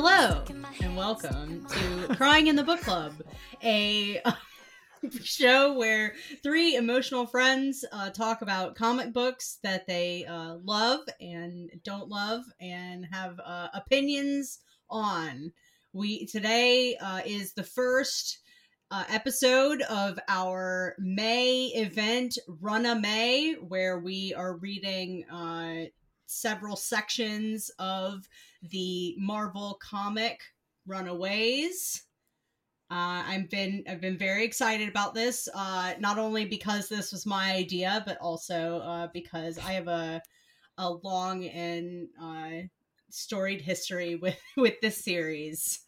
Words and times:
Hello 0.00 0.44
and 0.80 0.96
welcome 0.96 1.66
to 1.66 2.14
Crying 2.14 2.46
in 2.46 2.54
the 2.54 2.62
Book 2.62 2.80
Club, 2.82 3.14
a 3.64 4.22
show 5.24 5.76
where 5.76 6.14
three 6.40 6.76
emotional 6.76 7.26
friends 7.26 7.84
uh, 7.90 8.08
talk 8.10 8.40
about 8.40 8.76
comic 8.76 9.12
books 9.12 9.58
that 9.64 9.88
they 9.88 10.24
uh, 10.24 10.54
love 10.62 11.00
and 11.20 11.72
don't 11.82 12.08
love 12.08 12.44
and 12.60 13.06
have 13.06 13.40
uh, 13.44 13.70
opinions 13.74 14.60
on. 14.88 15.50
We 15.92 16.26
today 16.26 16.96
uh, 16.98 17.22
is 17.26 17.54
the 17.54 17.64
first 17.64 18.38
uh, 18.92 19.02
episode 19.08 19.82
of 19.82 20.16
our 20.28 20.94
May 21.00 21.72
event, 21.74 22.38
Runamay, 22.62 23.56
where 23.66 23.98
we 23.98 24.32
are 24.32 24.58
reading 24.58 25.24
uh, 25.28 25.86
several 26.26 26.76
sections 26.76 27.72
of 27.80 28.28
the 28.62 29.14
Marvel 29.18 29.78
comic 29.82 30.40
Runaways. 30.86 32.04
Uh, 32.90 33.22
I've 33.26 33.50
been 33.50 33.84
I've 33.88 34.00
been 34.00 34.16
very 34.16 34.44
excited 34.44 34.88
about 34.88 35.14
this, 35.14 35.48
uh, 35.54 35.94
not 36.00 36.18
only 36.18 36.46
because 36.46 36.88
this 36.88 37.12
was 37.12 37.26
my 37.26 37.52
idea, 37.52 38.02
but 38.06 38.16
also 38.18 38.78
uh, 38.78 39.08
because 39.12 39.58
I 39.58 39.72
have 39.72 39.88
a 39.88 40.22
a 40.78 40.90
long 40.90 41.44
and 41.44 42.08
uh, 42.20 42.66
storied 43.10 43.60
history 43.60 44.16
with 44.16 44.38
with 44.56 44.80
this 44.80 45.04
series. 45.04 45.80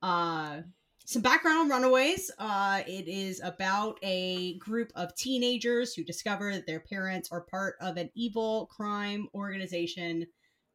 Uh, 0.00 0.60
some 1.06 1.22
background 1.22 1.58
on 1.58 1.68
Runaways. 1.68 2.30
Uh, 2.38 2.82
it 2.86 3.08
is 3.08 3.40
about 3.42 3.98
a 4.02 4.58
group 4.58 4.90
of 4.96 5.14
teenagers 5.14 5.94
who 5.94 6.02
discover 6.02 6.52
that 6.52 6.66
their 6.66 6.80
parents 6.80 7.30
are 7.30 7.42
part 7.42 7.76
of 7.80 7.96
an 7.96 8.10
evil 8.14 8.66
crime 8.66 9.28
organization 9.34 10.26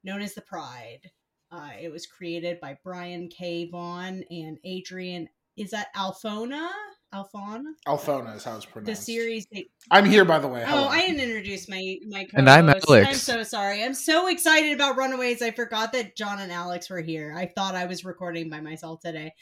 known 0.04 0.22
as 0.22 0.34
the 0.34 0.42
Pride. 0.42 1.10
Uh, 1.52 1.72
it 1.82 1.92
was 1.92 2.06
created 2.06 2.60
by 2.62 2.78
Brian 2.84 3.28
K. 3.28 3.70
Vaughan 3.70 4.24
and 4.30 4.58
Adrian. 4.64 5.28
Is 5.58 5.72
that 5.72 5.94
Alphona? 5.96 6.70
Alphon? 7.14 7.64
Alphona 7.86 8.38
is 8.38 8.46
how 8.46 8.56
it's 8.56 8.66
pronounced. 8.66 9.02
The 9.02 9.12
series. 9.12 9.46
They, 9.52 9.66
I'm 9.92 10.06
here, 10.06 10.24
by 10.24 10.40
the 10.40 10.48
way. 10.48 10.64
oh, 10.66 10.88
I 10.88 11.02
didn't 11.02 11.20
introduce 11.20 11.68
my 11.68 11.98
my. 12.08 12.26
And 12.34 12.50
I'm. 12.50 12.70
Alex. 12.70 12.90
I'm 12.90 13.14
so 13.16 13.44
sorry. 13.44 13.84
I'm 13.84 13.94
so 13.94 14.30
excited 14.30 14.72
about 14.72 14.96
Runaways. 14.96 15.42
I 15.42 15.52
forgot 15.52 15.92
that 15.92 16.16
John 16.16 16.40
and 16.40 16.54
Alex 16.54 16.90
were 16.90 17.02
here. 17.02 17.34
I 17.36 17.48
thought 17.48 17.76
I 17.76 17.86
was 17.86 18.06
recording 18.06 18.50
by 18.50 18.62
myself 18.62 19.02
today. 19.02 19.34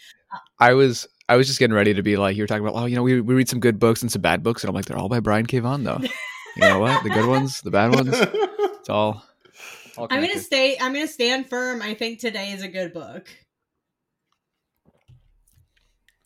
I 0.60 0.74
was 0.74 1.08
I 1.28 1.36
was 1.36 1.46
just 1.46 1.60
getting 1.60 1.76
ready 1.76 1.94
to 1.94 2.02
be 2.02 2.18
like 2.18 2.36
you 2.36 2.42
were 2.42 2.48
talking 2.48 2.66
about 2.66 2.82
oh 2.82 2.86
you 2.86 2.96
know 2.96 3.04
we, 3.04 3.22
we 3.22 3.36
read 3.36 3.50
some 3.50 3.60
good 3.60 3.78
books 3.78 4.02
and 4.02 4.12
some 4.12 4.22
bad 4.22 4.42
books 4.42 4.64
and 4.64 4.70
I'm 4.70 4.76
like 4.76 4.86
they're 4.86 4.98
all 4.98 5.10
by 5.10 5.20
Brian 5.20 5.46
K. 5.46 5.60
Vaughan 5.60 5.84
though 5.84 6.00
you 6.02 6.62
know 6.62 6.80
what 6.80 7.04
the 7.04 7.10
good 7.10 7.28
ones 7.28 7.62
the 7.62 7.72
bad 7.72 7.94
ones 7.94 8.10
it's 8.14 8.90
all, 8.90 9.24
all 10.00 10.08
I'm 10.10 10.22
gonna 10.22 10.40
stay. 10.40 10.78
I'm 10.80 10.94
gonna 10.94 11.08
stand 11.08 11.50
firm. 11.50 11.82
I 11.82 11.94
think 11.94 12.20
today 12.20 12.52
is 12.52 12.62
a 12.64 12.68
good 12.68 12.94
book. 12.94 13.28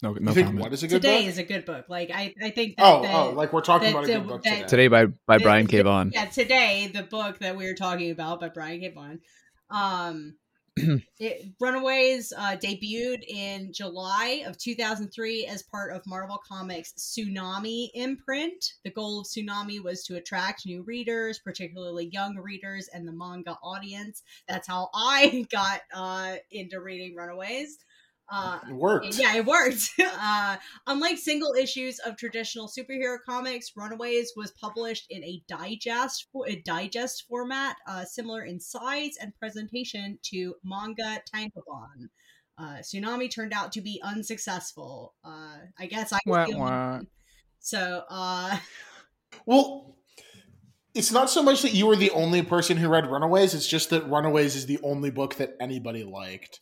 no 0.02 0.14
you 0.14 0.20
no 0.20 0.34
think 0.34 0.48
comment. 0.48 0.64
what 0.64 0.74
is 0.74 0.84
a 0.84 0.88
good 0.88 0.96
book? 0.96 1.02
today 1.02 1.22
book? 1.22 1.30
is 1.30 1.38
a 1.38 1.44
good 1.44 1.66
book. 1.66 1.86
Like 1.90 2.12
I, 2.14 2.34
I 2.42 2.50
think 2.50 2.76
that, 2.78 2.86
oh, 2.86 3.02
that- 3.04 3.16
oh, 3.16 3.30
like 3.32 3.54
we're 3.54 3.62
talking 3.62 3.86
that- 3.86 3.92
about 3.92 4.04
a 4.04 4.08
good 4.08 4.28
book 4.28 4.44
that- 4.44 4.56
today. 4.56 4.68
today 4.68 4.88
by 4.90 5.06
by 5.28 5.38
the- 5.38 5.44
Brian 5.44 5.68
K. 5.68 5.78
the- 5.78 5.84
Vaughan 5.84 6.12
Yeah, 6.14 6.26
today 6.26 6.92
the 6.94 7.04
book 7.04 7.40
that 7.40 7.56
we 7.56 7.66
were 7.68 7.74
talking 7.76 8.12
about 8.12 8.40
by 8.42 8.50
Brian 8.50 8.80
K. 8.82 8.90
Vaughan. 8.90 9.20
Um, 9.70 10.36
it, 11.20 11.54
Runaways 11.60 12.34
uh, 12.36 12.58
debuted 12.58 13.24
in 13.28 13.72
July 13.72 14.44
of 14.48 14.58
2003 14.58 15.46
as 15.46 15.62
part 15.62 15.96
of 15.96 16.02
Marvel 16.08 16.40
Comics 16.48 16.94
Tsunami 16.94 17.90
imprint. 17.94 18.73
The 18.83 18.89
goal 18.89 19.22
of 19.22 19.28
Tsunami 19.28 19.83
was 19.83 20.04
to 20.06 20.16
attract 20.16 20.66
new 20.66 20.82
readers, 20.82 21.39
particularly 21.39 22.10
young 22.12 22.38
readers 22.38 22.89
and 22.92 23.08
the 23.08 23.12
manga 23.12 23.56
audience. 23.62 24.23
That's 24.48 24.67
how 24.67 24.89
I 24.95 25.45
got 25.52 25.82
uh, 25.94 26.38
into 26.50 26.80
reading 26.82 27.16
Runaways. 27.16 27.78
Uh, 28.36 28.60
It 28.67 28.73
worked. 28.73 29.20
yeah, 29.20 29.36
it 29.36 29.45
worked. 29.45 29.92
Uh, 30.26 30.58
unlike 30.88 31.17
single 31.17 31.54
issues 31.54 31.99
of 31.99 32.17
traditional 32.17 32.67
superhero 32.67 33.17
comics, 33.26 33.73
Runaways 33.76 34.33
was 34.36 34.52
published 34.52 35.05
in 35.10 35.23
a 35.23 35.44
digest 35.48 36.27
a 36.48 36.55
digest 36.66 37.26
format, 37.30 37.76
uh, 37.88 38.05
similar 38.05 38.44
in 38.44 38.60
size 38.60 39.17
and 39.21 39.33
presentation 39.38 40.17
to 40.23 40.55
manga 40.64 41.21
tankobon. 41.33 42.10
Uh, 42.58 42.77
Tsunami 42.77 43.30
turned 43.30 43.54
out 43.54 43.71
to 43.73 43.82
be 43.82 44.02
unsuccessful. 44.04 45.14
Uh, 45.23 45.58
I 45.80 45.86
guess 45.88 46.14
I 46.14 46.20
was 46.26 46.50
Wah, 46.50 46.58
wah. 46.58 47.00
So, 47.60 48.04
uh, 48.10 48.58
Well, 49.45 49.98
it's 50.94 51.11
not 51.11 51.30
so 51.30 51.42
much 51.44 51.61
that 51.64 51.73
you 51.73 51.88
were 51.88 51.95
the 51.95 52.11
only 52.11 52.42
person 52.44 52.77
who 52.77 52.88
read 52.88 53.08
Runaways. 53.10 53.54
It's 53.54 53.67
just 53.67 53.89
that 53.89 54.08
Runaways 54.08 54.55
is 54.55 54.67
the 54.67 54.80
only 54.83 55.10
book 55.11 55.36
that 55.36 55.55
anybody 55.60 56.04
liked. 56.04 56.60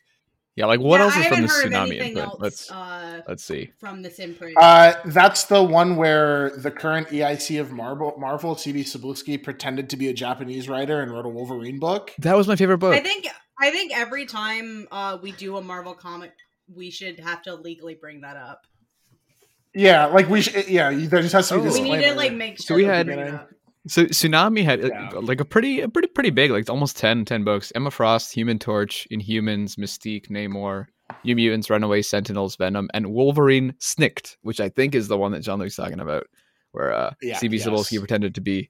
Yeah 0.56 0.66
like 0.66 0.80
what 0.80 1.00
yeah, 1.00 1.06
else 1.06 1.16
I 1.16 1.20
is 1.22 1.26
from 1.28 1.36
haven't 1.36 1.48
the 1.48 1.54
heard 1.54 1.66
of 1.66 1.72
tsunami 1.72 2.00
anything 2.00 2.18
else 2.18 2.36
let's 2.40 2.72
uh, 2.72 3.22
let's 3.28 3.44
see 3.44 3.72
from 3.80 4.02
this 4.02 4.20
imprint. 4.20 4.58
Uh, 4.58 4.94
that's 5.06 5.46
the 5.46 5.64
one 5.64 5.96
where 5.96 6.52
the 6.58 6.72
current 6.72 7.08
EIC 7.10 7.60
of 7.60 7.72
Marvel, 7.72 8.14
Marvel 8.18 8.56
CB 8.56 8.82
Cebulski, 8.82 9.42
pretended 9.42 9.90
to 9.92 9.98
be 9.98 10.10
a 10.10 10.14
Japanese 10.14 10.68
writer 10.68 11.02
and 11.02 11.12
wrote 11.12 11.26
a 11.26 11.30
Wolverine 11.30 11.80
book. 11.80 12.12
that 12.20 12.36
was 12.36 12.48
my 12.48 12.56
favorite 12.56 12.80
book 12.80 12.94
I 12.94 13.00
think 13.00 13.28
I 13.60 13.70
think 13.72 13.96
every 13.96 14.26
time 14.26 14.88
uh, 14.92 15.18
we 15.22 15.32
do 15.34 15.56
a 15.58 15.62
Marvel 15.62 15.94
comic, 15.94 16.32
we 16.74 16.90
should 16.90 17.20
have 17.20 17.44
to 17.44 17.54
legally 17.54 17.94
bring 17.96 18.22
that 18.22 18.36
up. 18.36 18.66
Yeah, 19.74 20.08
like 20.08 20.28
we 20.30 20.42
should. 20.42 20.68
Yeah, 20.68 20.90
there 20.92 21.22
just 21.22 21.34
has 21.34 21.48
to 21.50 21.62
be 21.62 21.68
Oh. 21.70 21.74
We 21.74 21.82
need 21.82 22.02
to 22.04 22.14
like 22.16 22.34
make 22.34 22.58
So 22.60 22.66
sure 22.74 22.78
we 22.78 22.86
had- 22.86 23.06
bring 23.06 23.20
it 23.20 23.34
up. 23.34 23.50
So 23.88 24.06
tsunami 24.06 24.64
had 24.64 24.82
Yeah. 24.82 25.10
like 25.14 25.40
a 25.42 25.46
pretty 25.46 25.82
a 25.82 25.90
pretty 25.90 26.08
pretty 26.08 26.30
big 26.30 26.52
like 26.52 26.70
almost 26.70 26.98
10 26.98 27.26
10 27.26 27.44
books 27.44 27.72
Emma 27.74 27.90
Frost 27.90 28.34
Human 28.34 28.60
Torch 28.60 29.08
Inhumans 29.12 29.76
Mystique 29.78 30.30
Namor 30.30 30.86
New 31.24 31.36
Mutants 31.36 31.70
Runaway 31.70 32.02
Sentinels 32.04 32.56
Venom 32.58 32.90
and 32.94 33.12
Wolverine 33.12 33.74
Snikt 33.80 34.38
which 34.44 34.60
I 34.60 34.70
think 34.70 34.94
is 34.94 35.08
the 35.08 35.18
one 35.18 35.32
that 35.32 35.40
John 35.42 35.60
Luke's 35.60 35.76
talking 35.78 36.00
about 36.00 36.28
where 36.74 36.94
uh 36.94 37.14
Yeah, 37.24 37.38
CB 37.40 37.54
yes. 37.58 37.68
Cebulski 37.68 37.98
pretended 37.98 38.36
to 38.36 38.42
be 38.42 38.70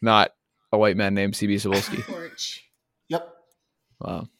not 0.00 0.30
a 0.72 0.78
white 0.78 0.96
man 0.96 1.12
named 1.14 1.34
CB 1.34 1.54
Cebulski. 1.62 2.02
Torch. 2.04 2.64
Yep. 3.08 3.28
wow. 4.00 4.28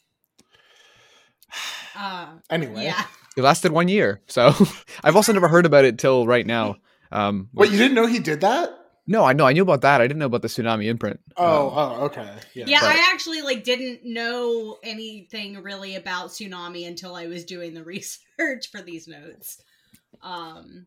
Uh, 1.96 2.28
Anyway, 2.48 2.84
yeah. 2.84 3.02
It 3.36 3.42
lasted 3.42 3.72
one 3.72 3.88
year. 3.88 4.20
So 4.26 4.52
I've 5.04 5.16
also 5.16 5.32
never 5.32 5.48
heard 5.48 5.66
about 5.66 5.84
it 5.84 5.98
till 5.98 6.26
right 6.26 6.46
now. 6.46 6.76
Um 7.10 7.48
Wait, 7.54 7.70
you 7.70 7.78
didn't 7.78 7.94
know 7.94 8.06
he 8.06 8.18
did 8.18 8.42
that? 8.42 8.77
No, 9.10 9.24
I 9.24 9.32
know. 9.32 9.46
I 9.46 9.54
knew 9.54 9.62
about 9.62 9.80
that. 9.80 10.00
I 10.02 10.06
didn't 10.06 10.18
know 10.20 10.26
about 10.26 10.42
the 10.42 10.48
tsunami 10.48 10.84
imprint. 10.86 11.18
Oh, 11.36 11.68
Um, 11.70 11.72
oh, 11.74 12.04
okay. 12.04 12.30
Yeah. 12.54 12.66
Yeah, 12.68 12.80
but- 12.80 12.90
I 12.90 13.10
actually 13.12 13.40
like 13.40 13.64
didn't 13.64 14.04
know 14.04 14.78
anything 14.84 15.62
really 15.62 15.96
about 15.96 16.28
tsunami 16.28 16.86
until 16.86 17.14
I 17.14 17.26
was 17.26 17.44
doing 17.44 17.72
the 17.74 17.82
research 17.94 18.70
for 18.70 18.82
these 18.82 19.08
notes. 19.08 19.60
Um 20.22 20.86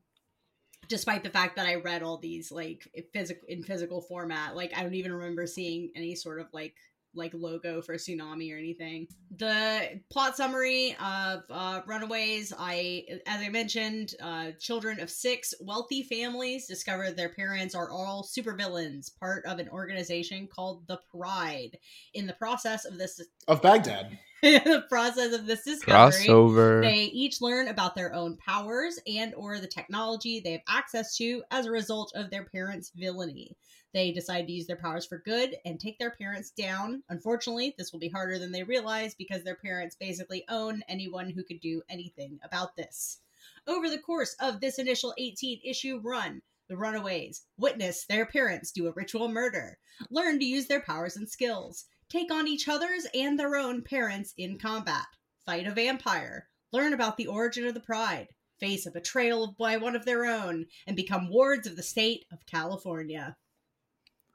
despite 0.88 1.24
the 1.24 1.30
fact 1.30 1.56
that 1.56 1.66
I 1.66 1.76
read 1.76 2.04
all 2.04 2.18
these 2.18 2.52
like 2.52 2.86
physical 3.14 3.48
in 3.48 3.64
physical 3.64 4.02
format, 4.02 4.56
like 4.56 4.74
I 4.78 4.84
don't 4.84 4.94
even 4.96 5.14
remember 5.14 5.48
seeing 5.48 5.90
any 5.96 6.16
sort 6.16 6.40
of 6.40 6.48
like 6.54 6.76
like 7.14 7.34
logo 7.34 7.82
for 7.82 7.96
tsunami 7.96 8.54
or 8.54 8.58
anything. 8.58 9.08
The 9.38 10.02
plot 10.10 10.38
summary 10.38 10.96
of 11.00 11.44
uh, 11.50 11.82
Runaways, 11.86 12.54
I 12.58 13.06
as 13.26 13.42
I 13.42 13.50
mentioned, 13.50 14.16
uh, 14.22 14.52
children 14.60 15.00
of 15.00 15.10
six 15.10 15.54
wealthy 15.60 16.04
families 16.04 16.68
discover 16.68 17.12
their 17.12 17.30
parents 17.30 17.76
are 17.76 17.90
all 17.90 18.24
supervillains, 18.24 19.18
part 19.20 19.46
of 19.46 19.60
an 19.60 19.70
organization 19.70 20.48
called 20.48 20.88
the 20.88 21.00
Pride. 21.12 21.78
In 22.14 22.28
the 22.28 22.34
process 22.34 22.86
of 22.86 22.98
this 22.98 23.22
Of 23.48 23.62
Baghdad. 23.62 24.18
In 24.44 24.64
the 24.64 24.84
process 24.90 25.34
of 25.34 25.46
this 25.46 25.64
discovery, 25.64 26.28
crossover. 26.28 26.82
they 26.82 27.04
each 27.04 27.42
learn 27.42 27.68
about 27.68 27.94
their 27.94 28.12
own 28.12 28.38
powers 28.38 29.00
and 29.06 29.36
or 29.36 29.60
the 29.60 29.68
technology 29.68 30.40
they 30.40 30.54
have 30.54 30.62
access 30.68 31.16
to 31.18 31.44
as 31.52 31.68
a 31.68 31.72
result 31.72 32.12
of 32.16 32.32
their 32.32 32.46
parents' 32.46 32.92
villainy. 32.96 33.56
They 33.94 34.12
decide 34.12 34.48
to 34.48 34.54
use 34.54 34.68
their 34.68 34.78
powers 34.78 35.06
for 35.06 35.18
good 35.18 35.58
and 35.66 35.80
take 35.80 36.00
their 36.00 36.12
parents 36.12 36.50
down. 36.52 37.04
Unfortunately, 37.10 37.76
this 37.78 37.92
will 37.92 38.00
be 38.00 38.08
harder 38.08 38.40
than 38.40 38.54
they 38.54 38.64
realize 38.64 39.14
because 39.14 39.44
their 39.44 39.56
parents 39.56 39.96
basically 39.96 40.46
own 40.48 40.82
anyone 40.88 41.30
who 41.30 41.44
could 41.44 41.60
do 41.60 41.82
anything 41.90 42.40
about 42.42 42.78
this. 42.78 43.20
Over 43.68 43.90
the 43.90 44.00
course 44.00 44.34
of 44.40 44.62
this 44.62 44.80
initial 44.80 45.14
18 45.18 45.60
issue 45.66 46.00
run, 46.00 46.42
the 46.70 46.78
Runaways 46.78 47.46
witness 47.58 48.06
their 48.06 48.26
parents 48.26 48.72
do 48.72 48.88
a 48.88 48.94
ritual 48.94 49.28
murder, 49.28 49.78
learn 50.10 50.40
to 50.40 50.46
use 50.46 50.68
their 50.68 50.80
powers 50.80 51.18
and 51.18 51.30
skills, 51.30 51.86
take 52.08 52.32
on 52.32 52.48
each 52.48 52.70
other's 52.70 53.06
and 53.14 53.38
their 53.38 53.58
own 53.58 53.82
parents 53.82 54.34
in 54.38 54.58
combat, 54.58 55.08
fight 55.46 55.68
a 55.68 55.72
vampire, 55.72 56.48
learn 56.72 56.94
about 56.94 57.18
the 57.18 57.28
origin 57.28 57.66
of 57.66 57.74
the 57.74 57.82
Pride, 57.82 58.30
face 58.58 58.86
a 58.86 58.92
betrayal 58.92 59.54
by 59.60 59.76
one 59.76 59.98
of 59.98 60.06
their 60.06 60.26
own, 60.26 60.66
and 60.88 60.96
become 60.96 61.30
wards 61.30 61.68
of 61.68 61.76
the 61.76 61.84
state 61.84 62.26
of 62.32 62.46
California. 62.46 63.36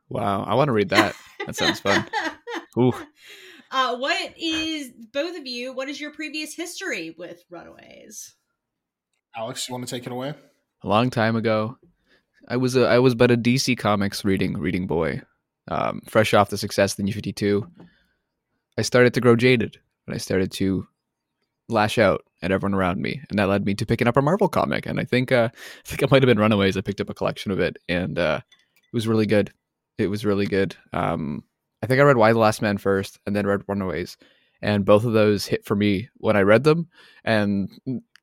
Wow, 0.09 0.45
I 0.45 0.55
want 0.55 0.69
to 0.69 0.73
read 0.73 0.91
that. 0.91 1.15
That 1.45 1.57
sounds 1.57 1.81
fun. 1.81 2.07
Ooh. 2.79 2.93
Uh, 3.71 3.97
what 3.97 4.35
is 4.39 4.93
both 5.13 5.37
of 5.37 5.47
you? 5.47 5.73
What 5.73 5.89
is 5.89 6.01
your 6.01 6.13
previous 6.13 6.55
history 6.55 7.15
with 7.19 7.45
Runaways? 7.51 8.35
Alex, 9.37 9.69
you 9.69 9.75
want 9.75 9.87
to 9.87 9.91
take 9.91 10.07
it 10.07 10.13
away? 10.13 10.35
A 10.83 10.89
long 10.89 11.11
time 11.11 11.37
ago, 11.37 11.77
I 12.49 12.57
was 12.57 12.77
a 12.77 12.87
I 12.87 12.99
was 12.99 13.15
but 13.15 13.31
a 13.31 13.37
DC 13.37 13.77
Comics 13.77 14.25
reading 14.25 14.59
reading 14.59 14.87
boy. 14.87 15.23
Um, 15.69 16.01
fresh 16.07 16.33
off 16.33 16.51
the 16.51 16.59
success 16.59 16.93
of 16.93 16.99
the 16.99 17.03
New 17.03 17.13
Fifty 17.13 17.33
Two, 17.33 17.67
I 18.79 18.83
started 18.83 19.15
to 19.15 19.21
grow 19.21 19.37
jaded, 19.37 19.79
and 20.07 20.15
I 20.15 20.19
started 20.19 20.53
to 20.53 20.87
lash 21.69 21.99
out 21.99 22.25
at 22.43 22.53
everyone 22.53 22.75
around 22.75 23.01
me, 23.01 23.21
and 23.31 23.39
that 23.39 23.49
led 23.49 23.65
me 23.65 23.75
to 23.75 23.87
picking 23.87 24.07
up 24.07 24.17
a 24.17 24.23
Marvel 24.23 24.49
comic. 24.49 24.87
And 24.87 25.01
I 25.01 25.05
think 25.05 25.33
uh, 25.33 25.49
I 25.55 25.89
think 25.89 26.03
it 26.03 26.11
might 26.11 26.23
have 26.23 26.29
been 26.29 26.39
Runaways. 26.39 26.77
I 26.77 26.83
picked 26.83 27.01
up 27.01 27.11
a 27.11 27.15
collection 27.15 27.51
of 27.51 27.59
it, 27.59 27.79
and 27.89 28.19
uh, 28.19 28.41
it 28.45 28.95
was 28.95 29.09
really 29.09 29.27
good. 29.27 29.53
It 29.99 30.09
was 30.09 30.25
really 30.25 30.47
good. 30.47 30.77
Um, 30.93 31.45
I 31.83 31.87
think 31.87 32.01
I 32.01 32.05
read 32.05 32.17
Y 32.17 32.33
the 32.33 32.39
Last 32.39 32.63
Man 32.63 32.79
first, 32.79 33.19
and 33.27 33.35
then 33.35 33.47
read 33.47 33.63
Runaways, 33.67 34.17
and 34.63 34.85
both 34.85 35.05
of 35.05 35.13
those 35.13 35.47
hit 35.47 35.65
for 35.65 35.77
me 35.77 36.09
when 36.17 36.37
I 36.37 36.41
read 36.41 36.65
them. 36.65 36.89
And 37.25 37.71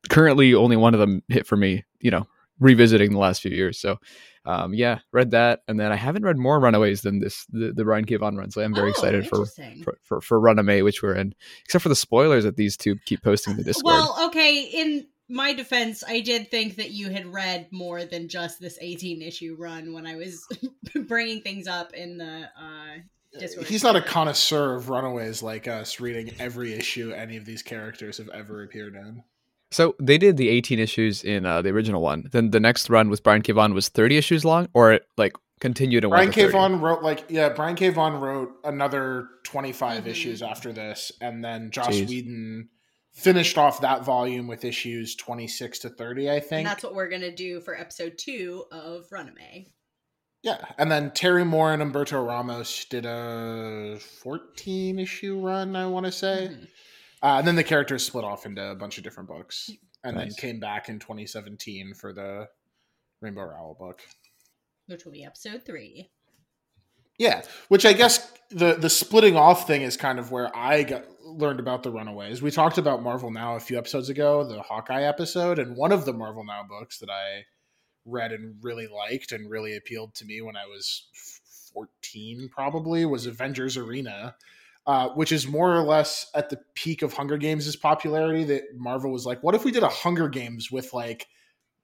currently, 0.08 0.54
only 0.54 0.76
one 0.76 0.94
of 0.94 1.00
them 1.00 1.22
hit 1.28 1.46
for 1.46 1.56
me. 1.56 1.84
You 2.00 2.10
know, 2.10 2.26
revisiting 2.60 3.12
the 3.12 3.18
last 3.18 3.42
few 3.42 3.50
years. 3.50 3.78
So, 3.78 3.98
um, 4.44 4.74
yeah, 4.74 4.98
read 5.12 5.30
that, 5.30 5.60
and 5.66 5.80
then 5.80 5.90
I 5.90 5.96
haven't 5.96 6.24
read 6.24 6.36
more 6.36 6.60
Runaways 6.60 7.02
than 7.02 7.18
this 7.20 7.46
the, 7.50 7.72
the 7.72 7.84
Brian 7.84 8.04
K. 8.04 8.16
Vaughan 8.16 8.36
run. 8.36 8.50
So 8.50 8.60
I'm 8.60 8.74
very 8.74 8.88
Oh, 8.88 8.90
excited 8.90 9.28
for, 9.28 9.46
for 9.82 9.98
for 10.02 10.20
for 10.20 10.40
Runaway, 10.40 10.82
which 10.82 11.02
we're 11.02 11.14
in, 11.14 11.34
except 11.64 11.82
for 11.82 11.88
the 11.88 11.96
spoilers 11.96 12.44
that 12.44 12.56
these 12.56 12.76
two 12.76 12.96
keep 13.06 13.22
posting 13.22 13.52
in 13.52 13.56
the 13.56 13.64
Discord. 13.64 13.94
Well, 13.94 14.16
okay. 14.26 14.60
In 14.62 15.06
my 15.28 15.52
defense, 15.52 16.04
I 16.06 16.20
did 16.20 16.50
think 16.50 16.76
that 16.76 16.90
you 16.90 17.10
had 17.10 17.32
read 17.32 17.68
more 17.70 18.04
than 18.04 18.28
just 18.28 18.60
this 18.60 18.78
18 18.80 19.22
issue 19.22 19.56
run 19.58 19.92
when 19.92 20.06
I 20.06 20.16
was 20.16 20.46
bringing 21.08 21.40
things 21.40 21.66
up 21.66 21.92
in 21.94 22.18
the 22.18 22.48
uh, 22.58 23.38
Discord. 23.38 23.66
He's 23.66 23.82
not 23.82 23.96
a 23.96 24.02
connoisseur 24.02 24.74
of 24.74 24.88
Runaways 24.90 25.42
like 25.42 25.66
us, 25.66 25.98
reading 26.00 26.30
every 26.38 26.72
issue 26.74 27.12
any 27.12 27.36
of 27.36 27.44
these 27.44 27.62
characters 27.62 28.18
have 28.18 28.28
ever 28.28 28.62
appeared 28.62 28.94
in. 28.94 29.22
So 29.70 29.96
they 30.00 30.18
did 30.18 30.36
the 30.36 30.48
18 30.50 30.78
issues 30.78 31.24
in 31.24 31.46
uh, 31.46 31.60
the 31.62 31.70
original 31.70 32.00
one. 32.00 32.28
Then 32.30 32.50
the 32.50 32.60
next 32.60 32.88
run 32.90 33.08
with 33.08 33.22
Brian 33.24 33.42
K. 33.42 33.52
Vaughan 33.52 33.74
was 33.74 33.88
30 33.88 34.16
issues 34.16 34.44
long, 34.44 34.68
or 34.72 34.92
it 34.92 35.06
like 35.16 35.32
continued 35.58 36.04
and 36.04 36.10
Brian 36.12 36.28
to 36.28 36.32
K. 36.32 36.40
30? 36.42 36.52
Vaughan 36.52 36.80
wrote 36.80 37.02
like 37.02 37.24
yeah, 37.28 37.48
Brian 37.48 37.74
K. 37.74 37.88
Vaughan 37.88 38.20
wrote 38.20 38.52
another 38.62 39.28
25 39.42 40.04
Mhm. 40.04 40.06
issues 40.06 40.42
after 40.42 40.72
this, 40.72 41.10
and 41.20 41.44
then 41.44 41.70
Joss 41.72 41.88
Jeez. 41.88 42.08
Whedon 42.08 42.68
finished 43.14 43.56
off 43.58 43.80
that 43.80 44.04
volume 44.04 44.46
with 44.46 44.64
issues 44.64 45.14
26 45.16 45.78
to 45.80 45.88
30, 45.88 46.30
I 46.30 46.40
think. 46.40 46.52
and 46.58 46.66
that's 46.66 46.82
what 46.84 46.94
we're 46.94 47.08
gonna 47.08 47.34
do 47.34 47.60
for 47.60 47.78
episode 47.78 48.18
two 48.18 48.64
of 48.72 49.06
Runaway. 49.10 49.66
Yeah, 50.42 50.62
and 50.78 50.90
then 50.90 51.10
Terry 51.12 51.44
Moore 51.44 51.72
and 51.72 51.80
Humberto 51.82 52.26
Ramos 52.26 52.84
did 52.86 53.06
a 53.06 53.98
14 53.98 54.98
issue 54.98 55.40
run, 55.40 55.74
I 55.74 55.86
want 55.86 56.04
to 56.06 56.12
say. 56.12 56.48
Mhm. 56.50 56.64
Uh, 57.22 57.38
and 57.38 57.46
then 57.46 57.56
the 57.56 57.64
characters 57.64 58.04
split 58.04 58.24
off 58.24 58.44
into 58.44 58.62
a 58.62 58.74
bunch 58.74 58.98
of 58.98 59.04
different 59.04 59.28
books, 59.30 59.70
and 60.02 60.16
Nice. 60.16 60.34
then 60.36 60.50
came 60.52 60.60
back 60.60 60.90
in 60.90 60.98
2017 60.98 61.94
for 61.94 62.12
the 62.12 62.48
Rainbow 63.22 63.44
Rowell 63.44 63.74
book. 63.78 64.02
Which 64.86 65.06
will 65.06 65.12
be 65.12 65.24
episode 65.24 65.64
three. 65.64 66.10
Yeah, 67.18 67.42
which 67.68 67.86
I 67.86 67.92
guess 67.92 68.32
the 68.50 68.74
the 68.74 68.90
splitting 68.90 69.36
off 69.36 69.66
thing 69.66 69.82
is 69.82 69.96
kind 69.96 70.18
of 70.18 70.30
where 70.30 70.54
I 70.56 70.82
got 70.82 71.04
learned 71.24 71.60
about 71.60 71.82
the 71.82 71.90
Runaways. 71.90 72.42
We 72.42 72.50
talked 72.50 72.78
about 72.78 73.02
Marvel 73.02 73.30
Now 73.30 73.56
a 73.56 73.60
few 73.60 73.78
episodes 73.78 74.08
ago, 74.08 74.44
the 74.44 74.62
Hawkeye 74.62 75.02
episode, 75.02 75.58
and 75.58 75.76
one 75.76 75.92
of 75.92 76.04
the 76.04 76.12
Marvel 76.12 76.44
Now 76.44 76.62
books 76.68 76.98
that 76.98 77.10
I 77.10 77.44
read 78.04 78.32
and 78.32 78.56
really 78.62 78.86
liked 78.86 79.32
and 79.32 79.50
really 79.50 79.76
appealed 79.76 80.14
to 80.16 80.24
me 80.24 80.40
when 80.42 80.56
I 80.56 80.66
was 80.66 81.06
14 81.72 82.50
probably 82.52 83.06
was 83.06 83.26
Avengers 83.26 83.76
Arena. 83.76 84.36
Uh, 84.86 85.08
which 85.14 85.32
is 85.32 85.48
more 85.48 85.74
or 85.74 85.80
less 85.80 86.30
at 86.34 86.50
the 86.50 86.58
peak 86.74 87.00
of 87.00 87.14
Hunger 87.14 87.38
Games' 87.38 87.74
popularity. 87.74 88.44
That 88.44 88.64
Marvel 88.76 89.10
was 89.10 89.24
like, 89.24 89.42
"What 89.42 89.54
if 89.54 89.64
we 89.64 89.70
did 89.70 89.82
a 89.82 89.88
Hunger 89.88 90.28
Games 90.28 90.70
with 90.70 90.92
like 90.92 91.26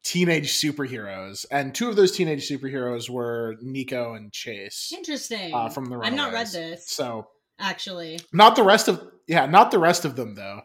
teenage 0.03 0.53
superheroes?" 0.53 1.45
And 1.51 1.75
two 1.75 1.89
of 1.89 1.97
those 1.97 2.13
teenage 2.13 2.49
superheroes 2.49 3.09
were 3.11 3.57
Nico 3.61 4.15
and 4.15 4.33
Chase 4.33 4.93
Interesting. 4.97 5.55
uh, 5.55 5.69
from 5.69 5.87
the 5.87 5.99
I've 5.99 6.15
not 6.15 6.33
read 6.33 6.49
this 6.49 6.89
So 6.89 7.29
actually. 7.59 8.21
not 8.33 8.57
the 8.57 8.63
rest 8.65 8.89
of 8.89 9.03
yeah, 9.27 9.47
not 9.47 9.71
the 9.71 9.79
rest 9.79 10.05
of 10.05 10.17
them 10.17 10.35
though. 10.35 10.61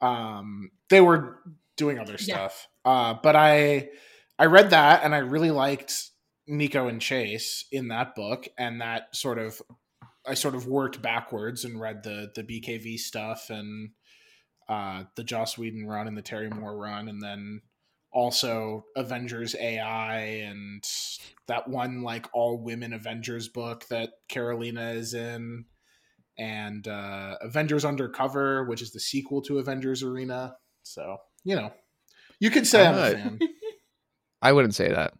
Um, 0.00 0.70
they 0.90 1.00
were 1.00 1.38
doing 1.76 1.98
other 1.98 2.12
Yeah. 2.18 2.48
stuff. 2.48 2.66
Uh, 2.84 3.14
but 3.22 3.36
I 3.36 3.90
I 4.38 4.46
read 4.46 4.70
that 4.70 5.04
and 5.04 5.14
I 5.14 5.18
really 5.18 5.50
liked 5.50 6.10
Nico 6.48 6.88
and 6.88 7.00
Chase 7.00 7.64
in 7.70 7.88
that 7.88 8.14
book, 8.16 8.48
and 8.58 8.80
that 8.80 9.14
sort 9.14 9.38
of 9.38 9.62
I 10.26 10.34
sort 10.34 10.54
of 10.54 10.66
worked 10.66 11.00
backwards 11.02 11.64
and 11.64 11.80
read 11.80 12.02
the 12.02 12.32
the 12.34 12.42
BKV 12.42 12.98
stuff 12.98 13.50
and 13.50 13.90
uh, 14.68 15.04
the 15.16 15.24
Joss 15.24 15.56
Whedon 15.58 15.86
run 15.86 16.06
and 16.08 16.16
the 16.16 16.22
Terry 16.22 16.48
Moore 16.50 16.76
run, 16.76 17.08
and 17.08 17.20
then 17.22 17.60
also 18.12 18.84
Avengers 18.96 19.56
AI 19.58 20.16
and 20.16 20.84
that 21.48 21.68
one 21.68 22.02
like 22.02 22.26
all 22.32 22.62
women 22.62 22.92
Avengers 22.92 23.48
book 23.48 23.86
that 23.88 24.10
Carolina 24.28 24.90
is 24.90 25.14
in, 25.14 25.64
and 26.38 26.86
uh, 26.86 27.36
Avengers 27.40 27.84
Undercover, 27.84 28.64
which 28.64 28.82
is 28.82 28.92
the 28.92 29.00
sequel 29.00 29.42
to 29.42 29.58
Avengers 29.58 30.02
Arena. 30.02 30.56
So 30.82 31.18
you 31.44 31.56
know, 31.56 31.72
you 32.38 32.50
could 32.50 32.66
say 32.66 32.86
I'm 32.86 32.94
a 32.94 33.10
fan. 33.12 33.38
I 34.42 34.52
wouldn't 34.52 34.74
say 34.74 34.88
that. 34.88 35.14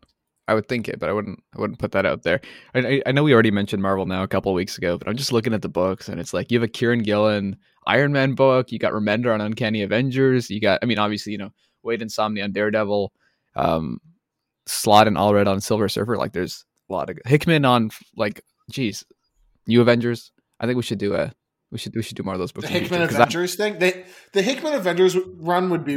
I 0.48 0.54
would 0.54 0.68
think 0.68 0.88
it, 0.88 0.98
but 0.98 1.08
I 1.08 1.12
wouldn't. 1.12 1.42
I 1.56 1.60
wouldn't 1.60 1.78
put 1.78 1.92
that 1.92 2.04
out 2.04 2.24
there. 2.24 2.40
I, 2.74 2.78
I, 2.80 3.02
I 3.06 3.12
know 3.12 3.22
we 3.22 3.32
already 3.32 3.52
mentioned 3.52 3.82
Marvel 3.82 4.06
now 4.06 4.22
a 4.22 4.28
couple 4.28 4.50
of 4.50 4.56
weeks 4.56 4.76
ago, 4.76 4.98
but 4.98 5.08
I'm 5.08 5.16
just 5.16 5.32
looking 5.32 5.54
at 5.54 5.62
the 5.62 5.68
books, 5.68 6.08
and 6.08 6.20
it's 6.20 6.34
like 6.34 6.50
you 6.50 6.60
have 6.60 6.68
a 6.68 6.72
Kieron 6.72 7.04
Gillen 7.04 7.56
Iron 7.86 8.12
Man 8.12 8.34
book. 8.34 8.72
You 8.72 8.78
got 8.78 8.92
Remender 8.92 9.32
on 9.32 9.40
Uncanny 9.40 9.82
Avengers. 9.82 10.50
You 10.50 10.60
got, 10.60 10.80
I 10.82 10.86
mean, 10.86 10.98
obviously, 10.98 11.32
you 11.32 11.38
know, 11.38 11.52
Waid 11.84 12.00
and 12.00 12.10
Samnee 12.10 12.42
on 12.42 12.52
Daredevil. 12.52 13.12
Um, 13.54 14.00
Slott 14.66 15.08
and 15.08 15.16
Allred 15.16 15.48
on 15.48 15.60
Silver 15.60 15.88
Surfer. 15.88 16.16
Like, 16.16 16.32
there's 16.32 16.64
a 16.88 16.92
lot 16.92 17.10
of 17.10 17.18
Hickman 17.26 17.64
on 17.64 17.90
like, 18.16 18.42
geez, 18.70 19.04
New 19.66 19.80
Avengers. 19.80 20.32
I 20.60 20.66
think 20.66 20.76
we 20.76 20.82
should 20.82 20.98
do 20.98 21.14
a. 21.14 21.32
We 21.70 21.78
should 21.78 21.96
we 21.96 22.02
should 22.02 22.18
do 22.18 22.22
more 22.22 22.34
of 22.34 22.38
those 22.38 22.52
books. 22.52 22.66
the 22.66 22.72
Hickman 22.72 23.00
future, 23.00 23.14
Avengers 23.14 23.54
thing. 23.54 23.78
They 23.78 24.04
the 24.34 24.42
Hickman 24.42 24.74
Avengers 24.74 25.16
run 25.38 25.70
would 25.70 25.86
be 25.86 25.94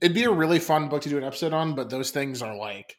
it'd 0.00 0.16
be 0.16 0.24
a 0.24 0.32
really 0.32 0.58
fun 0.58 0.88
book 0.88 1.02
to 1.02 1.08
do 1.08 1.16
an 1.16 1.22
episode 1.22 1.52
on, 1.52 1.76
but 1.76 1.90
those 1.90 2.10
things 2.10 2.42
are 2.42 2.56
like 2.56 2.96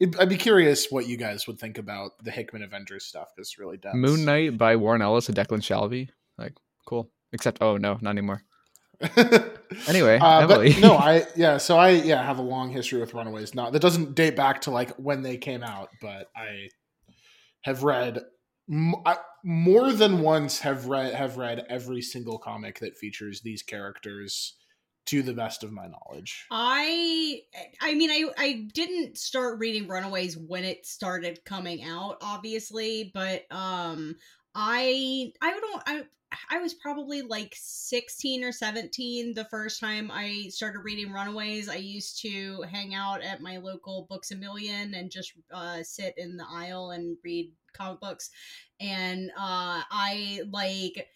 it, 0.00 0.18
I'd 0.18 0.30
be 0.30 0.38
curious 0.38 0.86
what 0.90 1.06
you 1.06 1.18
guys 1.18 1.46
would 1.46 1.58
think 1.58 1.76
about 1.76 2.12
the 2.24 2.30
Hickman 2.30 2.62
Avengers 2.62 3.04
stuff. 3.04 3.28
It's 3.36 3.58
really 3.58 3.76
dense. 3.76 3.94
Moon 3.94 4.24
Knight 4.24 4.56
by 4.56 4.76
Warren 4.76 5.02
Ellis 5.02 5.28
and 5.28 5.36
Declan 5.36 5.60
Shalvey. 5.60 6.08
Like, 6.38 6.54
cool. 6.86 7.10
Except, 7.32 7.58
oh 7.60 7.76
no, 7.76 7.98
not 8.00 8.10
anymore. 8.10 8.42
Anyway, 9.86 10.18
Uh, 10.20 10.42
Emily. 10.42 10.72
but 10.72 10.80
no, 10.82 10.96
I 10.96 11.26
yeah, 11.36 11.56
so 11.58 11.78
I 11.78 11.90
yeah 11.90 12.22
have 12.22 12.38
a 12.38 12.42
long 12.42 12.70
history 12.70 13.00
with 13.00 13.14
Runaways. 13.14 13.54
Not 13.54 13.72
that 13.72 13.80
doesn't 13.80 14.14
date 14.14 14.36
back 14.36 14.60
to 14.62 14.70
like 14.70 14.90
when 14.96 15.22
they 15.22 15.36
came 15.38 15.62
out, 15.62 15.88
but 16.02 16.28
I 16.36 16.68
have 17.62 17.82
read 17.82 18.20
m- 18.70 18.94
I, 19.06 19.16
more 19.44 19.92
than 19.92 20.20
once. 20.20 20.60
Have 20.60 20.86
read 20.86 21.14
have 21.14 21.36
read 21.36 21.64
every 21.68 22.02
single 22.02 22.38
comic 22.38 22.78
that 22.80 22.98
features 22.98 23.40
these 23.40 23.62
characters 23.62 24.56
to 25.06 25.22
the 25.22 25.32
best 25.32 25.64
of 25.64 25.72
my 25.72 25.86
knowledge. 25.86 26.44
I 26.50 27.40
I 27.80 27.94
mean 27.94 28.10
I 28.10 28.24
I 28.36 28.68
didn't 28.72 29.18
start 29.18 29.58
reading 29.58 29.88
Runaways 29.88 30.36
when 30.36 30.64
it 30.64 30.86
started 30.86 31.44
coming 31.44 31.82
out 31.82 32.18
obviously 32.20 33.10
but 33.14 33.42
um 33.50 34.16
I 34.54 35.32
I 35.40 35.50
don't 35.50 35.82
I 35.86 36.02
I 36.50 36.58
was 36.58 36.74
probably 36.74 37.22
like 37.22 37.54
16 37.56 38.44
or 38.44 38.52
17 38.52 39.34
the 39.34 39.44
first 39.46 39.80
time 39.80 40.10
I 40.12 40.46
started 40.50 40.80
reading 40.80 41.12
Runaways. 41.12 41.68
I 41.68 41.76
used 41.76 42.20
to 42.22 42.62
hang 42.70 42.94
out 42.94 43.22
at 43.22 43.40
my 43.40 43.58
local 43.58 44.06
Books 44.08 44.30
a 44.30 44.36
Million 44.36 44.94
and 44.94 45.10
just 45.10 45.32
uh, 45.52 45.82
sit 45.82 46.14
in 46.16 46.36
the 46.36 46.46
aisle 46.48 46.90
and 46.90 47.16
read 47.24 47.52
comic 47.72 48.00
books. 48.00 48.30
And 48.80 49.30
uh, 49.30 49.82
I 49.90 50.42
like 50.50 51.08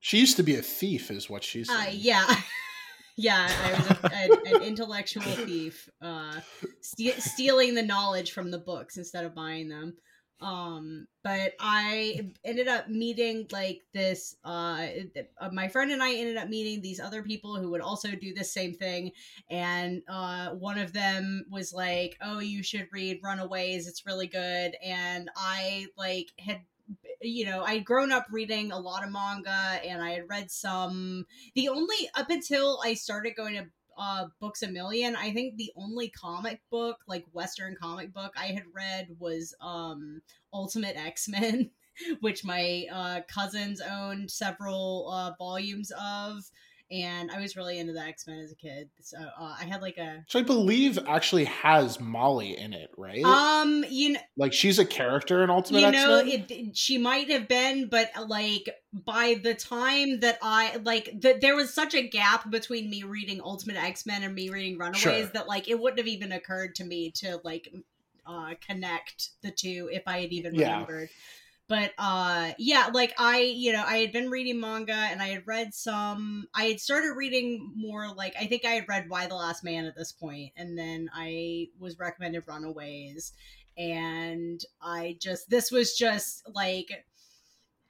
She 0.00 0.18
used 0.18 0.36
to 0.36 0.42
be 0.42 0.56
a 0.56 0.62
thief, 0.62 1.10
is 1.10 1.30
what 1.30 1.44
she 1.44 1.64
said. 1.64 1.74
uh, 1.74 1.90
yeah. 1.92 2.26
yeah, 3.16 3.48
I 3.64 3.72
was 3.72 3.90
a, 3.90 4.14
an, 4.14 4.54
an 4.56 4.62
intellectual 4.62 5.22
thief, 5.22 5.88
uh, 6.02 6.40
ste- 6.80 7.20
stealing 7.20 7.74
the 7.74 7.82
knowledge 7.82 8.32
from 8.32 8.50
the 8.50 8.58
books 8.58 8.96
instead 8.96 9.24
of 9.24 9.34
buying 9.34 9.68
them. 9.68 9.94
Um, 10.40 11.06
but 11.22 11.52
I 11.60 12.32
ended 12.44 12.66
up 12.68 12.88
meeting 12.88 13.46
like 13.52 13.82
this. 13.92 14.36
Uh, 14.44 14.86
uh, 15.38 15.50
my 15.52 15.68
friend 15.68 15.90
and 15.90 16.02
I 16.02 16.14
ended 16.14 16.36
up 16.36 16.48
meeting 16.48 16.80
these 16.80 17.00
other 17.00 17.22
people 17.22 17.56
who 17.56 17.70
would 17.70 17.82
also 17.82 18.10
do 18.12 18.32
the 18.32 18.44
same 18.44 18.74
thing. 18.74 19.12
And 19.50 20.02
uh, 20.08 20.50
one 20.50 20.78
of 20.78 20.92
them 20.92 21.44
was 21.50 21.72
like, 21.72 22.16
"Oh, 22.22 22.38
you 22.38 22.62
should 22.62 22.88
read 22.92 23.20
Runaways. 23.22 23.86
It's 23.86 24.06
really 24.06 24.28
good." 24.28 24.76
And 24.82 25.30
I 25.36 25.86
like 25.96 26.28
had 26.38 26.62
you 27.22 27.44
know, 27.44 27.62
I'd 27.62 27.84
grown 27.84 28.12
up 28.12 28.26
reading 28.30 28.72
a 28.72 28.78
lot 28.78 29.04
of 29.04 29.12
manga 29.12 29.80
and 29.84 30.02
I 30.02 30.12
had 30.12 30.28
read 30.28 30.50
some. 30.50 31.26
The 31.54 31.68
only, 31.68 32.10
up 32.14 32.30
until 32.30 32.80
I 32.82 32.94
started 32.94 33.34
going 33.36 33.54
to 33.54 33.66
uh, 34.00 34.26
Books 34.40 34.62
a 34.62 34.68
Million, 34.68 35.14
I 35.14 35.30
think 35.30 35.56
the 35.56 35.72
only 35.76 36.08
comic 36.08 36.62
book, 36.70 37.00
like 37.06 37.26
Western 37.32 37.76
comic 37.80 38.14
book 38.14 38.32
I 38.34 38.46
had 38.46 38.62
read 38.74 39.08
was 39.18 39.54
um, 39.60 40.22
Ultimate 40.54 40.96
X 40.96 41.28
Men, 41.28 41.70
which 42.20 42.42
my 42.42 42.86
uh, 42.90 43.20
cousins 43.28 43.82
owned 43.82 44.30
several 44.30 45.10
uh, 45.12 45.32
volumes 45.38 45.92
of. 46.00 46.50
And 46.90 47.30
I 47.30 47.38
was 47.40 47.56
really 47.56 47.78
into 47.78 47.92
the 47.92 48.00
X 48.00 48.26
Men 48.26 48.40
as 48.40 48.50
a 48.52 48.56
kid. 48.56 48.90
So 49.00 49.18
uh, 49.18 49.54
I 49.60 49.64
had 49.64 49.80
like 49.80 49.96
a 49.98 50.24
So 50.28 50.38
I 50.38 50.42
believe 50.42 50.98
actually 51.06 51.44
has 51.44 52.00
Molly 52.00 52.56
in 52.56 52.72
it, 52.72 52.90
right? 52.96 53.24
um, 53.24 53.84
you 53.88 54.14
know, 54.14 54.20
like 54.36 54.52
she's 54.52 54.78
a 54.78 54.84
character 54.84 55.44
in 55.44 55.50
Ultimate 55.50 55.80
you 55.80 55.90
know, 55.92 56.22
it, 56.24 56.76
she 56.76 56.98
might 56.98 57.30
have 57.30 57.46
been, 57.48 57.88
but 57.88 58.10
like 58.28 58.68
by 58.92 59.40
the 59.42 59.54
time 59.54 60.20
that 60.20 60.38
I 60.42 60.76
like, 60.84 61.20
that, 61.20 61.40
there 61.40 61.54
was 61.54 61.72
such 61.72 61.94
a 61.94 62.06
gap 62.08 62.50
between 62.50 62.90
me 62.90 63.04
reading 63.04 63.40
Ultimate 63.42 63.76
X 63.76 64.06
Men 64.06 64.22
and 64.22 64.34
me 64.34 64.50
reading 64.50 64.78
Runaways 64.78 65.00
Sure. 65.00 65.26
that 65.34 65.48
like 65.48 65.68
it 65.68 65.78
wouldn't 65.78 65.98
have 65.98 66.08
even 66.08 66.32
occurred 66.32 66.74
to 66.76 66.84
me 66.84 67.10
to 67.16 67.40
like 67.44 67.72
uh 68.26 68.54
connect 68.66 69.30
the 69.42 69.50
two 69.50 69.88
if 69.92 70.02
I 70.06 70.20
had 70.20 70.32
even 70.32 70.54
Yeah. 70.54 70.72
remembered. 70.74 71.08
But 71.70 71.92
uh 71.98 72.50
yeah, 72.58 72.90
like 72.92 73.14
I, 73.16 73.42
you 73.42 73.72
know, 73.72 73.84
I 73.86 73.98
had 73.98 74.10
been 74.10 74.28
reading 74.28 74.58
manga 74.58 74.92
and 74.92 75.22
I 75.22 75.28
had 75.28 75.46
read 75.46 75.72
some 75.72 76.48
I 76.52 76.64
had 76.64 76.80
started 76.80 77.12
reading 77.16 77.72
more 77.76 78.12
like 78.12 78.34
I 78.38 78.46
think 78.46 78.64
I 78.64 78.70
had 78.70 78.88
read 78.88 79.08
Y 79.08 79.26
the 79.28 79.36
Last 79.36 79.62
Man 79.62 79.84
at 79.84 79.94
this 79.94 80.10
point 80.10 80.50
and 80.56 80.76
then 80.76 81.08
I 81.14 81.68
was 81.78 81.96
recommended 81.96 82.42
Runaways 82.48 83.34
and 83.78 84.60
I 84.82 85.16
just 85.20 85.48
this 85.48 85.70
was 85.70 85.96
just 85.96 86.42
like 86.52 87.04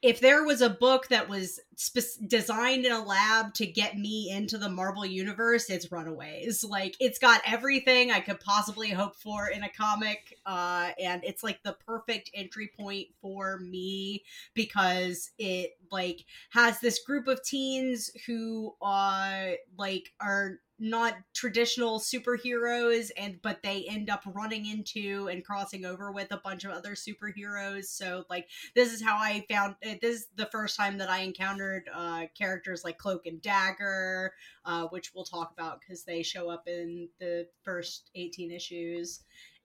if 0.03 0.21
there 0.21 0.45
was 0.45 0.63
a 0.63 0.71
book 0.71 1.09
that 1.09 1.29
was 1.29 1.61
spe- 1.77 2.27
designed 2.27 2.87
in 2.87 2.93
a 2.93 3.05
lab 3.05 3.53
to 3.55 3.67
get 3.67 3.99
me 3.99 4.31
into 4.31 4.57
the 4.57 4.69
Marvel 4.69 5.05
universe, 5.05 5.69
it's 5.69 5.93
Runaways. 5.93 6.65
Like 6.65 6.97
it's 7.01 7.19
got 7.19 7.43
everything 7.47 8.11
I 8.11 8.21
could 8.21 8.41
possibly 8.41 8.89
hope 8.91 9.17
for 9.17 9.49
in 9.49 9.63
a 9.63 9.69
comic, 9.69 10.39
uh, 10.47 10.91
and 11.03 11.23
it's 11.25 11.43
like 11.43 11.63
the 11.63 11.77
perfect 11.87 12.31
entry 12.35 12.71
point 12.79 13.09
for 13.21 13.59
me 13.59 14.25
because 14.55 15.31
it 15.39 15.73
like 15.91 16.25
has 16.51 16.81
this 16.81 17.01
group 17.01 17.27
of 17.27 17.43
teens 17.43 18.11
who 18.27 18.75
uh 18.81 19.51
like 19.77 20.13
are 20.21 20.61
not 20.81 21.15
traditional 21.35 22.01
superheroes 22.01 23.11
and 23.19 23.41
but 23.43 23.63
they 23.63 23.85
end 23.89 24.09
up 24.09 24.23
running 24.27 24.65
into 24.67 25.29
and 25.29 25.45
crossing 25.45 25.85
over 25.85 26.11
with 26.11 26.33
a 26.33 26.39
bunch 26.39 26.65
of 26.65 26.73
other 26.73 26.95
superheroes. 26.95 27.85
So 27.85 28.25
like 28.31 28.49
this 28.75 28.93
is 28.93 29.03
how 29.03 29.17
i 29.17 29.45
found 29.51 29.75
uh, 29.87 29.95
this 30.01 30.21
is 30.21 30.27
the 30.37 30.47
first 30.47 30.77
time 30.77 30.99
that 30.99 31.11
i 31.11 31.21
encountered 31.21 31.89
uh 31.95 32.25
characters 32.37 32.83
like 32.85 32.99
cloak 32.99 33.27
and 33.27 33.43
dagger 33.43 34.33
uh 34.65 34.87
which 34.87 35.13
we'll 35.15 35.25
talk 35.25 35.53
about 35.53 35.81
because 35.81 36.05
they 36.05 36.23
show 36.23 36.49
up 36.49 36.67
in 36.67 37.09
the 37.19 37.47
first 37.63 38.11
18 38.15 38.51
issues. 38.51 39.21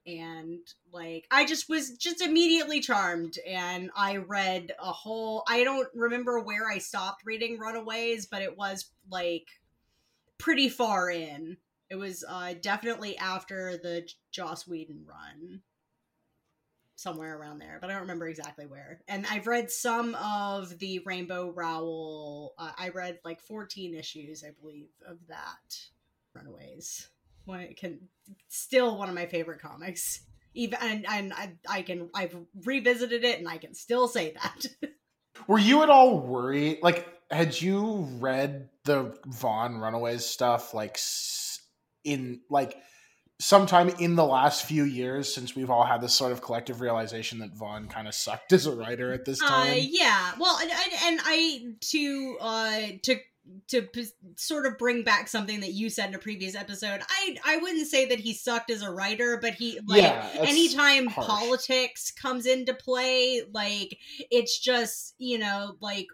And 0.06 0.60
like 0.92 1.26
i 1.32 1.44
just 1.44 1.68
was 1.68 1.96
just 1.96 2.20
immediately 2.20 2.80
charmed 2.80 3.38
and 3.44 3.90
i 3.96 4.18
read 4.18 4.70
a 4.80 4.92
whole 4.92 5.42
i 5.48 5.64
don't 5.64 5.88
remember 5.94 6.38
where 6.38 6.68
i 6.70 6.78
stopped 6.78 7.22
reading 7.24 7.58
runaways 7.58 8.26
but 8.26 8.40
it 8.40 8.56
was 8.56 8.92
like 9.10 9.48
pretty 10.38 10.68
far 10.68 11.10
in. 11.10 11.56
It 11.88 11.96
was 11.96 12.24
uh 12.28 12.54
definitely 12.60 13.16
after 13.18 13.76
the 13.76 14.08
joss 14.30 14.66
whedon 14.66 15.04
run. 15.06 15.62
Somewhere 16.98 17.36
around 17.36 17.58
there 17.58 17.78
but 17.80 17.90
i 17.90 17.92
don't 17.92 18.02
remember 18.02 18.26
exactly 18.26 18.66
where. 18.66 19.00
And 19.08 19.26
i've 19.30 19.46
read 19.46 19.70
some 19.70 20.14
of 20.14 20.78
the 20.78 21.00
rainbow 21.00 21.50
rowell 21.50 22.54
uh, 22.58 22.72
i 22.78 22.88
read 22.88 23.18
like 23.24 23.40
14 23.40 23.94
issues 23.94 24.42
i 24.44 24.50
believe 24.60 24.88
of 25.06 25.18
that. 25.28 25.78
Runaways. 26.34 27.08
When 27.44 27.60
it 27.60 27.76
can 27.76 28.00
still 28.48 28.98
one 28.98 29.08
of 29.08 29.14
my 29.14 29.26
favorite 29.26 29.60
comics. 29.60 30.22
Even 30.54 30.78
and, 30.80 31.06
and 31.08 31.32
I, 31.34 31.52
I 31.68 31.82
can 31.82 32.08
i've 32.14 32.34
revisited 32.64 33.24
it 33.24 33.38
and 33.38 33.48
i 33.48 33.58
can 33.58 33.74
still 33.74 34.08
say 34.08 34.32
that. 34.32 34.66
Were 35.46 35.58
you 35.58 35.82
at 35.82 35.90
all 35.90 36.18
worried? 36.18 36.78
Like, 36.82 37.06
had 37.30 37.60
you 37.60 38.08
read 38.20 38.68
the 38.84 39.16
Vaughan 39.26 39.78
Runaways 39.78 40.24
stuff 40.24 40.72
like 40.74 40.98
in 42.04 42.40
like 42.50 42.76
sometime 43.38 43.88
in 43.88 44.14
the 44.14 44.24
last 44.24 44.64
few 44.64 44.84
years 44.84 45.32
since 45.34 45.54
we've 45.54 45.68
all 45.70 45.84
had 45.84 46.00
this 46.00 46.14
sort 46.14 46.32
of 46.32 46.40
collective 46.40 46.80
realization 46.80 47.40
that 47.40 47.50
Vaughan 47.54 47.88
kind 47.88 48.08
of 48.08 48.14
sucked 48.14 48.52
as 48.52 48.64
a 48.66 48.74
writer 48.74 49.12
at 49.12 49.24
this 49.24 49.42
Uh, 49.42 49.46
time? 49.48 49.78
yeah. 49.90 50.32
Well, 50.38 50.58
and, 50.60 50.70
and, 50.70 50.92
and 51.04 51.20
I 51.24 51.60
to 51.92 52.36
uh 52.40 52.80
to 53.02 53.16
to 53.68 53.82
p- 53.82 54.06
sort 54.36 54.66
of 54.66 54.76
bring 54.78 55.04
back 55.04 55.28
something 55.28 55.60
that 55.60 55.72
you 55.72 55.88
said 55.90 56.08
in 56.08 56.14
a 56.16 56.18
previous 56.18 56.54
episode. 56.56 57.00
I 57.08 57.36
I 57.44 57.56
wouldn't 57.58 57.86
say 57.88 58.06
that 58.08 58.18
he 58.20 58.32
sucked 58.34 58.70
as 58.70 58.82
a 58.82 58.90
writer, 58.90 59.38
but 59.40 59.54
he 59.54 59.78
like 59.86 60.02
Yeah, 60.02 60.28
anytime 60.38 61.06
harsh. 61.06 61.26
politics 61.26 62.10
comes 62.10 62.46
into 62.46 62.72
play, 62.74 63.42
like 63.52 63.98
it's 64.30 64.58
just 64.58 65.14
you 65.18 65.38
know 65.38 65.76
like 65.80 66.06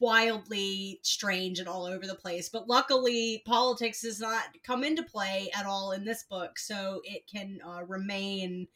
wildly 0.00 1.00
strange 1.02 1.58
and 1.58 1.68
all 1.68 1.84
over 1.84 2.06
the 2.06 2.14
place. 2.14 2.48
But 2.48 2.68
luckily, 2.68 3.42
politics 3.46 4.02
does 4.02 4.20
not 4.20 4.42
come 4.64 4.84
into 4.84 5.02
play 5.02 5.50
at 5.56 5.66
all 5.66 5.92
in 5.92 6.04
this 6.04 6.24
book, 6.24 6.58
so 6.58 7.00
it 7.04 7.26
can 7.26 7.60
uh, 7.66 7.84
remain 7.84 8.68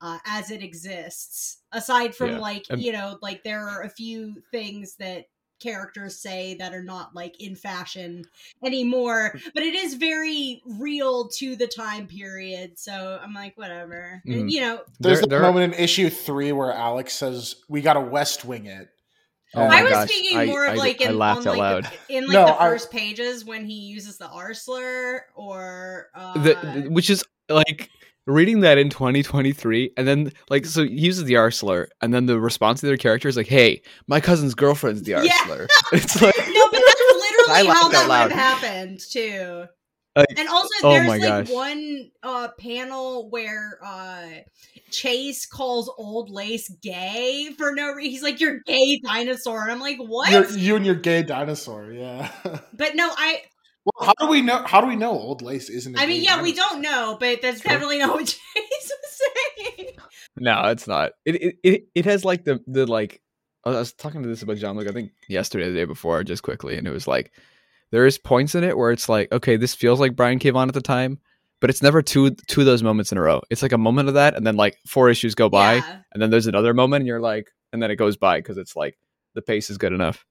uh, 0.00 0.18
as 0.26 0.50
it 0.50 0.62
exists. 0.62 1.58
Aside 1.72 2.14
from 2.14 2.30
Yeah. 2.32 2.38
like 2.38 2.66
Um, 2.70 2.78
you 2.78 2.92
know, 2.92 3.18
like 3.20 3.42
there 3.44 3.68
are 3.68 3.82
a 3.82 3.88
few 3.90 4.42
things 4.52 4.94
that 4.96 5.26
characters 5.60 6.16
say 6.16 6.54
that 6.54 6.72
are 6.72 6.84
not 6.84 7.16
like 7.16 7.40
in 7.40 7.56
fashion 7.56 8.24
anymore 8.62 9.34
but 9.54 9.64
it 9.64 9.74
is 9.74 9.94
very 9.94 10.62
real 10.64 11.26
to 11.26 11.56
the 11.56 11.66
time 11.66 12.06
period 12.06 12.78
so 12.78 13.18
i'm 13.20 13.34
like 13.34 13.58
whatever 13.58 14.22
And, 14.24 14.44
Mhm. 14.44 14.50
you 14.52 14.60
know 14.60 14.82
There's 15.00 15.16
There- 15.18 15.22
the 15.22 15.26
there- 15.30 15.40
moment 15.42 15.74
in 15.74 15.80
issue 15.82 16.10
three 16.10 16.52
where 16.52 16.70
Alex 16.72 17.12
says, 17.14 17.56
"We 17.68 17.80
got 17.80 17.94
to 17.94 18.00
West 18.00 18.44
Wing 18.44 18.66
it." 18.66 18.88
Oh 19.54 19.66
my 19.66 19.78
I 19.78 19.82
was 19.82 19.92
gosh, 19.92 20.08
thinking 20.08 20.36
I- 20.38 20.44
more 20.46 20.66
of 20.66 20.76
like 20.76 21.00
I 21.02 21.06
in, 21.10 21.18
laughed 21.18 21.46
on, 21.46 21.54
out 21.54 21.58
like, 21.58 21.84
loud. 21.84 21.92
in 22.08 22.24
like 22.26 22.32
No, 22.34 22.46
the 22.46 22.60
I- 22.60 22.68
first 22.68 22.90
pages 22.90 23.44
when 23.44 23.64
he 23.66 23.74
uses 23.74 24.18
the 24.18 24.28
R 24.28 24.52
slur 24.54 25.24
or 25.34 26.08
uh, 26.14 26.34
the, 26.42 26.54
the- 26.82 26.90
which 26.90 27.08
is 27.10 27.24
like 27.48 27.88
reading 28.26 28.60
that 28.60 28.76
in 28.76 28.90
2023 28.90 29.92
and 29.96 30.06
then 30.06 30.30
like 30.50 30.66
so 30.66 30.84
he 30.84 30.90
uses 30.90 31.24
the 31.24 31.36
r 31.36 31.50
slur 31.50 31.88
and 32.02 32.12
then 32.12 32.26
the 32.26 32.38
response 32.38 32.80
to 32.80 32.86
their 32.86 32.98
character 32.98 33.26
is 33.26 33.38
like 33.38 33.46
hey 33.46 33.80
my 34.06 34.20
cousin's 34.20 34.54
girlfriend's 34.54 35.02
the 35.04 35.14
r 35.14 35.24
Yeah. 35.24 35.32
slur 35.46 35.66
it's 35.94 36.20
like 36.20 36.34
no, 36.36 36.64
but 36.70 36.82
that's 36.86 37.00
literally 37.16 37.66
how 37.68 37.86
out 37.86 37.92
that 37.92 38.06
would 38.28 38.32
have 38.32 38.60
happened 38.60 39.00
too. 39.00 39.64
Like, 40.18 40.38
And 40.38 40.48
also, 40.48 40.68
oh 40.82 40.90
there's 40.92 41.06
my 41.06 41.16
like 41.18 41.46
gosh. 41.46 41.50
one 41.50 42.10
uh, 42.22 42.48
panel 42.58 43.30
where 43.30 43.78
uh, 43.84 44.26
Chase 44.90 45.46
calls 45.46 45.90
Old 45.96 46.30
Lace 46.30 46.68
gay 46.82 47.50
for 47.56 47.72
no 47.72 47.92
reason. 47.92 48.10
He's 48.10 48.22
like, 48.22 48.40
"You're 48.40 48.60
gay, 48.66 49.00
dinosaur," 49.04 49.62
and 49.62 49.70
I'm 49.72 49.80
like, 49.80 49.98
"What?" 49.98 50.30
You're, 50.30 50.50
you 50.50 50.76
and 50.76 50.84
your 50.86 50.94
gay 50.96 51.22
dinosaur, 51.22 51.92
yeah. 51.92 52.30
But 52.72 52.94
no, 52.96 53.08
I 53.16 53.42
well, 53.84 54.08
how 54.08 54.14
do 54.18 54.28
we 54.30 54.42
know? 54.42 54.62
How 54.66 54.80
do 54.80 54.86
we 54.86 54.96
know 54.96 55.12
Old 55.12 55.40
Lace 55.42 55.70
isn't? 55.70 55.98
I 55.98 56.02
I 56.02 56.06
mean, 56.06 56.22
yeah, 56.22 56.42
we 56.42 56.52
don't 56.52 56.80
know, 56.82 57.16
but 57.18 57.40
that's 57.40 57.60
True. 57.60 57.70
definitely 57.70 57.98
not 57.98 58.14
what 58.14 58.26
Chase 58.54 58.92
was 58.92 59.20
saying. 59.66 59.88
no 60.40 60.62
it's 60.66 60.86
not 60.86 61.12
it, 61.24 61.34
it 61.42 61.56
it 61.64 61.84
it 61.94 62.04
has 62.04 62.24
like 62.24 62.44
the 62.44 62.60
the 62.68 62.86
like 62.86 63.20
i 63.64 63.70
was 63.70 63.92
talking 63.92 64.22
to 64.22 64.28
this 64.28 64.42
about 64.42 64.56
john 64.56 64.76
luke 64.76 64.86
i 64.88 64.92
think 64.92 65.10
yesterday 65.28 65.64
or 65.64 65.70
the 65.70 65.74
day 65.78 65.84
before 65.84 66.22
just 66.22 66.44
quickly 66.44 66.76
and 66.78 66.86
it 66.86 66.92
was 66.92 67.08
like 67.08 67.32
there 67.90 68.06
is 68.06 68.18
points 68.18 68.54
in 68.54 68.64
it 68.64 68.76
where 68.76 68.90
it's 68.90 69.08
like 69.08 69.30
okay 69.32 69.56
this 69.56 69.74
feels 69.74 70.00
like 70.00 70.16
brian 70.16 70.38
k. 70.38 70.50
vaughan 70.50 70.68
at 70.68 70.74
the 70.74 70.80
time 70.80 71.18
but 71.60 71.70
it's 71.70 71.82
never 71.82 72.02
two 72.02 72.30
two 72.48 72.60
of 72.60 72.66
those 72.66 72.82
moments 72.82 73.12
in 73.12 73.18
a 73.18 73.20
row 73.20 73.40
it's 73.50 73.62
like 73.62 73.72
a 73.72 73.78
moment 73.78 74.08
of 74.08 74.14
that 74.14 74.34
and 74.34 74.46
then 74.46 74.56
like 74.56 74.76
four 74.86 75.08
issues 75.10 75.34
go 75.34 75.48
by 75.48 75.76
Yeah. 75.76 75.98
and 76.12 76.22
then 76.22 76.30
there's 76.30 76.46
another 76.46 76.74
moment 76.74 77.02
and 77.02 77.06
you're 77.06 77.20
like 77.20 77.48
and 77.72 77.82
then 77.82 77.90
it 77.90 77.96
goes 77.96 78.16
by 78.16 78.38
because 78.38 78.58
it's 78.58 78.76
like 78.76 78.98
the 79.34 79.42
pace 79.42 79.70
is 79.70 79.78
good 79.78 79.92
enough 79.92 80.24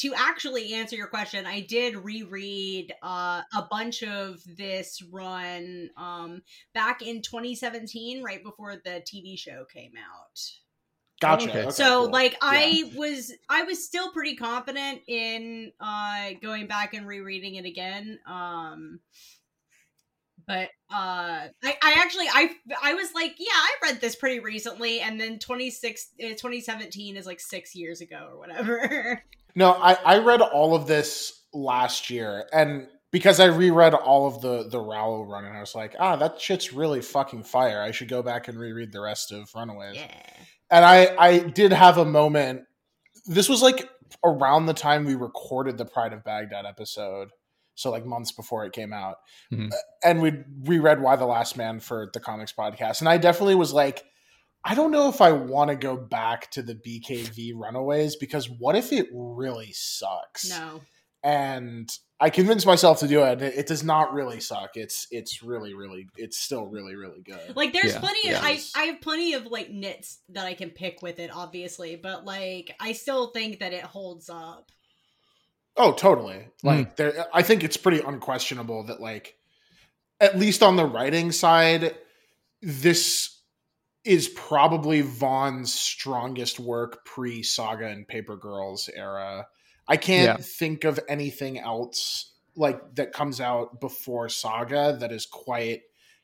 to 0.00 0.14
actually 0.16 0.72
answer 0.72 0.96
your 0.96 1.08
question, 1.08 1.44
I 1.44 1.60
did 1.60 1.94
reread 1.94 2.94
uh, 3.02 3.42
a 3.54 3.62
bunch 3.70 4.02
of 4.02 4.40
this 4.56 5.02
run 5.12 5.90
um, 5.98 6.40
back 6.72 7.02
in 7.02 7.20
2017, 7.20 8.22
right 8.22 8.42
before 8.42 8.76
the 8.76 9.02
TV 9.06 9.38
show 9.38 9.66
came 9.70 9.92
out. 9.98 10.40
Gotcha. 11.20 11.50
Okay. 11.50 11.60
Okay, 11.62 11.70
so 11.70 12.02
cool. 12.02 12.10
like 12.10 12.32
Yeah. 12.32 12.38
i 12.42 12.92
was 12.96 13.32
i 13.48 13.62
was 13.62 13.84
still 13.84 14.10
pretty 14.10 14.36
confident 14.36 15.02
in 15.06 15.72
uh 15.80 16.30
going 16.42 16.66
back 16.66 16.94
and 16.94 17.06
rereading 17.06 17.56
it 17.56 17.64
again 17.66 18.18
um 18.26 19.00
but 20.46 20.70
uh 20.92 21.46
I, 21.62 21.76
I 21.82 21.94
actually 21.98 22.26
i 22.32 22.50
i 22.82 22.94
was 22.94 23.12
like 23.14 23.36
yeah 23.38 23.48
i 23.52 23.74
read 23.82 24.00
this 24.00 24.16
pretty 24.16 24.40
recently 24.40 25.00
and 25.00 25.20
then 25.20 25.38
26 25.38 26.08
uh, 26.24 26.28
2017 26.30 27.16
is 27.16 27.26
like 27.26 27.40
six 27.40 27.74
years 27.74 28.00
ago 28.00 28.28
or 28.32 28.38
whatever 28.38 29.22
No, 29.56 29.72
I, 29.72 29.94
I 30.04 30.18
read 30.18 30.40
all 30.40 30.74
of 30.74 30.86
this 30.86 31.42
last 31.52 32.10
year, 32.10 32.46
and 32.52 32.86
because 33.10 33.40
I 33.40 33.46
reread 33.46 33.94
all 33.94 34.26
of 34.26 34.40
the 34.40 34.68
the 34.68 34.78
Rowell 34.78 35.26
run, 35.26 35.44
and 35.44 35.56
I 35.56 35.60
was 35.60 35.74
like, 35.74 35.96
ah, 35.98 36.16
that 36.16 36.40
shit's 36.40 36.72
really 36.72 37.00
fucking 37.00 37.42
fire. 37.42 37.82
I 37.82 37.90
should 37.90 38.08
go 38.08 38.22
back 38.22 38.48
and 38.48 38.58
reread 38.58 38.92
the 38.92 39.00
rest 39.00 39.32
of 39.32 39.50
Runaways. 39.54 39.96
yeah 39.96 40.06
And 40.70 40.84
I 40.84 41.14
I 41.18 41.38
did 41.40 41.72
have 41.72 41.98
a 41.98 42.04
moment. 42.04 42.62
This 43.26 43.48
was 43.48 43.62
like 43.62 43.88
around 44.24 44.66
the 44.66 44.74
time 44.74 45.04
we 45.04 45.14
recorded 45.14 45.78
the 45.78 45.84
Pride 45.84 46.12
of 46.12 46.24
Baghdad 46.24 46.66
episode, 46.66 47.30
so 47.74 47.90
like 47.90 48.04
months 48.06 48.32
before 48.32 48.64
it 48.64 48.72
came 48.72 48.92
out, 48.92 49.16
Mhm. 49.52 49.70
and 50.04 50.20
we 50.22 50.32
reread 50.64 51.00
Y 51.00 51.16
the 51.16 51.26
Last 51.26 51.56
Man 51.56 51.80
for 51.80 52.10
the 52.12 52.20
comics 52.20 52.52
podcast, 52.52 53.00
and 53.00 53.08
I 53.08 53.18
definitely 53.18 53.54
was 53.56 53.72
like. 53.72 54.04
I 54.62 54.74
don't 54.74 54.90
know 54.90 55.08
if 55.08 55.22
I 55.22 55.32
want 55.32 55.70
to 55.70 55.74
go 55.74 55.96
back 55.96 56.50
to 56.50 56.60
the 56.60 56.74
BKV 56.74 57.54
Runaways 57.54 58.16
because 58.16 58.46
what 58.50 58.76
if 58.76 58.92
it 58.92 59.06
really 59.10 59.72
sucks? 59.72 60.50
no 60.50 60.82
and 61.22 61.88
I 62.22 62.28
convinced 62.28 62.66
myself 62.66 63.00
to 63.00 63.08
do 63.08 63.22
it. 63.22 63.40
It 63.40 63.66
does 63.66 63.82
not 63.82 64.12
really 64.12 64.40
suck. 64.40 64.76
It's 64.76 65.06
it's 65.10 65.42
really 65.42 65.72
really 65.72 66.06
it's 66.16 66.38
still 66.38 66.66
really 66.66 66.94
really 66.94 67.22
good. 67.22 67.56
Like 67.56 67.72
there's 67.72 67.94
Yeah, 67.94 68.00
plenty 68.00 68.28
of 68.28 68.34
yeah. 68.34 68.40
I 68.42 68.60
I 68.76 68.82
have 68.84 69.00
plenty 69.00 69.32
of 69.32 69.46
like 69.46 69.70
nits 69.70 70.18
that 70.28 70.44
I 70.44 70.52
can 70.52 70.70
pick 70.70 71.00
with 71.00 71.18
it, 71.18 71.30
obviously, 71.34 71.96
but 71.96 72.26
like 72.26 72.76
I 72.78 72.92
still 72.92 73.28
think 73.28 73.60
that 73.60 73.72
it 73.72 73.84
holds 73.84 74.28
up. 74.28 74.70
Oh, 75.76 75.92
totally. 75.92 76.34
Mm. 76.34 76.48
Like 76.62 76.96
there 76.96 77.26
I 77.32 77.42
think 77.42 77.64
it's 77.64 77.78
pretty 77.78 78.00
unquestionable 78.00 78.84
that 78.84 79.00
like 79.00 79.36
at 80.20 80.38
least 80.38 80.62
on 80.62 80.76
the 80.76 80.84
writing 80.84 81.32
side 81.32 81.96
this 82.60 83.40
is 84.04 84.28
probably 84.28 85.00
Vaughan's 85.00 85.72
strongest 85.72 86.60
work 86.60 87.04
pre 87.04 87.42
Saga 87.42 87.86
and 87.86 88.06
Paper 88.06 88.36
Girls 88.36 88.90
era. 88.94 89.46
I 89.90 89.96
can't 89.96 90.38
Yeah. 90.38 90.44
think 90.44 90.84
of 90.84 90.98
anything 91.08 91.58
else 91.58 92.32
like 92.56 92.94
that 92.94 93.12
comes 93.12 93.40
out 93.40 93.80
before 93.80 94.28
Saga 94.28 94.96
that 95.00 95.12
is 95.12 95.26
quite 95.26 95.82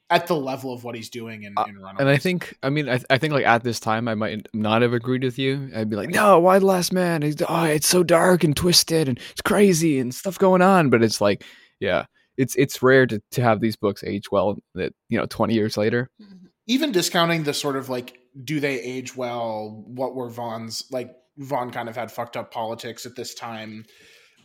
at 0.09 0.29
the 0.29 0.37
level 0.37 0.73
of 0.73 0.85
what 0.85 0.95
he's 0.95 1.11
doing 1.11 1.43
in, 1.43 1.55
Uh, 1.57 1.65
in 1.69 1.75
Runaways. 1.75 1.97
And 1.99 2.09
I 2.09 2.17
think, 2.17 2.57
I 2.63 2.71
mean, 2.71 2.89
I, 2.89 3.01
I 3.11 3.19
think 3.19 3.33
like 3.35 3.45
at 3.45 3.65
this 3.65 3.81
time, 3.81 4.07
I 4.07 4.15
might 4.15 4.47
not 4.55 4.83
have 4.83 4.93
agreed 4.93 5.25
with 5.25 5.37
you. 5.37 5.69
I'd 5.75 5.91
be 5.91 5.97
like, 5.97 6.11
no, 6.11 6.39
y 6.39 6.59
the 6.61 6.67
last 6.67 6.93
man? 6.93 7.25
It's, 7.25 7.43
oh, 7.49 7.65
it's 7.65 7.89
so 7.89 8.05
dark 8.05 8.45
and 8.45 8.57
twisted 8.57 9.09
and 9.09 9.19
it's 9.33 9.43
crazy 9.43 9.99
and 9.99 10.15
stuff 10.15 10.39
going 10.39 10.63
on. 10.63 10.91
But 10.91 11.03
it's 11.03 11.21
like, 11.21 11.45
yeah, 11.81 12.05
it's 12.37 12.55
it's 12.55 12.83
rare 12.83 13.07
to, 13.07 13.21
to 13.33 13.43
have 13.43 13.61
these 13.61 13.75
books 13.77 14.05
age 14.05 14.31
well. 14.31 14.59
That 14.75 14.95
you 15.09 15.19
know, 15.19 15.27
twenty 15.27 15.55
years 15.55 15.77
later. 15.77 16.09
even 16.69 16.93
discounting 16.93 17.43
the 17.45 17.55
sort 17.55 17.77
of 17.77 17.89
like 17.89 18.19
do 18.45 18.61
they 18.61 18.81
age 18.81 19.17
well 19.17 19.85
what 19.87 20.15
were 20.15 20.29
vaughan's 20.29 20.85
like 20.91 21.15
vaughan 21.39 21.71
kind 21.71 21.89
of 21.89 21.97
had 21.97 22.11
fucked 22.11 22.37
up 22.37 22.51
politics 22.51 23.07
at 23.07 23.17
this 23.17 23.35
time. 23.35 23.85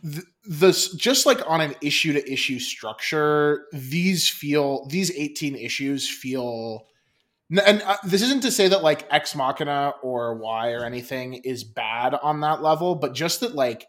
Th- 0.02 0.24
this 0.44 0.92
just 0.94 1.26
like 1.26 1.40
on 1.48 1.60
an 1.60 1.74
issue 1.80 2.12
to 2.12 2.32
issue 2.32 2.58
structure 2.58 3.66
these 3.72 4.28
feel 4.28 4.86
these 4.88 5.12
18 5.12 5.54
issues 5.54 6.08
feel 6.08 6.88
and 7.64 7.82
uh, 7.82 7.98
this 8.02 8.22
isn't 8.22 8.42
to 8.42 8.50
say 8.50 8.66
that 8.66 8.82
like 8.82 9.06
ex 9.12 9.36
machina 9.36 9.94
or 10.02 10.34
y 10.34 10.72
or 10.72 10.84
anything 10.84 11.34
is 11.34 11.62
bad 11.62 12.14
on 12.14 12.40
that 12.40 12.62
level 12.62 12.96
but 12.96 13.14
just 13.14 13.38
that 13.40 13.54
like 13.54 13.86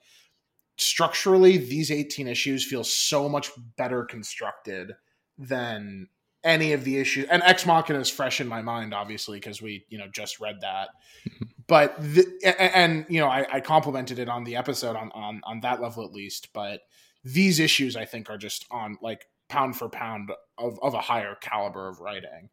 structurally 0.78 1.58
these 1.58 1.90
18 1.90 2.28
issues 2.28 2.64
feel 2.64 2.84
so 2.84 3.28
much 3.28 3.50
better 3.76 4.04
constructed 4.04 4.92
than 5.40 6.08
any 6.44 6.74
of 6.74 6.84
the 6.84 6.98
issues 6.98 7.26
and 7.30 7.42
ex 7.44 7.66
machina 7.66 8.00
is 8.00 8.10
fresh 8.10 8.42
in 8.42 8.48
my 8.48 8.62
mind 8.62 8.94
obviously 8.94 9.38
because 9.40 9.62
we 9.62 9.86
you 9.90 9.98
know 9.98 10.08
just 10.12 10.40
read 10.40 10.62
that. 10.62 10.90
But 11.66 11.96
the, 11.98 12.26
a- 12.44 12.78
and, 12.78 13.06
you 13.08 13.22
know 13.22 13.28
I, 13.30 13.46
I 13.50 13.60
complimented 13.62 14.20
it 14.20 14.28
on 14.28 14.44
the 14.44 14.58
episode 14.58 14.98
on, 14.98 15.12
on 15.14 15.42
on 15.46 15.62
that 15.62 15.82
level 15.82 16.04
at 16.04 16.12
least 16.12 16.50
but 16.54 16.82
these 17.24 17.60
issues 17.60 17.96
i 17.96 18.04
think 18.04 18.30
are 18.30 18.38
just 18.38 18.66
on 18.70 18.98
like 19.02 19.26
pound 19.48 19.78
for 19.78 19.88
pound 19.88 20.30
of, 20.58 20.78
of 20.84 20.94
a 20.94 21.00
higher 21.00 21.36
caliber 21.42 21.88
of 21.88 22.02
writing. 22.02 22.50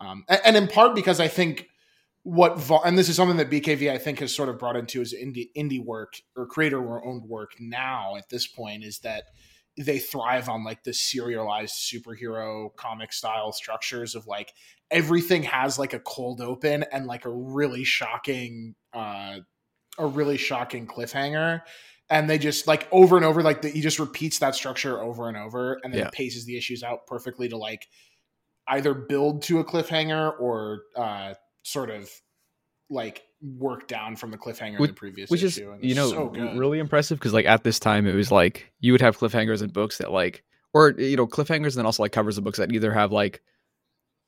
Um, 0.00 0.24
a- 0.28 0.46
and, 0.46 0.56
in 0.58 0.68
part 0.68 0.94
because 0.94 1.20
i 1.20 1.26
think 1.28 1.68
what 2.22 2.60
and 2.84 2.98
this 2.98 3.08
is 3.08 3.16
something 3.16 3.38
that 3.38 3.50
bkv 3.50 3.90
i 3.90 3.96
think 3.96 4.18
has 4.18 4.34
sort 4.34 4.50
of 4.50 4.58
brought 4.58 4.76
into 4.76 5.00
his 5.00 5.14
indie 5.14 5.48
indie 5.56 5.82
work 5.82 6.20
or 6.36 6.46
creator 6.46 7.02
owned 7.02 7.24
work 7.24 7.52
now 7.58 8.14
at 8.16 8.28
this 8.28 8.46
point 8.46 8.84
is 8.84 8.98
that 8.98 9.24
they 9.76 9.98
thrive 9.98 10.48
on 10.48 10.64
like 10.64 10.82
the 10.84 10.92
serialized 10.92 11.74
superhero 11.74 12.74
comic 12.76 13.12
style 13.12 13.52
structures 13.52 14.14
of 14.14 14.26
like 14.26 14.52
everything 14.90 15.42
has 15.42 15.78
like 15.78 15.92
a 15.92 16.00
cold 16.00 16.40
open 16.40 16.84
and 16.92 17.06
like 17.06 17.24
a 17.24 17.30
really 17.30 17.84
shocking 17.84 18.74
uh 18.92 19.38
a 19.98 20.06
really 20.06 20.36
shocking 20.36 20.86
cliffhanger 20.86 21.62
and 22.08 22.28
they 22.28 22.38
just 22.38 22.66
like 22.66 22.88
over 22.90 23.16
and 23.16 23.24
over 23.24 23.42
like 23.42 23.62
the, 23.62 23.68
he 23.68 23.80
just 23.80 23.98
repeats 23.98 24.38
that 24.40 24.54
structure 24.54 25.00
over 25.00 25.28
and 25.28 25.36
over 25.36 25.78
and 25.84 25.92
then 25.92 26.00
Yeah. 26.00 26.10
paces 26.10 26.44
the 26.44 26.56
issues 26.56 26.82
out 26.82 27.06
perfectly 27.06 27.48
to 27.48 27.56
like 27.56 27.86
either 28.68 28.94
build 28.94 29.42
to 29.42 29.60
a 29.60 29.64
cliffhanger 29.64 30.38
or 30.40 30.82
uh 30.96 31.34
sort 31.62 31.90
of 31.90 32.10
like 32.90 33.22
work 33.40 33.86
down 33.88 34.16
from 34.16 34.30
the 34.30 34.36
cliffhanger 34.36 34.78
in 34.78 34.86
the 34.86 34.92
previous 34.92 35.30
which 35.30 35.42
is 35.42 35.56
issue 35.56 35.70
and 35.70 35.82
you 35.84 35.94
know 35.94 36.10
so 36.10 36.24
really 36.56 36.78
impressive 36.78 37.18
because 37.18 37.32
like 37.32 37.46
at 37.46 37.64
this 37.64 37.78
time 37.78 38.06
it 38.06 38.14
was 38.14 38.30
like 38.30 38.70
you 38.80 38.92
would 38.92 39.00
have 39.00 39.18
cliffhangers 39.18 39.62
in 39.62 39.70
books 39.70 39.98
that 39.98 40.12
like 40.12 40.44
or 40.74 40.90
you 40.98 41.16
know 41.16 41.26
cliffhangers 41.26 41.68
and 41.68 41.76
then 41.76 41.86
also 41.86 42.02
like 42.02 42.12
covers 42.12 42.36
of 42.36 42.44
books 42.44 42.58
that 42.58 42.72
either 42.72 42.92
have 42.92 43.12
like 43.12 43.40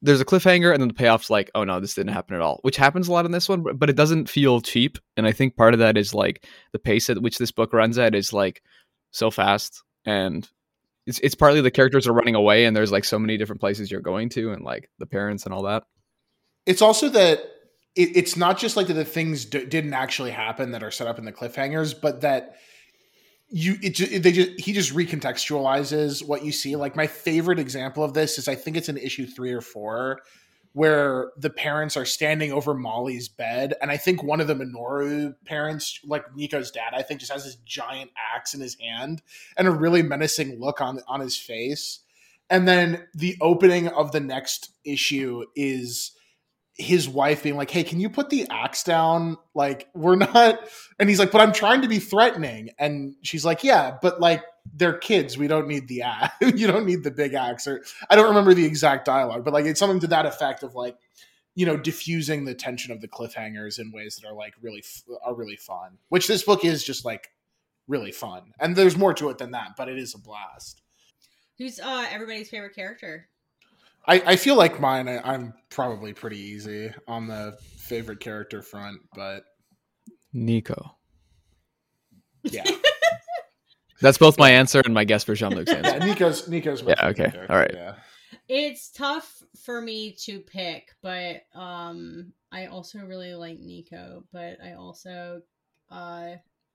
there's 0.00 0.20
a 0.20 0.24
cliffhanger 0.24 0.72
and 0.72 0.80
then 0.80 0.88
the 0.88 0.94
payoff's 0.94 1.28
like 1.28 1.50
oh 1.54 1.64
no 1.64 1.78
this 1.78 1.94
didn't 1.94 2.12
happen 2.12 2.34
at 2.34 2.40
all 2.40 2.58
which 2.62 2.76
happens 2.76 3.08
a 3.08 3.12
lot 3.12 3.26
in 3.26 3.32
this 3.32 3.48
one 3.48 3.62
but, 3.62 3.78
but 3.78 3.90
it 3.90 3.96
doesn't 3.96 4.30
feel 4.30 4.60
cheap 4.60 4.98
and 5.16 5.26
i 5.26 5.32
think 5.32 5.56
part 5.56 5.74
of 5.74 5.80
that 5.80 5.98
is 5.98 6.14
like 6.14 6.46
the 6.72 6.78
pace 6.78 7.10
at 7.10 7.20
which 7.20 7.38
this 7.38 7.50
book 7.50 7.72
runs 7.72 7.98
at 7.98 8.14
is 8.14 8.32
like 8.32 8.62
so 9.10 9.30
fast 9.30 9.82
and 10.06 10.48
it's, 11.06 11.18
it's 11.20 11.34
partly 11.34 11.60
the 11.60 11.70
characters 11.70 12.06
are 12.06 12.12
running 12.12 12.34
away 12.34 12.64
and 12.64 12.76
there's 12.76 12.92
like 12.92 13.04
so 13.04 13.18
many 13.18 13.36
different 13.36 13.60
places 13.60 13.90
you're 13.90 14.00
going 14.00 14.28
to 14.30 14.52
and 14.52 14.64
like 14.64 14.88
the 14.98 15.06
parents 15.06 15.44
and 15.44 15.54
all 15.54 15.62
that. 15.64 15.84
It's 16.64 16.82
also 16.82 17.08
that 17.08 17.44
it, 17.94 18.16
it's 18.16 18.36
not 18.36 18.58
just 18.58 18.76
like 18.76 18.86
that 18.86 18.94
the 18.94 19.04
things 19.04 19.44
d- 19.44 19.66
didn't 19.66 19.94
actually 19.94 20.30
happen 20.30 20.72
that 20.72 20.82
are 20.82 20.90
set 20.90 21.06
up 21.06 21.18
in 21.18 21.24
the 21.24 21.32
cliffhangers, 21.32 21.98
but 21.98 22.22
that 22.22 22.56
you 23.48 23.76
it 23.82 23.94
ju- 23.94 24.18
they 24.18 24.32
just 24.32 24.60
he 24.60 24.72
just 24.72 24.94
recontextualizes 24.94 26.26
what 26.26 26.44
you 26.44 26.52
see. 26.52 26.74
Like 26.74 26.96
my 26.96 27.06
favorite 27.06 27.58
example 27.58 28.02
of 28.02 28.14
this 28.14 28.38
is 28.38 28.48
I 28.48 28.54
think 28.54 28.76
it's 28.76 28.88
in 28.88 28.96
issue 28.96 29.26
three 29.26 29.52
or 29.52 29.60
four 29.60 30.20
where 30.74 31.32
the 31.36 31.50
parents 31.50 31.98
are 31.98 32.06
standing 32.06 32.50
over 32.50 32.72
Molly's 32.72 33.28
bed, 33.28 33.74
and 33.82 33.90
I 33.90 33.98
think 33.98 34.22
one 34.22 34.40
of 34.40 34.46
the 34.46 34.54
Minoru 34.54 35.34
parents, 35.44 36.00
like 36.02 36.24
Nico's 36.34 36.70
dad, 36.70 36.94
I 36.94 37.02
think 37.02 37.20
just 37.20 37.30
has 37.30 37.44
this 37.44 37.56
giant 37.56 38.10
axe 38.34 38.54
in 38.54 38.60
his 38.62 38.78
hand 38.80 39.20
and 39.58 39.68
a 39.68 39.70
really 39.70 40.02
menacing 40.02 40.58
look 40.58 40.80
on 40.80 41.00
on 41.06 41.20
his 41.20 41.36
face. 41.36 42.00
And 42.48 42.66
then 42.66 43.06
the 43.14 43.36
opening 43.40 43.88
of 43.88 44.12
the 44.12 44.20
next 44.20 44.70
issue 44.84 45.44
is 45.54 46.12
his 46.74 47.08
wife 47.08 47.42
being 47.42 47.56
like, 47.56 47.70
"Hey, 47.70 47.84
can 47.84 48.00
you 48.00 48.08
put 48.08 48.30
the 48.30 48.46
axe 48.50 48.82
down? 48.82 49.36
Like, 49.54 49.88
we're 49.94 50.16
not." 50.16 50.60
And 50.98 51.08
he's 51.08 51.18
like, 51.18 51.30
"But 51.30 51.40
I'm 51.40 51.52
trying 51.52 51.82
to 51.82 51.88
be 51.88 51.98
threatening." 51.98 52.70
And 52.78 53.14
she's 53.22 53.44
like, 53.44 53.62
"Yeah, 53.62 53.98
but 54.00 54.20
like 54.20 54.42
they're 54.74 54.96
kids. 54.96 55.36
We 55.36 55.48
don't 55.48 55.68
need 55.68 55.88
the 55.88 56.02
axe. 56.02 56.34
you 56.40 56.66
don't 56.66 56.86
need 56.86 57.04
the 57.04 57.10
big 57.10 57.34
axe." 57.34 57.66
Or 57.66 57.82
I 58.08 58.16
don't 58.16 58.28
remember 58.28 58.54
the 58.54 58.64
exact 58.64 59.04
dialogue, 59.04 59.44
but 59.44 59.52
like 59.52 59.66
it's 59.66 59.78
something 59.78 60.00
to 60.00 60.06
that 60.08 60.26
effect 60.26 60.62
of 60.62 60.74
like, 60.74 60.96
you 61.54 61.66
know, 61.66 61.76
diffusing 61.76 62.44
the 62.44 62.54
tension 62.54 62.92
of 62.92 63.00
the 63.00 63.08
cliffhangers 63.08 63.78
in 63.78 63.92
ways 63.92 64.16
that 64.16 64.28
are 64.28 64.34
like 64.34 64.54
really 64.62 64.82
are 65.24 65.34
really 65.34 65.56
fun. 65.56 65.98
Which 66.08 66.26
this 66.26 66.42
book 66.42 66.64
is 66.64 66.82
just 66.82 67.04
like 67.04 67.30
really 67.86 68.12
fun, 68.12 68.54
and 68.58 68.74
there's 68.74 68.96
more 68.96 69.12
to 69.14 69.28
it 69.28 69.38
than 69.38 69.50
that, 69.50 69.72
but 69.76 69.88
it 69.88 69.98
is 69.98 70.14
a 70.14 70.18
blast. 70.18 70.80
Who's 71.58 71.78
uh 71.78 72.06
everybody's 72.10 72.48
favorite 72.48 72.74
character? 72.74 73.28
I, 74.06 74.20
I 74.32 74.36
feel 74.36 74.56
like 74.56 74.80
mine. 74.80 75.08
I, 75.08 75.18
I'm 75.32 75.54
probably 75.70 76.12
pretty 76.12 76.38
easy 76.38 76.92
on 77.06 77.26
the 77.28 77.56
favorite 77.76 78.20
character 78.20 78.62
front, 78.62 79.00
but 79.14 79.44
nico 80.32 80.96
yeah, 82.44 82.64
that's 84.00 84.18
both 84.18 84.38
my 84.38 84.50
answer 84.50 84.80
and 84.84 84.92
my 84.94 85.04
guess 85.04 85.22
for 85.24 85.34
jean-luc's 85.34 85.72
answer 85.72 85.98
yeah. 85.98 86.04
Nico's 86.04 86.48
Nico's 86.48 86.82
my 86.82 86.90
Yeah, 86.98 87.08
okay. 87.08 87.30
character, 87.30 87.46
All 87.52 87.58
right. 87.58 87.70
Yeah, 87.72 87.94
It's 88.48 88.90
tough 88.90 89.42
for 89.64 89.80
me 89.80 90.16
to 90.24 90.40
pick, 90.40 90.88
but 91.02 91.42
um 91.54 92.32
I 92.50 92.66
also 92.66 92.98
really 93.00 93.34
like 93.34 93.58
Nico, 93.60 94.24
but 94.32 94.58
I 94.64 94.72
also 94.74 95.42
uh 95.90 96.30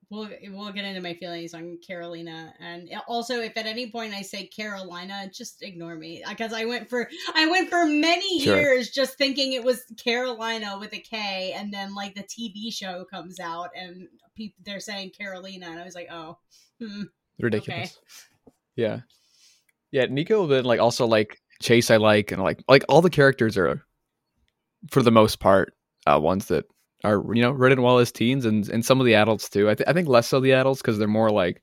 we'll 0.10 0.30
we'll 0.50 0.72
get 0.72 0.86
into 0.86 1.02
my 1.02 1.14
feelings 1.14 1.54
on 1.54 1.78
Carolina 1.86 2.54
and 2.60 2.90
also 3.08 3.42
if 3.42 3.58
at 3.58 3.66
any 3.66 3.92
point 3.92 4.14
I 4.14 4.22
say 4.22 4.48
Carolina, 4.48 5.30
just 5.34 5.62
ignore 5.62 5.96
me 5.96 6.24
because 6.28 6.54
I 6.54 6.66
went 6.66 6.90
for 6.90 7.10
I 7.36 7.48
went 7.48 7.70
for 7.70 7.86
many 7.86 8.40
Sure. 8.40 8.56
years 8.58 8.90
just 8.92 9.18
thinking 9.18 9.54
it 9.54 9.64
was 9.64 9.84
Carolina 9.98 10.78
with 10.80 10.94
a 10.94 11.00
K 11.00 11.54
and 11.56 11.74
then 11.74 11.94
like 11.94 12.16
the 12.16 12.24
TV 12.24 12.74
show 12.74 13.06
comes 13.12 13.40
out 13.40 13.70
and 13.76 14.08
people 14.36 14.62
they're 14.66 14.80
saying 14.80 15.12
Carolina 15.12 15.68
and 15.70 15.80
I 15.80 15.84
was 15.86 15.96
like, 15.96 16.08
"Oh." 16.12 16.38
Hmm. 16.82 17.04
ridiculous. 17.40 17.98
Yeah, 18.76 19.00
yeah. 19.92 20.06
Nico, 20.06 20.46
then 20.46 20.64
like 20.64 20.80
also 20.80 21.08
like 21.08 21.40
Chase, 21.62 21.90
I 21.90 21.98
like, 21.98 22.32
and 22.32 22.42
like 22.42 22.64
like 22.68 22.84
all 22.88 23.02
the 23.02 23.10
characters 23.10 23.58
are, 23.58 23.84
for 24.92 25.02
the 25.02 25.12
most 25.12 25.40
part, 25.40 25.74
uh, 26.06 26.20
ones 26.20 26.46
that 26.50 26.66
are 27.10 27.24
you 27.36 27.42
know 27.42 27.52
written 27.52 27.82
well 27.82 28.00
as 28.00 28.12
teens, 28.12 28.46
and 28.46 28.68
and 28.70 28.86
some 28.86 29.00
of 29.00 29.06
the 29.06 29.16
adults 29.16 29.50
too. 29.50 29.70
I, 29.70 29.76
th- 29.76 29.88
I 29.88 29.94
think 29.94 30.08
less 30.08 30.28
so 30.28 30.40
the 30.40 30.54
adults 30.54 30.82
because 30.82 30.98
they're 30.98 31.08
more 31.08 31.32
like 31.32 31.62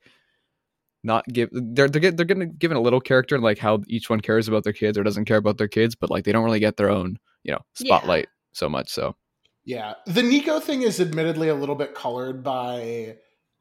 not 1.03 1.25
give 1.29 1.51
they're 1.53 1.89
they're 1.89 2.01
get, 2.01 2.17
they're 2.17 2.27
getting 2.27 2.55
given 2.57 2.77
a 2.77 2.81
little 2.81 3.01
character 3.01 3.35
and 3.35 3.45
like 3.45 3.59
how 3.59 3.81
each 3.89 4.09
one 4.09 4.21
cares 4.21 4.49
about 4.49 4.65
their 4.65 4.73
kids 4.73 4.97
or 4.97 5.03
doesn't 5.03 5.27
care 5.27 5.37
about 5.37 5.59
their 5.59 5.69
kids, 5.69 5.95
but 5.95 6.11
like 6.11 6.25
they 6.25 6.33
don't 6.33 6.45
really 6.45 6.61
get 6.61 6.77
their 6.77 6.91
own 6.91 7.19
you 7.43 7.53
know 7.53 7.61
Yeah. 7.79 7.97
spotlight 7.99 8.29
so 8.53 8.69
much. 8.69 8.89
So 8.91 9.15
yeah. 9.65 9.95
The 10.07 10.23
Nico 10.23 10.61
thing 10.61 10.83
is 10.83 11.01
admittedly 11.01 11.49
a 11.49 11.55
little 11.55 11.75
bit 11.75 11.95
colored 11.95 12.43
by 12.43 13.17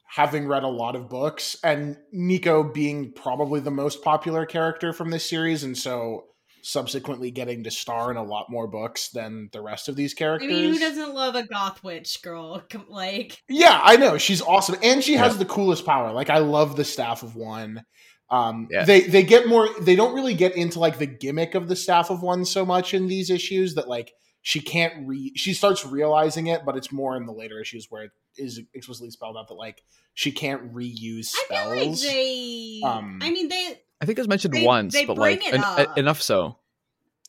having 0.06 0.46
read 0.46 0.62
a 0.62 0.68
lot 0.68 0.96
of 0.96 1.08
books 1.08 1.56
and 1.64 1.96
Nico 2.12 2.62
being 2.62 3.12
probably 3.12 3.60
the 3.60 3.70
most 3.70 4.02
popular 4.02 4.46
character 4.46 4.92
from 4.92 5.10
this 5.10 5.28
series, 5.28 5.64
and 5.64 5.76
so 5.76 6.26
subsequently 6.64 7.30
getting 7.30 7.62
to 7.62 7.70
star 7.70 8.10
in 8.10 8.16
a 8.16 8.22
lot 8.22 8.46
more 8.50 8.66
books 8.66 9.10
than 9.10 9.50
the 9.52 9.60
rest 9.60 9.88
of 9.88 9.96
these 9.96 10.14
characters. 10.14 10.50
I 10.50 10.54
mean, 10.54 10.72
who 10.72 10.78
doesn't 10.80 11.14
love 11.14 11.34
a 11.34 11.46
goth 11.46 11.84
witch 11.84 12.20
girl? 12.22 12.62
Like, 12.88 13.38
Yeah, 13.48 13.80
I 13.82 13.96
know 13.96 14.16
she's 14.18 14.40
awesome, 14.42 14.76
and 14.82 15.02
she 15.04 15.14
has 15.14 15.32
Yeah. 15.34 15.38
the 15.40 15.44
coolest 15.44 15.84
power. 15.84 16.12
Like 16.12 16.30
I 16.30 16.38
love 16.38 16.76
the 16.76 16.84
staff 16.84 17.22
of 17.22 17.36
one. 17.36 17.84
Um, 18.30 18.68
Yeah. 18.70 18.84
They 18.84 19.02
they 19.02 19.22
get 19.22 19.46
more. 19.46 19.68
They 19.80 19.94
don't 19.94 20.14
really 20.14 20.34
get 20.34 20.56
into 20.56 20.80
like 20.80 20.98
the 20.98 21.06
gimmick 21.06 21.54
of 21.54 21.68
the 21.68 21.76
staff 21.76 22.10
of 22.10 22.22
one 22.22 22.44
so 22.44 22.64
much 22.64 22.94
in 22.94 23.06
these 23.08 23.28
issues 23.30 23.74
that 23.74 23.86
like 23.88 24.12
she 24.42 24.60
can't 24.60 25.06
re. 25.06 25.32
She 25.36 25.52
starts 25.54 25.84
realizing 25.86 26.46
it, 26.48 26.62
but 26.64 26.76
it's 26.76 26.90
more 26.92 27.16
in 27.16 27.26
the 27.26 27.32
later 27.32 27.60
issues 27.60 27.86
where 27.90 28.04
it 28.04 28.10
is 28.36 28.60
explicitly 28.74 29.10
spelled 29.10 29.36
out 29.36 29.48
that 29.48 29.54
like 29.54 29.82
she 30.14 30.32
can't 30.32 30.72
reuse 30.74 31.26
spells. 31.26 31.72
I 31.72 31.76
feel 31.76 31.90
like 31.90 32.00
they. 32.00 32.80
Um, 32.84 33.18
I 33.22 33.30
mean, 33.30 33.48
they. 33.48 33.80
I 34.00 34.06
think 34.06 34.18
it 34.18 34.22
was 34.22 34.28
mentioned 34.28 34.54
They- 34.54 34.64
once, 34.64 34.92
they 34.92 35.04
but 35.04 35.16
bring 35.16 35.38
like 35.38 35.46
it 35.48 35.54
en- 35.54 35.64
up. 35.64 35.98
enough 35.98 36.20
so. 36.22 36.56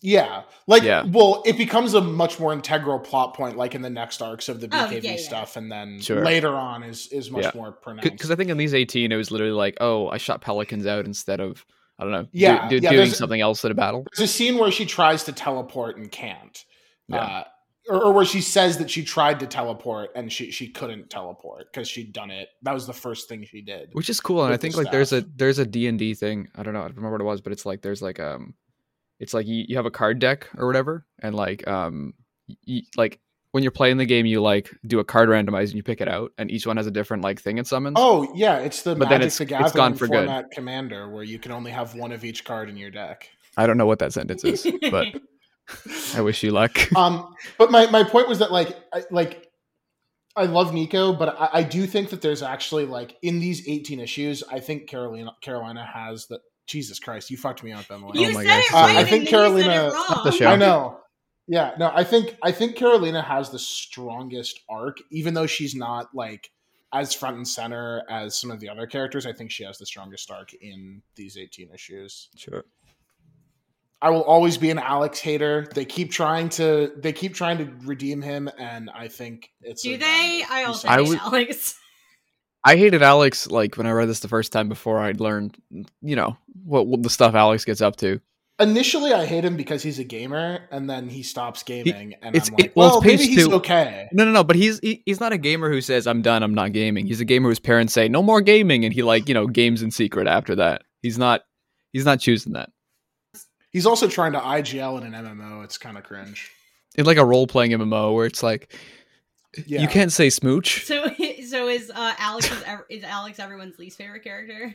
Yeah, 0.02 0.44
like 0.68 0.84
Yeah. 0.84 1.04
well, 1.08 1.42
it 1.46 1.58
becomes 1.58 1.94
a 1.96 2.02
much 2.02 2.40
more 2.40 2.54
integral 2.54 3.00
plot 3.00 3.34
point, 3.34 3.58
like 3.58 3.74
in 3.74 3.82
the 3.82 3.90
next 3.90 4.22
arcs 4.22 4.50
of 4.50 4.60
the 4.60 4.68
Oh, 4.68 4.88
BKV 4.88 5.04
yeah, 5.04 5.12
yeah. 5.12 5.18
stuff, 5.18 5.56
and 5.56 5.72
then 5.72 6.00
Sure. 6.00 6.24
later 6.24 6.54
on 6.54 6.84
is 6.84 7.08
is 7.08 7.32
much 7.32 7.44
Yeah. 7.46 7.52
more 7.56 7.72
pronounced. 7.72 8.12
Because 8.12 8.30
I 8.30 8.36
think 8.36 8.50
in 8.52 8.58
these 8.58 8.74
18, 8.74 9.12
it 9.12 9.16
was 9.16 9.32
literally 9.32 9.54
like, 9.54 9.78
oh, 9.82 10.10
I 10.10 10.18
shot 10.18 10.42
pelicans 10.42 10.86
out 10.86 11.06
instead 11.06 11.40
of, 11.40 11.66
I 11.98 12.04
don't 12.04 12.12
know, 12.12 12.28
Yeah, 12.34 12.68
do- 12.70 12.78
yeah, 12.78 12.92
doing 12.92 13.10
something 13.10 13.42
else 13.42 13.64
at 13.66 13.72
a 13.72 13.74
battle. 13.76 14.06
There's 14.16 14.30
a 14.30 14.32
scene 14.32 14.58
where 14.58 14.70
she 14.70 14.86
tries 14.86 15.24
to 15.24 15.32
teleport 15.32 15.98
and 15.98 16.12
can't. 16.12 16.64
Yeah. 17.08 17.18
Uh, 17.18 17.44
or, 17.90 18.06
or 18.06 18.12
where 18.14 18.26
she 18.26 18.42
says 18.42 18.78
that 18.80 18.90
she 18.90 19.04
tried 19.04 19.40
to 19.42 19.48
teleport 19.48 20.10
and 20.16 20.32
she, 20.32 20.52
she 20.52 20.68
couldn't 20.70 21.10
teleport 21.10 21.72
because 21.72 21.88
she'd 21.88 22.12
done 22.14 22.32
it. 22.32 22.50
That 22.64 22.74
was 22.74 22.88
the 22.88 22.94
first 22.94 23.30
thing 23.30 23.44
she 23.46 23.62
did. 23.62 23.90
which 23.94 24.10
is 24.10 24.20
cool 24.20 24.44
and 24.44 24.54
i 24.54 24.58
think 24.58 24.76
like 24.78 24.92
there's 24.92 25.14
a 25.14 25.22
there's 25.36 25.60
a 25.60 25.66
d&d 25.66 26.14
thing 26.16 26.48
i 26.56 26.64
don't 26.64 26.74
know 26.74 26.82
i 26.82 26.88
don't 26.88 26.96
remember 26.98 27.14
what 27.18 27.22
it 27.22 27.26
was 27.26 27.42
but 27.42 27.52
it's 27.54 27.66
like 27.66 27.82
there's 27.82 28.02
like 28.02 28.20
um 28.20 28.54
it's 29.20 29.34
like 29.34 29.48
you, 29.48 29.64
you 29.68 29.76
have 29.78 29.86
a 29.86 29.92
card 29.92 30.20
deck 30.20 30.50
or 30.58 30.68
whatever 30.68 31.06
and 31.22 31.36
like 31.36 31.68
um 31.68 32.14
y 32.68 32.82
like 32.98 33.20
when 33.52 33.64
you're 33.64 33.72
playing 33.72 33.96
the 33.98 34.06
game 34.06 34.26
you 34.26 34.42
like 34.42 34.70
do 34.86 35.00
a 35.00 35.04
card 35.06 35.30
randomize 35.30 35.68
and 35.68 35.76
you 35.76 35.84
pick 35.84 36.02
it 36.02 36.08
out 36.10 36.32
and 36.38 36.52
each 36.52 36.68
one 36.68 36.76
has 36.78 36.88
a 36.88 36.92
different 36.92 37.24
like 37.24 37.40
thing 37.42 37.58
it 37.58 37.66
summons 37.68 37.96
Oh 37.98 38.30
yeah, 38.36 38.58
it's 38.58 38.82
the 38.82 38.96
But 38.96 39.08
then 39.10 39.20
Magic 39.22 39.28
it's- 39.28 39.38
the 39.38 39.44
it's 39.46 39.50
Gathering 39.52 39.74
gone 39.76 39.94
for 39.96 40.08
good. 40.08 40.26
format 40.26 40.52
commander 40.52 41.10
where 41.10 41.24
you 41.24 41.40
can 41.40 41.52
only 41.54 41.72
have 41.72 41.96
one 41.96 42.12
of 42.12 42.26
each 42.26 42.44
card 42.44 42.68
in 42.70 42.76
your 42.78 42.92
deck. 42.92 43.30
i 43.58 43.66
don't 43.66 43.78
know 43.78 43.86
what 43.86 44.00
that 44.00 44.12
sentence 44.12 44.44
is 44.44 44.68
but 44.92 45.08
i 46.16 46.22
wish 46.22 46.44
you 46.44 46.52
luck 46.52 46.92
um, 46.96 47.34
but 47.58 47.72
my, 47.72 47.90
my 47.90 48.04
point 48.04 48.28
was 48.30 48.40
that 48.40 48.52
like 48.52 48.76
I, 48.94 49.04
like 49.12 49.42
I 50.38 50.48
love 50.48 50.74
Nico, 50.74 51.14
but 51.14 51.40
I, 51.40 51.50
I 51.60 51.64
do 51.64 51.88
think 51.88 52.10
that 52.10 52.22
there's 52.22 52.44
actually 52.44 52.86
like 52.86 53.16
in 53.22 53.40
these 53.40 53.70
18 53.70 54.02
issues, 54.02 54.44
I 54.52 54.60
think 54.60 54.86
Carolina 54.86 55.32
Carolina 55.42 55.86
has 55.86 56.26
the 56.28 56.42
Jesus 56.68 57.00
Christ, 57.00 57.32
you 57.32 57.38
fucked 57.38 57.64
me 57.64 57.72
up, 57.72 57.86
Emily. 57.90 58.20
you 58.22 58.28
Oh 58.30 58.34
my 58.34 58.44
said 58.44 58.48
gosh. 58.50 58.66
it 58.70 58.74
Uh, 58.74 59.00
I 59.00 59.04
think 59.06 59.10
then 59.10 59.20
you 59.22 59.26
said 59.28 59.30
Carolina- 59.32 59.88
it 59.88 59.92
Stop 59.94 60.16
wrong. 60.18 60.26
the 60.26 60.32
show. 60.32 60.48
I 60.48 60.56
know. 60.58 61.00
Yeah, 61.48 61.72
no, 61.80 61.90
I 61.96 62.04
think 62.04 62.36
I 62.44 62.52
think 62.52 62.76
Carolina 62.76 63.22
has 63.22 63.50
the 63.50 63.60
strongest 63.60 64.60
arc, 64.68 64.98
even 65.10 65.36
though 65.36 65.48
she's 65.48 65.74
not 65.74 66.14
like 66.14 66.52
as 66.92 67.14
front 67.14 67.38
and 67.38 67.48
center 67.48 68.04
as 68.10 68.38
some 68.38 68.52
of 68.52 68.60
the 68.60 68.68
other 68.68 68.88
characters. 68.88 69.26
I 69.26 69.32
think 69.32 69.52
she 69.52 69.64
has 69.64 69.78
the 69.78 69.86
strongest 69.86 70.30
arc 70.32 70.54
in 70.56 71.02
these 71.16 71.38
18 71.38 71.70
issues. 71.74 72.28
sure 72.36 72.66
I 74.06 74.10
will 74.12 74.24
always 74.24 74.58
be 74.58 74.70
an 74.70 74.78
Alex 74.80 75.20
hater. 75.20 75.68
They 75.74 75.84
keep 75.86 76.12
trying 76.12 76.50
to 76.50 76.92
they 76.96 77.12
keep 77.12 77.34
trying 77.34 77.58
to 77.58 77.66
redeem 77.88 78.22
him, 78.22 78.50
and 78.60 78.90
I 78.94 79.08
think 79.08 79.50
it's 79.62 79.82
Do 79.82 79.96
a- 79.96 79.98
they? 79.98 80.44
I 80.50 80.60
he's- 80.60 80.68
also 80.68 80.88
I 80.88 80.98
hate 80.98 81.08
would- 81.10 81.20
Alex. 81.20 81.80
i 82.64 82.76
hated 82.76 83.04
alex 83.04 83.46
like 83.52 83.78
when 83.78 83.86
i 83.86 83.92
read 83.92 84.10
this 84.10 84.22
the 84.22 84.28
first 84.28 84.52
time 84.52 84.68
before 84.68 85.00
i'd 85.00 85.20
learned 85.20 85.56
you 86.02 86.16
know 86.16 86.36
what, 86.64 86.88
what 86.88 87.04
the 87.04 87.12
stuff 87.12 87.36
alex 87.36 87.64
gets 87.64 87.80
up 87.80 87.96
to 87.96 88.20
initially 88.60 89.14
I 89.14 89.26
hate 89.26 89.44
him 89.44 89.58
because 89.58 89.84
he's 89.84 90.00
a 90.00 90.04
gamer, 90.06 90.62
and 90.72 90.90
then 90.90 91.10
he 91.10 91.24
stops 91.24 91.62
gaming, 91.64 92.16
and 92.22 92.36
it's- 92.36 92.48
I'm 92.50 92.56
like, 92.56 92.66
it- 92.68 92.76
well, 92.76 92.90
well, 92.92 93.02
maybe 93.02 93.28
he's 93.28 93.48
two. 93.48 93.54
okay. 93.56 94.08
No, 94.14 94.24
no, 94.24 94.32
no. 94.32 94.44
But 94.46 94.56
he's 94.56 94.80
he, 94.80 95.04
he's 95.06 95.20
not 95.20 95.34
a 95.34 95.38
gamer 95.38 95.70
who 95.70 95.82
says 95.82 96.08
I'm 96.08 96.22
done. 96.22 96.42
I'm 96.42 96.54
not 96.56 96.72
gaming. 96.72 97.06
He's 97.06 97.20
a 97.20 97.26
gamer 97.26 97.50
whose 97.50 97.60
parents 97.60 97.92
say 97.94 98.08
no 98.08 98.24
more 98.24 98.40
gaming, 98.40 98.86
and 98.86 98.94
he 98.94 99.04
like 99.04 99.28
you 99.28 99.34
know 99.34 99.46
games 99.46 99.82
in 99.84 99.92
secret 99.92 100.26
after 100.26 100.56
that. 100.56 100.84
He's 101.02 101.18
not 101.18 101.42
he's 101.92 102.06
not 102.06 102.22
choosing 102.22 102.54
that. 102.54 102.70
He's 103.76 103.86
also 103.86 104.08
trying 104.08 104.32
to 104.32 104.40
IGL 104.40 105.02
in 105.04 105.14
an 105.14 105.26
MMO. 105.26 105.62
It's 105.66 105.78
kind 105.78 105.98
of 105.98 106.06
cringe. 106.06 106.50
In 106.98 107.06
like 107.06 107.18
a 107.18 107.26
role 107.26 107.46
playing 107.46 107.72
MMO 107.72 108.16
where 108.16 108.26
it's 108.26 108.42
like 108.42 108.74
Yeah. 109.66 109.82
you 109.82 109.90
can't 109.90 110.14
say 110.14 110.30
smooch. 110.30 110.86
So, 110.86 111.06
so 111.50 111.68
is 111.68 111.92
uh, 111.94 112.14
Alex 112.18 112.50
is, 112.50 112.64
is 112.90 113.04
Alex 113.04 113.38
everyone's 113.38 113.78
least 113.78 113.98
favorite 113.98 114.24
character? 114.24 114.74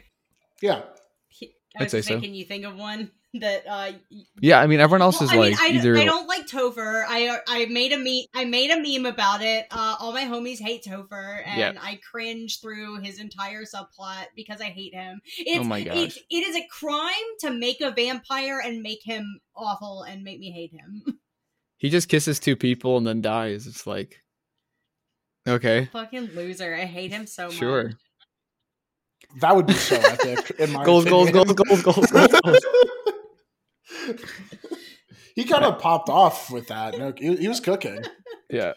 Yeah. 0.60 0.82
He- 1.28 1.54
I'd 1.76 1.80
I 1.80 1.84
was 1.84 1.92
say 1.92 1.96
gonna 1.98 2.02
say, 2.02 2.14
so. 2.16 2.20
can 2.20 2.34
you 2.34 2.44
think 2.44 2.66
of 2.66 2.76
one 2.76 3.10
that? 3.34 3.64
uh 3.68 3.92
Yeah, 4.40 4.60
I 4.60 4.66
mean 4.66 4.80
everyone 4.80 5.02
else 5.02 5.20
Well, 5.20 5.28
is 5.28 5.30
I 5.30 5.36
mean, 5.40 5.50
like 5.52 5.60
I, 5.60 5.68
either 5.74 5.96
I 5.96 6.04
don't 6.04 6.26
like 6.26 6.46
Topher. 6.46 7.04
I 7.08 7.38
I 7.46 7.66
made 7.66 7.92
a 7.92 7.98
me 7.98 8.26
I 8.34 8.44
made 8.44 8.70
a 8.70 8.76
meme 8.80 9.06
about 9.12 9.40
it. 9.42 9.66
Uh, 9.70 9.96
all 10.00 10.12
my 10.12 10.24
homies 10.24 10.58
hate 10.60 10.84
Topher, 10.84 11.42
and 11.46 11.58
Yeah. 11.76 11.80
I 11.82 12.00
cringe 12.10 12.60
through 12.60 13.00
his 13.02 13.20
entire 13.20 13.62
subplot 13.64 14.26
because 14.34 14.60
I 14.60 14.64
hate 14.66 14.94
him. 14.94 15.20
It's, 15.38 15.60
Oh 15.60 15.64
my 15.64 15.78
It's, 15.78 16.14
gosh. 16.16 16.24
it 16.30 16.48
is 16.48 16.56
a 16.56 16.66
crime 16.68 17.10
to 17.40 17.50
make 17.50 17.80
a 17.80 17.90
vampire 17.92 18.60
and 18.64 18.82
make 18.82 19.00
him 19.04 19.40
awful 19.56 20.02
and 20.02 20.22
make 20.24 20.38
me 20.40 20.50
hate 20.50 20.72
him. 20.72 21.20
he 21.78 21.88
just 21.90 22.08
kisses 22.08 22.40
two 22.40 22.56
people 22.56 22.96
and 22.96 23.06
then 23.06 23.20
dies. 23.22 23.66
It's 23.66 23.86
like 23.86 24.22
okay, 25.48 25.86
Fucking 25.92 26.30
loser. 26.34 26.74
I 26.74 26.84
hate 26.84 27.10
him 27.12 27.26
so 27.26 27.46
much. 27.46 27.54
sure. 27.54 27.92
That 29.40 29.54
would 29.54 29.66
be 29.66 29.74
so 29.74 29.94
epic. 29.96 30.50
In 30.58 30.72
my 30.72 30.84
Goals, 30.84 31.04
goals, 31.04 31.28
opinion. 31.28 31.54
goals, 31.54 31.82
goals, 31.82 32.10
goals, 32.10 32.30
goals, 32.30 32.40
goals. 32.44 32.58
he 35.34 35.44
kind 35.44 35.64
of 35.64 35.78
popped 35.78 36.08
off 36.08 36.50
with 36.50 36.68
that. 36.68 36.98
No, 36.98 37.12
he, 37.16 37.36
he 37.36 37.48
was 37.48 37.60
cooking. 37.60 38.04
Yeah. 38.48 38.74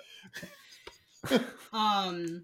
Um. 1.74 2.44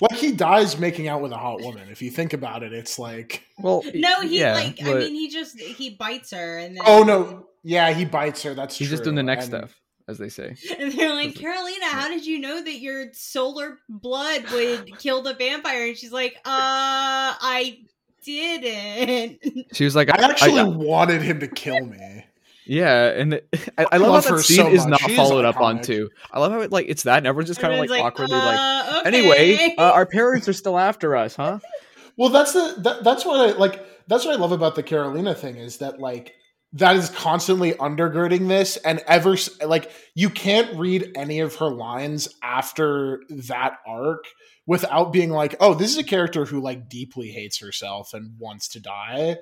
Like 0.00 0.18
he 0.18 0.32
dies 0.32 0.78
making 0.78 1.08
out 1.08 1.22
with 1.22 1.32
a 1.32 1.36
hot 1.36 1.62
woman. 1.62 1.88
If 1.90 2.02
you 2.02 2.10
think 2.10 2.32
about 2.32 2.62
it, 2.62 2.72
it's 2.72 2.98
like, 2.98 3.42
Well, 3.58 3.82
No, 3.94 4.20
he 4.20 4.40
yeah, 4.40 4.54
like. 4.54 4.82
I 4.82 4.94
mean, 4.94 5.14
he 5.14 5.30
just 5.30 5.58
he 5.58 5.90
bites 5.90 6.32
her, 6.32 6.58
and 6.58 6.76
then 6.76 6.82
oh 6.86 7.04
no, 7.04 7.46
yeah, 7.62 7.90
he 7.92 8.04
bites 8.04 8.42
her. 8.42 8.54
That's 8.54 8.76
he's 8.76 8.90
just 8.90 9.04
doing 9.04 9.16
the 9.16 9.22
next 9.22 9.44
And 9.46 9.54
stuff, 9.54 9.80
as 10.08 10.18
they 10.18 10.28
say. 10.28 10.56
And 10.78 10.92
they're 10.92 11.14
like, 11.14 11.34
Carolina, 11.34 11.86
how 11.86 12.08
did 12.08 12.26
you 12.26 12.38
know 12.38 12.62
that 12.62 12.80
your 12.80 13.06
solar 13.12 13.78
blood 13.88 14.44
would 14.52 14.98
kill 14.98 15.22
the 15.22 15.34
vampire? 15.34 15.86
And 15.86 15.96
she's 15.96 16.12
like, 16.12 16.34
uh, 16.38 16.42
I 16.44 17.78
didn't. 18.24 19.66
She 19.74 19.84
was 19.84 19.94
like, 19.96 20.08
I 20.10 20.22
actually 20.30 20.60
I- 20.60 20.64
wanted 20.64 21.22
him 21.22 21.40
to 21.40 21.48
kill 21.48 21.84
me. 21.84 22.24
Yeah, 22.66 23.10
and 23.10 23.34
it, 23.34 23.48
I, 23.78 23.86
I 23.92 23.96
love 23.98 24.10
love 24.12 24.24
how 24.24 24.30
her 24.30 24.36
that 24.38 24.42
scene 24.44 24.56
so 24.56 24.68
is 24.68 24.86
not 24.86 25.00
She 25.00 25.12
is 25.12 25.16
followed 25.16 25.44
up 25.44 25.60
on 25.60 25.82
too. 25.82 26.08
I 26.32 26.40
love 26.40 26.50
how 26.52 26.60
it 26.60 26.72
like 26.72 26.86
it's 26.88 27.02
that, 27.02 27.18
and 27.18 27.26
everyone's 27.26 27.48
just 27.48 27.60
kind 27.60 27.74
of 27.74 27.78
like, 27.80 27.90
Everyone's 27.90 28.12
awkwardly 28.14 28.36
like. 28.38 28.58
uh, 28.58 29.00
okay. 29.00 29.08
Anyway, 29.18 29.74
uh, 29.76 29.92
our 29.92 30.06
parents 30.06 30.48
are 30.48 30.54
still 30.54 30.78
after 30.78 31.14
us, 31.16 31.36
huh? 31.36 31.58
Well, 32.16 32.28
that's 32.28 32.52
the 32.52 32.74
that, 32.78 33.02
that's 33.02 33.26
what 33.26 33.40
I 33.40 33.58
like. 33.58 33.84
That's 34.06 34.24
what 34.24 34.36
I 34.36 34.40
love 34.40 34.52
about 34.52 34.76
the 34.76 34.84
Carolina 34.84 35.34
thing 35.34 35.56
is 35.56 35.78
that 35.78 35.98
like 35.98 36.32
that 36.74 36.94
is 36.94 37.10
constantly 37.10 37.72
undergirding 37.72 38.46
this, 38.46 38.76
and 38.78 39.00
ever 39.08 39.36
like 39.66 39.90
you 40.14 40.30
can't 40.30 40.78
read 40.78 41.10
any 41.16 41.40
of 41.40 41.56
her 41.56 41.68
lines 41.68 42.28
after 42.40 43.22
that 43.30 43.78
arc 43.84 44.24
without 44.66 45.12
being 45.12 45.30
like, 45.30 45.54
oh, 45.60 45.74
this 45.74 45.90
is 45.90 45.98
a 45.98 46.04
character 46.04 46.44
who 46.44 46.60
like 46.60 46.88
deeply 46.88 47.28
hates 47.28 47.58
herself 47.58 48.14
and 48.14 48.38
wants 48.38 48.68
to 48.68 48.80
die, 48.80 49.36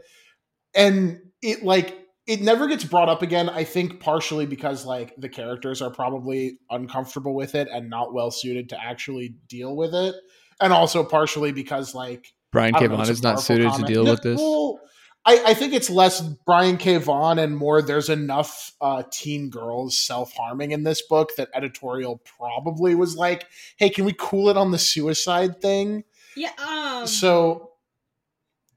and 0.75 1.21
it 1.41 1.63
like 1.63 1.99
it 2.27 2.41
never 2.41 2.69
gets 2.69 2.85
brought 2.85 3.09
up 3.09 3.23
again. 3.23 3.49
I 3.49 3.65
think 3.65 4.01
partially 4.01 4.47
because 4.47 4.85
like 4.85 5.15
the 5.17 5.29
characters 5.29 5.83
are 5.83 5.91
probably 5.91 6.59
uncomfortable 6.71 7.35
with 7.35 7.55
it 7.55 7.69
and 7.73 7.91
not 7.91 8.15
well 8.15 8.31
suited 8.31 8.69
to 8.71 8.83
actually 8.83 9.35
deal 9.49 9.77
with 9.77 9.95
it, 9.95 10.15
and 10.61 10.73
also 10.73 11.05
partially 11.05 11.53
because 11.53 11.95
like 11.95 12.33
Brian 12.51 12.75
I 12.75 12.79
K. 12.79 12.85
don't 12.85 12.91
know, 12.93 12.97
Vaughan 12.99 13.11
it's 13.11 13.11
a 13.11 13.13
is 13.13 13.23
not 13.23 13.41
suited 13.41 13.73
to 13.75 13.83
deal 13.83 14.05
with 14.05 14.23
this. 14.23 14.39
well, 14.39 14.81
I, 15.25 15.43
I 15.49 15.55
think 15.55 15.73
it's 15.73 15.89
less 15.89 16.21
Brian 16.21 16.77
K. 16.77 16.97
Vaughan 16.97 17.39
and 17.39 17.57
more 17.57 17.81
there's 17.81 18.09
enough 18.09 18.73
uh, 18.81 19.05
teen 19.11 19.51
girls 19.51 19.97
self 19.99 20.33
harming 20.33 20.73
in 20.73 20.83
this 20.83 21.03
book 21.03 21.31
that 21.37 21.49
editorial 21.55 22.21
probably 22.39 22.95
was 22.95 23.15
like, 23.17 23.47
hey, 23.77 23.89
can 23.89 24.05
we 24.05 24.15
cool 24.19 24.49
it 24.49 24.57
on 24.57 24.73
the 24.73 24.79
suicide 24.79 25.61
thing? 25.61 26.03
Yeah. 26.37 26.51
Um. 26.59 27.07
so 27.07 27.71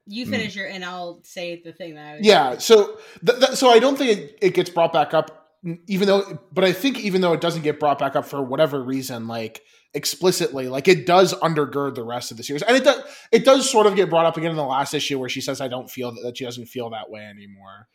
you 0.06 0.24
Hmm. 0.24 0.30
finish 0.30 0.54
your, 0.54 0.68
and 0.68 0.84
I'll 0.84 1.20
say 1.24 1.60
the 1.64 1.72
thing 1.72 1.96
that 1.96 2.06
I 2.06 2.16
was. 2.18 2.26
yeah, 2.26 2.58
so 2.58 2.98
th- 3.26 3.40
th- 3.40 3.52
so 3.58 3.68
I 3.70 3.80
don't 3.80 3.98
think 3.98 4.16
it, 4.16 4.38
it 4.40 4.54
gets 4.54 4.70
brought 4.70 4.92
back 4.92 5.14
up, 5.14 5.48
even 5.88 6.06
though, 6.06 6.38
but 6.52 6.62
I 6.62 6.72
think 6.72 7.00
even 7.00 7.22
though 7.22 7.32
it 7.32 7.40
doesn't 7.40 7.62
get 7.62 7.80
brought 7.80 7.98
back 7.98 8.14
up 8.14 8.24
for 8.24 8.40
whatever 8.40 8.80
reason, 8.80 9.26
like 9.26 9.62
explicitly, 9.96 10.68
like 10.68 10.86
it 10.86 11.06
does 11.06 11.34
undergird 11.34 11.94
the 11.96 12.04
rest 12.04 12.30
of 12.30 12.36
the 12.36 12.44
series, 12.44 12.62
and 12.62 12.76
it 12.76 12.84
does 12.84 13.02
it 13.32 13.44
does 13.44 13.68
sort 13.68 13.86
of 13.86 13.96
get 13.96 14.10
brought 14.10 14.26
up 14.26 14.36
again 14.36 14.50
in 14.50 14.56
the 14.56 14.64
last 14.64 14.94
issue 14.94 15.18
where 15.18 15.28
she 15.28 15.40
says, 15.40 15.60
"I 15.60 15.68
don't 15.68 15.90
feel 15.90 16.12
that, 16.12 16.20
that 16.22 16.38
she 16.38 16.44
doesn't 16.44 16.66
feel 16.66 16.90
that 16.90 17.10
way 17.10 17.22
anymore," 17.22 17.88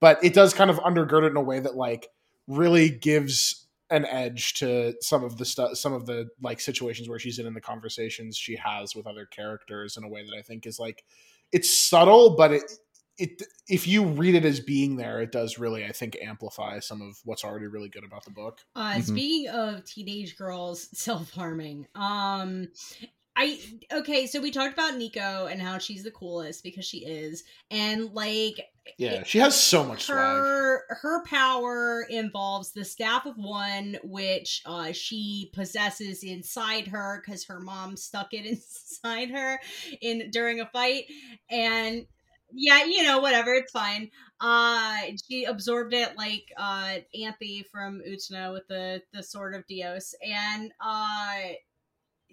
but 0.00 0.22
it 0.24 0.32
does 0.32 0.54
kind 0.54 0.70
of 0.70 0.78
undergird 0.78 1.24
it 1.24 1.32
in 1.32 1.36
a 1.36 1.42
way 1.42 1.60
that 1.60 1.76
like 1.76 2.08
really 2.46 2.88
gives 2.88 3.66
an 3.90 4.06
edge 4.06 4.54
to 4.54 4.94
some 5.00 5.24
of 5.24 5.38
the 5.38 5.44
stuff 5.44 5.76
some 5.76 5.92
of 5.92 6.06
the 6.06 6.28
like 6.42 6.60
situations 6.60 7.08
where 7.08 7.18
she's 7.18 7.38
in 7.38 7.46
in 7.46 7.54
the 7.54 7.60
conversations 7.60 8.36
she 8.36 8.56
has 8.56 8.94
with 8.94 9.06
other 9.06 9.26
characters 9.26 9.96
in 9.96 10.04
a 10.04 10.08
way 10.08 10.22
that 10.22 10.36
i 10.36 10.42
think 10.42 10.66
is 10.66 10.78
like 10.78 11.04
it's 11.52 11.74
subtle 11.74 12.36
but 12.36 12.52
it 12.52 12.70
it 13.18 13.42
if 13.68 13.86
you 13.86 14.04
read 14.04 14.34
it 14.34 14.44
as 14.44 14.60
being 14.60 14.96
there, 14.96 15.20
it 15.20 15.32
does 15.32 15.58
really, 15.58 15.84
I 15.84 15.92
think, 15.92 16.16
amplify 16.22 16.78
some 16.80 17.02
of 17.02 17.18
what's 17.24 17.44
already 17.44 17.66
really 17.66 17.88
good 17.88 18.04
about 18.04 18.24
the 18.24 18.30
book. 18.30 18.60
Uh, 18.74 18.94
Mhm. 18.94 19.02
Speaking 19.02 19.48
of 19.48 19.84
teenage 19.84 20.36
girls 20.36 20.88
self 20.98 21.30
harming, 21.30 21.86
um, 21.94 22.68
I 23.36 23.60
okay. 23.92 24.26
So 24.26 24.40
we 24.40 24.50
talked 24.50 24.72
about 24.72 24.96
Nico 24.96 25.46
and 25.46 25.60
how 25.62 25.78
she's 25.78 26.02
the 26.02 26.10
coolest 26.10 26.62
because 26.64 26.84
she 26.84 27.04
is, 27.04 27.44
and 27.70 28.12
like 28.12 28.60
Yeah, 28.96 29.22
she 29.22 29.38
has 29.38 29.60
so 29.60 29.84
much 29.84 30.04
swag. 30.04 30.42
her 30.44 30.84
her 30.88 31.22
power 31.24 32.02
involves 32.08 32.72
the 32.72 32.84
staff 32.84 33.26
of 33.26 33.36
one 33.36 33.98
which 34.02 34.62
uh 34.66 34.90
she 34.92 35.50
possesses 35.54 36.24
inside 36.24 36.88
her 36.88 37.22
because 37.24 37.44
her 37.44 37.60
mom 37.60 37.96
stuck 37.96 38.32
it 38.32 38.46
inside 38.46 39.30
her 39.30 39.60
in 40.00 40.30
during 40.30 40.60
a 40.60 40.66
fight 40.66 41.04
and 41.50 42.06
yeah 42.52 42.84
you 42.84 43.02
know 43.02 43.18
whatever 43.20 43.52
it's 43.54 43.72
fine. 43.72 44.10
Uh 44.40 44.98
she 45.28 45.44
absorbed 45.44 45.94
it 45.94 46.16
like 46.16 46.52
uh 46.56 46.96
anthy 47.20 47.64
from 47.70 48.00
Utena 48.08 48.52
with 48.52 48.66
the 48.68 49.02
the 49.12 49.22
sword 49.22 49.54
of 49.54 49.66
dios 49.66 50.14
and 50.22 50.72
uh 50.80 51.52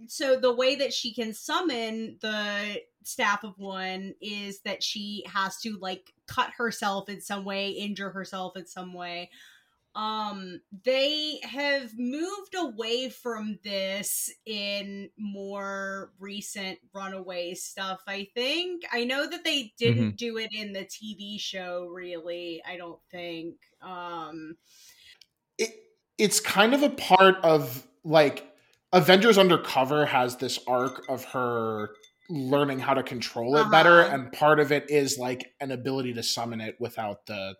so 0.07 0.37
the 0.39 0.53
way 0.53 0.75
that 0.75 0.93
she 0.93 1.13
can 1.13 1.33
summon 1.33 2.17
the 2.21 2.81
staff 3.03 3.43
of 3.43 3.57
one 3.57 4.13
is 4.21 4.61
that 4.61 4.83
she 4.83 5.23
has 5.31 5.57
to 5.61 5.77
like 5.79 6.13
cut 6.27 6.51
herself 6.57 7.09
in 7.09 7.21
some 7.21 7.45
way 7.45 7.69
injure 7.69 8.09
herself 8.09 8.57
in 8.57 8.65
some 8.65 8.93
way 8.93 9.29
um 9.95 10.59
they 10.83 11.39
have 11.43 11.91
moved 11.97 12.53
away 12.55 13.09
from 13.09 13.57
this 13.63 14.29
in 14.45 15.09
more 15.17 16.11
recent 16.19 16.77
runaway 16.93 17.53
stuff 17.53 18.01
i 18.07 18.27
think. 18.35 18.83
I 18.91 19.05
know 19.05 19.25
that 19.29 19.43
they 19.45 19.73
didn't 19.77 20.17
do 20.17 20.37
it 20.37 20.51
in 20.53 20.73
the 20.73 20.85
tv 20.85 21.39
show 21.39 21.85
really 21.85 22.61
i 22.67 22.77
don't 22.77 22.99
think. 23.09 23.55
Um 23.81 24.57
it 25.57 25.71
it's 26.17 26.39
kind 26.39 26.73
of 26.73 26.83
a 26.83 26.89
part 26.89 27.37
of 27.43 27.87
like 28.03 28.51
Avengers 28.93 29.37
Undercover 29.37 30.05
has 30.05 30.37
this 30.37 30.57
arc 30.67 31.03
of 31.09 31.25
her 31.25 31.89
learning 32.29 32.79
how 32.79 32.93
to 32.93 33.03
control 33.03 33.57
it 33.57 33.69
better, 33.69 34.01
Uh-huh. 34.01 34.13
and 34.15 34.31
part 34.31 34.59
of 34.59 34.71
it 34.71 34.89
is 34.89 35.17
like 35.19 35.53
an 35.59 35.71
ability 35.71 36.13
to 36.13 36.23
summon 36.23 36.61
it 36.61 36.75
without 36.79 37.25
the 37.25 37.55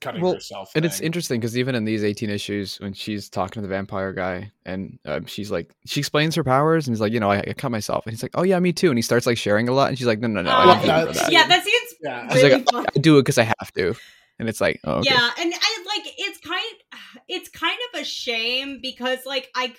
cutting 0.00 0.22
Well, 0.22 0.34
herself. 0.34 0.72
And 0.74 0.84
it's 0.84 1.00
interesting 1.00 1.40
because 1.40 1.56
even 1.56 1.74
in 1.74 1.84
these 1.84 2.04
18 2.04 2.30
issues, 2.30 2.78
when 2.80 2.92
she's 2.92 3.28
talking 3.28 3.60
to 3.62 3.66
the 3.66 3.68
vampire 3.68 4.12
guy, 4.12 4.52
and 4.64 4.98
um, 5.04 5.26
she's 5.26 5.50
like, 5.50 5.74
she 5.86 6.00
explains 6.00 6.34
her 6.34 6.44
powers, 6.44 6.86
and 6.86 6.94
he's 6.94 7.00
like, 7.00 7.12
you 7.12 7.20
know, 7.20 7.30
I, 7.30 7.38
I 7.38 7.52
cut 7.52 7.70
myself, 7.70 8.06
and 8.06 8.12
he's 8.12 8.22
like, 8.22 8.32
oh 8.34 8.42
yeah, 8.42 8.58
me 8.58 8.72
too, 8.72 8.88
and 8.88 8.98
he 8.98 9.02
starts 9.02 9.26
like 9.26 9.38
sharing 9.38 9.68
a 9.68 9.72
lot, 9.72 9.88
and 9.88 9.98
she's 9.98 10.06
like, 10.06 10.20
no, 10.20 10.28
no, 10.28 10.42
no, 10.42 10.50
I 10.50 10.54
uh, 10.54 10.56
don't 10.56 10.66
love 10.66 10.84
it 10.84 10.86
that. 10.86 11.14
that. 11.14 11.32
yeah 11.32 11.46
that 11.46 11.64
seems 11.64 11.94
yeah. 12.00 12.32
She's 12.32 12.42
really 12.42 12.54
like, 12.56 12.70
fun. 12.70 12.86
I 12.94 12.98
do 12.98 13.18
it 13.18 13.22
because 13.22 13.38
I 13.38 13.44
have 13.44 13.72
to, 13.74 13.94
and 14.38 14.48
it's 14.48 14.60
like, 14.60 14.80
oh, 14.84 14.98
okay. 14.98 15.10
Yeah, 15.10 15.30
and 15.38 15.52
I 15.54 15.84
like 15.86 16.14
it's 16.16 16.38
kind 16.38 17.12
it's 17.28 17.48
kind 17.48 17.78
of 17.92 18.00
a 18.00 18.04
shame 18.04 18.80
because 18.80 19.20
like 19.26 19.50
I 19.54 19.74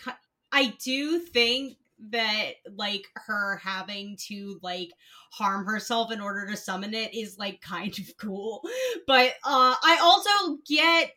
I 0.51 0.73
do 0.83 1.19
think 1.19 1.77
that 2.11 2.53
like 2.75 3.05
her 3.15 3.57
having 3.57 4.17
to 4.27 4.59
like 4.61 4.91
harm 5.31 5.65
herself 5.65 6.11
in 6.11 6.21
order 6.21 6.47
to 6.47 6.57
summon 6.57 6.93
it 6.93 7.13
is 7.13 7.37
like 7.37 7.61
kind 7.61 7.97
of 7.99 8.17
cool. 8.17 8.61
But 9.07 9.31
uh 9.43 9.75
I 9.83 9.99
also 10.01 10.57
get 10.65 11.11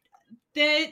that 0.55 0.87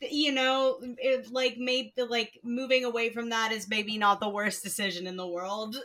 you 0.00 0.32
know 0.32 0.78
it, 0.98 1.32
like 1.32 1.56
maybe 1.58 1.92
like 2.08 2.38
moving 2.42 2.84
away 2.84 3.10
from 3.10 3.30
that 3.30 3.52
is 3.52 3.68
maybe 3.68 3.98
not 3.98 4.20
the 4.20 4.28
worst 4.28 4.62
decision 4.62 5.06
in 5.06 5.16
the 5.16 5.26
world. 5.26 5.76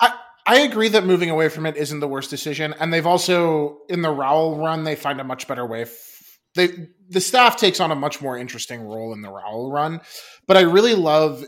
I 0.00 0.14
I 0.46 0.60
agree 0.60 0.88
that 0.88 1.04
moving 1.04 1.30
away 1.30 1.48
from 1.48 1.66
it 1.66 1.76
isn't 1.76 2.00
the 2.00 2.08
worst 2.08 2.30
decision, 2.30 2.74
and 2.78 2.92
they've 2.92 3.06
also 3.06 3.80
in 3.88 4.02
the 4.02 4.10
Rowell 4.10 4.58
run 4.58 4.84
they 4.84 4.96
find 4.96 5.20
a 5.20 5.24
much 5.24 5.46
better 5.46 5.66
way. 5.66 5.82
F- 5.82 6.38
they 6.54 6.88
the 7.08 7.20
staff 7.20 7.56
takes 7.56 7.80
on 7.80 7.90
a 7.90 7.94
much 7.94 8.22
more 8.22 8.36
interesting 8.36 8.82
role 8.82 9.12
in 9.12 9.22
the 9.22 9.30
Rowell 9.30 9.70
run, 9.70 10.00
but 10.46 10.56
I 10.56 10.62
really 10.62 10.94
love 10.94 11.44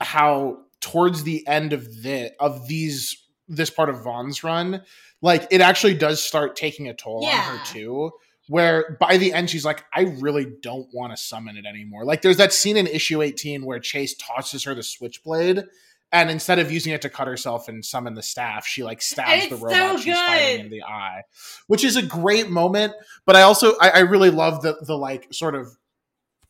how 0.00 0.63
towards 0.84 1.24
the 1.24 1.46
end 1.48 1.72
of 1.72 2.02
the 2.02 2.30
of 2.38 2.68
these 2.68 3.16
this 3.48 3.70
part 3.70 3.88
of 3.88 4.04
Vaughan's 4.04 4.44
run, 4.44 4.82
like 5.22 5.48
it 5.50 5.62
actually 5.62 5.94
does 5.94 6.22
start 6.22 6.56
taking 6.56 6.88
a 6.88 6.94
toll 6.94 7.24
on 7.24 7.32
her 7.32 7.64
too. 7.64 8.12
Where 8.48 8.98
by 9.00 9.16
the 9.16 9.32
end 9.32 9.48
she's 9.48 9.64
like, 9.64 9.82
I 9.94 10.02
really 10.20 10.46
don't 10.60 10.86
want 10.92 11.14
to 11.14 11.16
summon 11.16 11.56
it 11.56 11.64
anymore. 11.64 12.04
Like 12.04 12.20
there's 12.20 12.36
that 12.36 12.52
scene 12.52 12.76
in 12.76 12.86
issue 12.86 13.22
18 13.22 13.64
where 13.64 13.80
Chase 13.80 14.14
tosses 14.14 14.64
her 14.64 14.74
the 14.74 14.82
switchblade, 14.82 15.64
and 16.12 16.30
instead 16.30 16.58
of 16.58 16.70
using 16.70 16.92
it 16.92 17.00
to 17.02 17.08
cut 17.08 17.26
herself 17.26 17.68
and 17.68 17.82
summon 17.82 18.12
the 18.12 18.22
staff, 18.22 18.66
she 18.66 18.82
like 18.82 19.00
stabs 19.00 19.48
the 19.48 19.56
so 19.56 19.64
robot 19.64 20.00
she's 20.00 20.14
fighting 20.14 20.66
in 20.66 20.70
the 20.70 20.82
eye, 20.82 21.22
which 21.68 21.82
is 21.82 21.96
a 21.96 22.02
great 22.02 22.50
moment. 22.50 22.92
But 23.24 23.36
I 23.36 23.42
also 23.42 23.72
I, 23.80 23.88
I 23.88 23.98
really 24.00 24.30
love 24.30 24.60
the 24.60 24.76
the 24.82 24.98
like 24.98 25.32
sort 25.32 25.54
of 25.54 25.74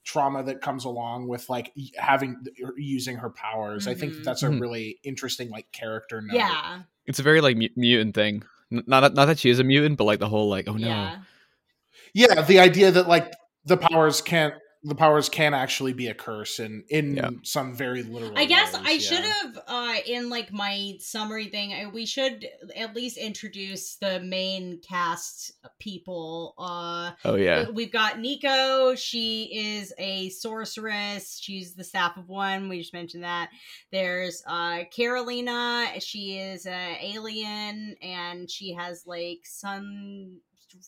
trauma 0.04 0.42
that 0.44 0.60
comes 0.60 0.84
along 0.84 1.26
with 1.28 1.48
like 1.48 1.72
having 1.96 2.36
using 2.76 3.16
her 3.16 3.30
powers. 3.30 3.86
I 3.88 3.94
think 3.94 4.12
Mhm. 4.14 4.24
that's 4.24 4.42
a 4.42 4.48
Mhm. 4.48 4.60
really 4.60 4.98
interesting 5.02 5.48
like 5.50 5.70
character 5.72 6.20
note. 6.20 6.36
Yeah. 6.36 6.82
It's 7.06 7.18
a 7.18 7.22
very 7.22 7.40
like 7.40 7.56
mutant 7.56 8.14
thing. 8.14 8.42
N- 8.70 8.84
Not 8.86 9.14
not 9.14 9.26
that 9.26 9.38
she 9.38 9.50
is 9.50 9.58
a 9.58 9.64
mutant, 9.64 9.96
but 9.98 10.04
like 10.04 10.18
the 10.20 10.28
whole 10.28 10.48
like, 10.48 10.68
oh 10.68 10.74
no, 10.76 10.86
Yeah. 10.86 11.22
yeah 12.12 12.42
the 12.42 12.58
idea 12.60 12.90
that 12.90 13.08
like 13.08 13.32
the 13.64 13.76
powers 13.78 14.20
can't 14.20 14.54
the 14.86 14.94
powers 14.94 15.30
can 15.30 15.54
actually 15.54 15.94
be 15.94 16.08
a 16.08 16.14
curse 16.14 16.58
and 16.58 16.84
in 16.90 17.16
Yeah. 17.16 17.30
some 17.42 17.74
very 17.74 18.02
literal 18.02 18.36
I 18.36 18.44
guess 18.44 18.74
ways, 18.74 18.82
I 18.84 18.90
yeah. 18.92 18.98
should 18.98 19.24
have 19.24 19.58
uh 19.66 19.94
in 20.06 20.28
like 20.28 20.52
my 20.52 20.96
summary 21.00 21.46
thing 21.46 21.72
I, 21.72 21.86
we 21.86 22.04
should 22.04 22.46
at 22.76 22.94
least 22.94 23.16
introduce 23.16 23.96
the 23.96 24.20
main 24.20 24.80
cast 24.86 25.52
people 25.78 26.54
uh 26.58 27.12
oh 27.24 27.36
yeah, 27.36 27.70
we've 27.70 27.92
got 27.92 28.18
Nico 28.20 28.94
she 28.94 29.44
is 29.54 29.92
a 29.98 30.28
sorceress 30.28 31.38
she's 31.40 31.74
the 31.74 31.84
staff 31.84 32.16
of 32.18 32.28
one 32.28 32.68
we 32.68 32.78
just 32.78 32.92
mentioned 32.92 33.24
that 33.24 33.48
there's 33.90 34.42
uh 34.46 34.84
Carolina 34.94 35.86
she 36.00 36.38
is 36.38 36.66
a 36.66 36.98
alien 37.00 37.96
and 38.02 38.50
she 38.50 38.74
has 38.74 39.04
like 39.06 39.40
sun 39.44 40.36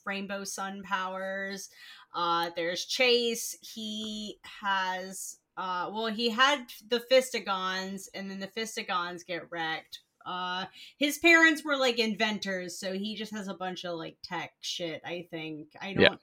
rainbow 0.04 0.44
sun 0.44 0.82
powers 0.82 1.70
uh 2.16 2.50
there's 2.56 2.84
Chase 2.86 3.56
he 3.60 4.38
has 4.62 5.38
uh 5.56 5.88
well 5.92 6.06
he 6.08 6.28
had 6.30 6.64
the 6.88 7.02
fistigons 7.12 8.08
and 8.14 8.28
then 8.30 8.40
the 8.40 8.48
fistigons 8.48 9.24
get 9.24 9.42
wrecked 9.50 10.00
uh 10.26 10.64
his 10.98 11.18
parents 11.18 11.64
were 11.64 11.76
like 11.76 11.98
inventors 12.00 12.78
so 12.80 12.92
he 12.94 13.14
just 13.14 13.32
has 13.32 13.46
a 13.48 13.54
bunch 13.54 13.84
of 13.84 13.96
like 13.96 14.16
tech 14.24 14.50
shit 14.60 15.00
i 15.04 15.26
think 15.30 15.68
i 15.80 15.92
don't 15.92 16.02
Yeah. 16.02 16.14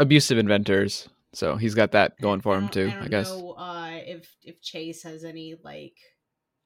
abusive 0.00 0.38
inventors. 0.38 1.08
So 1.34 1.56
he's 1.56 1.74
got 1.74 1.92
that 1.92 2.20
going 2.20 2.42
for 2.42 2.54
him 2.56 2.64
don't- 2.64 2.72
too. 2.72 2.92
I, 2.94 3.04
I 3.04 3.08
guess. 3.08 3.30
know 3.30 3.52
uh 3.52 3.90
if 4.14 4.34
if 4.42 4.60
chase 4.60 5.02
has 5.04 5.24
any 5.24 5.54
like 5.62 5.96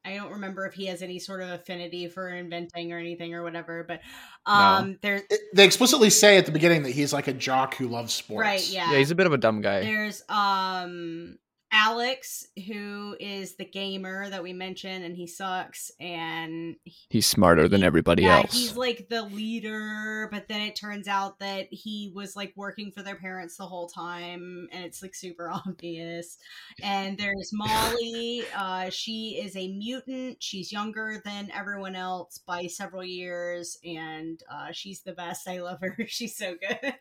I 0.06 0.14
don't 0.16 0.30
remember 0.32 0.66
if 0.66 0.74
he 0.74 0.86
has 0.86 1.02
any 1.02 1.18
sort 1.18 1.42
of 1.42 1.50
affinity 1.50 2.08
for 2.08 2.28
inventing 2.28 2.92
or 2.92 2.98
anything 2.98 3.34
or 3.34 3.42
whatever, 3.42 3.82
but 3.82 4.00
um 4.46 4.98
there's 5.02 5.22
It- 5.28 5.40
they 5.54 5.64
explicitly 5.64 6.10
say 6.10 6.36
at 6.38 6.46
the 6.46 6.52
beginning 6.52 6.84
that 6.84 6.90
he's 6.92 7.12
like 7.12 7.26
a 7.26 7.32
jock 7.32 7.74
who 7.76 7.88
loves 7.88 8.12
sports. 8.14 8.40
right, 8.46 8.68
yeah. 8.70 8.92
Yeah, 8.92 8.98
he's 8.98 9.10
a 9.10 9.14
bit 9.16 9.26
of 9.26 9.32
a 9.32 9.38
dumb 9.38 9.60
guy. 9.62 9.80
There's 9.80 10.22
um 10.28 11.38
Alex, 11.72 12.46
who 12.66 13.16
is 13.18 13.56
the 13.56 13.64
gamer 13.64 14.30
that 14.30 14.42
we 14.42 14.52
mentioned, 14.52 15.04
and 15.04 15.16
he 15.16 15.26
sucks. 15.26 15.90
And 16.00 16.76
He's 17.10 17.26
smarter 17.26 17.68
than 17.68 17.82
everybody 17.82 18.22
yeah, 18.22 18.38
else. 18.38 18.52
he's 18.52 18.76
like 18.76 19.08
the 19.08 19.22
leader, 19.22 20.28
but 20.30 20.48
then 20.48 20.60
it 20.62 20.76
turns 20.76 21.08
out 21.08 21.38
that 21.40 21.66
he 21.70 22.12
was 22.14 22.36
like 22.36 22.52
working 22.56 22.92
for 22.92 23.02
their 23.02 23.16
parents 23.16 23.56
the 23.56 23.66
whole 23.66 23.88
time, 23.88 24.68
and 24.72 24.84
it's 24.84 25.02
like 25.02 25.14
super 25.14 25.50
obvious. 25.66 26.38
And 26.82 27.18
there's 27.18 27.50
Molly. 27.52 28.42
Uh, 28.56 28.88
she 28.90 29.40
is 29.42 29.54
a 29.56 29.68
mutant. 29.68 30.42
She's 30.42 30.72
younger 30.72 31.20
than 31.24 31.50
everyone 31.52 31.94
else 31.94 32.38
by 32.46 32.66
several 32.66 33.04
years, 33.04 33.78
and 33.84 34.40
uh, 34.50 34.68
she's 34.72 35.02
the 35.02 35.12
best. 35.12 35.48
I 35.48 35.60
love 35.60 35.80
her. 35.80 35.96
She's 36.06 36.36
so 36.36 36.54
good. 36.54 36.94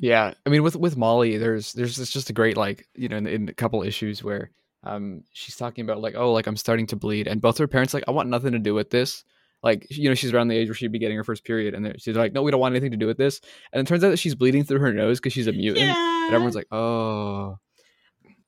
Yeah, 0.00 0.34
I 0.44 0.50
mean, 0.50 0.62
with 0.62 0.76
with 0.76 0.96
Molly, 0.96 1.38
there's 1.38 1.72
there's 1.72 1.96
this 1.96 2.10
just 2.10 2.30
a 2.30 2.32
great 2.32 2.56
like 2.56 2.86
you 2.94 3.08
know 3.08 3.16
in, 3.16 3.26
in 3.26 3.48
a 3.48 3.54
couple 3.54 3.82
issues 3.82 4.24
where 4.24 4.50
um 4.82 5.22
she's 5.32 5.56
talking 5.56 5.84
about 5.84 6.00
like 6.00 6.14
oh 6.16 6.32
like 6.32 6.46
I'm 6.46 6.56
starting 6.56 6.86
to 6.88 6.96
bleed, 6.96 7.26
and 7.26 7.40
both 7.40 7.58
her 7.58 7.68
parents 7.68 7.94
like 7.94 8.04
I 8.08 8.10
want 8.10 8.28
nothing 8.28 8.52
to 8.52 8.58
do 8.58 8.74
with 8.74 8.90
this. 8.90 9.24
Like 9.62 9.86
you 9.90 10.08
know 10.08 10.14
she's 10.14 10.34
around 10.34 10.48
the 10.48 10.56
age 10.56 10.68
where 10.68 10.74
she'd 10.74 10.92
be 10.92 10.98
getting 10.98 11.16
her 11.16 11.24
first 11.24 11.44
period, 11.44 11.74
and 11.74 11.94
she's 12.00 12.16
like 12.16 12.32
no 12.32 12.42
we 12.42 12.50
don't 12.50 12.60
want 12.60 12.72
anything 12.72 12.90
to 12.90 12.96
do 12.96 13.06
with 13.06 13.18
this. 13.18 13.40
And 13.72 13.80
it 13.80 13.88
turns 13.88 14.02
out 14.02 14.10
that 14.10 14.18
she's 14.18 14.34
bleeding 14.34 14.64
through 14.64 14.80
her 14.80 14.92
nose 14.92 15.20
because 15.20 15.32
she's 15.32 15.46
a 15.46 15.52
mutant, 15.52 15.86
yeah. 15.86 16.24
and 16.26 16.34
everyone's 16.34 16.56
like 16.56 16.72
oh 16.72 17.58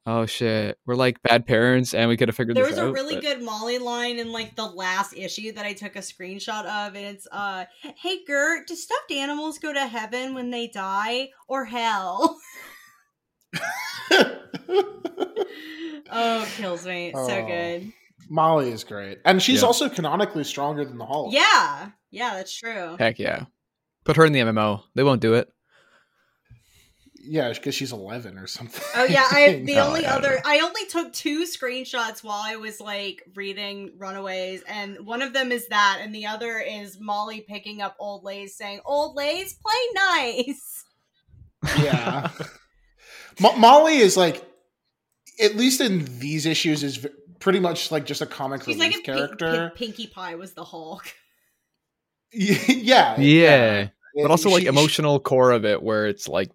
oh 0.07 0.25
shit 0.27 0.79
we're 0.87 0.95
like 0.95 1.21
bad 1.23 1.47
parents 1.47 1.93
and 1.95 2.09
we 2.09 2.17
could 2.17 2.29
have 2.29 2.37
figured 2.37 2.57
there 2.57 2.65
this 2.65 2.77
was 2.77 2.79
a 2.79 2.93
really 2.93 3.17
but- 3.17 3.23
good 3.25 3.43
Molly 3.43 3.79
line 3.79 4.19
in 4.19 4.31
like 4.33 4.55
the 4.57 4.65
last 4.65 5.13
issue 5.15 5.53
that 5.53 5.67
I 5.67 5.73
took 5.73 5.97
a 5.97 6.01
screenshot 6.01 6.65
of, 6.65 6.95
and 6.95 7.05
it's 7.07 7.27
uh, 7.33 7.65
"Hey 7.97 8.25
Gert, 8.25 8.67
do 8.69 8.75
stuffed 8.75 9.11
animals 9.11 9.59
go 9.59 9.73
to 9.73 9.87
heaven 9.87 10.35
when 10.35 10.51
they 10.51 10.69
die 10.69 11.31
or 11.49 11.65
hell?" 11.65 12.39
oh, 16.11 16.49
kills 16.57 16.87
me. 16.87 17.09
It's 17.09 17.27
so 17.27 17.39
Oh. 17.39 17.47
good. 17.47 17.93
Molly 18.29 18.71
is 18.73 18.83
great, 18.85 19.19
and 19.25 19.41
she's 19.43 19.61
Yeah. 19.61 19.67
also 19.67 19.89
canonically 19.89 20.43
stronger 20.45 20.85
than 20.85 20.99
the 20.99 21.07
Hulk. 21.07 21.33
Yeah, 21.33 21.91
yeah, 22.11 22.35
that's 22.35 22.57
true. 22.57 22.97
Heck 22.99 23.19
yeah. 23.19 23.45
Put 24.05 24.17
her 24.17 24.25
in 24.25 24.33
the 24.33 24.41
MMO. 24.41 24.83
They 24.95 25.03
won't 25.05 25.21
do 25.21 25.35
it. 25.35 25.49
Yeah, 27.29 27.53
because 27.53 27.75
she's 27.75 27.93
eleven 27.93 28.39
or 28.39 28.47
something. 28.47 28.83
Oh 28.95 29.05
yeah, 29.05 29.27
I 29.31 29.63
the 29.65 29.75
No, 29.75 29.89
only 29.89 30.07
I 30.07 30.15
other 30.15 30.31
know. 30.37 30.41
I 30.45 30.61
only 30.61 30.87
took 30.87 31.13
two 31.13 31.45
screenshots 31.45 32.23
while 32.23 32.41
I 32.45 32.57
was 32.57 32.81
like 32.81 33.23
reading 33.35 33.93
Runaways, 33.99 34.63
and 34.69 35.05
one 35.07 35.23
of 35.23 35.33
them 35.33 35.51
is 35.53 35.69
that, 35.69 35.99
and 36.03 36.15
the 36.15 36.27
other 36.27 36.59
is 36.59 36.99
Molly 37.01 37.41
picking 37.41 37.83
up 37.83 37.97
Old 37.99 38.23
Lace 38.25 38.57
saying, 38.57 38.81
"Old 38.85 39.17
Lace, 39.17 39.55
play 39.55 39.73
nice." 39.95 40.85
yeah. 41.83 42.31
Mo- 43.41 43.57
Molly 43.57 43.97
is 43.97 44.17
like, 44.17 44.45
at 45.43 45.57
least 45.57 45.81
in 45.81 46.05
these 46.21 46.47
issues, 46.47 46.83
is 46.85 46.97
v- 46.97 47.09
pretty 47.41 47.61
much 47.61 47.91
like 47.91 48.07
just 48.07 48.23
a 48.23 48.27
comic 48.27 48.61
She's 48.63 48.77
relief 48.77 48.81
like 48.81 48.91
if 48.91 49.05
Pink- 49.05 49.17
character. 49.19 49.73
Pink- 49.75 49.97
Pinkie 49.97 50.07
Pie 50.07 50.37
was 50.37 50.53
the 50.53 50.65
Hulk. 50.65 51.05
yeah, 52.33 53.19
Yeah. 53.21 53.89
But 54.15 54.31
also 54.31 54.49
like 54.49 54.61
She- 54.61 54.65
she- 54.65 54.69
emotional 54.69 55.21
core 55.21 55.51
of 55.51 55.65
it 55.67 55.83
where 55.83 56.07
it's 56.07 56.27
like 56.29 56.51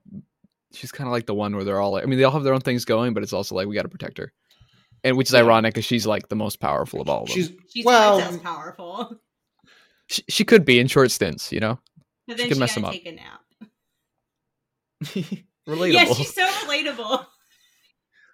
she's 0.73 0.91
kind 0.91 1.07
of 1.07 1.11
like 1.11 1.25
the 1.25 1.33
one 1.33 1.55
where 1.55 1.63
they're 1.63 1.79
all 1.79 1.91
like 1.91 2.03
I 2.03 2.07
mean 2.07 2.17
they 2.19 2.23
all 2.25 2.31
have 2.31 2.43
their 2.43 2.53
own 2.53 2.61
things 2.61 2.85
going, 2.85 3.13
but 3.13 3.23
it's 3.23 3.33
also 3.33 3.55
like 3.55 3.67
we 3.67 3.75
got 3.75 3.83
to 3.83 3.89
protect 3.89 4.17
her. 4.17 4.31
And 5.03 5.17
which 5.17 5.29
is 5.29 5.33
Yeah. 5.33 5.41
ironic 5.41 5.73
because 5.73 5.85
she's 5.85 6.05
like 6.05 6.27
the 6.29 6.35
most 6.35 6.59
powerful 6.59 7.01
of 7.01 7.09
all 7.09 7.23
of 7.23 7.27
them. 7.29 7.35
She's 7.35 7.51
She's 7.73 7.85
well, 7.85 8.19
as 8.19 8.37
powerful, 8.37 9.19
She, 10.07 10.23
she 10.29 10.43
could 10.43 10.65
be 10.65 10.79
in 10.79 10.87
short 10.87 11.09
stints, 11.11 11.51
you 11.51 11.59
know. 11.59 11.79
but 12.27 12.37
She 12.37 12.43
then 12.43 12.47
could 12.49 12.57
she, 12.57 12.59
mess 12.59 12.73
them 12.75 12.85
up. 12.85 12.91
take 12.93 13.05
a 13.07 13.11
nap. 13.13 13.41
Relatable. 15.67 15.93
Yeah, 15.93 16.05
she's 16.13 16.33
so 16.35 16.45
relatable. 16.45 17.25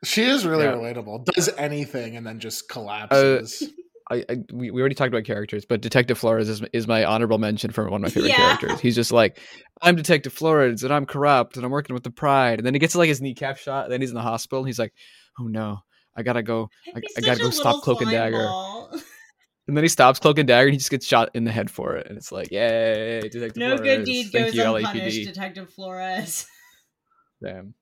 she 0.03 0.23
is 0.23 0.45
really 0.45 0.65
Yeah. 0.65 0.73
relatable. 0.73 1.25
Does 1.25 1.49
anything 1.57 2.15
and 2.17 2.25
then 2.25 2.39
just 2.39 2.63
uh, 2.69 2.73
collapses. 2.73 3.63
I, 4.09 4.23
I 4.29 4.37
we, 4.53 4.71
we 4.71 4.79
already 4.81 4.95
talked 4.95 5.09
about 5.09 5.25
characters, 5.25 5.65
but 5.65 5.81
Detective 5.81 6.17
Flores 6.17 6.47
is, 6.47 6.61
is 6.73 6.87
my 6.87 7.03
honorable 7.03 7.37
mention 7.37 7.71
for 7.71 7.83
one 7.89 7.95
of 7.95 8.01
my 8.03 8.09
favorite 8.09 8.29
Yeah. 8.29 8.55
characters. 8.55 8.79
He's 8.79 8.95
just 8.95 9.11
like, 9.11 9.39
I'm 9.81 9.95
Detective 9.95 10.31
Flores 10.33 10.83
and 10.83 10.93
I'm 10.93 11.05
corrupt 11.05 11.57
and 11.57 11.65
I'm 11.65 11.71
working 11.71 11.93
with 11.93 12.03
the 12.03 12.11
Pride. 12.11 12.59
And 12.59 12.65
then 12.65 12.73
he 12.73 12.79
gets 12.79 12.95
like 12.95 13.09
his 13.09 13.21
kneecap 13.21 13.57
shot. 13.57 13.83
And 13.85 13.91
then 13.93 13.99
he's 14.01 14.09
in 14.11 14.15
the 14.15 14.21
hospital. 14.21 14.59
And 14.59 14.67
he's 14.67 14.79
like, 14.79 14.93
oh 15.39 15.43
no, 15.47 15.79
I 16.15 16.23
gotta 16.23 16.41
go. 16.43 16.69
I, 16.95 17.01
I 17.17 17.21
gotta 17.21 17.39
go 17.41 17.49
stop 17.49 17.65
little 17.65 17.81
Cloak 17.81 18.01
and 18.01 18.11
Dagger. 18.11 18.47
ball. 18.47 18.91
And 19.67 19.75
then 19.75 19.83
he 19.83 19.89
stops 19.89 20.17
Cloak 20.19 20.37
and 20.39 20.47
Dagger 20.47 20.67
and 20.67 20.73
he 20.73 20.77
just 20.77 20.89
gets 20.91 21.05
shot 21.05 21.31
in 21.33 21.43
the 21.43 21.51
head 21.51 21.69
for 21.69 21.97
it. 21.97 22.07
And 22.07 22.17
it's 22.17 22.31
like, 22.31 22.49
yay, 22.51 23.19
Detective 23.19 23.57
No 23.57 23.75
Flores. 23.75 23.81
good 23.81 24.05
deed 24.05 24.27
Thank 24.31 24.45
goes 24.45 24.55
you, 24.55 24.63
unpunished, 24.63 25.17
LAPD. 25.19 25.25
Detective 25.25 25.73
Flores. 25.73 26.47
Damn. 27.43 27.73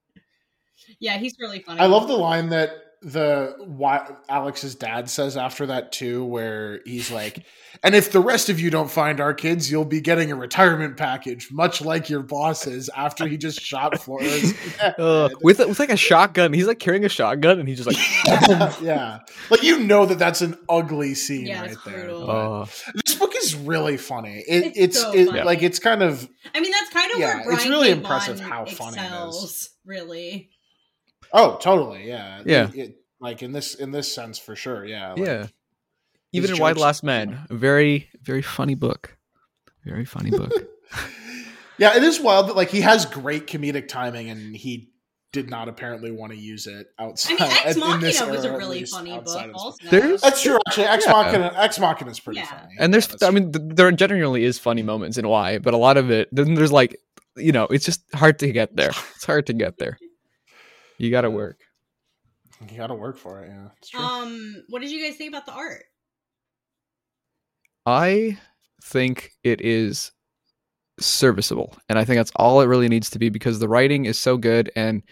Yeah, 1.00 1.18
he's 1.20 1.36
really 1.40 1.60
funny. 1.60 1.80
I 1.82 1.86
love 1.86 2.08
the 2.08 2.16
line 2.18 2.50
that 2.50 2.72
the 3.06 3.54
why 3.60 4.10
Alex's 4.30 4.74
dad 4.74 5.10
says 5.12 5.38
after 5.38 5.68
that 5.68 5.92
too, 5.92 6.26
where 6.26 6.82
he's 6.86 7.12
like, 7.12 7.46
"And 7.84 7.94
if 7.94 8.12
the 8.12 8.20
rest 8.20 8.50
of 8.50 8.60
you 8.60 8.72
don't 8.72 8.90
find 8.90 9.20
our 9.22 9.32
kids, 9.34 9.70
you'll 9.70 9.86
be 9.86 10.02
getting 10.02 10.32
a 10.32 10.36
retirement 10.36 10.98
package, 10.98 11.50
much 11.52 11.82
like 11.82 12.10
your 12.10 12.24
bosses." 12.24 12.90
After 12.96 13.28
he 13.28 13.38
just 13.38 13.62
shot 13.62 14.00
Flores, 14.02 14.54
Uh, 14.98 15.30
with 15.44 15.60
with 15.60 15.80
like 15.80 15.92
a 15.92 15.96
shotgun. 15.98 16.52
He's 16.52 16.66
like 16.66 16.80
carrying 16.80 17.06
a 17.06 17.10
shotgun 17.10 17.60
and 17.60 17.70
he's 17.70 17.84
just 17.84 17.88
like, 17.88 18.82
yeah, 18.82 19.20
like 19.52 19.62
you 19.62 19.80
know 19.80 20.08
that 20.08 20.18
that's 20.18 20.42
an 20.42 20.58
ugly 20.68 21.14
scene 21.14 21.46
Yeah, 21.46 21.62
right 21.62 21.72
it's 21.74 21.84
there. 21.84 22.06
brutal. 22.06 22.26
but 22.26 22.36
oh, 22.36 22.68
This 23.06 23.16
book 23.16 23.34
is 23.36 23.54
really 23.56 23.98
funny. 23.98 24.44
It, 24.48 24.66
It's 24.66 24.78
it's 24.78 25.02
so 25.02 25.14
it, 25.14 25.28
funny. 25.28 25.44
like 25.44 25.62
it's 25.62 25.78
kind 25.78 26.02
of 26.02 26.28
I 26.56 26.60
mean, 26.60 26.72
that's 26.72 26.90
kind 26.90 27.12
of 27.14 27.20
Yeah, 27.20 27.36
where 27.36 27.44
Brian 27.46 27.60
it's 27.60 27.68
really 27.70 27.92
impressive 27.92 28.38
Vaughan 28.40 28.50
how 28.52 28.66
funny 28.66 28.98
it 28.98 29.30
is. 29.30 29.70
Really. 29.86 30.50
Oh 31.36 31.58
totally 31.58 32.08
yeah 32.08 32.42
Yeah. 32.46 32.70
It- 32.70 32.76
it- 32.76 32.96
like 33.22 33.42
in 33.44 33.52
this 33.54 33.76
in 33.76 33.92
this 33.92 34.14
sense 34.14 34.38
for 34.40 34.56
sure 34.56 34.86
yeah 34.86 35.12
like, 35.14 35.26
yeah. 35.26 35.48
Even 36.34 36.52
in 36.52 36.58
White 36.58 36.72
jokes- 36.72 36.82
Last 36.82 37.04
Men, 37.04 37.40
a 37.50 37.54
very 37.56 38.10
very 38.22 38.42
funny 38.42 38.76
book. 38.76 39.16
Very 39.86 40.06
funny 40.06 40.32
book. 40.32 40.52
Yeah, 41.78 41.96
it 41.98 42.04
is 42.04 42.20
wild 42.22 42.48
that 42.48 42.56
like 42.56 42.70
he 42.70 42.82
has 42.82 43.06
great 43.06 43.48
comedic 43.48 43.88
timing 43.90 44.30
and 44.30 44.56
he 44.56 44.92
did 45.34 45.50
not 45.50 45.68
apparently 45.68 46.10
want 46.12 46.32
to 46.32 46.38
use 46.38 46.68
it 46.68 46.88
outside. 46.98 47.42
I 47.42 47.46
outside. 47.46 47.76
mean, 47.76 47.86
Ex 47.86 47.96
in 47.96 48.00
this 48.00 48.20
Machina 48.22 48.32
was 48.38 48.46
a 48.46 48.58
really 48.58 48.80
least, 48.80 48.94
funny 48.96 49.12
book. 49.20 49.52
Also, 49.54 49.90
There's- 49.90 50.22
That's 50.22 50.42
true. 50.42 50.58
Actually, 50.68 50.86
Ex 50.86 51.06
Yeah. 51.06 51.12
Machina, 51.12 51.54
Ex 51.58 51.78
Machina 51.80 52.12
is 52.12 52.20
pretty 52.22 52.40
Yeah. 52.40 52.46
funny. 52.46 52.76
and 52.80 52.94
there's 52.94 53.10
Yeah, 53.22 53.28
i 53.28 53.32
mean 53.32 53.52
th- 53.52 53.66
there 53.76 53.92
genuinely 53.92 54.46
is 54.46 54.58
funny 54.58 54.84
moments 54.84 55.18
in 55.18 55.28
why 55.28 55.58
but 55.58 55.74
a 55.74 55.78
lot 55.78 55.98
of 55.98 56.10
it 56.12 56.30
then 56.32 56.54
there's 56.54 56.72
like 56.72 56.96
you 57.36 57.52
know 57.52 57.66
it's 57.66 57.84
just 57.84 58.02
hard 58.14 58.40
to 58.40 58.52
get 58.54 58.76
there 58.78 58.92
it's 59.16 59.26
hard 59.26 59.46
to 59.48 59.54
get 59.54 59.78
there 59.78 59.98
you 60.98 61.12
gotta 61.12 61.30
work 61.30 61.60
you 62.70 62.78
got 62.78 62.88
to 62.88 62.96
work 62.96 63.18
for 63.18 63.44
it. 63.44 63.50
Yeah, 63.50 63.68
it's 63.78 63.90
true. 63.90 64.00
um, 64.00 64.64
what 64.70 64.82
did 64.82 64.90
you 64.90 65.04
guys 65.06 65.18
think 65.18 65.30
about 65.30 65.46
the 65.46 65.52
art? 65.52 65.84
i 67.86 68.38
think 68.84 69.32
it 69.44 69.62
is 69.62 70.12
serviceable 71.00 71.76
and 71.90 72.00
i 72.00 72.04
think 72.04 72.18
that's 72.18 72.32
all 72.38 72.62
it 72.62 72.66
really 72.66 72.88
needs 72.88 73.10
to 73.10 73.20
be 73.20 73.30
because 73.30 73.60
the 73.60 73.68
writing 73.68 74.06
is 74.06 74.18
so 74.18 74.38
good 74.38 74.72
and 74.76 75.04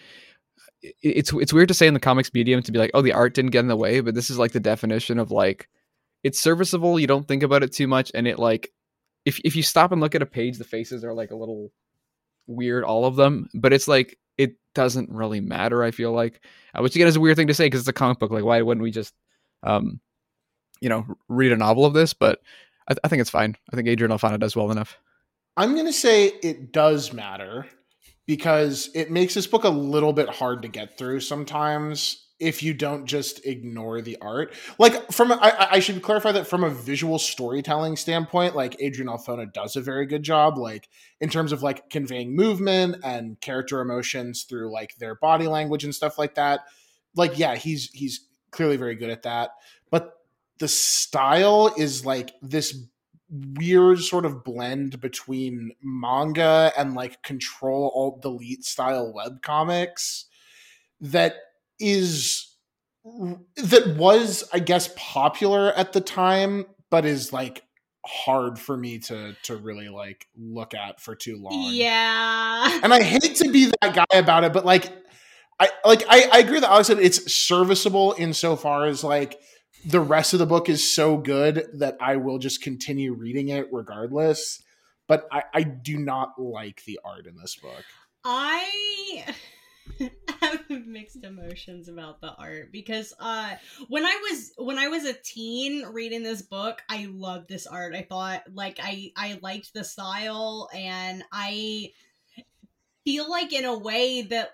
it's 1.02 1.32
it's 1.34 1.52
weird 1.52 1.68
to 1.68 1.74
say 1.74 1.86
in 1.86 1.94
the 1.94 2.00
comics 2.00 2.32
medium 2.34 2.62
to 2.62 2.72
be 2.72 2.78
like 2.78 2.90
oh 2.94 3.02
the 3.02 3.12
art 3.12 3.34
didn't 3.34 3.52
get 3.52 3.60
in 3.60 3.68
the 3.68 3.76
way 3.76 4.00
but 4.00 4.14
this 4.14 4.28
is 4.30 4.38
like 4.38 4.52
the 4.52 4.60
definition 4.60 5.18
of 5.18 5.30
like 5.30 5.68
it's 6.24 6.40
serviceable 6.40 6.98
you 6.98 7.06
don't 7.06 7.28
think 7.28 7.42
about 7.42 7.62
it 7.62 7.72
too 7.72 7.86
much 7.86 8.10
and 8.14 8.26
it 8.26 8.38
like 8.38 8.70
if 9.24 9.38
if 9.44 9.54
you 9.54 9.62
stop 9.62 9.92
and 9.92 10.00
look 10.00 10.14
at 10.14 10.22
a 10.22 10.26
page 10.26 10.58
the 10.58 10.64
faces 10.64 11.04
are 11.04 11.14
like 11.14 11.30
a 11.30 11.36
little 11.36 11.70
weird 12.46 12.82
all 12.82 13.04
of 13.04 13.16
them 13.16 13.48
but 13.54 13.72
it's 13.72 13.86
like 13.88 14.18
it 14.38 14.56
doesn't 14.74 15.10
really 15.10 15.40
matter 15.40 15.82
i 15.82 15.90
feel 15.90 16.12
like 16.12 16.40
uh, 16.74 16.82
which 16.82 16.94
again 16.96 17.06
is 17.06 17.16
a 17.16 17.20
weird 17.20 17.36
thing 17.36 17.46
to 17.46 17.54
say 17.54 17.66
because 17.66 17.80
it's 17.80 17.88
a 17.88 17.92
comic 17.92 18.18
book 18.18 18.30
like 18.30 18.44
why 18.44 18.60
wouldn't 18.60 18.82
we 18.82 18.90
just 18.90 19.14
um 19.62 20.00
you 20.80 20.88
know 20.88 21.06
read 21.28 21.52
a 21.52 21.56
novel 21.56 21.84
of 21.84 21.94
this? 21.94 22.14
But 22.14 22.40
i, 22.88 22.94
I 23.02 23.08
think 23.08 23.20
it's 23.20 23.30
fine. 23.30 23.56
I 23.72 23.76
think 23.76 23.88
adrian 23.88 24.12
alphona 24.12 24.38
does 24.38 24.54
well 24.54 24.70
enough. 24.70 24.98
I'm 25.56 25.74
to 25.76 25.92
say 25.92 26.26
it 26.26 26.72
does 26.72 27.12
matter 27.12 27.66
because 28.26 28.90
it 28.94 29.10
makes 29.10 29.34
this 29.34 29.46
book 29.46 29.64
a 29.64 29.68
little 29.68 30.12
bit 30.12 30.28
hard 30.28 30.62
to 30.62 30.68
get 30.68 30.98
through 30.98 31.20
sometimes 31.20 32.23
if 32.40 32.62
you 32.62 32.74
don't 32.74 33.06
just 33.06 33.44
ignore 33.46 34.00
the 34.00 34.16
art. 34.20 34.52
Like 34.78 35.12
from 35.12 35.32
I 35.40 35.78
should 35.78 36.02
clarify 36.02 36.32
that 36.32 36.46
from 36.46 36.64
a 36.64 36.70
visual 36.70 37.18
storytelling 37.18 37.96
standpoint, 37.96 38.56
like 38.56 38.76
Adrian 38.80 39.08
Alphona 39.08 39.52
does 39.52 39.76
a 39.76 39.80
very 39.80 40.06
good 40.06 40.22
job, 40.22 40.58
like 40.58 40.88
in 41.20 41.28
terms 41.28 41.52
of 41.52 41.62
like 41.62 41.88
conveying 41.90 42.34
movement 42.34 42.96
and 43.04 43.40
character 43.40 43.80
emotions 43.80 44.42
through 44.42 44.72
like 44.72 44.96
their 44.96 45.14
body 45.14 45.46
language 45.46 45.84
and 45.84 45.94
stuff 45.94 46.18
like 46.18 46.34
that. 46.34 46.60
Like 47.14 47.38
yeah, 47.38 47.54
he's 47.54 47.90
he's 47.90 48.26
clearly 48.50 48.76
very 48.76 48.96
good 48.96 49.10
at 49.10 49.22
that, 49.22 49.50
but 49.90 50.14
the 50.58 50.68
style 50.68 51.72
is 51.76 52.04
like 52.04 52.32
this 52.42 52.76
weird 53.30 54.00
sort 54.00 54.24
of 54.24 54.44
blend 54.44 55.00
between 55.00 55.72
manga 55.82 56.72
and 56.76 56.94
like 56.94 57.22
control 57.22 57.90
alt 57.94 58.22
delete 58.22 58.64
style 58.64 59.12
web 59.12 59.42
comics 59.42 60.26
that 61.00 61.36
is 61.84 62.46
that 63.56 63.94
was 63.98 64.44
i 64.52 64.58
guess 64.58 64.88
popular 64.96 65.72
at 65.74 65.92
the 65.92 66.00
time 66.00 66.64
but 66.90 67.04
is 67.04 67.32
like 67.32 67.62
hard 68.06 68.58
for 68.58 68.76
me 68.76 68.98
to 68.98 69.34
to 69.42 69.56
really 69.56 69.88
like 69.88 70.26
look 70.36 70.74
at 70.74 71.00
for 71.00 71.14
too 71.14 71.36
long 71.40 71.70
Yeah. 71.72 72.80
and 72.82 72.92
I 72.92 73.02
hate 73.02 73.36
to 73.36 73.50
be 73.50 73.72
that 73.80 73.94
guy 73.94 74.18
about 74.18 74.44
it, 74.44 74.52
but 74.52 74.64
like, 74.66 74.92
I 75.58 75.70
like 75.86 76.04
I, 76.08 76.28
I 76.32 76.38
agree 76.40 76.60
that 76.60 76.70
Alex 76.70 76.88
said 76.88 76.98
it's 76.98 77.32
serviceable 77.32 78.14
insofar 78.18 78.84
as 78.86 79.02
like 79.04 79.38
the 79.86 80.00
rest 80.00 80.34
of 80.34 80.38
the 80.38 80.46
book 80.46 80.68
is 80.68 80.88
so 80.88 81.16
good 81.16 81.66
that 81.74 81.96
I 82.00 82.16
will 82.16 82.38
just 82.38 82.62
continue 82.62 83.14
reading 83.14 83.48
it 83.48 83.68
regardless. 83.72 84.62
But 85.08 85.26
I, 85.32 85.44
I 85.54 85.62
do 85.62 85.96
not 85.98 86.38
like 86.38 86.84
the 86.84 87.00
art 87.04 87.26
in 87.26 87.36
this 87.36 87.56
book. 87.56 87.84
I 88.24 89.24
have 90.40 90.86
mixed 90.86 91.24
emotions 91.24 91.88
about 91.88 92.20
the 92.20 92.32
art 92.34 92.72
because 92.72 93.14
uh 93.20 93.54
when 93.88 94.04
I 94.04 94.18
was 94.22 94.52
when 94.58 94.78
I 94.78 94.88
was 94.88 95.04
a 95.04 95.12
teen 95.12 95.84
reading 95.86 96.22
this 96.22 96.42
book, 96.42 96.82
I 96.88 97.08
loved 97.10 97.48
this 97.48 97.66
art. 97.66 97.94
I 97.94 98.02
thought 98.02 98.42
like 98.52 98.78
I 98.82 99.12
I 99.16 99.38
liked 99.42 99.74
the 99.74 99.84
style 99.84 100.68
and 100.74 101.22
I 101.32 101.90
feel 103.04 103.28
like 103.28 103.52
in 103.52 103.64
a 103.64 103.78
way 103.78 104.22
that 104.22 104.50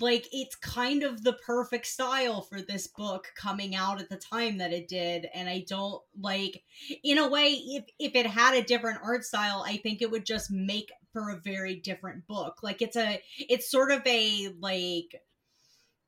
like 0.00 0.28
it's 0.32 0.54
kind 0.56 1.02
of 1.02 1.24
the 1.24 1.32
perfect 1.32 1.86
style 1.86 2.42
for 2.42 2.60
this 2.60 2.86
book 2.86 3.28
coming 3.34 3.74
out 3.74 4.00
at 4.00 4.10
the 4.10 4.16
time 4.16 4.58
that 4.58 4.72
it 4.72 4.86
did 4.86 5.26
and 5.34 5.48
i 5.48 5.64
don't 5.66 6.02
like 6.20 6.62
in 7.02 7.16
a 7.16 7.28
way 7.28 7.52
if 7.52 7.84
if 7.98 8.14
it 8.14 8.26
had 8.26 8.54
a 8.54 8.62
different 8.62 8.98
art 9.02 9.24
style 9.24 9.64
i 9.66 9.78
think 9.78 10.02
it 10.02 10.10
would 10.10 10.26
just 10.26 10.50
make 10.50 10.90
for 11.12 11.30
a 11.30 11.40
very 11.40 11.76
different 11.76 12.26
book. 12.26 12.58
Like 12.62 12.82
it's 12.82 12.96
a 12.96 13.20
it's 13.38 13.70
sort 13.70 13.90
of 13.90 14.02
a 14.06 14.48
like 14.60 15.22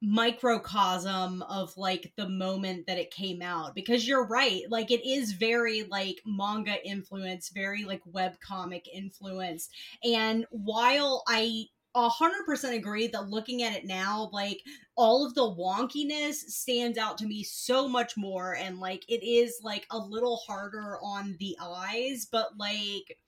microcosm 0.03 1.43
of 1.43 1.77
like 1.77 2.11
the 2.17 2.29
moment 2.29 2.87
that 2.87 2.99
it 2.99 3.11
came 3.11 3.43
out. 3.43 3.75
Because 3.75 4.07
you're 4.07 4.27
right 4.27 4.63
like 4.71 4.91
it 4.91 5.07
is 5.07 5.33
very 5.33 5.83
like 5.85 6.21
manga 6.25 6.77
influence 6.87 7.51
very 7.51 7.85
like 7.85 8.03
web 8.07 8.39
comic 8.41 8.89
influence. 8.93 9.69
And 10.05 10.47
while 10.51 11.23
i 11.29 11.67
a 11.95 12.09
hundred 12.09 12.45
percent 12.47 12.75
agree 12.75 13.09
that 13.09 13.31
looking 13.31 13.63
at 13.63 13.75
it 13.75 13.85
now, 13.85 14.31
like 14.33 14.63
all 14.97 15.27
of 15.27 15.35
the 15.35 15.43
wonkiness 15.43 16.35
stands 16.35 16.97
out 16.99 17.19
to 17.19 17.27
me 17.27 17.43
so 17.43 17.89
much 17.89 18.17
more, 18.17 18.55
and 18.55 18.79
like 18.79 19.05
it 19.09 19.25
is 19.25 19.61
like 19.63 19.87
a 19.91 19.99
little 19.99 20.37
harder 20.47 20.99
on 21.03 21.37
the 21.41 21.57
eyes, 21.61 22.29
but 22.31 22.57
like 22.57 23.19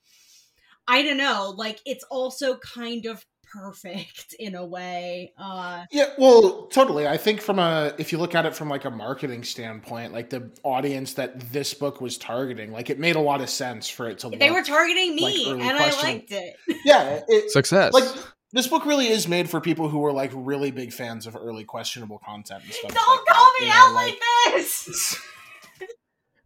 I 0.88 1.02
don't 1.02 1.16
know, 1.16 1.54
like 1.56 1.80
it's 1.86 2.04
also 2.04 2.56
kind 2.56 3.06
of 3.06 3.24
perfect 3.52 4.34
in 4.38 4.54
a 4.54 4.64
way. 4.64 5.32
Uh 5.38 5.84
Yeah, 5.90 6.10
well, 6.18 6.66
totally. 6.68 7.06
I 7.06 7.16
think 7.16 7.40
from 7.40 7.58
a 7.58 7.94
if 7.98 8.12
you 8.12 8.18
look 8.18 8.34
at 8.34 8.46
it 8.46 8.54
from 8.54 8.68
like 8.68 8.84
a 8.84 8.90
marketing 8.90 9.44
standpoint, 9.44 10.12
like 10.12 10.30
the 10.30 10.50
audience 10.62 11.14
that 11.14 11.38
this 11.52 11.74
book 11.74 12.00
was 12.00 12.18
targeting, 12.18 12.72
like 12.72 12.90
it 12.90 12.98
made 12.98 13.16
a 13.16 13.20
lot 13.20 13.40
of 13.40 13.50
sense 13.50 13.88
for 13.88 14.08
it 14.08 14.18
to. 14.20 14.30
they 14.30 14.48
look- 14.48 14.58
were 14.58 14.64
targeting 14.64 15.14
me 15.14 15.46
like 15.46 15.54
early 15.54 15.68
and 15.68 15.78
I 15.78 16.02
liked 16.02 16.32
it. 16.32 16.56
yeah, 16.84 17.20
it, 17.28 17.50
Success. 17.50 17.92
like 17.92 18.08
this 18.52 18.66
book 18.66 18.84
really 18.84 19.08
is 19.08 19.26
made 19.28 19.48
for 19.48 19.60
people 19.60 19.88
who 19.88 19.98
were 19.98 20.12
like 20.12 20.30
really 20.34 20.70
big 20.70 20.92
fans 20.92 21.26
of 21.26 21.36
early 21.36 21.64
questionable 21.64 22.18
content 22.24 22.62
and 22.64 22.72
stuff. 22.72 22.92
Don't 22.94 23.16
like 23.16 23.26
call 23.34 23.44
that, 23.44 23.56
me 23.60 23.66
you 23.66 23.72
know, 23.72 23.78
out 23.78 23.94
like 23.94 24.20
this. 24.56 25.18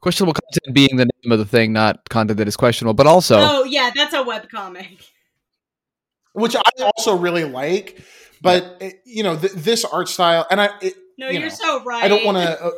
questionable 0.07 0.35
content 0.35 0.73
being 0.73 0.97
the 0.97 1.07
name 1.07 1.33
of 1.33 1.39
the 1.41 1.45
thing, 1.45 1.73
not 1.73 2.09
content 2.09 2.39
that 2.39 2.47
is 2.47 2.57
questionable, 2.57 2.95
but 2.95 3.09
also 3.09 3.39
Oh 3.41 3.65
yeah, 3.65 3.91
that's 3.93 4.15
a 4.15 4.19
webcomic. 4.23 5.05
which 6.33 6.55
I 6.55 6.63
also 6.97 7.17
really 7.17 7.45
like. 7.45 8.05
But 8.41 8.77
it, 8.81 9.01
you 9.05 9.25
know, 9.25 9.37
th- 9.37 9.53
this 9.55 9.85
art 9.85 10.09
style, 10.09 10.47
and 10.49 10.61
I, 10.61 10.69
it, 10.81 10.95
No, 11.19 11.29
you 11.29 11.41
you 11.41 11.47
are 11.47 11.49
know, 11.49 11.55
so 11.55 11.83
right. 11.85 12.05
I 12.05 12.09
don't 12.09 12.25
want 12.25 12.37
to 12.37 12.65
uh, 12.67 12.71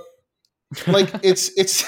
like 0.87 1.11
it's 1.23 1.51
it's, 1.59 1.85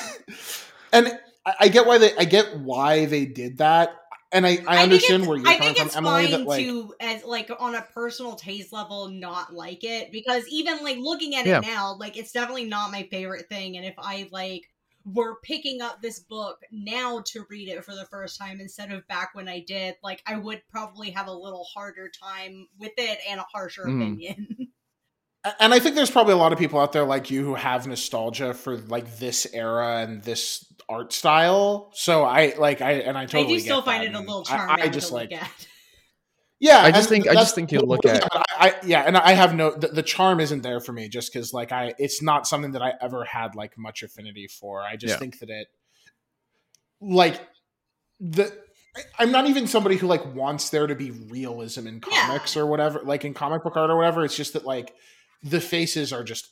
and 0.93 1.07
I, 1.47 1.55
I 1.61 1.69
get 1.69 1.87
why 1.87 1.97
they 1.97 2.15
I 2.19 2.25
get 2.25 2.59
why 2.59 3.07
they 3.07 3.25
did 3.25 3.59
that, 3.59 3.97
and 4.33 4.47
I 4.47 4.59
I, 4.69 4.83
understand 4.83 5.27
where 5.27 5.39
you're 5.39 5.49
I 5.49 5.57
coming 5.57 5.75
think 5.75 5.87
it's 5.87 5.95
from, 5.95 6.07
Emily. 6.07 6.27
fine 6.27 6.31
That 6.33 6.47
like 6.47 6.65
to, 6.67 6.95
as 7.01 7.25
like 7.25 7.51
on 7.59 7.75
a 7.77 7.83
personal 7.95 8.35
taste 8.35 8.73
level, 8.75 9.09
not 9.09 9.55
like 9.55 9.85
it 9.85 10.13
because 10.13 10.45
even 10.49 10.85
like 10.85 10.99
looking 10.99 11.35
at 11.37 11.47
Yeah. 11.47 11.59
it 11.61 11.63
now, 11.67 11.97
like 11.99 12.19
it's 12.19 12.33
definitely 12.33 12.67
not 12.67 12.91
my 12.93 13.05
favorite 13.11 13.49
thing. 13.49 13.79
And 13.79 13.87
if 13.87 13.95
I 13.97 14.29
like 14.31 14.69
were 15.05 15.37
picking 15.43 15.81
up 15.81 16.03
this 16.03 16.19
book 16.21 16.61
now 16.71 17.21
to 17.27 17.45
read 17.49 17.69
it 17.69 17.85
for 17.85 17.95
the 17.95 18.05
first 18.07 18.39
time 18.39 18.61
instead 18.61 18.93
of 18.93 19.07
back 19.09 19.35
when 19.35 19.49
I 19.49 19.61
did, 19.61 19.95
like 20.03 20.23
I 20.27 20.37
would 20.37 20.63
probably 20.71 21.11
have 21.11 21.27
a 21.27 21.33
little 21.33 21.65
harder 21.65 22.09
time 22.11 22.69
with 22.79 22.93
it 22.99 23.19
and 23.29 23.41
a 23.41 23.45
harsher 23.53 23.85
Mm. 23.87 24.01
opinion. 24.03 24.69
and 25.61 25.73
I 25.73 25.79
think 25.79 25.95
there's 25.97 26.11
probably 26.11 26.35
a 26.35 26.37
lot 26.37 26.53
of 26.53 26.59
people 26.59 26.79
out 26.79 26.93
there 26.93 27.05
like 27.05 27.31
you 27.31 27.45
who 27.45 27.55
have 27.55 27.87
nostalgia 27.87 28.53
for 28.53 28.77
like 28.77 29.19
this 29.19 29.47
era 29.55 29.99
and 30.03 30.23
this 30.23 30.67
art 30.89 31.13
style. 31.13 31.91
So 31.95 32.25
I 32.25 32.55
like 32.59 32.83
I 32.83 32.93
and 32.93 33.17
I 33.17 33.25
totally 33.25 33.45
I 33.45 33.49
do 33.49 33.55
get 33.57 33.63
still 33.63 33.83
find 33.83 34.05
it 34.05 34.15
a 34.15 34.19
little 34.21 34.45
I- 34.51 34.57
charming 34.57 34.85
I, 34.85 34.89
just 34.89 35.09
to 35.09 35.15
like 35.15 35.33
at. 35.33 35.67
Yeah. 36.61 36.79
I 36.83 36.91
just 36.93 37.09
think- 37.09 37.27
I 37.29 37.35
just 37.35 37.55
think 37.55 37.73
you'll 37.73 37.87
look 37.87 38.05
at- 38.07 38.25
I, 38.33 38.43
I 38.59 38.75
yeah, 38.85 39.03
and 39.03 39.17
I 39.17 39.33
have 39.33 39.55
no 39.55 39.71
the, 39.73 39.89
the 39.89 40.03
charm 40.03 40.39
isn't 40.41 40.63
there 40.63 40.79
for 40.81 40.93
me 40.93 41.09
just 41.09 41.33
because 41.33 41.53
like 41.53 41.73
I 41.73 41.95
it's 41.99 42.23
not 42.23 42.47
something 42.47 42.73
that 42.73 42.83
I 42.83 42.93
ever 43.01 43.25
had 43.25 43.55
like 43.57 43.77
much 43.79 44.03
affinity 44.03 44.47
for. 44.47 44.83
I 44.83 44.97
just 44.97 45.13
Yeah. 45.15 45.19
think 45.19 45.39
that 45.41 45.51
it 45.51 45.67
like 47.01 47.41
the 48.21 48.53
I- 48.97 49.03
I'm 49.21 49.31
not 49.33 49.47
even 49.49 49.67
somebody 49.67 49.97
who 49.97 50.07
like 50.09 50.35
wants 50.35 50.71
there 50.71 50.87
to 50.87 50.95
be 50.95 51.11
realism 51.13 51.87
in 51.87 52.01
Yeah. 52.11 52.27
comics 52.27 52.57
or 52.57 52.67
whatever, 52.67 53.01
like 53.05 53.25
in 53.25 53.35
comic 53.35 53.63
book 53.63 53.77
art 53.77 53.89
or 53.91 53.97
whatever. 53.97 54.25
It's 54.25 54.37
just 54.37 54.53
that 54.55 54.65
like 54.67 54.93
the 55.45 55.61
faces 55.61 56.13
are 56.13 56.25
just, 56.25 56.51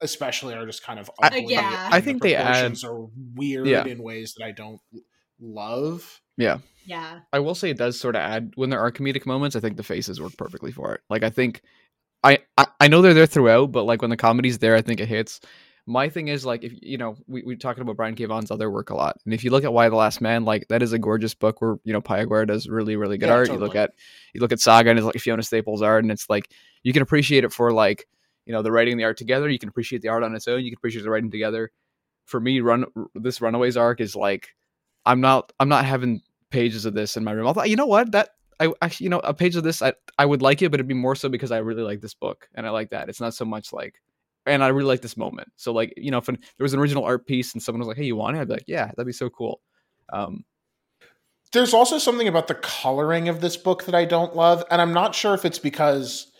especially, 0.00 0.54
are 0.54 0.66
just 0.66 0.82
kind 0.82 0.98
of 0.98 1.08
I- 1.22 1.28
ugly. 1.28 1.46
Yeah. 1.48 1.86
and 1.86 1.94
I 1.94 2.00
the 2.00 2.04
think 2.04 2.22
they 2.22 2.34
add- 2.34 2.76
are 2.84 3.06
weird 3.34 3.68
Yeah. 3.68 3.84
in 3.86 4.02
ways 4.02 4.34
that 4.34 4.44
I 4.44 4.50
don't 4.50 4.80
love. 5.40 6.20
Yeah. 6.36 6.58
Yeah. 6.84 7.20
I 7.32 7.38
will 7.38 7.54
say 7.54 7.70
it 7.70 7.78
does 7.78 7.98
sort 7.98 8.16
of 8.16 8.20
add 8.20 8.52
when 8.56 8.70
there 8.70 8.80
are 8.80 8.90
comedic 8.90 9.26
moments. 9.26 9.56
I 9.56 9.60
think 9.60 9.76
the 9.76 9.82
faces 9.82 10.20
work 10.20 10.36
perfectly 10.36 10.72
for 10.72 10.94
it. 10.94 11.00
Like 11.08 11.22
I 11.22 11.30
think, 11.30 11.62
I 12.24 12.38
I, 12.56 12.66
I 12.80 12.88
know 12.88 13.02
they're 13.02 13.14
there 13.14 13.26
throughout, 13.26 13.72
but 13.72 13.84
like 13.84 14.00
when 14.02 14.10
the 14.10 14.16
comedy's 14.16 14.58
there, 14.58 14.76
I 14.76 14.82
think 14.82 15.00
it 15.00 15.08
hits. 15.08 15.40
My 15.86 16.08
thing 16.08 16.28
is 16.28 16.46
like 16.46 16.62
if 16.62 16.72
you 16.80 16.96
know 16.96 17.16
we 17.26 17.42
we 17.42 17.56
talking 17.56 17.82
about 17.82 17.96
Brian 17.96 18.14
K. 18.14 18.24
Vaughan's 18.24 18.52
other 18.52 18.70
work 18.70 18.90
a 18.90 18.94
lot, 18.94 19.16
and 19.24 19.34
if 19.34 19.42
you 19.42 19.50
look 19.50 19.64
at 19.64 19.72
Y 19.72 19.88
the 19.88 19.96
Last 19.96 20.20
Man, 20.20 20.44
like 20.44 20.68
that 20.68 20.82
is 20.82 20.92
a 20.92 20.98
gorgeous 20.98 21.34
book 21.34 21.60
where 21.60 21.76
you 21.82 21.92
know 21.92 22.00
Pia 22.00 22.24
Guerra 22.26 22.46
does 22.46 22.68
really 22.68 22.94
really 22.94 23.18
good 23.18 23.28
Yeah, 23.28 23.34
art. 23.34 23.48
You 23.48 23.58
look 23.58 23.74
at 23.74 23.90
you 24.32 24.40
look 24.40 24.52
at 24.52 24.60
Saga 24.60 24.90
and 24.90 24.98
it's 24.98 25.06
like 25.06 25.18
Fiona 25.18 25.42
Staples 25.42 25.82
art, 25.82 26.04
and 26.04 26.12
it's 26.12 26.30
like 26.30 26.48
you 26.84 26.92
can 26.92 27.02
appreciate 27.02 27.42
it 27.42 27.52
for 27.52 27.72
like 27.72 28.06
you 28.46 28.52
know 28.52 28.62
the 28.62 28.70
writing 28.70 28.92
and 28.92 29.00
the 29.00 29.04
art 29.04 29.16
together. 29.16 29.48
You 29.48 29.58
can 29.58 29.68
appreciate 29.68 30.02
the 30.02 30.08
art 30.08 30.22
on 30.22 30.34
its 30.36 30.46
own. 30.46 30.64
You 30.64 30.70
can 30.70 30.78
appreciate 30.78 31.02
the 31.02 31.10
writing 31.10 31.32
together. 31.32 31.72
For 32.26 32.38
me, 32.38 32.60
run 32.60 32.84
this 33.16 33.40
Runaways 33.40 33.76
arc 33.76 34.00
is 34.00 34.14
like 34.14 34.50
I'm 35.04 35.20
not 35.20 35.52
I'm 35.58 35.68
not 35.68 35.84
having 35.84 36.22
pages 36.50 36.84
of 36.84 36.94
this 36.94 37.16
in 37.16 37.24
my 37.24 37.32
room. 37.32 37.46
I 37.46 37.52
thought, 37.52 37.70
you 37.70 37.76
know 37.76 37.86
what, 37.86 38.12
that 38.12 38.30
I 38.60 38.72
actually, 38.80 39.04
you 39.04 39.10
know, 39.10 39.20
a 39.20 39.34
page 39.34 39.56
of 39.56 39.64
this, 39.64 39.82
I 39.82 39.94
I 40.18 40.26
would 40.26 40.42
like 40.42 40.62
it, 40.62 40.70
but 40.70 40.78
it'd 40.78 40.88
be 40.88 40.94
more 40.94 41.16
so 41.16 41.28
because 41.28 41.50
I 41.50 41.58
really 41.58 41.82
like 41.82 42.00
this 42.00 42.14
book 42.14 42.48
and 42.54 42.66
I 42.66 42.70
like 42.70 42.90
that. 42.90 43.08
It's 43.08 43.20
not 43.20 43.34
so 43.34 43.44
much 43.44 43.72
like, 43.72 44.00
and 44.46 44.62
I 44.62 44.68
really 44.68 44.88
like 44.88 45.02
this 45.02 45.16
moment. 45.16 45.48
So 45.56 45.72
like, 45.72 45.94
you 45.96 46.10
know, 46.10 46.18
if 46.18 46.28
an, 46.28 46.38
there 46.56 46.64
was 46.64 46.74
an 46.74 46.80
original 46.80 47.04
art 47.04 47.26
piece 47.26 47.52
and 47.54 47.62
someone 47.62 47.80
was 47.80 47.88
like, 47.88 47.96
hey, 47.96 48.04
you 48.04 48.16
want 48.16 48.36
it? 48.36 48.40
I'd 48.40 48.48
be 48.48 48.54
like, 48.54 48.68
yeah, 48.68 48.86
that'd 48.86 49.06
be 49.06 49.12
so 49.12 49.30
cool. 49.30 49.60
Um, 50.12 50.44
There's 51.52 51.74
also 51.74 51.98
something 51.98 52.28
about 52.28 52.46
the 52.48 52.54
coloring 52.54 53.28
of 53.28 53.40
this 53.40 53.56
book 53.56 53.84
that 53.84 53.94
I 53.94 54.04
don't 54.04 54.36
love, 54.36 54.64
and 54.70 54.80
I'm 54.80 54.92
not 54.92 55.14
sure 55.14 55.34
if 55.34 55.44
it's 55.44 55.58
because, 55.58 56.32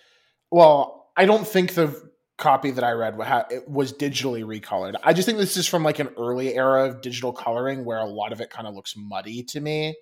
well, 0.51 1.11
I 1.17 1.27
don't 1.27 1.47
think 1.47 1.75
the 1.75 2.12
copy 2.39 2.71
that 2.71 2.85
I 2.85 2.93
read 2.93 3.17
it 3.51 3.69
was 3.69 3.93
digitally 3.93 4.45
recolored. 4.45 4.95
I 5.03 5.13
just 5.13 5.27
think 5.27 5.39
this 5.39 5.57
is 5.57 5.67
from 5.67 5.83
like 5.83 5.99
an 5.99 6.11
early 6.19 6.55
era 6.55 6.89
of 6.89 7.01
digital 7.01 7.33
coloring 7.33 7.85
where 7.85 7.99
a 7.99 8.07
lot 8.07 8.33
of 8.33 8.41
it 8.41 8.51
kind 8.51 8.67
of 8.67 8.75
looks 8.75 8.97
muddy 8.97 9.43
to 9.45 9.61
me. 9.61 9.97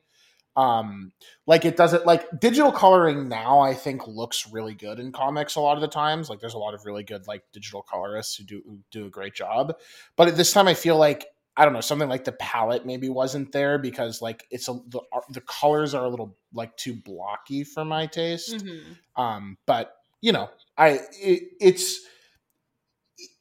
Um, 0.56 1.12
like 1.46 1.64
it 1.64 1.76
doesn't 1.76 2.06
like 2.06 2.40
digital 2.40 2.72
coloring 2.72 3.28
now. 3.28 3.60
I 3.60 3.74
think 3.74 4.06
looks 4.06 4.50
really 4.50 4.74
good 4.74 4.98
in 4.98 5.12
comics 5.12 5.56
a 5.56 5.60
lot 5.60 5.76
of 5.76 5.80
the 5.80 5.88
times. 5.88 6.28
Like 6.28 6.40
there's 6.40 6.54
a 6.54 6.58
lot 6.58 6.74
of 6.74 6.84
really 6.84 7.04
good 7.04 7.26
like 7.26 7.42
digital 7.52 7.82
colorists 7.82 8.36
who 8.36 8.44
do 8.44 8.62
who 8.66 8.78
do 8.90 9.06
a 9.06 9.10
great 9.10 9.34
job, 9.34 9.76
but 10.16 10.28
at 10.28 10.36
this 10.36 10.52
time 10.52 10.66
I 10.66 10.74
feel 10.74 10.96
like 10.96 11.26
I 11.56 11.64
don't 11.64 11.74
know 11.74 11.80
something 11.80 12.08
like 12.08 12.24
the 12.24 12.32
palette 12.32 12.86
maybe 12.86 13.08
wasn't 13.08 13.52
there 13.52 13.78
because 13.78 14.22
like 14.22 14.46
it's 14.50 14.68
a 14.68 14.78
the 14.88 15.00
the 15.30 15.40
colors 15.42 15.94
are 15.94 16.04
a 16.04 16.08
little 16.08 16.36
like 16.52 16.76
too 16.76 16.94
blocky 16.94 17.64
for 17.64 17.84
my 17.84 18.06
taste. 18.06 18.56
Mhm. 18.56 18.96
Um, 19.16 19.58
but 19.66 19.94
you 20.20 20.32
know, 20.32 20.50
I 20.76 21.00
it, 21.12 21.42
it's 21.60 22.00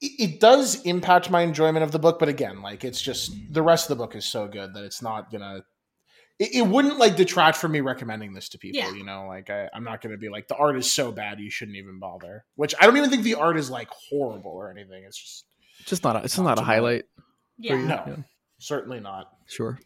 it, 0.02 0.12
it 0.20 0.40
does 0.40 0.82
impact 0.84 1.30
my 1.30 1.42
enjoyment 1.42 1.84
of 1.84 1.92
the 1.92 2.00
book, 2.00 2.20
but 2.20 2.30
again, 2.30 2.62
like 2.62 2.84
it's 2.84 3.02
just 3.02 3.32
the 3.52 3.62
rest 3.62 3.90
of 3.90 3.98
the 3.98 4.04
book 4.04 4.16
is 4.16 4.26
so 4.26 4.48
good 4.48 4.74
that 4.74 4.84
it's 4.84 5.02
not 5.02 5.32
gonna. 5.32 5.64
It, 6.40 6.56
it 6.56 6.68
wouldn't 6.68 6.98
like 6.98 7.16
detract 7.18 7.58
from 7.58 7.74
me 7.74 7.82
recommending 7.82 8.34
this 8.34 8.48
to 8.50 8.58
people. 8.58 8.80
Yeah. 8.80 8.92
You 8.94 9.04
know, 9.04 9.28
like 9.28 9.50
I, 9.50 9.70
I'm 9.74 9.84
not 9.84 10.02
gonna 10.02 10.18
be 10.18 10.30
like 10.30 10.48
the 10.48 10.56
art 10.56 10.78
is 10.78 10.90
so 10.92 11.12
bad 11.12 11.40
you 11.40 11.50
shouldn't 11.50 11.78
even 11.78 12.00
bother. 12.00 12.46
Which 12.56 12.74
I 12.80 12.86
don't 12.86 12.98
even 12.98 13.10
think 13.10 13.24
the 13.24 13.36
art 13.36 13.58
is 13.58 13.70
like 13.70 13.90
horrible 13.90 14.52
or 14.52 14.72
anything. 14.72 15.04
It's 15.04 15.18
just 15.18 15.46
just 15.86 16.04
not, 16.04 16.16
a, 16.18 16.24
it's 16.24 16.38
Not 16.38 16.44
not 16.46 16.52
a 16.54 16.56
too 16.56 16.62
bad. 16.62 16.66
highlight. 16.74 17.06
Yeah. 17.58 17.76
no, 17.78 18.04
Yeah. 18.08 18.16
certainly 18.60 19.00
not. 19.00 19.32
Sure. 19.48 19.80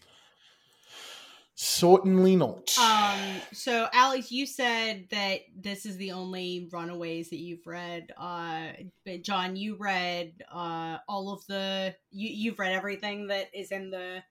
Certainly 1.66 2.36
not. 2.36 2.78
Um. 2.78 3.40
So, 3.54 3.88
Alex, 3.94 4.32
you 4.32 4.46
said 4.46 5.08
that 5.12 5.40
this 5.56 5.86
is 5.86 5.96
the 5.96 6.12
only 6.12 6.68
Runaways 6.74 7.30
that 7.30 7.40
you've 7.40 7.66
read. 7.66 8.12
Uh, 8.18 8.68
but 9.06 9.24
John, 9.24 9.56
you 9.56 9.78
read 9.80 10.44
uh 10.52 10.98
all 11.08 11.32
of 11.32 11.48
the 11.48 11.96
you 12.12 12.30
you've 12.30 12.60
read 12.60 12.74
everything 12.74 13.28
that 13.28 13.48
is 13.54 13.72
in 13.72 13.92
the 13.92 14.22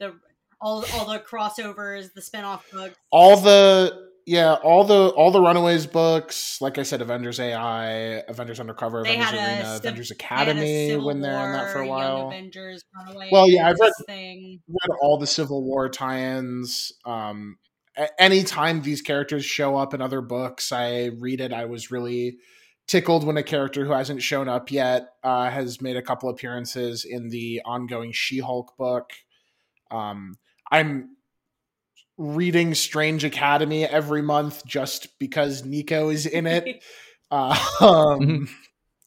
the 0.00 0.16
all 0.60 0.84
all 0.92 1.06
the 1.06 1.18
crossovers, 1.18 2.12
the 2.12 2.20
spin-off 2.20 2.70
books. 2.70 2.96
all 3.10 3.38
the 3.38 4.10
yeah 4.26 4.54
all 4.54 4.82
the 4.84 5.08
all 5.10 5.30
the 5.30 5.40
runaways 5.40 5.86
books 5.86 6.60
like 6.60 6.78
i 6.78 6.82
said 6.82 7.00
avengers 7.00 7.38
ai 7.38 8.22
avengers 8.28 8.58
undercover 8.60 9.02
They 9.04 9.14
avengers 9.14 9.32
a 9.40 9.44
arena 9.44 9.64
civ- 9.76 9.84
avengers 9.84 10.10
academy 10.10 10.96
when 10.96 11.20
they're 11.20 11.46
in 11.46 11.52
that 11.52 11.72
for 11.72 11.78
a 11.80 11.86
while 11.88 12.26
Avengers, 12.28 12.84
Runaways. 13.06 13.30
Well, 13.32 13.48
yeah, 13.48 13.68
I've 13.68 13.78
read- 13.80 13.92
thing. 14.06 14.60
read 14.68 14.96
all 15.00 15.18
the 15.18 15.26
civil 15.26 15.62
war 15.64 15.88
tie-ins 15.88 16.92
um 17.04 17.56
a- 17.96 18.20
anytime 18.22 18.82
these 18.82 19.00
characters 19.00 19.44
show 19.44 19.76
up 19.76 19.94
in 19.94 20.02
other 20.02 20.20
books 20.20 20.72
i 20.72 21.06
read 21.20 21.40
it 21.40 21.52
i 21.52 21.64
was 21.64 21.90
really 21.92 22.36
tickled 22.88 23.24
when 23.24 23.36
a 23.36 23.42
character 23.42 23.84
who 23.84 23.92
hasn't 23.92 24.22
shown 24.22 24.48
up 24.48 24.70
yet 24.70 25.08
uh, 25.24 25.50
has 25.50 25.80
made 25.80 25.96
a 25.96 26.02
couple 26.02 26.28
appearances 26.28 27.04
in 27.04 27.28
the 27.30 27.60
ongoing 27.64 28.12
she-hulk 28.12 28.76
book 28.76 29.10
um 29.90 30.34
i'm 30.70 31.15
reading 32.18 32.74
strange 32.74 33.24
academy 33.24 33.84
every 33.84 34.22
month 34.22 34.64
just 34.64 35.18
because 35.18 35.64
nico 35.64 36.08
is 36.08 36.26
in 36.26 36.46
it 36.46 36.82
Uh, 37.30 37.58
um, 37.80 38.48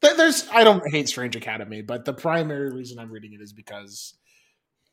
th- 0.02 0.18
there's 0.18 0.48
I 0.52 0.64
don't 0.64 0.84
hate 0.92 1.08
Strange 1.08 1.36
Academy, 1.36 1.82
but 1.82 2.06
the 2.06 2.14
primary 2.14 2.72
reason 2.72 3.00
I'm 3.00 3.12
reading 3.12 3.34
it 3.34 3.42
is 3.42 3.54
because 3.54 4.16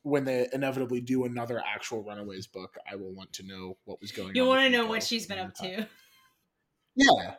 when 0.03 0.25
they 0.25 0.49
inevitably 0.53 1.01
do 1.01 1.25
another 1.25 1.61
actual 1.67 2.03
Runaways 2.03 2.47
book, 2.47 2.77
I 2.91 2.95
will 2.95 3.13
want 3.13 3.33
to 3.35 3.43
know 3.43 3.77
what 3.85 4.01
was 4.01 4.13
going 4.13 4.37
You 4.37 4.43
on. 4.43 4.47
You 4.47 4.55
want 4.55 4.63
to 4.63 4.71
know 4.71 4.87
what 4.87 5.03
she's 5.03 5.27
been 5.27 5.39
up 5.39 5.55
to. 5.57 5.89
Yeah, 6.95 7.35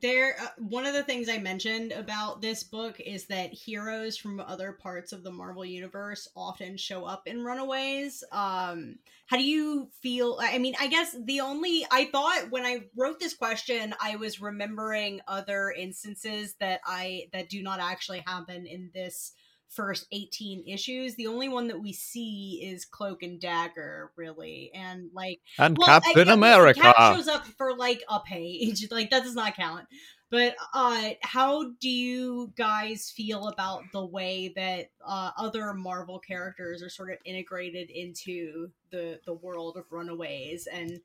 there 0.00 0.36
uh, 0.40 0.46
one 0.58 0.86
of 0.86 0.94
the 0.94 1.02
things 1.02 1.28
i 1.28 1.38
mentioned 1.38 1.92
about 1.92 2.40
this 2.40 2.62
book 2.62 2.98
is 3.00 3.26
that 3.26 3.52
heroes 3.52 4.16
from 4.16 4.40
other 4.40 4.72
parts 4.72 5.12
of 5.12 5.22
the 5.22 5.30
marvel 5.30 5.64
universe 5.64 6.28
often 6.36 6.76
show 6.76 7.04
up 7.04 7.26
in 7.26 7.44
runaways. 7.44 8.24
Um 8.32 8.96
how 9.26 9.36
do 9.36 9.44
you 9.44 9.88
feel 10.02 10.38
i 10.40 10.58
mean 10.58 10.74
i 10.78 10.86
guess 10.86 11.16
the 11.24 11.40
only 11.40 11.86
i 11.90 12.04
thought 12.06 12.50
when 12.50 12.64
i 12.64 12.80
wrote 12.96 13.18
this 13.18 13.34
question 13.34 13.94
i 14.02 14.16
was 14.16 14.40
remembering 14.40 15.20
other 15.26 15.70
instances 15.70 16.54
that 16.60 16.80
i 16.86 17.26
that 17.32 17.48
do 17.48 17.62
not 17.62 17.80
actually 17.80 18.22
happen 18.26 18.66
in 18.66 18.90
this 18.94 19.32
first 19.74 20.06
18 20.12 20.64
issues. 20.66 21.14
The 21.16 21.26
only 21.26 21.48
one 21.48 21.68
that 21.68 21.80
we 21.80 21.92
see 21.92 22.60
is 22.64 22.84
Cloak 22.84 23.22
and 23.22 23.40
Dagger, 23.40 24.10
really. 24.16 24.70
And 24.74 25.10
like 25.12 25.40
And 25.58 25.76
well, 25.78 25.86
Captain 25.88 26.28
I- 26.28 26.32
America. 26.34 26.80
Cap 26.80 27.16
shows 27.16 27.28
up 27.28 27.46
for 27.46 27.74
like 27.76 28.02
a 28.08 28.20
page. 28.20 28.86
Like 28.90 29.10
that 29.10 29.24
does 29.24 29.34
not 29.34 29.56
count. 29.56 29.86
But 30.30 30.56
uh 30.72 31.10
how 31.22 31.70
do 31.80 31.88
you 31.88 32.52
guys 32.56 33.12
feel 33.14 33.48
about 33.48 33.82
the 33.92 34.04
way 34.04 34.52
that 34.56 34.90
uh 35.06 35.30
other 35.36 35.72
Marvel 35.74 36.18
characters 36.18 36.82
are 36.82 36.88
sort 36.88 37.10
of 37.10 37.18
integrated 37.24 37.90
into 37.90 38.70
the 38.90 39.20
the 39.26 39.34
world 39.34 39.76
of 39.76 39.84
Runaways 39.90 40.66
and 40.66 41.00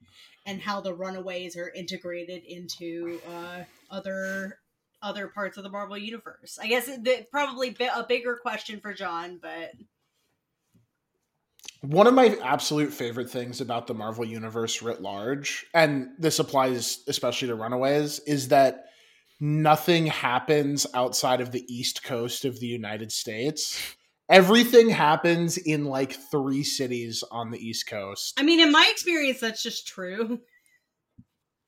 and 0.46 0.62
how 0.62 0.82
the 0.82 0.94
Runaways 0.94 1.56
are 1.58 1.70
integrated 1.70 2.44
into 2.44 3.20
uh 3.28 3.64
other 3.92 4.60
other 5.02 5.28
parts 5.28 5.58
of 5.58 5.64
the 5.64 5.70
Marvel 5.70 5.98
universe? 5.98 6.60
I 6.62 6.68
guess 6.68 6.86
the, 6.86 7.26
probably 7.32 7.76
a 7.96 8.06
bigger 8.08 8.38
question 8.42 8.80
for 8.80 8.94
John, 8.94 9.40
but 9.42 9.72
One 11.82 12.08
of 12.08 12.14
my 12.14 12.38
absolute 12.44 12.92
favorite 12.94 13.30
things 13.30 13.62
about 13.62 13.88
the 13.88 13.94
Marvel 13.94 14.26
Universe 14.26 14.82
writ 14.82 15.02
large, 15.02 15.66
and 15.74 16.10
this 16.18 16.40
applies 16.40 17.04
especially 17.08 17.48
to 17.48 17.56
Runaways, 17.56 18.20
is 18.20 18.50
that 18.50 18.86
nothing 19.40 20.06
happens 20.08 20.86
outside 20.94 21.40
of 21.40 21.52
the 21.52 21.64
East 21.74 22.04
Coast 22.04 22.44
of 22.44 22.60
the 22.60 22.68
United 22.68 23.12
States. 23.12 23.96
Everything 24.30 24.90
happens 24.90 25.58
in 25.58 25.86
like 25.86 26.14
three 26.30 26.64
cities 26.64 27.24
on 27.32 27.50
the 27.50 27.58
East 27.58 27.88
Coast. 27.88 28.38
I 28.38 28.44
mean 28.44 28.60
in 28.60 28.72
my 28.72 28.88
experience 28.92 29.40
that's 29.40 29.64
just 29.64 29.88
true. 29.88 30.42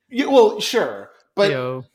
Yeah, 0.09 0.25
well, 0.25 0.59
sure. 0.59 1.09
But 1.35 1.51
Yo. 1.51 1.85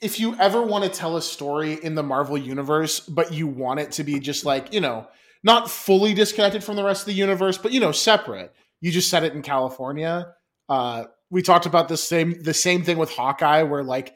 If 0.00 0.20
you 0.20 0.34
ever 0.36 0.62
want 0.62 0.84
to 0.84 0.90
tell 0.90 1.16
a 1.16 1.22
story 1.22 1.74
in 1.82 1.94
the 1.94 2.02
Marvel 2.02 2.36
universe, 2.36 3.00
but 3.00 3.32
you 3.32 3.46
want 3.46 3.80
it 3.80 3.92
to 3.92 4.04
be 4.04 4.20
just 4.20 4.44
like, 4.44 4.72
you 4.72 4.80
know, 4.80 5.06
not 5.42 5.70
fully 5.70 6.12
disconnected 6.12 6.62
from 6.62 6.76
the 6.76 6.84
rest 6.84 7.02
of 7.02 7.06
the 7.06 7.14
universe, 7.14 7.58
but 7.58 7.72
you 7.72 7.80
know, 7.80 7.92
separate. 7.92 8.54
You 8.80 8.90
just 8.90 9.08
set 9.08 9.24
it 9.24 9.32
in 9.32 9.42
California. 9.42 10.34
Uh, 10.68 11.04
we 11.30 11.42
talked 11.42 11.66
about 11.66 11.88
the 11.88 11.96
same 11.96 12.42
the 12.42 12.54
same 12.54 12.82
thing 12.82 12.98
with 12.98 13.10
Hawkeye, 13.10 13.62
where 13.62 13.82
like 13.82 14.14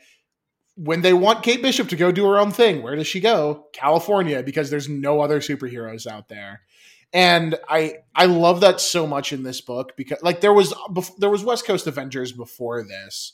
when 0.75 1.03
they 1.03 1.13
want 1.13 1.43
Kate 1.43 1.63
Bishop 1.63 1.89
to 1.89 1.97
go 1.97 2.13
do 2.13 2.25
her 2.27 2.39
own 2.39 2.53
thing, 2.53 2.83
where 2.83 2.97
does 2.97 3.07
she 3.07 3.21
go? 3.21 3.67
California, 3.73 4.43
because 4.43 4.71
there's 4.71 4.89
no 4.89 5.21
other 5.21 5.41
superheroes 5.41 6.07
out 6.07 6.29
there. 6.29 6.63
And 7.13 7.57
I 7.69 7.99
I 8.15 8.27
love 8.27 8.61
that 8.61 8.81
so 8.81 9.07
much 9.07 9.33
in 9.33 9.43
this 9.43 9.61
book 9.61 9.97
because 9.97 10.23
like 10.23 10.41
there 10.41 10.53
was 10.53 10.73
there 11.19 11.31
was 11.31 11.45
West 11.45 11.67
Coast 11.67 11.87
Avengers 11.87 12.33
before 12.33 12.83
this, 12.83 13.33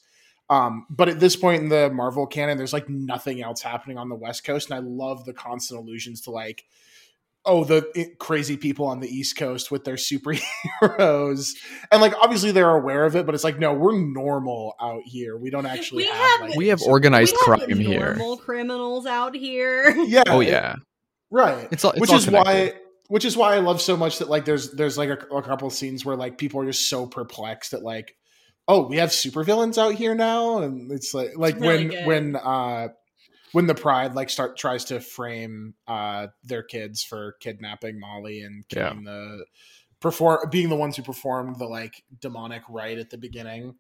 um, 0.51 0.87
but 0.91 1.09
at 1.09 1.21
this 1.21 1.37
point 1.37 1.63
in 1.63 1.69
the 1.69 1.91
Marvel 1.91 2.27
canon, 2.27 2.57
there's 2.59 2.73
like 2.73 2.89
nothing 2.89 3.43
else 3.43 3.61
happening 3.63 3.99
on 3.99 4.09
the 4.09 4.15
West 4.15 4.45
Coast, 4.45 4.71
and 4.71 4.77
I 4.77 4.83
love 4.87 5.25
the 5.25 5.33
constant 5.33 5.81
allusions 5.81 6.21
to 6.23 6.31
like, 6.31 6.65
oh, 7.45 7.65
the 7.65 8.11
crazy 8.19 8.57
people 8.57 8.87
on 8.87 9.01
the 9.01 9.09
East 9.09 9.37
Coast 9.37 9.71
with 9.71 9.85
their 9.85 9.95
superheroes, 10.83 11.55
and 11.91 12.01
like 12.01 12.15
obviously 12.21 12.53
they're 12.53 12.71
aware 12.77 13.05
of 13.05 13.17
it, 13.17 13.27
but 13.27 13.35
it's 13.35 13.45
like, 13.45 13.59
no, 13.59 13.73
we're 13.73 13.99
normal 13.99 14.75
out 14.81 15.03
here. 15.05 15.37
We 15.37 15.51
don't 15.51 15.67
actually 15.67 16.05
We 16.05 16.09
have, 16.09 16.17
have- 16.41 16.49
like, 16.51 16.59
We 16.59 16.69
have 16.69 16.81
super- 16.81 16.91
organized 16.91 17.35
we 17.47 17.51
have 17.53 17.61
crime 17.67 17.79
here. 17.79 18.15
normal 18.17 18.37
criminals 18.39 19.07
out 19.07 19.35
here. 19.35 19.91
yeah, 20.07 20.25
Oh 20.27 20.41
yeah. 20.41 20.77
right. 21.31 21.69
It's 21.71 21.85
all 21.85 21.93
it's 21.93 22.01
which 22.01 22.11
all 22.11 22.17
is 22.17 22.25
connected. 22.25 22.47
why 22.75 22.81
which 23.09 23.25
is 23.25 23.37
why 23.37 23.55
I 23.55 23.59
love 23.61 23.81
so 23.81 23.97
much 23.97 24.19
that 24.19 24.29
like 24.29 24.45
there's 24.45 24.73
there's 24.73 24.99
like 24.99 25.09
a, 25.11 25.19
a 25.35 25.43
couple 25.43 25.71
scenes 25.71 26.05
where 26.05 26.17
like 26.17 26.39
people 26.39 26.61
are 26.61 26.67
just 26.67 26.89
so 26.91 27.07
perplexed 27.07 27.71
that 27.71 27.83
like 27.85 28.17
oh 28.69 28.87
we 28.87 28.97
have 28.97 29.11
supervillains 29.11 29.79
out 29.79 29.95
here 29.95 30.15
now 30.15 30.59
and 30.59 30.91
it's 30.91 31.15
like 31.15 31.37
like 31.37 31.59
really 31.61 31.67
when 31.67 31.89
good. 31.89 32.07
when 32.07 32.37
uh 32.37 32.89
when 33.53 33.67
the 33.67 33.75
pride 33.75 34.15
like 34.15 34.29
start 34.29 34.57
tries 34.59 34.85
to 34.85 35.01
frame 35.01 35.75
uh 35.87 36.27
their 36.45 36.63
kids 36.63 37.03
for 37.03 37.37
kidnapping 37.41 37.99
Molly 37.99 38.43
and 38.43 38.65
Yeah. 38.75 38.93
the 39.05 39.45
perform 40.01 40.49
being 40.51 40.69
the 40.69 40.77
ones 40.77 40.97
who 40.97 41.03
performed 41.03 41.59
the 41.59 41.67
like 41.67 42.03
demonic 42.21 42.63
rite 42.69 42.99
at 42.99 43.11
the 43.11 43.19
beginning 43.19 43.75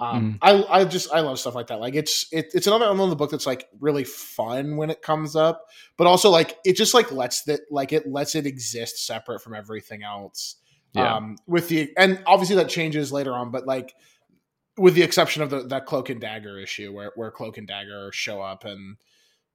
um, 0.00 0.38
I 0.40 0.64
I 0.70 0.84
just 0.86 1.12
I 1.12 1.20
love 1.20 1.38
stuff 1.38 1.54
like 1.54 1.66
that. 1.66 1.78
Like 1.78 1.94
it's 1.94 2.26
it, 2.32 2.52
it's 2.54 2.66
another 2.66 2.86
another 2.90 3.14
book 3.14 3.30
that's 3.30 3.46
like 3.46 3.66
really 3.80 4.04
fun 4.04 4.78
when 4.78 4.88
it 4.88 5.02
comes 5.02 5.36
up, 5.36 5.66
but 5.98 6.06
also 6.06 6.30
like 6.30 6.56
it 6.64 6.74
just 6.74 6.94
like 6.94 7.12
lets 7.12 7.42
that 7.42 7.60
like 7.70 7.92
it 7.92 8.10
lets 8.10 8.34
it 8.34 8.46
exist 8.46 9.04
separate 9.06 9.42
from 9.42 9.54
everything 9.54 10.02
else. 10.02 10.56
Yeah. 10.94 11.16
Um, 11.16 11.36
with 11.46 11.68
the 11.68 11.92
and 11.98 12.22
obviously 12.26 12.56
that 12.56 12.70
changes 12.70 13.12
later 13.12 13.34
on, 13.34 13.50
but 13.50 13.66
like 13.66 13.92
with 14.80 14.94
the 14.94 15.02
exception 15.02 15.42
of 15.42 15.50
the 15.50 15.62
that 15.64 15.86
cloak 15.86 16.08
and 16.08 16.20
dagger 16.20 16.58
issue 16.58 16.92
where 16.92 17.12
where 17.14 17.30
cloak 17.30 17.58
and 17.58 17.66
dagger 17.68 18.10
show 18.12 18.40
up 18.40 18.64
and 18.64 18.96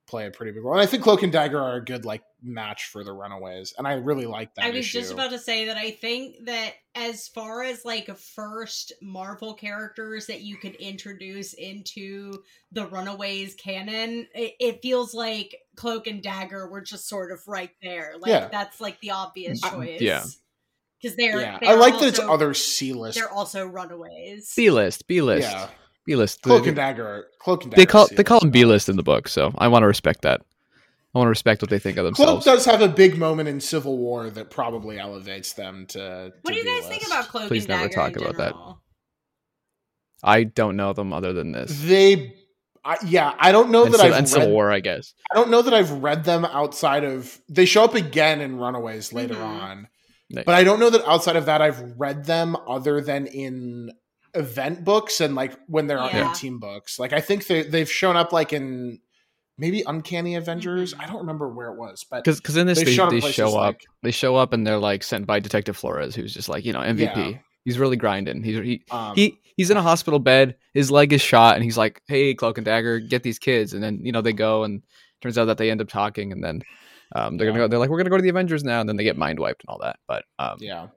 play 0.08 0.28
a 0.28 0.32
pretty 0.32 0.52
big 0.52 0.64
role. 0.64 0.76
And 0.76 0.84
I 0.84 0.86
think 0.86 1.02
cloak 1.02 1.24
and 1.24 1.32
dagger 1.34 1.60
are 1.60 1.78
a 1.78 1.84
good 1.84 2.06
like 2.06 2.22
match 2.44 2.86
for 2.86 3.04
the 3.04 3.12
Runaways, 3.12 3.74
and 3.76 3.88
I 3.88 3.94
really 3.94 4.28
like 4.28 4.54
that. 4.54 4.66
I 4.66 4.70
was 4.70 4.78
issue. 4.86 5.00
just 5.00 5.12
about 5.12 5.32
to 5.32 5.40
say 5.40 5.66
that 5.66 5.78
I 5.78 5.90
think 5.90 6.46
that 6.46 6.74
as 6.94 7.28
far 7.28 7.64
as 7.64 7.84
like 7.84 8.16
first 8.16 8.94
Marvel 9.02 9.56
characters 9.56 10.28
that 10.28 10.42
you 10.42 10.58
could 10.58 10.76
introduce 10.76 11.54
into 11.54 12.44
the 12.72 12.86
Runaways 12.86 13.56
canon, 13.56 14.28
it, 14.36 14.54
it 14.60 14.82
feels 14.84 15.16
like 15.16 15.56
Cloak 15.76 16.06
and 16.06 16.22
Dagger 16.22 16.70
were 16.70 16.82
just 16.82 17.10
sort 17.10 17.32
of 17.32 17.42
right 17.48 17.72
there. 17.82 18.14
Like 18.20 18.30
Yeah. 18.30 18.48
that's 18.50 18.80
like 18.80 19.02
the 19.02 19.10
obvious 19.10 19.64
I- 19.64 19.70
choice. 19.72 20.02
yeah. 20.02 20.24
Because 21.06 21.18
they're, 21.18 21.40
yeah, 21.40 21.60
they're 21.60 21.70
I 21.70 21.74
like 21.76 22.00
that 22.00 22.08
it's 22.08 22.20
other 22.20 22.54
C 22.56 22.94
list. 22.94 23.18
They're 23.18 23.32
also 23.32 23.68
Runaways. 23.68 24.52
B 24.56 24.72
list, 24.72 25.08
B 25.08 25.22
list, 25.22 25.48
Yeah, 25.52 25.68
B 26.06 26.16
list. 26.16 26.42
cloak 26.42 26.66
and 26.66 26.76
dagger. 26.76 27.28
Cloak 27.40 27.62
and 27.64 27.72
dagger. 27.72 27.80
They 27.82 27.86
call 27.86 28.08
C 28.08 28.16
they 28.16 28.24
call 28.24 28.40
them 28.40 28.50
B 28.50 28.66
list 28.66 28.90
in 28.90 28.96
the 28.96 29.04
book, 29.04 29.28
so 29.28 29.54
I 29.60 29.68
want 29.68 29.84
to 29.84 29.88
respect 29.88 30.24
that. 30.24 30.42
I 31.14 31.18
want 31.20 31.28
to 31.28 31.30
respect 31.30 31.62
what 31.62 31.70
they 31.70 31.78
think 31.80 31.98
of 31.98 32.06
themselves. 32.06 32.44
Cloak 32.44 32.56
does 32.56 32.66
have 32.66 32.82
a 32.82 32.88
big 32.90 33.18
moment 33.20 33.48
in 33.48 33.62
Civil 33.62 33.98
War 34.00 34.30
that 34.32 34.50
probably 34.50 34.98
elevates 35.00 35.54
them 35.54 35.86
to. 35.90 36.34
What 36.42 36.54
do 36.54 36.60
you 36.60 36.66
guys 36.66 36.88
think 36.90 37.04
B-list. 37.04 37.08
about 37.12 37.28
Cloak 37.30 37.48
Please 37.50 37.66
and 37.66 37.70
never 37.70 37.84
Dagger 37.88 37.96
talk 37.96 38.12
in 38.18 38.24
about 38.24 38.38
that. 38.38 38.76
I 40.24 40.44
don't 40.44 40.76
know 40.76 40.92
them 40.94 41.14
other 41.14 41.34
than 41.34 41.52
this. 41.52 41.80
They, 41.84 42.34
I, 42.84 42.98
yeah, 43.06 43.34
I 43.38 43.52
don't 43.52 43.70
know 43.70 43.86
and, 43.86 43.94
that 43.94 44.00
Civ- 44.00 44.12
I've 44.12 44.18
and 44.18 44.28
Civil 44.30 44.48
read. 44.48 44.54
War, 44.54 44.72
I 44.72 44.80
guess. 44.80 45.14
I 45.32 45.36
don't 45.36 45.52
know 45.52 45.62
that 45.62 45.74
I've 45.74 45.92
read 45.92 46.24
them 46.24 46.46
outside 46.46 47.04
of. 47.04 47.40
They 47.48 47.66
show 47.66 47.84
up 47.84 47.94
again 47.94 48.42
in 48.42 48.58
Runaways 48.58 49.14
later 49.14 49.36
Mhm. 49.36 49.62
on, 49.62 49.88
Nice. 50.30 50.46
but 50.46 50.56
I 50.56 50.64
don't 50.64 50.80
know 50.80 50.90
that 50.90 51.06
outside 51.08 51.36
of 51.36 51.46
that 51.46 51.62
I've 51.62 51.82
read 51.98 52.26
them 52.26 52.58
other 52.68 53.00
than 53.02 53.28
in 53.28 53.92
event 54.34 54.84
books 54.84 55.22
and 55.22 55.36
like 55.36 55.54
when 55.68 55.88
they're 55.88 56.00
on 56.00 56.10
Yeah. 56.14 56.34
team 56.34 56.60
books. 56.60 57.00
Like 57.00 57.14
I 57.14 57.22
think 57.22 57.48
they 57.48 57.64
they've 57.64 57.90
shown 57.92 58.18
up 58.18 58.34
like 58.34 58.52
in 58.52 59.00
maybe 59.58 59.84
Uncanny 59.86 60.36
Avengers. 60.36 60.94
Mhm. 60.94 61.04
I 61.04 61.08
don't 61.08 61.18
remember 61.20 61.48
where 61.54 61.68
it 61.72 61.78
was, 61.78 62.04
but 62.10 62.24
Because 62.24 62.42
because 62.42 62.58
in 62.58 62.68
this 62.68 62.80
They've 62.80 62.88
they, 62.98 63.20
they 63.20 63.32
show 63.32 63.50
up 63.50 63.76
like- 63.76 63.86
they 64.04 64.12
show 64.12 64.36
up 64.36 64.52
and 64.52 64.66
they're 64.66 64.80
like 64.80 65.04
sent 65.04 65.26
by 65.28 65.40
Detective 65.40 65.78
Flores, 65.78 66.16
who's 66.16 66.34
just 66.34 66.50
like 66.50 66.66
you 66.66 66.74
know 66.74 66.82
MVP. 66.82 67.32
Yeah. 67.34 67.38
He's 67.64 67.80
really 67.80 67.98
grinding. 67.98 68.44
He's 68.44 68.58
he, 68.58 68.84
um, 68.92 69.16
he 69.16 69.40
he's 69.58 69.72
in 69.72 69.78
a 69.78 69.82
hospital 69.82 70.20
bed. 70.20 70.56
His 70.74 70.92
leg 70.92 71.14
is 71.14 71.22
shot, 71.22 71.56
and 71.56 71.64
he's 71.64 71.78
like, 71.78 72.00
"Hey, 72.08 72.34
Cloak 72.36 72.58
and 72.60 72.66
Dagger, 72.66 73.00
get 73.00 73.24
these 73.24 73.40
kids." 73.40 73.74
And 73.74 73.82
then 73.82 74.02
you 74.04 74.12
know 74.12 74.22
they 74.22 74.34
go, 74.34 74.64
and 74.64 74.84
turns 75.22 75.38
out 75.38 75.46
that 75.46 75.58
they 75.58 75.72
end 75.72 75.82
up 75.82 75.88
talking, 75.88 76.32
and 76.32 76.44
then 76.44 76.62
um, 77.14 77.38
they're 77.38 77.48
gonna 77.48 77.60
go. 77.60 77.68
They're 77.68 77.80
like, 77.80 77.90
"We're 77.90 77.98
gonna 77.98 78.10
go 78.10 78.18
to 78.18 78.24
the 78.24 78.30
Avengers 78.30 78.64
now," 78.64 78.80
and 78.80 78.88
then 78.90 78.96
they 78.96 79.04
get 79.04 79.18
mind 79.18 79.40
wiped 79.40 79.64
and 79.64 79.70
all 79.70 79.80
that. 79.80 80.00
But 80.08 80.24
um, 80.40 80.58
Yeah. 80.60 80.88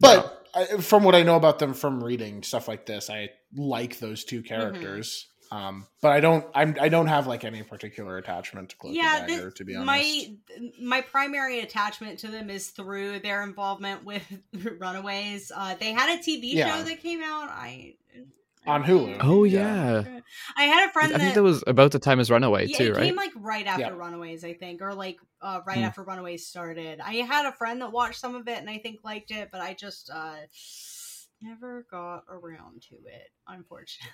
But 0.00 0.48
I, 0.54 0.64
from 0.78 1.04
what 1.04 1.14
I 1.14 1.22
know 1.22 1.36
about 1.36 1.58
them 1.58 1.74
from 1.74 2.02
reading 2.02 2.42
stuff 2.42 2.68
like 2.68 2.86
this, 2.86 3.10
I 3.10 3.30
like 3.54 3.98
those 3.98 4.24
two 4.24 4.38
Mm-hmm. 4.42 4.48
characters. 4.48 5.26
Um, 5.50 5.86
but 6.02 6.12
I 6.12 6.20
don't. 6.20 6.44
I'm. 6.54 6.76
I 6.78 6.90
don't 6.90 7.06
have 7.06 7.26
like 7.26 7.42
any 7.42 7.62
particular 7.62 8.18
attachment 8.18 8.68
to 8.68 8.76
Cloak 8.76 8.94
yeah, 8.94 9.18
and 9.20 9.26
thi- 9.28 9.36
Dagger. 9.36 9.50
to 9.52 9.64
be 9.64 9.74
honest, 9.76 9.86
my 9.88 10.30
my 10.78 11.00
primary 11.00 11.60
attachment 11.60 12.18
to 12.18 12.28
them 12.28 12.50
is 12.50 12.68
through 12.68 13.20
their 13.20 13.42
involvement 13.42 14.04
with 14.04 14.22
Runaways. 14.78 15.50
Uh, 15.54 15.74
they 15.80 15.92
had 15.92 16.18
a 16.18 16.22
TV 16.22 16.52
Yeah. 16.52 16.76
show 16.76 16.82
that 16.84 17.00
came 17.00 17.22
out. 17.22 17.48
I 17.48 17.94
On 18.68 18.84
Hulu. 18.84 19.16
Oh, 19.20 19.44
Yeah. 19.44 20.04
yeah. 20.06 20.20
I 20.56 20.64
had 20.64 20.88
a 20.88 20.92
friend 20.92 21.10
think 21.10 21.22
that, 21.22 21.34
that 21.36 21.42
was 21.42 21.64
about 21.66 21.92
the 21.92 21.98
time 21.98 22.20
as 22.20 22.30
Runaway 22.30 22.66
yeah, 22.66 22.78
too, 22.78 22.84
it 22.84 22.96
right? 22.96 23.02
came 23.04 23.16
like 23.16 23.32
right 23.36 23.66
after 23.66 23.80
Yeah. 23.82 23.88
Runaways, 23.96 24.44
I 24.44 24.52
think, 24.54 24.82
or 24.82 24.94
like 24.94 25.18
uh, 25.40 25.60
right 25.66 25.78
Hmm. 25.78 25.84
after 25.84 26.02
Runaways 26.02 26.46
started. 26.46 27.00
I 27.00 27.14
had 27.14 27.46
a 27.46 27.52
friend 27.52 27.80
that 27.80 27.92
watched 27.92 28.20
some 28.20 28.34
of 28.34 28.46
it 28.48 28.58
and 28.58 28.68
I 28.68 28.78
think 28.78 29.00
liked 29.04 29.30
it, 29.30 29.48
but 29.50 29.60
I 29.60 29.74
just 29.74 30.10
uh, 30.12 30.36
never 31.40 31.86
got 31.90 32.24
around 32.28 32.82
to 32.90 32.96
it, 33.06 33.30
unfortunately. 33.46 34.12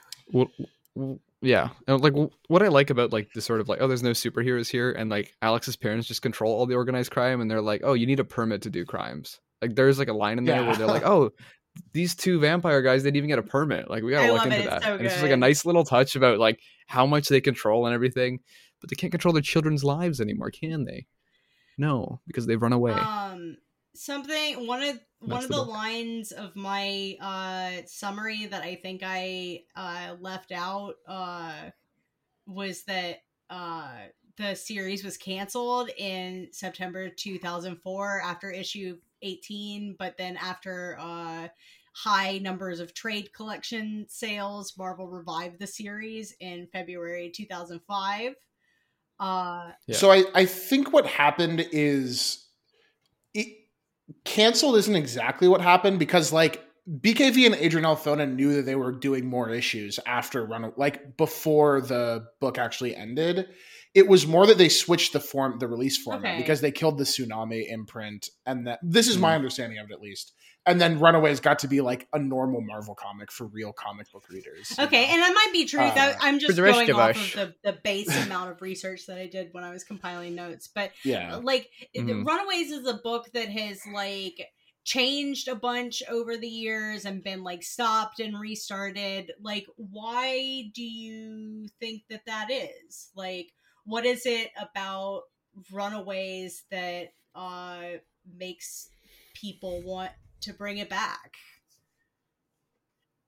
well, 0.97 1.19
yeah 1.41 1.71
and 1.89 2.01
like 2.01 2.13
what 2.47 2.63
i 2.63 2.69
like 2.69 2.89
about 2.89 3.13
like 3.13 3.29
the 3.35 3.41
sort 3.41 3.61
of 3.61 3.69
like 3.69 3.81
oh 3.81 3.89
there's 3.89 4.05
no 4.05 4.13
superheroes 4.13 4.69
here 4.69 4.93
and 4.93 5.11
like 5.11 5.35
alex's 5.43 5.75
parents 5.75 6.07
just 6.07 6.23
control 6.23 6.55
all 6.55 6.67
the 6.67 6.77
organized 6.77 7.11
crime 7.11 7.41
and 7.41 7.51
they're 7.51 7.61
like 7.61 7.81
oh 7.83 7.95
you 7.95 8.07
need 8.07 8.21
a 8.21 8.25
permit 8.25 8.63
to 8.63 8.71
do 8.71 8.85
crimes 8.85 9.41
like 9.61 9.75
there's 9.75 9.99
like 9.99 10.07
a 10.07 10.13
line 10.13 10.39
in 10.39 10.45
there 10.45 10.65
where 10.65 10.77
they're 10.77 10.87
like 10.87 11.05
oh 11.05 11.33
these 11.93 12.15
two 12.15 12.39
vampire 12.41 12.83
guys 12.83 13.03
didn't 13.03 13.17
even 13.17 13.29
get 13.29 13.39
a 13.39 13.43
permit. 13.43 13.91
Like 13.91 14.03
we 14.03 14.13
gotta 14.13 14.29
I 14.29 14.31
look 14.31 14.45
into 14.45 14.57
it, 14.57 14.61
it's 14.61 14.71
that. 14.71 14.83
so 14.83 14.95
it's 14.95 15.13
just 15.15 15.23
like 15.23 15.33
a 15.33 15.37
nice 15.37 15.65
little 15.65 15.85
touch 15.85 16.17
about 16.17 16.39
like 16.39 16.61
how 16.87 17.07
much 17.07 17.29
they 17.29 17.41
control 17.41 17.87
and 17.87 17.95
everything 17.95 18.41
but 18.85 18.91
they 18.91 18.97
can't 18.97 19.11
control 19.11 19.33
their 19.33 19.41
children's 19.41 19.83
lives 19.83 20.21
anymore 20.21 20.51
can 20.51 20.85
they? 20.85 21.07
No 21.79 22.21
because 22.27 22.47
they've 22.47 22.61
run 22.61 22.75
away. 22.75 22.93
Um, 22.93 23.57
something 23.95 24.67
one 24.67 24.83
of 24.83 25.01
one 25.21 25.43
of 25.43 25.49
the 25.49 25.57
the 25.57 25.63
lines 25.63 26.33
of 26.33 26.55
my 26.55 27.17
uh 27.21 27.83
summary 27.87 28.45
that 28.47 28.63
I 28.63 28.75
think 28.75 29.01
I 29.03 29.63
uh 29.75 30.17
left 30.21 30.53
out 30.53 30.97
uh 31.09 31.71
was 32.47 32.83
that 32.85 33.23
uh 33.49 33.89
the 34.37 34.55
series 34.55 35.03
was 35.03 35.17
canceled 35.17 35.91
in 35.97 36.49
September 36.51 37.09
2004 37.09 38.21
after 38.23 38.51
issue 38.51 38.99
18, 39.25 39.97
but 39.99 40.17
then 40.17 40.37
after 40.37 40.97
uh, 41.01 41.49
high 41.95 42.39
numbers 42.39 42.81
of 42.81 42.95
trade 42.95 43.33
collection 43.33 44.07
sales, 44.09 44.75
Marvel 44.77 45.09
revived 45.09 45.59
the 45.59 45.67
series 45.67 46.35
in 46.41 46.69
February 46.73 47.33
2005. 47.35 48.35
Uh, 49.21 49.71
Yeah. 49.87 49.97
So 49.97 50.11
I, 50.11 50.25
I 50.35 50.45
think 50.45 50.93
what 50.93 51.07
happened 51.07 51.67
is 51.73 52.47
it 53.33 53.49
canceled 54.25 54.77
isn't 54.77 54.97
exactly 54.97 55.49
what 55.49 55.61
happened 55.61 55.99
because 55.99 56.33
like 56.33 56.65
BKV 56.89 57.47
and 57.47 57.55
Adrian 57.55 57.87
Alphona 57.87 58.31
knew 58.31 58.55
that 58.55 58.63
they 58.63 58.75
were 58.75 58.93
doing 58.93 59.25
more 59.25 59.49
issues 59.49 59.99
after 60.07 60.45
run 60.45 60.73
like 60.77 61.17
before 61.17 61.81
the 61.81 62.27
book 62.41 62.59
actually 62.59 62.95
ended. 62.95 63.49
It 63.95 64.09
was 64.09 64.27
more 64.27 64.47
that 64.47 64.59
they 64.59 64.69
switched 64.69 65.13
the 65.13 65.21
form 65.21 65.59
the 65.59 65.69
release 65.69 65.97
format 65.97 66.33
Okay. 66.35 66.37
because 66.43 66.61
they 66.61 66.73
killed 66.73 66.99
the 66.99 67.05
tsunami 67.05 67.71
imprint 67.71 68.29
and 68.45 68.67
that 68.67 68.81
this 68.83 69.07
is 69.09 69.17
my 69.19 69.33
Mhm. 69.33 69.37
understanding 69.37 69.79
of 69.79 69.89
it 69.91 69.95
at 69.95 70.01
least. 70.01 70.33
And 70.67 70.81
then 70.81 70.99
Runaways 70.99 71.41
got 71.41 71.59
to 71.61 71.69
be 71.69 71.81
like 71.83 72.09
a 72.15 72.19
normal 72.19 72.63
Marvel 72.63 72.95
comic 72.95 73.31
for 73.31 73.47
real 73.47 73.73
comic 73.73 74.11
book 74.11 74.29
readers. 74.31 74.73
okay, 74.79 75.07
know? 75.07 75.13
and 75.13 75.23
that 75.23 75.35
might 75.35 75.53
be 75.53 75.67
true. 75.67 75.81
Uh, 75.81 76.15
I'm 76.21 76.39
just 76.39 76.57
going 76.57 76.91
of 76.91 76.97
off 76.97 77.11
us. 77.17 77.35
of 77.37 77.55
the, 77.63 77.73
the 77.73 77.79
base 77.85 78.09
amount 78.27 78.51
of 78.51 78.63
research 78.63 79.07
that 79.07 79.19
I 79.19 79.27
did 79.27 79.53
when 79.53 79.63
I 79.63 79.71
was 79.71 79.85
compiling 79.85 80.35
notes. 80.35 80.67
But 80.75 80.93
yeah. 81.05 81.37
like 81.37 81.71
the 81.93 82.01
Mhm. 82.01 82.27
runaways 82.27 82.71
is 82.73 82.87
a 82.87 82.95
book 82.95 83.31
that 83.33 83.49
has 83.51 83.81
like 83.93 84.49
changed 84.85 85.49
a 85.49 85.55
bunch 85.55 86.03
over 86.11 86.37
the 86.37 86.49
years 86.49 87.05
and 87.05 87.23
been 87.23 87.43
like 87.43 87.63
stopped 87.63 88.21
and 88.21 88.39
restarted 88.39 89.33
like 89.41 89.67
why 89.77 90.71
do 90.75 90.83
you 90.83 91.67
think 91.81 92.03
that 92.11 92.27
that 92.27 92.51
is 92.51 93.09
like 93.17 93.53
what 93.85 94.05
is 94.07 94.27
it 94.27 94.51
about 94.61 95.23
runaways 95.73 96.65
that 96.71 97.13
uh 97.35 97.83
makes 98.37 98.89
people 99.35 99.83
want 99.83 100.11
to 100.41 100.53
bring 100.53 100.79
it 100.79 100.89
back 100.89 101.35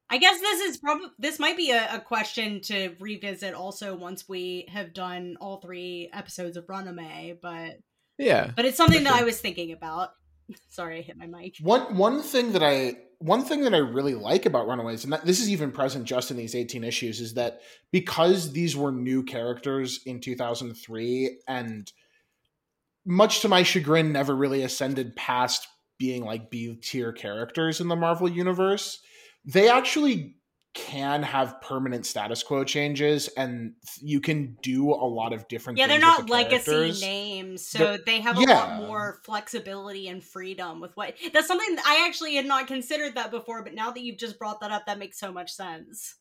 I 0.09 0.19
guess 0.19 0.41
this 0.41 0.61
is 0.61 0.77
probably 0.77 1.09
this 1.19 1.39
might 1.39 1.57
be 1.57 1.73
a, 1.73 1.97
a 1.97 2.01
question 2.01 2.61
to 2.63 2.95
revisit 3.01 3.55
also 3.55 3.97
once 3.97 4.29
we 4.29 4.69
have 4.71 4.95
done 4.95 5.37
all 5.41 5.57
three 5.57 6.11
episodes 6.13 6.57
of 6.57 6.67
Runamay, 6.67 7.41
but 7.41 7.79
Yeah. 8.17 8.53
but 8.55 8.65
it's 8.65 8.77
something 8.77 9.03
that 9.03 9.15
I 9.15 9.25
was 9.25 9.41
thinking 9.41 9.73
about. 9.73 10.11
Sorry, 10.69 10.99
I 10.99 11.03
hit 11.03 11.17
my 11.17 11.27
mic. 11.27 11.57
One 11.61 11.97
one 11.97 12.23
thing 12.23 12.53
that 12.53 12.63
I 12.63 12.97
one 13.19 13.45
thing 13.45 13.63
that 13.63 13.75
I 13.75 13.79
really 13.79 14.15
like 14.15 14.45
about 14.45 14.67
Runaways, 14.67 15.05
and 15.05 15.15
this 15.25 15.41
is 15.41 15.51
even 15.51 15.73
present 15.73 16.05
just 16.05 16.31
in 16.31 16.37
these 16.37 16.55
18 16.55 16.85
issues, 16.85 17.21
is 17.21 17.35
that 17.35 17.61
because 17.91 18.53
these 18.53 18.77
were 18.77 18.93
new 18.93 19.23
characters 19.23 20.01
in 20.05 20.21
2003, 20.21 21.39
and 21.49 21.91
much 23.07 23.41
to 23.41 23.49
my 23.49 23.63
chagrin, 23.63 24.13
never 24.13 24.37
really 24.37 24.63
ascended 24.63 25.17
past 25.17 25.67
being 25.99 26.25
like 26.25 26.51
B 26.51 26.77
tier 26.77 27.13
characters 27.13 27.81
in 27.81 27.89
the 27.89 27.97
Marvel 27.97 28.29
universe, 28.29 29.01
they 29.47 29.71
actually 29.71 30.37
can 30.77 31.23
have 31.23 31.59
permanent 31.63 32.05
status 32.05 32.43
quo 32.43 32.63
changes, 32.63 33.29
and 33.29 33.73
you 34.03 34.21
can 34.21 34.59
do 34.63 34.91
a 34.91 35.09
lot 35.09 35.33
of 35.33 35.49
different. 35.49 35.79
Yeah, 35.79 35.87
they're 35.87 35.99
not 35.99 36.27
the 36.27 36.33
legacy 36.33 36.93
names, 37.01 37.67
so 37.67 37.79
They're- 37.79 37.99
they 38.05 38.21
have 38.21 38.37
a 38.37 38.43
yeah. 38.43 38.61
lot 38.61 38.83
more 38.83 39.21
flexibility 39.25 40.09
and 40.09 40.23
freedom 40.23 40.81
with 40.81 40.95
what. 40.95 41.15
That's 41.33 41.47
something 41.47 41.77
that 41.77 41.87
I 41.87 42.07
actually 42.07 42.35
had 42.35 42.45
not 42.45 42.67
considered 42.67 43.15
that 43.15 43.31
before, 43.31 43.65
but 43.65 43.75
now 43.75 43.91
that 43.91 44.03
you've 44.03 44.19
just 44.19 44.39
brought 44.39 44.61
that 44.61 44.71
up, 44.71 44.85
that 44.85 44.99
makes 44.99 45.19
so 45.19 45.33
much 45.33 45.51
sense. 45.51 46.17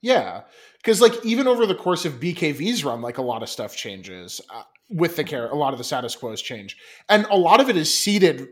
Yeah, 0.00 0.42
because 0.78 1.00
like 1.00 1.24
even 1.24 1.46
over 1.46 1.64
the 1.64 1.76
course 1.76 2.04
of 2.04 2.14
BKV's 2.14 2.84
run, 2.84 3.00
like 3.00 3.18
a 3.18 3.22
lot 3.22 3.44
of 3.44 3.48
stuff 3.48 3.76
changes 3.76 4.40
uh, 4.50 4.64
with 4.90 5.14
the 5.14 5.22
care. 5.22 5.48
A 5.48 5.54
lot 5.54 5.72
of 5.72 5.78
the 5.78 5.84
status 5.84 6.16
quos 6.16 6.42
change, 6.42 6.76
and 7.08 7.26
a 7.30 7.36
lot 7.36 7.60
of 7.60 7.70
it 7.70 7.76
is 7.76 7.94
seeded 7.94 8.48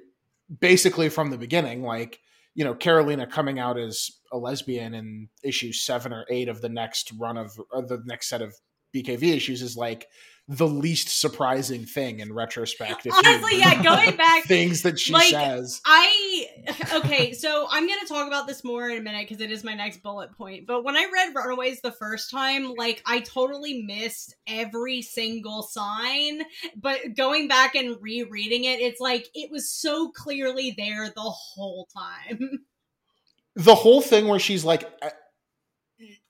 basically 0.60 1.08
from 1.08 1.30
the 1.30 1.38
beginning. 1.38 1.82
Like 1.82 2.20
you 2.54 2.64
know, 2.64 2.74
Carolina 2.74 3.26
coming 3.26 3.58
out 3.58 3.78
as 3.78 4.10
a 4.32 4.38
lesbian 4.38 4.94
in 4.94 5.28
issue 5.42 5.72
seven 5.72 6.12
or 6.12 6.26
eight 6.30 6.48
of 6.48 6.60
the 6.60 6.68
next 6.68 7.12
run 7.18 7.36
of 7.36 7.54
the 7.54 8.02
next 8.04 8.28
set 8.28 8.42
of 8.42 8.54
BKV 8.94 9.34
issues 9.34 9.62
is 9.62 9.76
like 9.76 10.06
the 10.50 10.66
least 10.66 11.20
surprising 11.20 11.86
thing 11.86 12.18
in 12.18 12.32
retrospect. 12.32 13.06
Honestly, 13.06 13.60
yeah, 13.60 13.80
going 13.84 14.16
back, 14.16 14.42
things 14.42 14.82
that 14.82 14.98
she 14.98 15.12
like, 15.12 15.30
says. 15.30 15.80
I 15.86 16.48
okay, 16.94 17.32
so 17.32 17.68
I'm 17.70 17.86
gonna 17.86 18.04
talk 18.08 18.26
about 18.26 18.48
this 18.48 18.64
more 18.64 18.90
in 18.90 18.98
a 18.98 19.00
minute 19.00 19.28
because 19.28 19.40
it 19.40 19.52
is 19.52 19.62
my 19.62 19.74
next 19.74 20.02
bullet 20.02 20.36
point. 20.36 20.66
But 20.66 20.82
when 20.82 20.96
I 20.96 21.06
read 21.12 21.36
Runaways 21.36 21.82
the 21.82 21.92
first 21.92 22.32
time, 22.32 22.74
like 22.74 23.00
I 23.06 23.20
totally 23.20 23.84
missed 23.84 24.34
every 24.48 25.02
single 25.02 25.62
sign. 25.62 26.42
But 26.74 27.14
going 27.16 27.46
back 27.46 27.76
and 27.76 27.96
rereading 28.00 28.64
it, 28.64 28.80
it's 28.80 29.00
like 29.00 29.28
it 29.34 29.52
was 29.52 29.70
so 29.70 30.10
clearly 30.10 30.74
there 30.76 31.10
the 31.10 31.20
whole 31.20 31.86
time. 31.96 32.64
the 33.54 33.76
whole 33.76 34.00
thing 34.00 34.26
where 34.26 34.40
she's 34.40 34.64
like 34.64 34.82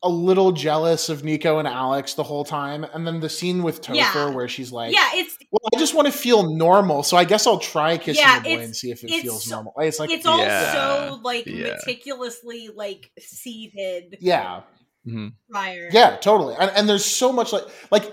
a, 0.02 0.06
a 0.06 0.08
little 0.08 0.52
jealous 0.52 1.08
of 1.08 1.24
Nico 1.24 1.58
and 1.58 1.68
Alex 1.68 2.14
the 2.14 2.22
whole 2.22 2.44
time, 2.44 2.84
and 2.84 3.06
then 3.06 3.20
the 3.20 3.28
scene 3.28 3.62
with 3.62 3.82
Topher 3.82 3.94
Yeah. 3.96 4.30
where 4.30 4.48
she's 4.48 4.72
like, 4.72 4.92
yeah, 4.94 5.08
it's 5.14 5.36
well, 5.52 5.60
I 5.74 5.78
just 5.78 5.94
want 5.94 6.06
to 6.06 6.12
feel 6.12 6.54
normal, 6.56 7.02
so 7.02 7.16
I 7.16 7.24
guess 7.24 7.46
I'll 7.46 7.58
try 7.58 7.98
kissing 7.98 8.22
Yeah, 8.24 8.38
a 8.38 8.42
boy 8.42 8.58
and 8.62 8.76
see 8.76 8.90
if 8.90 9.02
it 9.04 9.10
feels 9.22 9.44
so- 9.44 9.54
normal. 9.56 9.74
It's 9.78 9.98
like, 9.98 10.10
it's 10.10 10.26
all 10.26 10.38
Yeah. 10.38 11.08
so 11.08 11.20
like 11.22 11.46
Yeah. 11.46 11.74
meticulously 11.86 12.68
like 12.74 13.10
seeded 13.18 14.16
yeah, 14.20 14.62
Mhm. 15.06 15.32
prior. 15.50 15.88
yeah, 15.92 16.16
totally. 16.16 16.54
And, 16.58 16.70
and 16.76 16.88
there's 16.88 17.04
so 17.04 17.32
much 17.32 17.52
like, 17.52 17.64
like 17.90 18.04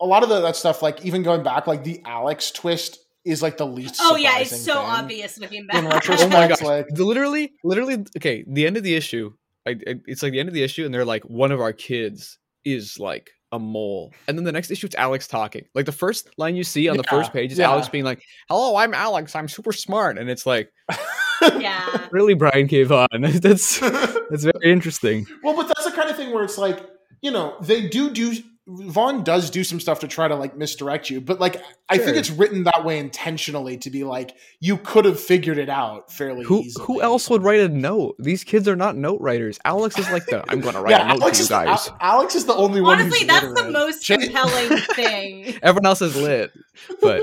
a 0.00 0.06
lot 0.06 0.22
of 0.22 0.28
the, 0.28 0.40
that 0.40 0.56
stuff, 0.56 0.82
like 0.82 1.04
even 1.04 1.22
going 1.22 1.42
back, 1.42 1.66
like 1.66 1.84
the 1.84 2.00
Alex 2.04 2.50
twist 2.50 2.98
is 3.24 3.42
like 3.42 3.56
the 3.56 3.66
least. 3.66 3.96
Oh 4.00 4.16
yeah, 4.16 4.38
it's 4.38 4.60
so 4.64 4.78
obvious 4.78 5.38
looking 5.38 5.60
In 5.60 5.66
back. 5.66 5.92
retrospect, 5.92 6.32
Oh 6.34 6.38
my 6.38 6.48
gosh. 6.48 6.62
like 6.62 6.86
literally, 6.92 7.52
literally. 7.64 8.04
Okay, 8.16 8.44
the 8.46 8.66
end 8.66 8.76
of 8.76 8.82
the 8.82 8.94
issue. 8.94 9.32
I, 9.66 9.70
I- 9.70 10.00
it's 10.06 10.22
like 10.22 10.32
the 10.32 10.40
end 10.40 10.48
of 10.48 10.54
the 10.54 10.62
issue, 10.62 10.84
and 10.84 10.92
they're 10.94 11.04
like, 11.04 11.22
one 11.24 11.52
of 11.52 11.60
our 11.60 11.72
kids 11.72 12.38
is 12.64 12.98
like 12.98 13.30
a 13.52 13.58
mole, 13.58 14.12
and 14.28 14.36
then 14.36 14.44
the 14.44 14.52
next 14.52 14.70
issue 14.70 14.86
it's 14.86 14.96
Alex 14.96 15.28
talking. 15.28 15.64
Like 15.74 15.86
the 15.86 15.92
first 15.92 16.28
line 16.38 16.56
you 16.56 16.64
see 16.64 16.88
on 16.88 16.96
the 16.96 17.04
Yeah, 17.04 17.10
first 17.10 17.32
page 17.32 17.52
is 17.52 17.58
yeah. 17.58 17.70
Alex 17.70 17.88
being 17.88 18.04
like, 18.04 18.22
"Hello, 18.48 18.76
I'm 18.76 18.92
Alex. 18.94 19.34
I'm 19.36 19.48
super 19.48 19.72
smart," 19.72 20.18
and 20.18 20.28
it's 20.28 20.46
like, 20.46 20.70
yeah. 21.58 22.08
really, 22.10 22.34
Brian 22.34 22.66
K. 22.68 22.82
Vaughan. 22.82 23.08
that's 23.22 23.78
that's 24.30 24.44
very 24.44 24.72
interesting. 24.72 25.26
Well, 25.42 25.54
but 25.56 25.68
that's 25.68 25.84
the 25.84 25.92
kind 25.92 26.10
of 26.10 26.16
thing 26.16 26.32
where 26.34 26.44
it's 26.44 26.58
like, 26.58 26.80
you 27.22 27.30
know, 27.30 27.56
they 27.60 27.86
do 27.88 28.10
do 28.10 28.34
Vaughan 28.68 29.22
does 29.22 29.48
do 29.50 29.62
some 29.62 29.78
stuff 29.78 30.00
to 30.00 30.08
try 30.08 30.26
to 30.26 30.34
like 30.34 30.56
misdirect 30.56 31.08
you, 31.08 31.20
but 31.20 31.38
like 31.38 31.62
I 31.88 31.98
think 31.98 32.16
it's 32.16 32.30
written 32.30 32.64
that 32.64 32.84
way 32.84 32.98
intentionally 32.98 33.76
to 33.78 33.90
be 33.90 34.02
like 34.02 34.36
you 34.58 34.76
could 34.76 35.04
have 35.04 35.20
figured 35.20 35.56
it 35.58 35.68
out 35.68 36.10
fairly 36.12 36.44
Who 36.44 36.62
easily. 36.62 36.84
who 36.84 37.00
else 37.00 37.30
would 37.30 37.44
write 37.44 37.60
a 37.60 37.68
note? 37.68 38.16
These 38.18 38.42
kids 38.42 38.66
are 38.66 38.74
not 38.74 38.96
note 38.96 39.20
writers. 39.20 39.60
Alex 39.64 39.96
is 39.98 40.10
like 40.10 40.26
the 40.26 40.42
I'm 40.50 40.60
going 40.60 40.74
to 40.74 40.80
write 40.80 40.90
Yeah, 40.90 41.04
a 41.04 41.08
note 41.14 41.22
Alex 41.22 41.38
to 41.38 41.42
you 41.42 41.44
is, 41.44 41.48
guys. 41.48 41.88
Al- 41.88 41.96
Alex 42.00 42.34
is 42.34 42.46
the 42.46 42.54
only 42.54 42.80
one. 42.80 42.98
Honestly, 42.98 43.20
who's 43.20 43.28
that's 43.28 43.54
the 43.62 43.70
most 43.70 44.04
compelling 44.04 44.78
thing. 44.96 45.58
Everyone 45.62 45.86
else 45.86 46.02
is 46.02 46.16
lit, 46.16 46.50
but 47.00 47.22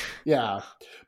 Yeah, 0.26 0.60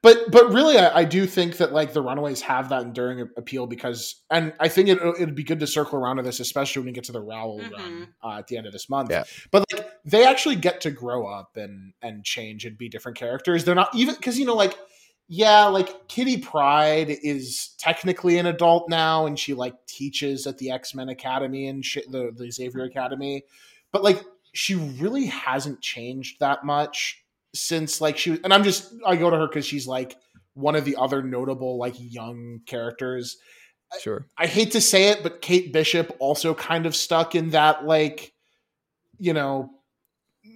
but 0.03 0.31
but 0.31 0.53
really, 0.53 0.79
I, 0.79 0.99
I 1.01 1.05
do 1.05 1.27
think 1.27 1.57
that 1.59 1.73
like 1.73 1.93
the 1.93 2.03
Runaways 2.03 2.41
have 2.43 2.69
that 2.69 2.83
enduring 2.83 3.29
appeal 3.37 3.67
because, 3.67 4.23
and 4.31 4.53
I 4.61 4.69
think 4.69 4.89
it 4.89 4.99
it'd 5.19 5.35
be 5.35 5.45
good 5.45 5.61
to 5.61 5.67
circle 5.67 5.99
around 5.99 6.17
to 6.17 6.23
this, 6.23 6.41
especially 6.41 6.81
when 6.81 6.87
we 6.87 6.93
get 6.93 7.05
to 7.05 7.13
the 7.13 7.21
Rowell 7.21 7.61
Mhm. 7.61 7.73
run 7.73 8.09
uh, 8.23 8.39
at 8.39 8.47
the 8.47 8.57
end 8.57 8.67
of 8.67 8.73
this 8.73 8.89
month. 8.89 9.11
Yeah. 9.11 9.25
But 9.51 9.65
like 9.73 9.89
they 10.05 10.25
actually 10.25 10.57
get 10.57 10.81
to 10.83 10.91
grow 10.91 11.27
up 11.27 11.57
and 11.57 11.93
and 12.03 12.25
change 12.25 12.65
and 12.65 12.77
be 12.79 12.89
different 12.89 13.19
characters. 13.19 13.65
They're 13.65 13.75
not 13.75 13.95
even 13.95 14.15
because 14.15 14.39
you 14.39 14.47
know 14.47 14.55
like 14.55 14.77
yeah, 15.29 15.65
like 15.65 16.07
Kitty 16.07 16.37
Pryde 16.39 17.11
is 17.11 17.75
technically 17.79 18.39
an 18.39 18.47
adult 18.47 18.89
now, 18.89 19.27
and 19.27 19.37
she 19.37 19.55
like 19.55 19.75
teaches 19.87 20.47
at 20.47 20.59
the 20.59 20.71
X 20.71 20.95
Men 20.95 21.09
Academy 21.09 21.67
and 21.67 21.85
shit, 21.85 22.11
the 22.13 22.31
the 22.35 22.51
Xavier 22.51 22.85
Academy, 22.85 23.43
but 23.93 24.05
like 24.05 24.23
she 24.53 24.75
really 24.75 25.27
hasn't 25.27 25.81
changed 25.83 26.39
that 26.41 26.65
much 26.65 27.25
since 27.57 28.01
like 28.01 28.17
she 28.19 28.39
and 28.45 28.53
I'm 28.55 28.65
just 28.65 28.93
I 29.05 29.17
go 29.17 29.31
to 29.31 29.37
her 29.37 29.47
because 29.49 29.67
she's 29.67 29.87
like 29.87 30.17
one 30.55 30.77
of 30.77 30.85
the 30.85 30.97
other 30.97 31.23
notable 31.23 31.79
like 31.79 31.95
young 31.99 32.61
characters. 32.67 33.37
sure. 34.01 34.27
I 34.39 34.47
hate 34.47 34.73
to 34.73 34.81
say 34.81 35.09
it, 35.11 35.23
but 35.23 35.41
Kate 35.43 35.73
Bishop 35.73 36.15
also 36.19 36.55
kind 36.55 36.87
of 36.87 36.97
stuck 36.97 37.35
in 37.35 37.51
that 37.51 37.85
like, 37.85 38.33
you 39.19 39.33
know, 39.33 39.71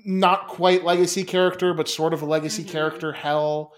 not 0.07 0.49
quite 0.49 0.85
legacy 0.85 1.25
character, 1.25 1.75
but 1.75 1.89
sort 1.89 2.13
of 2.15 2.23
a 2.23 2.27
legacy 2.27 2.65
Mhm. 2.65 2.69
character 2.71 3.13
hell. 3.13 3.73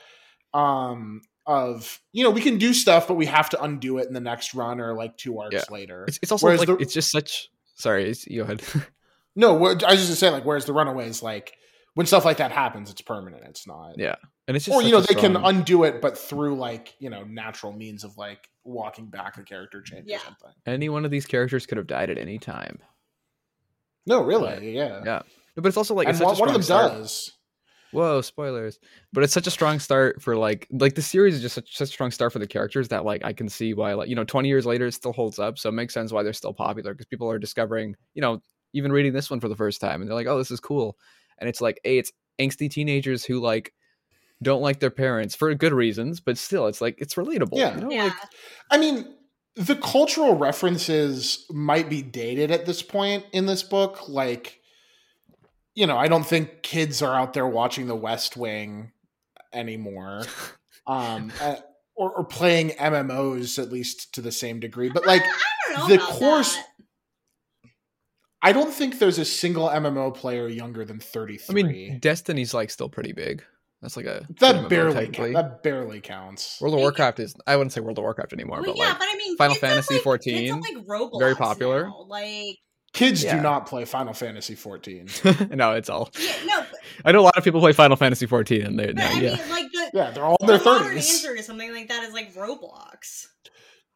Um, 0.54 1.22
of 1.44 2.00
you 2.12 2.22
know, 2.22 2.30
we 2.30 2.40
can 2.40 2.56
do 2.58 2.72
stuff, 2.72 3.08
but 3.08 3.14
we 3.14 3.26
have 3.26 3.50
to 3.50 3.60
undo 3.62 3.98
it 3.98 4.06
in 4.06 4.12
the 4.14 4.20
next 4.20 4.54
run 4.54 4.80
or 4.80 4.94
like 4.94 5.16
two 5.16 5.40
arcs 5.40 5.54
Yeah. 5.54 5.64
later. 5.70 6.04
It's, 6.06 6.18
it's 6.22 6.30
also 6.30 6.46
Whereas 6.46 6.60
like 6.60 6.68
the- 6.68 6.76
it's 6.76 6.94
just 6.94 7.10
such. 7.10 7.48
Sorry, 7.74 8.08
it's, 8.08 8.26
you 8.28 8.38
go 8.38 8.44
ahead. 8.44 8.62
no, 9.34 9.56
I 9.56 9.72
was 9.72 9.78
just 9.80 9.86
gonna 10.06 10.14
say 10.16 10.30
like, 10.30 10.44
whereas 10.44 10.66
the 10.66 10.72
Runaways, 10.72 11.20
like 11.22 11.52
when 11.94 12.06
stuff 12.06 12.24
like 12.24 12.38
that 12.38 12.52
happens, 12.52 12.90
it's 12.90 13.02
permanent. 13.02 13.42
It's 13.46 13.66
not. 13.66 13.98
Yeah, 13.98 14.16
and 14.48 14.56
it's 14.56 14.66
just 14.66 14.74
or 14.74 14.82
you 14.82 14.92
know 14.92 14.98
a 14.98 15.02
they 15.02 15.14
can 15.14 15.36
undo 15.36 15.84
it, 15.84 16.00
but 16.00 16.16
through 16.16 16.56
like 16.56 16.94
you 16.98 17.10
know 17.10 17.24
natural 17.24 17.72
means 17.72 18.04
of 18.04 18.16
like 18.16 18.48
walking 18.64 19.06
back 19.06 19.36
a 19.38 19.42
character 19.42 19.82
change 19.82 20.04
Yeah. 20.06 20.16
or 20.18 20.20
something. 20.20 20.52
any 20.66 20.88
one 20.88 21.04
of 21.04 21.10
these 21.10 21.26
characters 21.26 21.66
could 21.66 21.78
have 21.78 21.86
died 21.86 22.10
at 22.10 22.18
any 22.18 22.38
time. 22.38 22.78
No, 24.06 24.22
really, 24.22 24.74
yeah. 24.74 25.02
Yeah. 25.04 25.22
but 25.54 25.66
it's 25.66 25.76
also 25.76 25.94
like 25.94 26.08
it's 26.08 26.18
such 26.18 26.26
one, 26.26 26.36
a 26.36 26.40
one 26.40 26.48
of 26.48 26.54
them 26.54 26.62
start. 26.62 26.92
does. 26.92 27.32
Whoa, 27.92 28.22
spoilers! 28.22 28.78
But 29.12 29.22
it's 29.22 29.34
such 29.34 29.46
a 29.46 29.50
strong 29.50 29.78
start 29.78 30.22
for 30.22 30.34
like 30.34 30.66
like 30.72 30.94
the 30.94 31.02
series 31.02 31.34
is 31.34 31.42
just 31.42 31.54
such, 31.54 31.76
such 31.76 31.90
a 31.90 31.92
strong 31.92 32.10
start 32.10 32.32
for 32.32 32.38
the 32.38 32.46
characters 32.46 32.88
that 32.88 33.04
like 33.04 33.22
I 33.22 33.34
can 33.34 33.50
see 33.50 33.74
why 33.74 33.92
like 33.92 34.08
you 34.08 34.16
know 34.16 34.24
twenty 34.24 34.48
years 34.48 34.64
later 34.64 34.86
it 34.86 34.92
still 34.94 35.12
holds 35.12 35.38
up. 35.38 35.58
So 35.58 35.68
it 35.68 35.72
makes 35.72 35.92
sense 35.92 36.10
why 36.10 36.22
they're 36.22 36.32
still 36.32 36.54
popular 36.54 36.94
because 36.94 37.06
people 37.06 37.30
are 37.30 37.38
discovering 37.38 37.94
you 38.14 38.22
know 38.22 38.40
even 38.72 38.92
reading 38.92 39.12
this 39.12 39.28
one 39.28 39.40
for 39.40 39.48
the 39.48 39.54
first 39.56 39.78
time 39.82 40.00
and 40.00 40.08
they're 40.08 40.14
like 40.16 40.26
oh 40.26 40.38
this 40.38 40.50
is 40.50 40.58
cool, 40.58 40.96
and 41.38 41.48
it's 41.48 41.60
like 41.60 41.80
a 41.84 41.98
it's 41.98 42.12
angsty 42.40 42.70
teenagers 42.70 43.24
who 43.24 43.40
like 43.40 43.72
don't 44.42 44.62
like 44.62 44.80
their 44.80 44.90
parents 44.90 45.34
for 45.34 45.54
good 45.54 45.72
reasons, 45.72 46.18
but 46.20 46.36
still 46.36 46.66
it's 46.66 46.80
like 46.80 46.96
it's 46.98 47.14
relatable. 47.14 47.56
Yeah. 47.58 47.74
you 47.76 47.80
know, 47.82 47.90
Yeah. 47.90 48.04
like 48.04 48.12
I 48.70 48.78
mean, 48.78 49.14
the 49.54 49.76
cultural 49.76 50.36
references 50.36 51.44
might 51.50 51.88
be 51.88 52.02
dated 52.02 52.50
at 52.50 52.66
this 52.66 52.82
point 52.82 53.24
in 53.32 53.46
this 53.46 53.62
book. 53.62 54.08
Like, 54.08 54.60
you 55.74 55.86
know, 55.86 55.96
I 55.96 56.08
don't 56.08 56.26
think 56.26 56.62
kids 56.62 57.02
are 57.02 57.14
out 57.14 57.34
there 57.34 57.46
watching 57.46 57.86
The 57.86 57.94
West 57.94 58.36
Wing 58.36 58.92
anymore, 59.52 60.22
um, 60.86 61.32
uh, 61.40 61.56
or, 61.94 62.10
or 62.12 62.24
playing 62.24 62.70
MMOs 62.70 63.62
at 63.62 63.70
least 63.70 64.14
to 64.14 64.20
the 64.22 64.32
same 64.32 64.58
degree. 64.58 64.88
But 64.88 65.06
like, 65.06 65.22
I 65.68 65.72
don't 65.76 65.88
know 65.88 65.96
the 65.96 65.98
course- 66.02 66.56
that. 66.56 66.66
I 68.42 68.52
don't 68.52 68.72
think 68.72 68.98
there's 68.98 69.18
a 69.18 69.24
single 69.24 69.68
MMO 69.68 70.14
player 70.14 70.48
younger 70.48 70.84
than 70.84 70.98
33. 70.98 71.62
I 71.62 71.64
mean 71.66 71.98
Destiny's 72.00 72.52
like 72.54 72.70
still 72.70 72.88
pretty 72.88 73.12
big. 73.12 73.44
That's 73.80 73.96
like 73.96 74.06
a 74.06 74.26
that 74.40 74.54
MMO 74.56 74.68
barely 74.68 75.08
ca- 75.08 75.32
that 75.32 75.62
barely 75.62 76.00
counts. 76.00 76.60
World 76.60 76.74
of 76.74 76.80
Warcraft 76.80 77.18
is 77.20 77.34
I 77.46 77.56
wouldn't 77.56 77.72
say 77.72 77.80
World 77.80 77.98
of 77.98 78.02
Warcraft 78.02 78.32
anymore, 78.32 78.58
Well, 78.62 78.74
but 78.74 78.76
yeah, 78.78 78.88
like 78.90 78.98
but 79.00 79.08
I 79.10 79.16
mean, 79.16 79.36
Final 79.36 79.56
Fantasy 79.56 79.94
like, 79.94 80.02
14, 80.04 80.60
like 80.60 80.76
Roblox 80.86 81.18
very 81.18 81.34
popular. 81.34 81.84
now. 81.86 82.04
Like, 82.08 82.58
Kids 82.92 83.24
Yeah. 83.24 83.36
do 83.36 83.42
not 83.42 83.66
play 83.66 83.84
Final 83.86 84.12
Fantasy 84.12 84.54
fourteen. 84.54 85.08
no, 85.50 85.72
it's 85.72 85.88
all. 85.88 86.10
yeah, 86.20 86.32
no, 86.44 86.60
but, 86.60 86.78
I 87.06 87.12
know 87.12 87.20
a 87.20 87.22
lot 87.22 87.38
of 87.38 87.42
people 87.42 87.58
play 87.60 87.72
Final 87.72 87.96
Fantasy 87.96 88.26
14, 88.26 88.60
and 88.62 88.78
they 88.78 88.86
but 88.86 88.96
no, 88.96 89.04
I 89.06 89.12
yeah. 89.14 89.36
mean, 89.36 89.48
like 89.50 89.72
the, 89.72 89.90
yeah, 89.94 90.10
they're 90.10 90.24
all 90.24 90.36
in 90.40 90.46
the 90.46 90.58
their 90.58 90.60
thirties. 90.60 91.08
answer 91.10 91.34
to 91.34 91.42
something 91.42 91.72
like 91.72 91.88
that 91.88 92.02
is 92.04 92.12
like 92.12 92.34
Roblox 92.34 93.28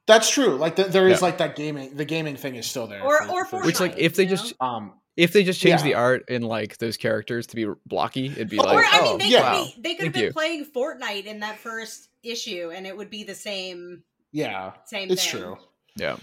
That's 0.07 0.31
true. 0.31 0.57
Like 0.57 0.77
the, 0.77 0.85
there 0.85 1.09
is 1.09 1.21
Yeah. 1.21 1.27
like 1.27 1.39
that 1.39 1.57
gaming. 1.57 1.97
The 1.97 2.05
gaming 2.05 2.37
thing 2.37 2.55
is 2.57 2.67
still 2.67 2.87
there. 2.87 3.03
or 3.03 3.25
for- 3.25 3.31
or 3.33 3.45
for 3.45 3.63
Which 3.65 3.81
like 3.81 3.93
sure. 3.93 4.01
if 4.01 4.15
they 4.17 4.27
just 4.27 4.55
um 4.61 4.95
if 5.17 5.33
they 5.33 5.43
just 5.45 5.61
change 5.61 5.81
Yeah. 5.81 5.85
the 5.85 5.95
art 5.95 6.25
in 6.29 6.43
like 6.43 6.77
those 6.79 6.97
characters 6.97 7.47
to 7.49 7.57
be 7.57 7.67
blocky, 7.87 8.27
it'd 8.27 8.51
be 8.51 8.59
Or, 8.59 8.65
like 8.65 8.77
or 8.77 8.85
I 8.85 9.01
oh 9.01 9.09
mean, 9.11 9.19
they 9.19 9.29
yeah. 9.31 9.55
could 9.65 9.83
be 9.83 9.83
they 9.83 9.95
could 9.95 9.99
Thank 9.99 10.01
have 10.05 10.13
been 10.15 10.23
you. 10.25 10.33
playing 10.33 10.67
Fortnite 10.67 11.25
in 11.27 11.41
that 11.41 11.59
first 11.59 12.09
issue, 12.23 12.71
and 12.75 12.87
it 12.87 12.97
would 12.97 13.11
be 13.11 13.25
the 13.25 13.35
same 13.35 14.03
yeah, 14.33 14.73
same. 14.85 15.11
it's 15.11 15.29
thing. 15.29 15.41
true. 15.43 15.57
Yeah, 15.97 16.17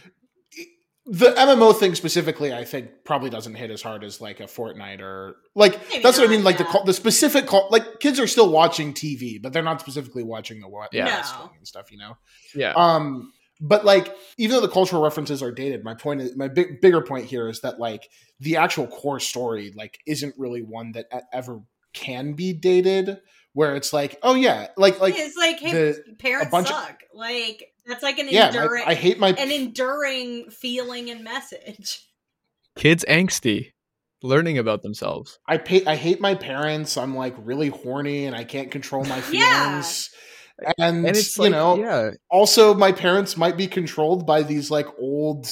The 1.06 1.32
MMO 1.32 1.74
thing 1.78 1.96
specifically, 1.96 2.54
I 2.54 2.64
think, 2.64 3.04
probably 3.04 3.30
doesn't 3.30 3.56
hit 3.56 3.72
as 3.72 3.82
hard 3.82 4.04
as 4.06 4.22
like 4.22 4.40
a 4.40 4.44
Fortnite 4.44 5.02
or 5.02 5.36
like 5.56 5.78
Maybe 5.90 6.02
that's 6.04 6.18
what 6.18 6.28
I 6.28 6.30
mean. 6.32 6.44
Like 6.46 6.58
the 6.58 6.64
yeah. 6.64 6.72
cul- 6.72 6.86
the 6.86 6.94
specific 6.94 7.48
cul- 7.48 7.68
like 7.72 8.00
kids 8.00 8.20
are 8.22 8.28
still 8.28 8.50
watching 8.52 8.94
TV, 8.94 9.42
but 9.42 9.52
they're 9.52 9.64
not 9.64 9.82
specifically 9.82 10.24
watching 10.24 10.62
the 10.62 10.68
what 10.70 10.94
Yeah. 10.94 11.06
No. 11.38 11.52
and 11.58 11.68
stuff. 11.68 11.92
You 11.92 11.98
know. 11.98 12.18
yeah. 12.56 12.72
Um, 12.76 13.33
but 13.62 13.86
like, 13.86 14.14
even 14.38 14.56
though 14.56 14.62
the 14.62 14.68
cultural 14.72 15.02
references 15.02 15.42
are 15.44 15.52
dated, 15.52 15.84
my 15.84 15.94
point 15.94 16.22
is 16.22 16.36
my 16.36 16.48
big 16.48 16.82
bigger 16.82 17.02
point 17.02 17.26
here 17.26 17.48
is 17.48 17.62
that 17.62 17.80
like 17.80 18.10
the 18.40 18.58
actual 18.58 18.88
core 18.88 19.20
story 19.20 19.74
like 19.76 20.00
isn't 20.06 20.36
really 20.38 20.62
one 20.62 20.94
that 20.94 21.06
ever 21.32 21.62
can 21.94 22.34
be 22.34 22.54
dated. 22.54 23.20
Where 23.56 23.76
it's 23.76 23.94
like, 23.94 24.18
oh 24.24 24.34
yeah, 24.34 24.70
like 24.78 25.00
like 25.00 25.14
it's 25.16 25.38
like 25.38 25.60
hey, 25.60 25.72
the 25.72 26.16
parents 26.18 26.50
bunch 26.50 26.72
of- 26.72 26.96
like 27.14 27.72
that's 27.86 28.02
like 28.02 28.18
an 28.18 28.28
yeah, 28.32 28.50
my- 28.50 28.62
enduring, 28.64 28.84
I 28.88 28.94
hate 28.96 29.20
my 29.20 29.30
an 29.30 29.52
enduring 29.52 30.50
feeling 30.50 31.12
and 31.12 31.24
message. 31.24 32.08
Kids 32.76 33.06
angsty, 33.08 33.74
learning 34.24 34.58
about 34.58 34.82
themselves. 34.82 35.38
I 35.48 35.58
pay, 35.60 35.86
I 35.86 35.96
hate 35.96 36.20
my 36.20 36.34
parents. 36.34 36.98
I'm 36.98 37.16
like 37.16 37.36
really 37.38 37.68
horny 37.68 38.26
and 38.26 38.36
I 38.36 38.44
can't 38.44 38.72
control 38.72 39.06
my 39.06 39.22
Yeah. 39.32 39.84
Feelings. 40.64 40.76
And, 40.98 41.06
And 41.08 41.16
it's 41.18 41.38
you 41.38 41.44
like, 41.44 41.52
know, 41.52 41.76
yeah, 41.78 42.12
also 42.30 42.74
my 42.74 42.92
parents 42.92 43.38
might 43.38 43.58
be 43.58 43.68
controlled 43.68 44.26
by 44.26 44.44
these 44.44 44.70
like 44.72 44.88
old, 45.00 45.48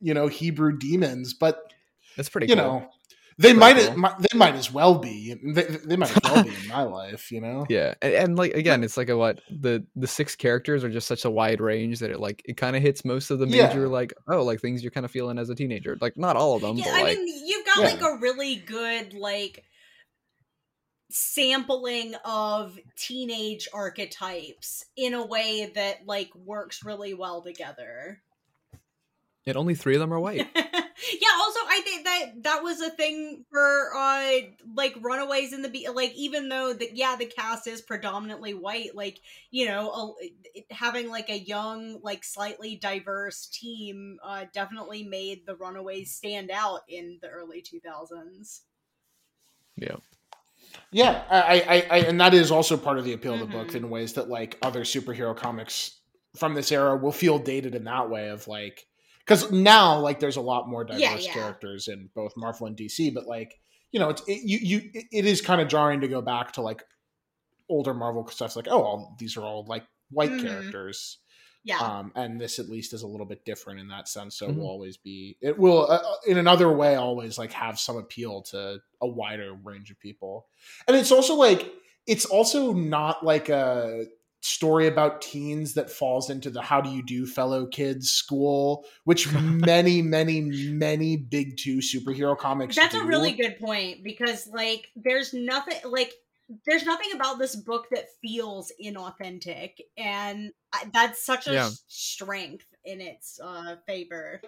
you 0.00 0.14
know, 0.14 0.26
Hebrew 0.26 0.76
demons, 0.78 1.34
but 1.34 1.72
that's 2.16 2.28
pretty 2.28 2.46
you 2.48 2.54
cool. 2.56 2.64
know, 2.64 2.88
they 3.36 3.48
Pretty 3.52 3.58
might, 3.58 3.86
cool. 3.88 3.96
mi- 3.98 4.26
they 4.30 4.38
might 4.38 4.54
as 4.54 4.72
well 4.72 4.96
be. 4.98 5.34
They, 5.44 5.62
they 5.62 5.96
might 5.96 6.16
as 6.16 6.22
well 6.32 6.44
be 6.44 6.50
in 6.54 6.68
my 6.68 6.82
life, 7.00 7.32
you 7.32 7.40
know. 7.40 7.66
Yeah, 7.68 7.94
and, 8.00 8.14
and 8.14 8.38
like 8.38 8.54
again, 8.54 8.84
it's 8.84 8.96
like 8.96 9.08
a 9.08 9.16
what 9.16 9.40
the 9.50 9.84
the 9.96 10.06
six 10.06 10.36
characters 10.36 10.84
are 10.84 10.88
just 10.90 11.08
such 11.08 11.24
a 11.24 11.30
wide 11.30 11.60
range 11.60 11.98
that 11.98 12.10
it 12.12 12.20
like 12.20 12.42
it 12.44 12.56
kind 12.56 12.76
of 12.76 12.82
hits 12.82 13.04
most 13.04 13.30
of 13.32 13.40
the 13.40 13.48
Yeah. 13.48 13.66
major 13.66 13.88
like 13.88 14.14
oh 14.28 14.44
like 14.44 14.60
things 14.60 14.84
you're 14.84 14.92
kind 14.92 15.04
of 15.04 15.10
feeling 15.10 15.38
as 15.38 15.50
a 15.50 15.54
teenager. 15.56 15.98
Like 16.00 16.16
not 16.16 16.36
all 16.36 16.54
of 16.54 16.62
them, 16.62 16.76
Yeah, 16.76 16.84
but 16.84 16.94
I 16.94 17.02
like 17.02 17.18
mean, 17.18 17.46
you've 17.48 17.66
got 17.66 17.78
Yeah. 17.78 17.84
like 17.90 18.02
a 18.02 18.18
really 18.20 18.54
good 18.56 19.14
like 19.14 19.64
sampling 21.10 22.14
of 22.24 22.78
teenage 22.96 23.68
archetypes 23.72 24.84
in 24.96 25.14
a 25.14 25.24
way 25.24 25.70
that 25.74 26.06
like 26.06 26.34
works 26.34 26.84
really 26.84 27.14
well 27.14 27.42
together. 27.42 28.22
and 29.46 29.56
only 29.56 29.74
three 29.74 29.94
of 29.94 30.00
them 30.00 30.12
are 30.12 30.20
white. 30.20 30.48
yeah, 30.56 31.28
also 31.38 31.60
I 31.68 31.80
think 31.84 32.04
that 32.04 32.42
that 32.42 32.62
was 32.62 32.80
a 32.80 32.90
thing 32.90 33.44
for 33.50 33.90
uh 33.96 34.30
like 34.74 34.96
Runaways 35.00 35.52
in 35.52 35.62
the 35.62 35.68
Be 35.68 35.88
like 35.88 36.14
even 36.14 36.48
though 36.48 36.72
the 36.72 36.88
yeah 36.94 37.16
the 37.16 37.26
cast 37.26 37.66
is 37.66 37.82
predominantly 37.82 38.54
white 38.54 38.94
like 38.94 39.20
you 39.50 39.66
know 39.66 40.16
a, 40.56 40.74
having 40.74 41.10
like 41.10 41.28
a 41.30 41.38
young 41.38 42.00
like 42.02 42.24
slightly 42.24 42.76
diverse 42.76 43.46
team 43.46 44.18
uh 44.24 44.44
definitely 44.52 45.02
made 45.04 45.46
the 45.46 45.56
Runaways 45.56 46.12
stand 46.12 46.50
out 46.50 46.80
in 46.88 47.18
the 47.20 47.28
early 47.28 47.62
2000s. 47.62 48.60
yeah, 49.76 49.96
Yeah, 50.90 51.22
I, 51.30 51.60
I, 51.60 51.86
I, 51.90 51.98
and 52.06 52.20
that 52.20 52.34
is 52.34 52.50
also 52.50 52.76
part 52.76 52.98
of 52.98 53.04
the 53.04 53.12
appeal 53.14 53.34
of 53.34 53.40
the 53.40 53.46
book 53.46 53.68
Mhm. 53.68 53.74
in 53.76 53.90
ways 53.90 54.12
that 54.14 54.28
like 54.28 54.56
other 54.62 54.82
superhero 54.84 55.36
comics 55.36 56.00
from 56.36 56.54
this 56.54 56.70
era 56.72 56.96
will 56.96 57.12
feel 57.12 57.38
dated 57.38 57.74
in 57.74 57.84
that 57.84 58.10
way 58.10 58.28
of 58.28 58.46
like 58.48 58.86
because 59.20 59.50
now 59.50 59.98
like 59.98 60.20
there's 60.20 60.36
a 60.36 60.40
lot 60.40 60.68
more 60.68 60.84
diverse 60.84 61.00
Yeah, 61.00 61.16
yeah. 61.18 61.32
characters 61.32 61.88
in 61.88 62.10
both 62.14 62.36
Marvel 62.36 62.66
and 62.66 62.76
DC, 62.76 63.12
but 63.14 63.26
like 63.26 63.54
you 63.92 64.00
know 64.00 64.08
it's 64.10 64.22
it, 64.28 64.42
you 64.44 64.58
you 64.58 64.90
it 65.12 65.24
is 65.26 65.40
kind 65.40 65.60
of 65.60 65.68
jarring 65.68 66.00
to 66.00 66.08
go 66.08 66.20
back 66.20 66.52
to 66.52 66.60
like 66.62 66.82
older 67.68 67.94
Marvel 67.94 68.26
stuff 68.28 68.56
like 68.56 68.68
oh 68.68 68.82
all, 68.82 69.16
these 69.18 69.36
are 69.36 69.42
all 69.42 69.64
like 69.66 69.84
white 70.10 70.32
Mhm. 70.32 70.40
characters. 70.40 71.18
Yeah. 71.64 71.78
Um, 71.78 72.12
and 72.14 72.38
this 72.38 72.58
at 72.58 72.68
least 72.68 72.92
is 72.92 73.02
a 73.02 73.06
little 73.06 73.26
bit 73.26 73.44
different 73.46 73.80
in 73.80 73.88
that 73.88 74.06
sense. 74.06 74.36
So 74.36 74.46
it 74.46 74.52
Mhm. 74.52 74.58
will 74.58 74.68
always 74.68 74.98
be, 74.98 75.38
it 75.40 75.58
will, 75.58 75.82
uh, 75.90 75.94
uh, 75.96 76.14
in 76.26 76.36
another 76.36 76.70
way, 76.70 76.94
always 76.94 77.38
like 77.38 77.52
have 77.52 77.80
some 77.80 77.96
appeal 77.96 78.42
to 78.42 78.80
a 79.00 79.06
wider 79.06 79.54
range 79.54 79.90
of 79.90 79.98
people. 79.98 80.46
And 80.86 80.96
it's 80.96 81.10
also 81.10 81.34
like, 81.34 81.72
it's 82.06 82.26
also 82.26 82.74
not 82.74 83.24
like 83.24 83.48
a 83.48 84.04
story 84.42 84.86
about 84.88 85.22
teens 85.22 85.72
that 85.72 85.88
falls 85.90 86.28
into 86.28 86.50
the 86.50 86.60
how 86.60 86.78
do 86.82 86.90
you 86.90 87.02
do 87.02 87.26
fellow 87.26 87.64
kids 87.66 88.10
school, 88.10 88.84
which 89.04 89.26
many, 89.32 90.02
many, 90.02 90.42
many 90.42 91.16
big 91.16 91.56
two 91.56 91.78
superhero 91.78 92.36
comics 92.36 92.76
That's 92.76 92.94
a 92.94 93.04
really 93.04 93.32
good 93.32 93.58
point 93.58 94.04
because 94.04 94.46
like 94.48 94.90
there's 94.96 95.32
nothing 95.32 95.78
like 95.86 96.12
there's 96.66 96.84
nothing 96.84 97.12
about 97.14 97.38
this 97.38 97.56
book 97.56 97.86
that 97.90 98.04
feels 98.20 98.70
inauthentic 98.82 99.72
and 99.96 100.50
that's 100.92 101.24
such 101.24 101.46
a 101.46 101.52
Yeah. 101.52 101.70
strength 101.88 102.66
in 102.84 103.00
its 103.00 103.40
uh 103.42 103.76
favor. 103.86 104.40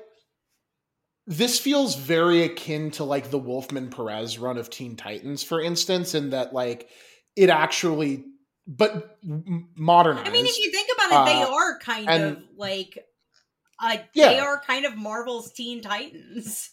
this 1.27 1.59
feels 1.59 1.97
very 1.97 2.43
akin 2.45 2.91
to 2.93 3.05
like 3.05 3.31
the 3.31 3.39
Wolfman 3.39 3.91
Perez 3.91 4.39
run 4.39 4.59
of 4.59 4.71
Teen 4.71 4.95
Titans, 4.97 5.43
for 5.43 5.61
instance, 5.61 6.15
in 6.15 6.31
that 6.31 6.53
like 6.53 6.89
it 7.35 7.51
actually, 7.51 8.25
but 8.67 9.19
m- 9.25 9.71
modernized. 9.77 10.29
I 10.29 10.31
mean 10.31 10.47
if 10.47 10.57
you 10.59 10.71
think 10.71 10.89
about 10.95 11.23
it 11.29 11.33
they 11.33 11.43
Uh, 11.43 11.51
are 11.53 11.79
kind 11.81 12.09
and- 12.09 12.23
of 12.37 12.43
like 12.57 12.99
uh 13.83 13.97
Yeah. 14.15 14.29
they 14.29 14.39
are 14.39 14.61
kind 14.61 14.85
of 14.87 14.97
Marvel's 14.97 15.53
Teen 15.53 15.81
Titans. 15.83 16.71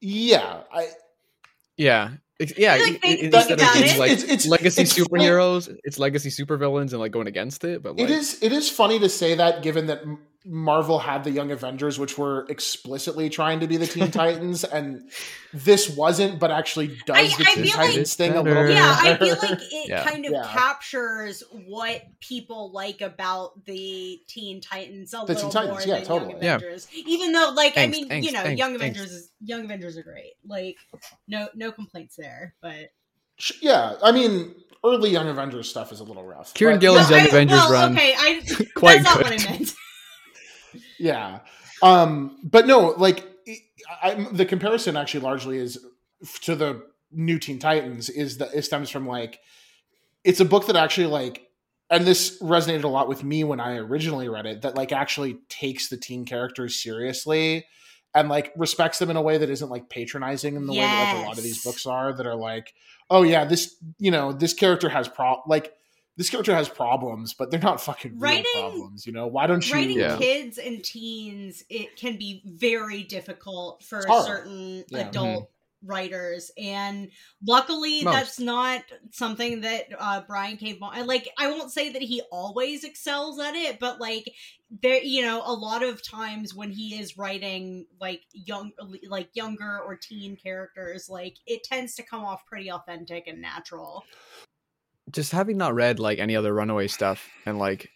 yeah, 0.00 0.62
I, 0.72 0.88
yeah, 1.76 2.10
Ex- 2.12 2.22
yeah. 2.56 2.72
Like, 2.76 2.80
i- 2.82 2.84
think- 2.84 3.04
i- 3.04 3.08
instead 3.38 3.60
of 3.60 3.72
being 3.74 3.84
it. 3.86 3.98
like 3.98 4.10
It's- 4.12 4.24
it's- 4.24 4.46
legacy 4.46 4.82
it's- 4.82 4.98
superheroes, 4.98 5.74
it's 5.84 5.98
legacy 5.98 6.30
supervillains 6.30 6.90
and 6.92 6.98
like 7.00 7.12
going 7.12 7.26
against 7.26 7.64
it. 7.64 7.82
But 7.82 7.96
like, 7.96 8.04
it 8.04 8.10
is 8.10 8.38
it 8.42 8.52
is 8.52 8.68
funny 8.68 8.98
to 8.98 9.08
say 9.08 9.34
that 9.36 9.62
given 9.62 9.86
that 9.86 10.02
M- 10.02 10.18
Marvel 10.48 11.00
had 11.00 11.24
the 11.24 11.30
Young 11.32 11.50
Avengers, 11.50 11.98
which 11.98 12.16
were 12.16 12.46
explicitly 12.48 13.28
trying 13.28 13.58
to 13.60 13.66
be 13.66 13.76
the 13.76 13.86
Teen 13.86 14.10
Titans, 14.12 14.62
and 14.62 15.10
this 15.52 15.90
wasn't, 15.90 16.38
but 16.38 16.52
actually 16.52 16.96
does 17.04 17.16
I- 17.16 17.36
the 17.36 17.44
I 17.50 17.54
Teen 17.54 17.66
Titans 17.66 17.96
like- 17.96 18.06
thing 18.30 18.32
a 18.38 18.42
little 18.42 18.62
bit. 18.62 18.72
Yeah, 18.74 18.96
I 19.00 19.16
feel 19.16 19.36
like 19.42 19.58
it 19.60 19.88
Yeah. 19.88 20.04
kind 20.08 20.24
of 20.24 20.32
Yeah. 20.32 20.46
captures 20.48 21.42
what 21.66 22.02
people 22.20 22.70
like 22.72 23.00
about 23.00 23.64
the 23.64 24.20
Teen 24.28 24.60
Titans 24.60 25.12
a 25.12 25.16
The 25.18 25.22
little 25.34 25.42
Teen 25.42 25.50
Titans, 25.50 25.70
more 25.70 25.80
yeah, 25.80 25.94
than 25.98 26.04
totally. 26.06 26.32
Young 26.34 26.42
Yeah. 26.42 26.54
Avengers. 26.56 26.88
Even 26.94 27.32
though, 27.32 27.52
like, 27.56 27.76
I 27.76 27.88
mean, 27.88 28.08
angst, 28.08 28.22
you 28.22 28.32
know, 28.32 28.44
angst, 28.44 28.58
Young 28.58 28.72
angst. 28.72 28.76
Avengers 28.76 29.12
is 29.12 29.30
Young 29.40 29.64
Avengers 29.64 29.96
are 29.98 30.02
great. 30.04 30.34
Like, 30.46 30.76
no, 31.26 31.48
no 31.56 31.72
complaints 31.72 32.14
there. 32.16 32.54
But 32.62 32.90
yeah, 33.60 33.94
I 34.02 34.12
mean, 34.12 34.54
early 34.84 35.10
Young 35.10 35.26
Avengers 35.28 35.68
stuff 35.68 35.90
is 35.90 35.98
a 36.00 36.04
little 36.04 36.24
rough. 36.24 36.54
Kieron 36.54 36.74
but- 36.74 36.80
Gillen's 36.82 37.10
Young 37.10 37.20
I- 37.20 37.24
Avengers 37.26 37.58
well, 37.58 37.72
run 37.72 37.92
Okay, 37.96 38.14
I 38.16 38.42
quite 38.76 39.02
that's 39.02 39.04
not 39.04 39.16
good. 39.18 39.24
what 39.40 39.46
I 39.48 39.50
meant. 39.50 39.74
Yeah. 40.98 41.40
Um 41.82 42.38
but 42.42 42.66
no 42.66 42.94
like 42.96 43.24
I, 44.02 44.14
the 44.32 44.46
comparison 44.46 44.96
actually 44.96 45.20
largely 45.20 45.58
is 45.58 45.78
to 46.42 46.56
the 46.56 46.82
new 47.12 47.38
Teen 47.38 47.58
Titans 47.58 48.08
is 48.08 48.38
that 48.38 48.54
it 48.54 48.62
stems 48.62 48.90
from 48.90 49.06
like 49.06 49.40
it's 50.24 50.40
a 50.40 50.44
book 50.44 50.66
that 50.66 50.76
actually 50.76 51.06
like 51.06 51.42
and 51.88 52.04
this 52.04 52.40
resonated 52.42 52.84
a 52.84 52.88
lot 52.88 53.08
with 53.08 53.22
me 53.22 53.44
when 53.44 53.60
I 53.60 53.76
originally 53.76 54.28
read 54.28 54.46
it 54.46 54.62
that 54.62 54.74
like 54.74 54.92
actually 54.92 55.38
takes 55.48 55.88
the 55.88 55.96
teen 55.96 56.24
characters 56.24 56.82
seriously 56.82 57.66
and 58.14 58.28
like 58.28 58.52
respects 58.56 58.98
them 58.98 59.10
in 59.10 59.16
a 59.16 59.22
way 59.22 59.38
that 59.38 59.50
isn't 59.50 59.70
like 59.70 59.88
patronizing 59.88 60.56
in 60.56 60.66
the 60.66 60.72
way 60.72 60.80
that 60.80 61.14
like 61.14 61.24
a 61.24 61.28
lot 61.28 61.38
of 61.38 61.44
these 61.44 61.62
books 61.62 61.86
are 61.86 62.12
that 62.12 62.26
are 62.26 62.34
like 62.34 62.72
oh 63.10 63.22
yeah 63.22 63.44
this 63.44 63.76
you 63.98 64.10
know 64.10 64.32
this 64.32 64.54
character 64.54 64.88
has 64.88 65.06
pro 65.06 65.42
like 65.46 65.72
this 66.16 66.30
character 66.30 66.54
has 66.54 66.68
problems 66.68 67.34
but 67.34 67.50
they're 67.50 67.60
not 67.60 67.80
fucking 67.80 68.12
real 68.12 68.20
Writing- 68.20 68.44
problems 68.54 69.06
you 69.06 69.12
know 69.12 69.26
why 69.26 69.46
don't 69.46 69.66
you 69.68 69.74
writing 69.74 69.98
Yeah. 69.98 70.16
kids 70.16 70.58
and 70.58 70.82
teens 70.82 71.62
it 71.68 71.96
can 71.96 72.16
be 72.16 72.42
very 72.44 73.02
difficult 73.02 73.82
for 73.84 73.98
It's 74.00 74.26
certain 74.26 74.84
Yeah. 74.88 75.08
adult 75.08 75.50
writers 75.84 76.50
and 76.56 77.10
luckily 77.46 78.02
Most. 78.02 78.14
that's 78.14 78.40
not 78.40 78.82
something 79.12 79.60
that 79.60 79.84
uh 79.96 80.22
brian 80.26 80.56
k 80.56 80.72
Vaughan- 80.72 81.06
like 81.06 81.28
i 81.38 81.48
won't 81.48 81.70
say 81.70 81.90
that 81.90 82.00
he 82.02 82.22
always 82.32 82.82
excels 82.82 83.38
at 83.38 83.54
it 83.54 83.78
but 83.78 84.00
like 84.00 84.24
there 84.82 85.00
you 85.02 85.22
know 85.22 85.42
a 85.44 85.52
lot 85.52 85.82
of 85.84 86.02
times 86.02 86.54
when 86.54 86.70
he 86.70 86.98
is 86.98 87.16
writing 87.18 87.86
like 88.00 88.22
young 88.32 88.72
like 89.06 89.28
younger 89.34 89.78
or 89.80 89.96
teen 89.96 90.34
characters 90.36 91.08
like 91.10 91.36
it 91.46 91.62
tends 91.62 91.94
to 91.96 92.02
come 92.02 92.24
off 92.24 92.46
pretty 92.46 92.72
authentic 92.72 93.26
and 93.28 93.40
natural 93.40 94.02
just 95.10 95.32
having 95.32 95.56
not 95.56 95.74
read 95.74 95.98
like 95.98 96.18
any 96.18 96.36
other 96.36 96.52
runaway 96.52 96.88
stuff 96.88 97.28
and 97.44 97.58
like 97.58 97.88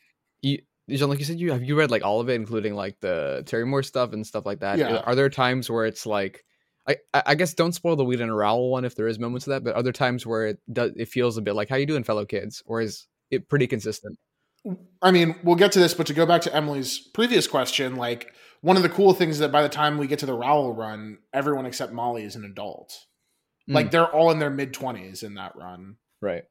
you 0.42 0.58
John, 0.88 1.08
like 1.08 1.18
you 1.18 1.24
said 1.24 1.40
you 1.40 1.52
have 1.52 1.62
you 1.62 1.76
read 1.76 1.90
like 1.90 2.04
all 2.04 2.20
of 2.20 2.28
it 2.28 2.34
including 2.34 2.74
like 2.74 2.98
the 3.00 3.42
terry 3.46 3.66
moore 3.66 3.82
stuff 3.82 4.12
and 4.12 4.26
stuff 4.26 4.46
like 4.46 4.61
that 4.61 4.78
Yeah. 4.78 4.98
are 4.98 5.14
there 5.14 5.28
times 5.30 5.70
where 5.70 5.86
it's 5.86 6.06
like 6.06 6.44
I, 6.88 6.96
I 7.26 7.34
guess 7.34 7.54
don't 7.54 7.72
spoil 7.72 7.96
the 7.96 8.04
weed 8.04 8.20
and 8.20 8.36
Rowell 8.36 8.70
one 8.70 8.84
if 8.84 8.94
there 8.94 9.06
is 9.06 9.18
moments 9.18 9.46
of 9.46 9.52
that, 9.52 9.64
but 9.64 9.74
other 9.74 9.92
times 9.92 10.26
where 10.26 10.46
it 10.48 10.58
does 10.72 10.92
it 10.96 11.08
feels 11.08 11.36
a 11.36 11.42
bit 11.42 11.54
like 11.54 11.68
how 11.68 11.76
you 11.76 11.86
doing, 11.86 12.04
fellow 12.04 12.24
kids, 12.24 12.62
or 12.66 12.80
is 12.80 13.06
it 13.30 13.48
pretty 13.48 13.66
consistent? 13.66 14.18
I 15.00 15.11
mean, 15.11 15.36
we'll 15.42 15.56
get 15.56 15.72
to 15.72 15.78
this, 15.78 15.94
but 15.94 16.06
to 16.08 16.14
go 16.14 16.26
back 16.26 16.42
to 16.42 16.54
Emily's 16.54 16.98
previous 16.98 17.46
question, 17.46 17.96
like 17.96 18.32
one 18.61 18.76
of 18.76 18.82
the 18.82 18.88
cool 18.88 19.14
things 19.14 19.36
is 19.36 19.38
that 19.38 19.52
by 19.52 19.62
the 19.62 19.68
time 19.68 19.98
we 19.98 20.06
get 20.06 20.18
to 20.18 20.26
the 20.26 20.34
Rowell 20.34 20.74
run, 20.74 21.18
everyone 21.32 21.64
except 21.64 21.92
Molly 21.92 22.24
is 22.24 22.36
an 22.36 22.44
adult. 22.44 22.92
Mm. 23.68 23.74
Like 23.74 23.90
they're 23.90 24.11
all 24.11 24.30
in 24.30 24.38
their 24.38 24.50
mid 24.50 24.74
twenties 24.74 25.22
in 25.22 25.34
that 25.34 25.56
run. 25.56 25.96
Right. 26.20 26.44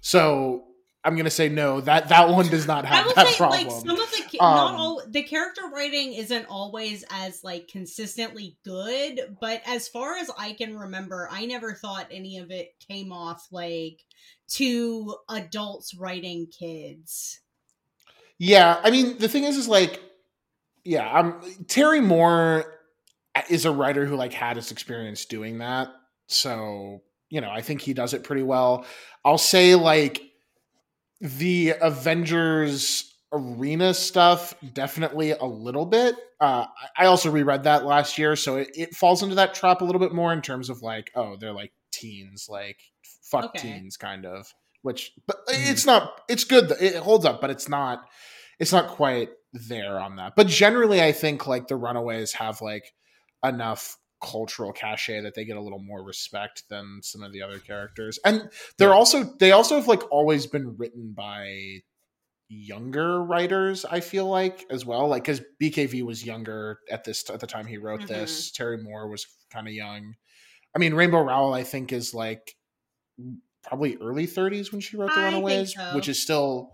So 0.00 0.64
I'm 1.04 1.16
gonna 1.16 1.30
say 1.30 1.48
no. 1.48 1.80
That 1.80 2.08
that 2.08 2.28
one 2.28 2.48
does 2.48 2.66
not 2.66 2.84
I 2.84 2.88
have 2.88 3.06
will 3.06 3.14
that 3.14 3.28
say, 3.28 3.36
problem. 3.36 3.66
like 3.66 3.70
some 3.70 3.90
of 4.00 4.10
the 4.10 4.22
ca- 4.30 4.38
not 4.40 4.74
Um, 4.74 4.76
all 4.76 5.02
the 5.06 5.22
character 5.22 5.62
writing 5.72 6.12
isn't 6.14 6.46
always 6.46 7.04
as 7.10 7.42
like 7.42 7.68
consistently 7.68 8.58
good, 8.64 9.36
but 9.40 9.62
as 9.64 9.88
far 9.88 10.16
as 10.16 10.30
I 10.36 10.52
can 10.52 10.76
remember, 10.76 11.28
I 11.30 11.46
never 11.46 11.72
thought 11.74 12.08
any 12.10 12.38
of 12.38 12.50
it 12.50 12.74
came 12.86 13.12
off 13.12 13.46
like 13.50 14.04
two 14.48 15.16
adults 15.30 15.94
writing 15.94 16.46
kids. 16.48 17.40
Yeah, 18.38 18.80
I 18.82 18.90
mean 18.90 19.18
the 19.18 19.28
thing 19.28 19.44
is, 19.44 19.56
is 19.56 19.68
like, 19.68 20.02
yeah, 20.84 21.08
I'm 21.08 21.40
Terry 21.68 22.00
Moore 22.00 22.64
is 23.48 23.64
a 23.64 23.70
writer 23.72 24.04
who 24.04 24.16
like 24.16 24.32
had 24.32 24.56
his 24.56 24.72
experience 24.72 25.24
doing 25.24 25.58
that, 25.58 25.88
so 26.26 27.02
you 27.30 27.40
know 27.40 27.50
I 27.50 27.60
think 27.62 27.80
he 27.80 27.94
does 27.94 28.14
it 28.14 28.24
pretty 28.24 28.42
well. 28.42 28.84
I'll 29.24 29.38
say 29.38 29.74
like 29.74 30.22
the 31.20 31.74
Avengers 31.80 33.14
arena 33.32 33.92
stuff 33.92 34.54
definitely 34.72 35.32
a 35.32 35.44
little 35.44 35.84
bit. 35.86 36.14
Uh, 36.40 36.66
I 36.96 37.04
I 37.04 37.06
also 37.06 37.30
reread 37.30 37.64
that 37.64 37.84
last 37.84 38.18
year, 38.18 38.36
so 38.36 38.56
it, 38.56 38.70
it 38.74 38.94
falls 38.94 39.22
into 39.22 39.34
that 39.36 39.54
trap 39.54 39.80
a 39.80 39.84
little 39.84 40.00
bit 40.00 40.12
more 40.14 40.32
in 40.32 40.40
terms 40.42 40.70
of 40.70 40.82
like, 40.82 41.10
oh, 41.14 41.36
they're 41.38 41.52
like 41.52 41.72
teens, 41.92 42.46
like 42.48 42.78
fuck 43.22 43.46
Okay. 43.46 43.58
teens, 43.58 43.96
kind 43.96 44.24
of. 44.24 44.52
Which, 44.82 45.12
but 45.26 45.38
it's 45.48 45.84
not. 45.84 46.20
It's 46.28 46.44
good. 46.44 46.70
It 46.80 46.94
holds 46.96 47.24
up, 47.24 47.40
but 47.40 47.50
it's 47.50 47.68
not. 47.68 48.04
It's 48.60 48.72
not 48.72 48.88
quite 48.88 49.30
there 49.52 49.98
on 49.98 50.16
that. 50.16 50.34
But 50.36 50.46
generally, 50.46 51.02
I 51.02 51.10
think 51.12 51.46
like 51.46 51.66
the 51.66 51.76
Runaways 51.76 52.32
have 52.34 52.62
like 52.62 52.92
enough 53.44 53.96
cultural 54.20 54.72
cachet 54.72 55.20
that 55.22 55.34
they 55.34 55.44
get 55.44 55.56
a 55.56 55.60
little 55.62 55.78
more 55.82 56.02
respect 56.02 56.64
than 56.68 57.00
some 57.02 57.22
of 57.22 57.32
the 57.32 57.42
other 57.42 57.58
characters, 57.58 58.18
and 58.24 58.50
they're 58.78 58.88
Yeah. 58.90 58.94
also 58.94 59.24
they 59.38 59.52
also 59.52 59.76
have 59.76 59.88
like 59.88 60.02
always 60.12 60.46
been 60.46 60.76
written 60.76 61.12
by 61.16 61.80
younger 62.50 63.22
writers 63.22 63.84
i 63.84 64.00
feel 64.00 64.26
like 64.26 64.64
as 64.70 64.86
well 64.86 65.06
like 65.06 65.22
because 65.22 65.42
bkv 65.60 66.02
was 66.02 66.24
younger 66.24 66.78
at 66.90 67.04
this 67.04 67.28
at 67.28 67.40
the 67.40 67.46
time 67.46 67.66
he 67.66 67.76
wrote 67.76 68.00
Mhm. 68.00 68.08
this 68.08 68.50
terry 68.52 68.78
moore 68.82 69.06
was 69.08 69.26
kind 69.50 69.68
of 69.68 69.74
young 69.74 70.14
i 70.74 70.78
mean 70.78 70.94
rainbow 70.94 71.20
rowell 71.20 71.52
i 71.52 71.62
think 71.62 71.92
is 71.92 72.14
like 72.14 72.54
probably 73.62 73.96
early 74.00 74.26
30s 74.26 74.72
when 74.72 74.80
she 74.80 74.96
wrote 74.96 75.10
the 75.14 75.20
I 75.20 75.24
runaways 75.24 75.74
so. 75.74 75.94
which 75.94 76.08
is 76.08 76.22
still 76.22 76.72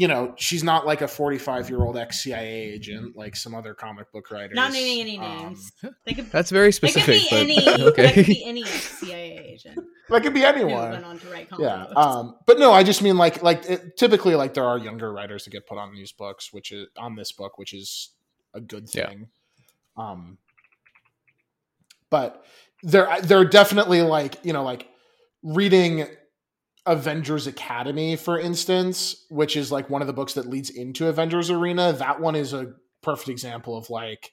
you 0.00 0.06
know 0.06 0.32
she's 0.36 0.62
not 0.62 0.86
like 0.86 1.00
a 1.02 1.08
45 1.08 1.68
year 1.68 1.80
old 1.82 1.96
ex 1.96 2.22
cia 2.22 2.38
agent 2.74 3.16
like 3.16 3.34
some 3.34 3.52
other 3.52 3.74
comic 3.74 4.12
book 4.12 4.30
writers 4.30 4.54
Not 4.54 4.72
naming 4.72 5.00
any 5.00 5.18
Um, 5.18 5.38
names. 5.48 5.72
They 6.06 6.14
could. 6.14 6.30
That's 6.30 6.50
very 6.50 6.70
They 6.70 6.78
could 6.78 6.90
specific. 6.90 7.22
be 7.22 7.26
but, 7.30 7.38
any. 7.40 7.64
That 7.64 7.94
could 7.94 8.04
okay. 8.06 8.22
be 8.22 8.44
any 8.44 8.64
CIA 8.64 9.38
agent 9.54 9.84
that 10.08 10.22
could 10.22 10.32
be 10.34 10.40
who 10.40 10.46
anyone 10.46 10.90
went 10.92 11.04
on 11.04 11.18
to 11.18 11.28
write 11.30 11.50
comic 11.50 11.64
yeah 11.66 11.84
books. 11.92 11.96
um 11.96 12.36
but 12.46 12.58
no 12.60 12.70
i 12.72 12.82
just 12.84 13.02
mean 13.02 13.18
like 13.18 13.42
like 13.42 13.68
it, 13.68 13.96
typically 13.96 14.34
like 14.36 14.54
there 14.54 14.64
are 14.64 14.78
younger 14.78 15.12
writers 15.12 15.44
that 15.44 15.50
get 15.50 15.66
put 15.66 15.76
on 15.78 15.92
these 15.92 16.12
books 16.12 16.52
which 16.52 16.70
is 16.72 16.86
on 16.96 17.16
this 17.16 17.32
book 17.32 17.58
which 17.58 17.74
is 17.74 18.10
a 18.54 18.60
good 18.60 18.88
Yeah. 18.94 19.08
thing 19.08 19.28
um 19.96 20.38
but 22.08 22.44
they're 22.82 23.20
they're 23.22 23.44
definitely 23.44 24.02
like 24.02 24.38
you 24.44 24.52
know 24.52 24.62
like 24.62 24.86
reading 25.42 26.06
avengers 26.86 27.46
academy 27.46 28.16
for 28.16 28.38
instance 28.38 29.26
which 29.28 29.56
is 29.56 29.70
like 29.70 29.90
one 29.90 30.00
of 30.00 30.06
the 30.06 30.12
books 30.12 30.34
that 30.34 30.46
leads 30.46 30.70
into 30.70 31.08
avengers 31.08 31.50
arena 31.50 31.92
that 31.92 32.20
one 32.20 32.34
is 32.34 32.52
a 32.52 32.72
perfect 33.02 33.28
example 33.28 33.76
of 33.76 33.90
like 33.90 34.32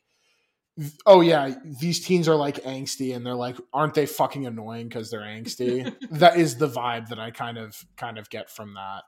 oh 1.05 1.21
yeah 1.21 1.53
these 1.79 2.05
teens 2.05 2.27
are 2.27 2.35
like 2.35 2.63
angsty 2.63 3.15
and 3.15 3.25
they're 3.25 3.33
like 3.33 3.57
aren't 3.73 3.93
they 3.93 4.05
fucking 4.05 4.45
annoying 4.45 4.87
because 4.87 5.09
they're 5.09 5.21
angsty? 5.21 5.93
That 6.11 6.37
is 6.37 6.57
the 6.57 6.67
vibe 6.67 7.09
that 7.09 7.19
i 7.19 7.31
kind 7.31 7.57
of 7.57 7.75
kind 7.97 8.17
of 8.17 8.29
get 8.29 8.49
from 8.49 8.75
that. 8.75 9.03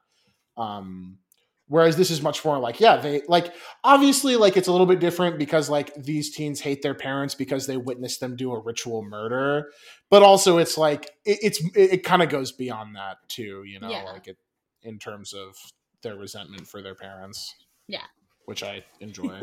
Um 0.62 1.20
whereas 1.68 1.96
this 1.98 2.10
is 2.12 2.22
much 2.22 2.44
more 2.46 2.58
like 2.60 2.80
yeah 2.80 2.98
they 2.98 3.22
like 3.28 3.54
obviously 3.84 4.36
like 4.36 4.56
it's 4.58 4.68
a 4.68 4.72
little 4.72 4.86
bit 4.88 5.00
different 5.00 5.38
because 5.38 5.70
like 5.70 5.94
these 5.96 6.34
teens 6.34 6.62
hate 6.62 6.82
their 6.82 6.94
parents 6.94 7.36
because 7.36 7.68
they 7.68 7.78
witnessed 7.78 8.20
them 8.20 8.36
do 8.36 8.52
a 8.54 8.60
ritual 8.60 9.04
murder 9.04 9.70
but 10.10 10.24
also 10.24 10.58
it's 10.58 10.78
like 10.78 11.06
it, 11.26 11.40
it's 11.42 11.62
it, 11.76 11.92
it 11.94 12.04
kind 12.04 12.22
of 12.22 12.30
goes 12.30 12.52
beyond 12.52 12.96
that 12.96 13.18
too 13.28 13.64
you 13.66 13.80
know 13.80 13.90
Yeah. 13.90 14.04
like 14.04 14.28
it 14.28 14.38
in 14.84 14.98
terms 15.00 15.34
of 15.34 15.56
their 16.04 16.16
resentment 16.16 16.68
for 16.68 16.82
their 16.82 16.96
parents 16.96 17.54
Yeah. 17.88 18.06
which 18.46 18.64
i 18.64 18.84
enjoy 19.00 19.42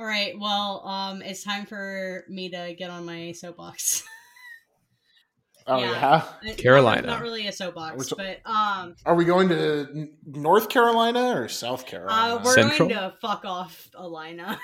All 0.00 0.06
right. 0.06 0.38
Well, 0.38 0.86
um, 0.86 1.22
it's 1.22 1.42
time 1.42 1.66
for 1.66 2.24
me 2.28 2.48
to 2.50 2.72
get 2.78 2.88
on 2.88 3.04
my 3.04 3.32
soapbox. 3.32 4.04
oh 5.68 5.78
Yeah. 5.78 6.24
yeah, 6.42 6.54
Carolina. 6.54 7.06
Not, 7.06 7.22
really 7.22 7.46
a 7.46 7.52
soapbox, 7.52 8.10
We're 8.10 8.16
but 8.16 8.50
um, 8.50 8.96
are 9.06 9.14
we 9.14 9.24
going 9.24 9.48
to 9.50 10.08
north 10.26 10.68
carolina 10.68 11.38
or 11.40 11.48
south 11.48 11.82
uh, 11.84 11.86
carolina 11.86 12.42
we're 12.44 12.54
Central? 12.54 12.88
going 12.88 13.00
to 13.00 13.16
fuck 13.20 13.44
off 13.44 13.88
Alina. 13.94 14.58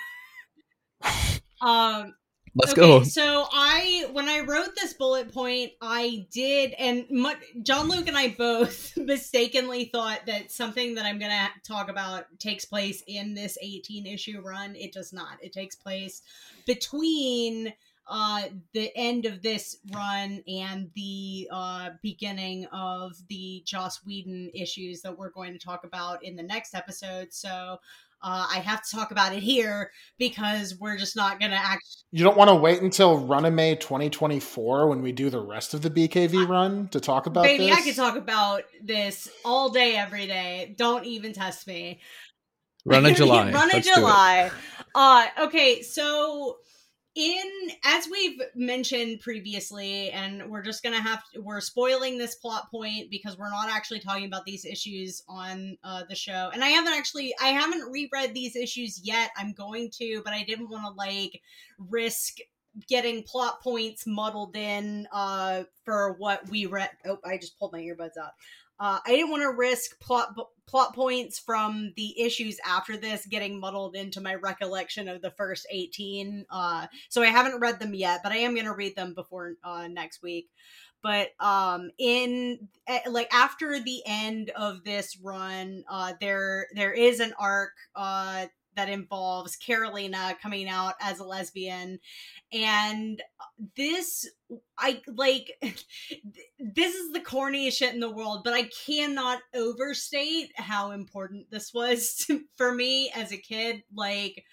um, 1.61 2.15
Let's 2.57 2.71
okay, 2.71 2.83
go. 2.83 3.03
So 3.03 3.49
I, 3.53 4.07
when 4.13 4.29
I 4.29 4.41
wrote 4.41 4.77
this 4.77 4.95
bullet 4.95 5.35
point, 5.35 5.73
I 5.83 6.29
did, 6.33 6.73
and 6.79 7.05
mu- 7.11 7.31
John 7.65 7.89
Luke 7.89 8.07
and 8.07 8.17
I 8.17 8.29
both 8.29 8.97
mistakenly 8.97 9.87
thought 9.87 10.21
that 10.27 10.53
something 10.53 10.95
that 10.95 11.05
I'm 11.05 11.19
going 11.19 11.33
to 11.33 11.49
talk 11.67 11.91
about 11.91 12.27
takes 12.39 12.65
place 12.65 13.03
in 13.09 13.35
this 13.35 13.59
18 13.61 14.07
issue 14.07 14.41
run. 14.41 14.77
It 14.77 14.93
does 14.93 15.13
not. 15.13 15.39
It 15.43 15.53
takes 15.53 15.75
place 15.75 16.23
between 16.65 17.73
uh 18.07 18.43
the 18.73 18.91
end 18.97 19.27
of 19.27 19.43
this 19.43 19.79
run 19.93 20.43
and 20.47 20.91
the 20.95 21.49
uh 21.53 21.91
beginning 22.03 22.67
of 22.67 23.13
the 23.29 23.63
Joss 23.67 24.05
Whedon 24.05 24.51
issues 24.55 25.03
that 25.03 25.17
we're 25.17 25.31
going 25.31 25.53
to 25.53 25.59
talk 25.59 25.85
about 25.85 26.25
in 26.25 26.37
the 26.37 26.43
next 26.43 26.75
episode. 26.75 27.33
So 27.33 27.79
uh, 28.25 28.47
I 28.51 28.61
have 28.61 28.83
to 28.83 28.97
talk 28.97 29.11
about 29.11 29.35
it 29.35 29.43
here 29.43 29.91
because 30.19 30.75
we're 30.81 30.97
just 30.97 31.15
not 31.15 31.39
gonna 31.39 31.61
act. 31.61 31.85
You 32.11 32.25
don't 32.25 32.39
want 32.39 32.49
to 32.49 32.55
wait 32.55 32.81
until 32.81 33.21
Runamay 33.21 33.81
2024 33.81 34.89
when 34.89 35.03
we 35.03 35.13
do 35.13 35.29
the 35.29 35.41
rest 35.41 35.75
of 35.75 35.83
the 35.83 35.91
BKV 35.91 36.49
run 36.49 36.89
to 36.89 37.01
talk 37.01 37.27
about 37.27 37.45
Baby, 37.45 37.67
this? 37.67 37.77
I 37.77 37.83
could 37.83 37.97
talk 37.97 38.17
about 38.17 38.63
this 38.83 39.29
all 39.45 39.69
day, 39.69 39.97
every 39.97 40.27
day. 40.27 40.75
Don't 40.79 41.05
even 41.05 41.35
test 41.35 41.67
me. 41.67 42.01
Run 42.87 43.05
a 43.05 43.13
July. 43.15 43.53
Run 43.53 43.71
a 43.71 43.75
Let's 43.75 43.87
do 43.87 43.93
it. 43.93 43.97
July. 43.97 44.51
Uh, 44.95 45.27
okay, 45.43 45.83
so 45.83 46.57
in 47.15 47.71
as 47.85 48.09
we've 48.11 48.41
mentioned 48.55 49.21
previously, 49.21 50.11
and 50.11 50.51
we're 50.51 50.63
just 50.63 50.83
gonna 50.83 51.01
have 51.01 51.23
we're 51.37 51.61
spoiling 51.61 52.19
this 52.19 52.35
plot 52.35 52.71
point 52.71 53.11
because 53.11 53.39
we're 53.39 53.51
not 53.51 53.69
actually 53.69 54.01
talking 54.01 54.27
about 54.27 54.45
these 54.45 54.65
issues 54.65 55.23
on 55.29 55.77
uh, 55.85 56.03
the 56.09 56.15
show. 56.15 56.51
And 56.53 56.65
I 56.65 56.69
haven't 56.69 56.95
actually 56.95 57.35
I 57.41 57.49
haven't 57.49 57.91
reread 57.91 58.35
these 58.35 58.57
issues 58.57 59.01
yet. 59.05 59.31
I'm 59.37 59.53
going 59.53 59.91
to, 59.99 60.23
but 60.25 60.33
I 60.33 60.43
didn't 60.43 60.71
want 60.71 60.85
to 60.85 60.93
like 60.93 61.41
risk 61.79 62.39
getting 62.89 63.23
plot 63.23 63.63
points 63.63 64.05
muddled 64.05 64.57
in 64.57 65.07
uh 65.13 65.63
for 65.85 66.15
what 66.19 66.49
we 66.51 66.67
read 66.67 66.91
oh 67.07 67.19
i 67.25 67.37
just 67.37 67.57
pulled 67.57 67.73
my 67.73 67.79
earbuds 67.79 68.19
out 68.21 68.33
uh, 68.81 68.99
I 69.07 69.11
didn't 69.11 69.31
want 69.31 69.43
to 69.43 69.51
risk 69.51 69.99
plot 70.01 70.37
plot 70.67 70.95
points 70.95 71.39
from 71.39 71.93
the 71.97 72.21
issues 72.21 72.59
after 72.67 72.97
this 72.97 73.27
getting 73.27 73.61
muddled 73.61 73.95
into 73.95 74.21
my 74.21 74.35
recollection 74.35 75.09
of 75.09 75.23
the 75.23 75.31
first 75.31 75.67
18. 75.71 76.47
Uh, 76.51 76.87
so 77.09 77.23
I 77.23 77.27
haven't 77.27 77.61
read 77.61 77.79
them 77.79 77.95
yet, 77.95 78.21
but 78.23 78.33
I 78.33 78.39
am 78.39 78.55
going 78.55 78.67
to 78.67 78.73
read 78.73 78.97
them 78.97 79.15
before 79.15 79.55
uh, 79.63 79.89
next 79.89 80.23
week. 80.23 80.49
But 81.03 81.29
um, 81.39 81.91
in 81.99 82.69
eh, 82.87 83.01
like 83.11 83.33
after 83.33 83.79
the 83.79 84.03
end 84.07 84.51
of 84.57 84.85
this 84.85 85.19
run, 85.23 85.85
uh, 85.89 86.15
there 86.19 86.67
there 86.75 86.93
is 86.93 87.21
an 87.21 87.35
arc 87.39 87.73
uh, 87.95 88.47
that 88.77 88.89
involves 88.89 89.57
Carolina 89.57 90.37
coming 90.43 90.69
out 90.69 90.95
as 91.01 91.19
a 91.19 91.25
lesbian 91.25 91.99
and 92.53 93.23
this 93.77 94.29
I 94.79 95.03
like 95.07 95.53
this 95.63 96.95
is 96.95 97.13
the 97.13 97.21
corniest 97.21 97.75
shit 97.75 97.95
in 97.95 98.01
the 98.01 98.11
world, 98.11 98.43
but 98.45 98.55
I 98.55 98.71
cannot 98.87 99.41
overstate 99.55 100.51
how 100.57 100.93
important 100.93 101.51
this 101.51 101.73
was 101.73 102.15
to, 102.27 102.43
for 102.57 102.75
me 102.75 103.11
as 103.15 103.33
a 103.33 103.37
kid. 103.37 103.83
Like 103.95 104.45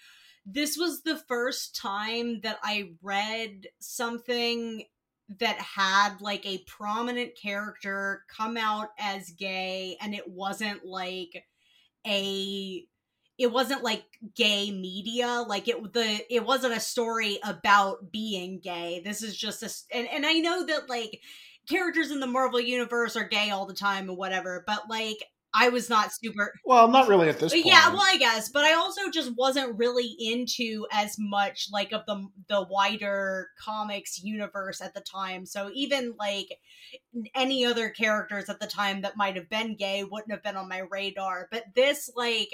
this 0.44 0.76
was 0.76 1.02
the 1.02 1.16
first 1.28 1.76
time 1.76 2.40
that 2.40 2.58
I 2.62 2.92
read 3.02 3.68
something 3.78 4.84
that 5.38 5.56
had 5.56 6.20
like 6.20 6.44
a 6.44 6.64
prominent 6.66 7.32
character 7.40 8.24
come 8.28 8.56
out 8.56 8.88
as 8.98 9.30
gay 9.30 9.96
and 10.00 10.14
it 10.14 10.28
wasn't 10.28 10.84
like 10.84 11.44
a 12.06 12.84
it 13.42 13.52
wasn't 13.52 13.82
like 13.82 14.04
gay 14.36 14.70
media 14.70 15.44
like 15.46 15.66
it 15.66 15.92
the 15.92 16.20
it 16.30 16.46
wasn't 16.46 16.72
a 16.72 16.80
story 16.80 17.38
about 17.44 18.12
being 18.12 18.60
gay 18.60 19.02
this 19.04 19.22
is 19.22 19.36
just 19.36 19.62
a 19.62 19.96
and, 19.96 20.08
and 20.08 20.24
i 20.24 20.34
know 20.34 20.64
that 20.64 20.88
like 20.88 21.20
characters 21.68 22.10
in 22.10 22.20
the 22.20 22.26
marvel 22.26 22.60
universe 22.60 23.16
are 23.16 23.28
gay 23.28 23.50
all 23.50 23.66
the 23.66 23.74
time 23.74 24.08
and 24.08 24.16
whatever 24.16 24.62
but 24.66 24.88
like 24.88 25.18
I 25.54 25.68
was 25.68 25.90
not 25.90 26.12
super. 26.12 26.54
Well, 26.64 26.88
not 26.88 27.08
really 27.08 27.28
at 27.28 27.38
this. 27.38 27.52
point. 27.52 27.66
Yeah, 27.66 27.90
well, 27.90 28.02
I 28.02 28.16
guess, 28.16 28.48
but 28.48 28.64
I 28.64 28.72
also 28.72 29.10
just 29.10 29.36
wasn't 29.36 29.78
really 29.78 30.16
into 30.18 30.86
as 30.90 31.16
much 31.18 31.68
like 31.70 31.92
of 31.92 32.06
the 32.06 32.26
the 32.48 32.66
wider 32.70 33.50
comics 33.62 34.22
universe 34.22 34.80
at 34.80 34.94
the 34.94 35.02
time. 35.02 35.44
So 35.44 35.70
even 35.74 36.14
like 36.18 36.58
any 37.34 37.66
other 37.66 37.90
characters 37.90 38.48
at 38.48 38.60
the 38.60 38.66
time 38.66 39.02
that 39.02 39.18
might 39.18 39.36
have 39.36 39.50
been 39.50 39.76
gay 39.76 40.04
wouldn't 40.04 40.32
have 40.32 40.42
been 40.42 40.56
on 40.56 40.70
my 40.70 40.84
radar. 40.90 41.48
But 41.50 41.64
this, 41.74 42.10
like, 42.16 42.48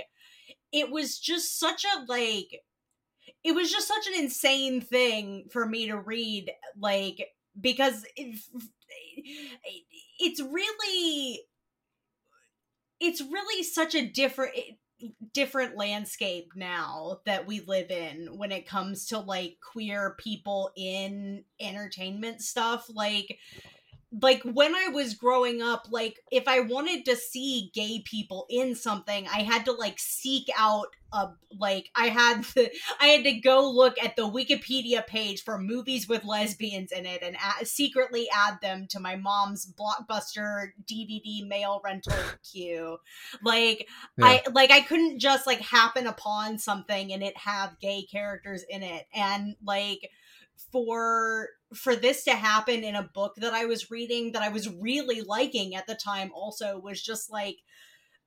it 0.72 0.90
was 0.90 1.18
just 1.18 1.58
such 1.58 1.84
a 1.84 2.04
like 2.10 2.62
it 3.44 3.52
was 3.52 3.70
just 3.70 3.88
such 3.88 4.06
an 4.06 4.14
insane 4.18 4.80
thing 4.80 5.46
for 5.50 5.66
me 5.66 5.86
to 5.86 5.98
read 5.98 6.50
like 6.78 7.28
because 7.60 8.04
it, 8.16 8.38
it's 10.18 10.40
really 10.40 11.40
it's 13.00 13.20
really 13.20 13.62
such 13.62 13.94
a 13.94 14.06
different 14.06 14.52
eh, 14.56 15.06
different 15.32 15.76
landscape 15.76 16.50
now 16.56 17.20
that 17.24 17.46
we 17.46 17.60
live 17.60 17.90
in 17.90 18.36
when 18.36 18.50
it 18.50 18.66
comes 18.66 19.06
to 19.06 19.18
like 19.18 19.56
queer 19.62 20.16
people 20.18 20.72
in 20.76 21.44
entertainment 21.60 22.42
stuff 22.42 22.86
like 22.92 23.38
like 24.10 24.42
when 24.42 24.74
I 24.74 24.88
was 24.88 25.14
growing 25.14 25.60
up, 25.60 25.86
like 25.90 26.20
if 26.32 26.48
I 26.48 26.60
wanted 26.60 27.04
to 27.06 27.16
see 27.16 27.70
gay 27.74 28.02
people 28.04 28.46
in 28.48 28.74
something, 28.74 29.26
I 29.28 29.42
had 29.42 29.66
to 29.66 29.72
like 29.72 29.98
seek 29.98 30.48
out 30.56 30.88
a 31.12 31.28
like 31.58 31.90
I 31.94 32.08
had 32.08 32.42
to 32.54 32.70
I 33.00 33.06
had 33.08 33.24
to 33.24 33.34
go 33.34 33.70
look 33.70 34.02
at 34.02 34.16
the 34.16 34.22
Wikipedia 34.22 35.06
page 35.06 35.44
for 35.44 35.58
movies 35.58 36.08
with 36.08 36.24
lesbians 36.24 36.90
in 36.90 37.04
it 37.04 37.22
and 37.22 37.36
a- 37.36 37.66
secretly 37.66 38.28
add 38.34 38.58
them 38.62 38.86
to 38.88 39.00
my 39.00 39.16
mom's 39.16 39.70
blockbuster 39.70 40.70
DVD 40.90 41.46
mail 41.46 41.82
rental 41.84 42.14
queue. 42.50 42.96
Like 43.42 43.88
yeah. 44.16 44.24
I 44.24 44.42
like 44.52 44.70
I 44.70 44.80
couldn't 44.80 45.18
just 45.18 45.46
like 45.46 45.60
happen 45.60 46.06
upon 46.06 46.56
something 46.56 47.12
and 47.12 47.22
it 47.22 47.36
have 47.36 47.78
gay 47.78 48.06
characters 48.10 48.64
in 48.70 48.82
it 48.82 49.06
and 49.14 49.54
like 49.62 50.10
for 50.72 51.50
for 51.74 51.94
this 51.94 52.24
to 52.24 52.32
happen 52.32 52.82
in 52.82 52.94
a 52.94 53.10
book 53.14 53.34
that 53.36 53.52
I 53.52 53.66
was 53.66 53.90
reading 53.90 54.32
that 54.32 54.42
I 54.42 54.48
was 54.48 54.68
really 54.68 55.20
liking 55.20 55.74
at 55.74 55.86
the 55.86 55.94
time 55.94 56.30
also 56.34 56.78
was 56.78 57.02
just 57.02 57.30
like 57.30 57.58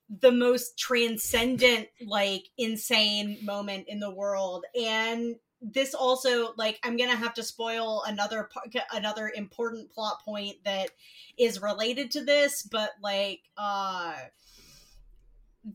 the 0.10 0.32
most 0.32 0.78
transcendent 0.78 1.88
like 2.06 2.44
insane 2.58 3.39
moment 3.44 3.86
in 3.88 4.00
the 4.00 4.14
world. 4.14 4.66
And 4.80 5.36
this 5.62 5.94
also 5.94 6.54
like 6.58 6.80
i'm 6.84 6.98
gonna 6.98 7.16
have 7.16 7.36
to 7.36 7.44
spoil 7.44 8.04
another 8.08 8.50
another 8.94 9.32
important 9.36 9.92
plot 9.92 10.20
point 10.26 10.56
that 10.66 10.89
is 11.38 11.62
related 11.62 12.10
to 12.10 12.24
this 12.24 12.64
but 12.64 12.89
like 13.02 13.42
uh 13.58 14.16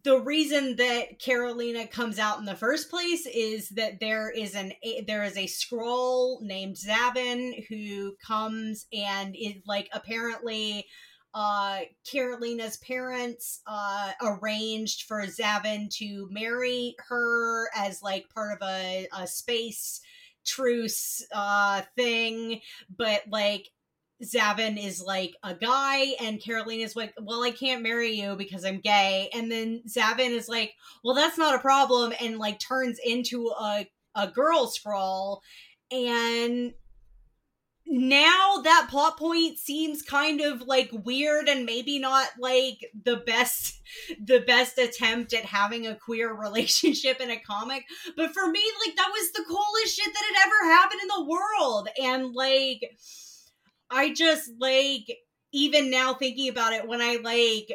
the 0.02 0.18
reason 0.18 0.76
that 0.76 1.20
Karolina 1.20 1.88
comes 1.90 2.18
out 2.18 2.38
in 2.38 2.44
the 2.44 2.56
first 2.56 2.90
place 2.90 3.26
is 3.26 3.68
that 3.70 4.00
there 4.00 4.30
is 4.30 4.54
an 4.54 4.72
a, 4.82 5.04
there 5.06 5.22
is 5.22 5.36
a 5.36 5.46
Skrull 5.46 6.42
named 6.42 6.76
Xavin 6.76 7.64
who 7.68 8.14
comes 8.24 8.86
and 8.92 9.36
is 9.36 9.62
like 9.66 9.88
apparently 9.92 10.86
uh 11.34 11.80
Karolina's 12.04 12.78
parents 12.78 13.60
uh 13.66 14.12
arranged 14.22 15.02
for 15.02 15.22
Xavin 15.22 15.88
to 15.98 16.28
marry 16.32 16.96
her 17.08 17.68
as 17.76 18.02
like 18.02 18.28
part 18.34 18.60
of 18.60 18.68
a, 18.68 19.06
a 19.16 19.26
space 19.26 20.00
truce 20.44 21.24
uh 21.32 21.82
thing. 21.94 22.60
But 22.96 23.22
like 23.30 23.68
Xavin 24.24 24.82
is 24.82 25.02
like 25.02 25.34
a 25.42 25.54
guy, 25.54 26.14
and 26.20 26.42
Caroline 26.42 26.80
is 26.80 26.96
like, 26.96 27.14
Well, 27.20 27.42
I 27.42 27.50
can't 27.50 27.82
marry 27.82 28.12
you 28.12 28.36
because 28.36 28.64
I'm 28.64 28.80
gay. 28.80 29.28
And 29.34 29.50
then 29.50 29.82
Xavin 29.88 30.30
is 30.30 30.48
like, 30.48 30.74
Well, 31.04 31.14
that's 31.14 31.38
not 31.38 31.54
a 31.54 31.60
problem, 31.60 32.12
and 32.20 32.38
like 32.38 32.58
turns 32.58 32.98
into 33.04 33.48
a, 33.48 33.86
a 34.14 34.28
girl 34.28 34.72
Skrull. 34.72 35.40
And 35.90 36.72
now 37.86 38.60
that 38.64 38.88
plot 38.90 39.16
point 39.16 39.58
seems 39.58 40.02
kind 40.02 40.40
of 40.40 40.62
like 40.62 40.90
weird 41.04 41.48
and 41.48 41.64
maybe 41.64 42.00
not 42.00 42.26
like 42.38 42.78
the 43.04 43.16
best 43.16 43.80
the 44.24 44.40
best 44.40 44.76
attempt 44.76 45.32
at 45.32 45.44
having 45.44 45.86
a 45.86 45.94
queer 45.94 46.34
relationship 46.40 47.20
in 47.20 47.30
a 47.30 47.38
comic 47.38 47.84
but 48.16 48.32
for 48.34 48.50
me 48.50 48.60
like 48.84 48.96
that 48.96 49.10
was 49.12 49.30
the 49.32 49.44
coolest 49.46 49.96
shit 49.96 50.12
that 50.12 50.34
had 50.34 50.46
ever 50.46 50.74
happened 50.74 51.00
in 51.00 51.08
the 51.08 51.30
world 51.30 51.88
and 52.02 52.34
like 52.34 52.80
I 53.90 54.12
just 54.12 54.50
like 54.58 55.06
even 55.52 55.90
now 55.90 56.14
thinking 56.14 56.48
about 56.48 56.72
it 56.72 56.86
when 56.86 57.00
I 57.00 57.18
like 57.22 57.68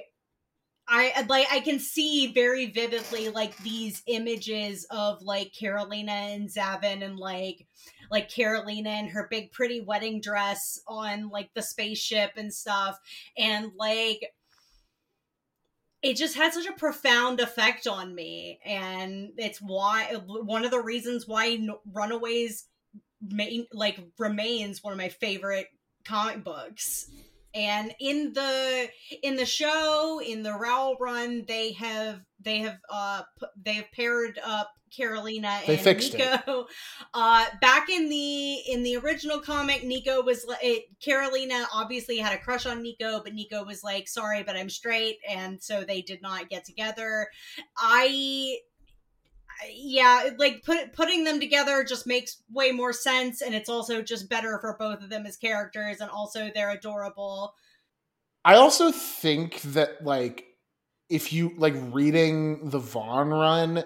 I 0.87 1.13
uh, 1.15 1.23
like 1.29 1.47
I 1.51 1.61
can 1.61 1.79
see 1.79 2.33
very 2.33 2.65
vividly 2.67 3.29
like 3.29 3.55
these 3.59 4.03
images 4.07 4.85
of 4.89 5.21
like 5.21 5.53
Karolina 5.53 6.09
and 6.09 6.49
Xavin 6.49 7.03
and 7.03 7.17
like 7.17 7.65
like 8.09 8.29
Karolina 8.29 8.87
and 8.87 9.09
her 9.09 9.27
big 9.29 9.51
pretty 9.51 9.81
wedding 9.81 10.19
dress 10.19 10.81
on 10.87 11.29
like 11.29 11.53
the 11.53 11.61
spaceship 11.61 12.31
and 12.35 12.53
stuff. 12.53 12.99
And 13.37 13.71
like 13.77 14.21
it 16.01 16.15
just 16.15 16.35
had 16.35 16.53
such 16.53 16.65
a 16.65 16.73
profound 16.73 17.39
effect 17.39 17.87
on 17.87 18.13
me. 18.15 18.59
And 18.65 19.31
it's 19.37 19.61
why 19.61 20.11
uh, 20.15 20.19
one 20.19 20.65
of 20.65 20.71
the 20.71 20.81
reasons 20.81 21.27
why 21.27 21.59
runaways 21.93 22.67
main 23.21 23.67
like 23.71 23.99
remains 24.17 24.83
one 24.83 24.93
of 24.93 24.97
my 24.97 25.09
favorite 25.09 25.67
comic 26.05 26.43
books 26.43 27.09
and 27.53 27.93
in 27.99 28.33
the 28.33 28.89
in 29.23 29.35
the 29.35 29.45
show 29.45 30.21
in 30.25 30.43
the 30.43 30.53
Rowell 30.53 30.95
run 30.99 31.43
they 31.47 31.73
have 31.73 32.21
they 32.39 32.59
have 32.59 32.77
uh 32.89 33.21
they 33.63 33.73
have 33.73 33.91
paired 33.91 34.39
up 34.43 34.69
Karolina 34.97 35.65
they 35.65 35.77
and 35.77 35.99
Nico. 35.99 36.65
Uh 37.13 37.45
back 37.61 37.89
in 37.89 38.09
the 38.09 38.53
in 38.69 38.83
the 38.83 38.97
original 38.97 39.39
comic 39.39 39.83
Nico 39.83 40.21
was 40.21 40.45
it 40.61 40.83
Karolina 41.05 41.65
obviously 41.73 42.17
had 42.17 42.33
a 42.33 42.41
crush 42.41 42.65
on 42.65 42.81
Nico 42.81 43.21
but 43.23 43.33
Nico 43.33 43.63
was 43.63 43.83
like 43.83 44.07
sorry 44.07 44.43
but 44.43 44.55
I'm 44.55 44.69
straight 44.69 45.17
and 45.29 45.61
so 45.61 45.83
they 45.83 46.01
did 46.01 46.21
not 46.21 46.49
get 46.49 46.65
together. 46.65 47.27
I 47.77 48.57
yeah, 49.73 50.29
like 50.37 50.63
put, 50.63 50.93
putting 50.93 51.23
them 51.23 51.39
together 51.39 51.83
just 51.83 52.07
makes 52.07 52.41
way 52.51 52.71
more 52.71 52.93
sense, 52.93 53.41
and 53.41 53.53
it's 53.53 53.69
also 53.69 54.01
just 54.01 54.29
better 54.29 54.57
for 54.59 54.75
both 54.77 55.01
of 55.01 55.09
them 55.09 55.25
as 55.25 55.37
characters, 55.37 55.99
and 55.99 56.09
also 56.09 56.49
they're 56.53 56.71
adorable. 56.71 57.53
I 58.43 58.55
also 58.55 58.91
think 58.91 59.61
that 59.61 60.03
like 60.03 60.45
if 61.09 61.33
you 61.33 61.53
like 61.57 61.75
reading 61.91 62.69
the 62.69 62.79
Vaughan 62.79 63.29
run, 63.29 63.83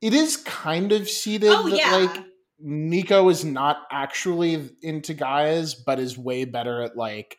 it 0.00 0.14
is 0.14 0.36
kind 0.36 0.92
of 0.92 1.08
seeded 1.08 1.50
oh, 1.50 1.68
that 1.68 1.78
yeah. 1.78 1.96
like 1.96 2.24
Nico 2.60 3.28
is 3.28 3.44
not 3.44 3.78
actually 3.90 4.70
into 4.82 5.14
guys, 5.14 5.74
but 5.74 5.98
is 5.98 6.16
way 6.16 6.44
better 6.44 6.82
at 6.82 6.96
like 6.96 7.38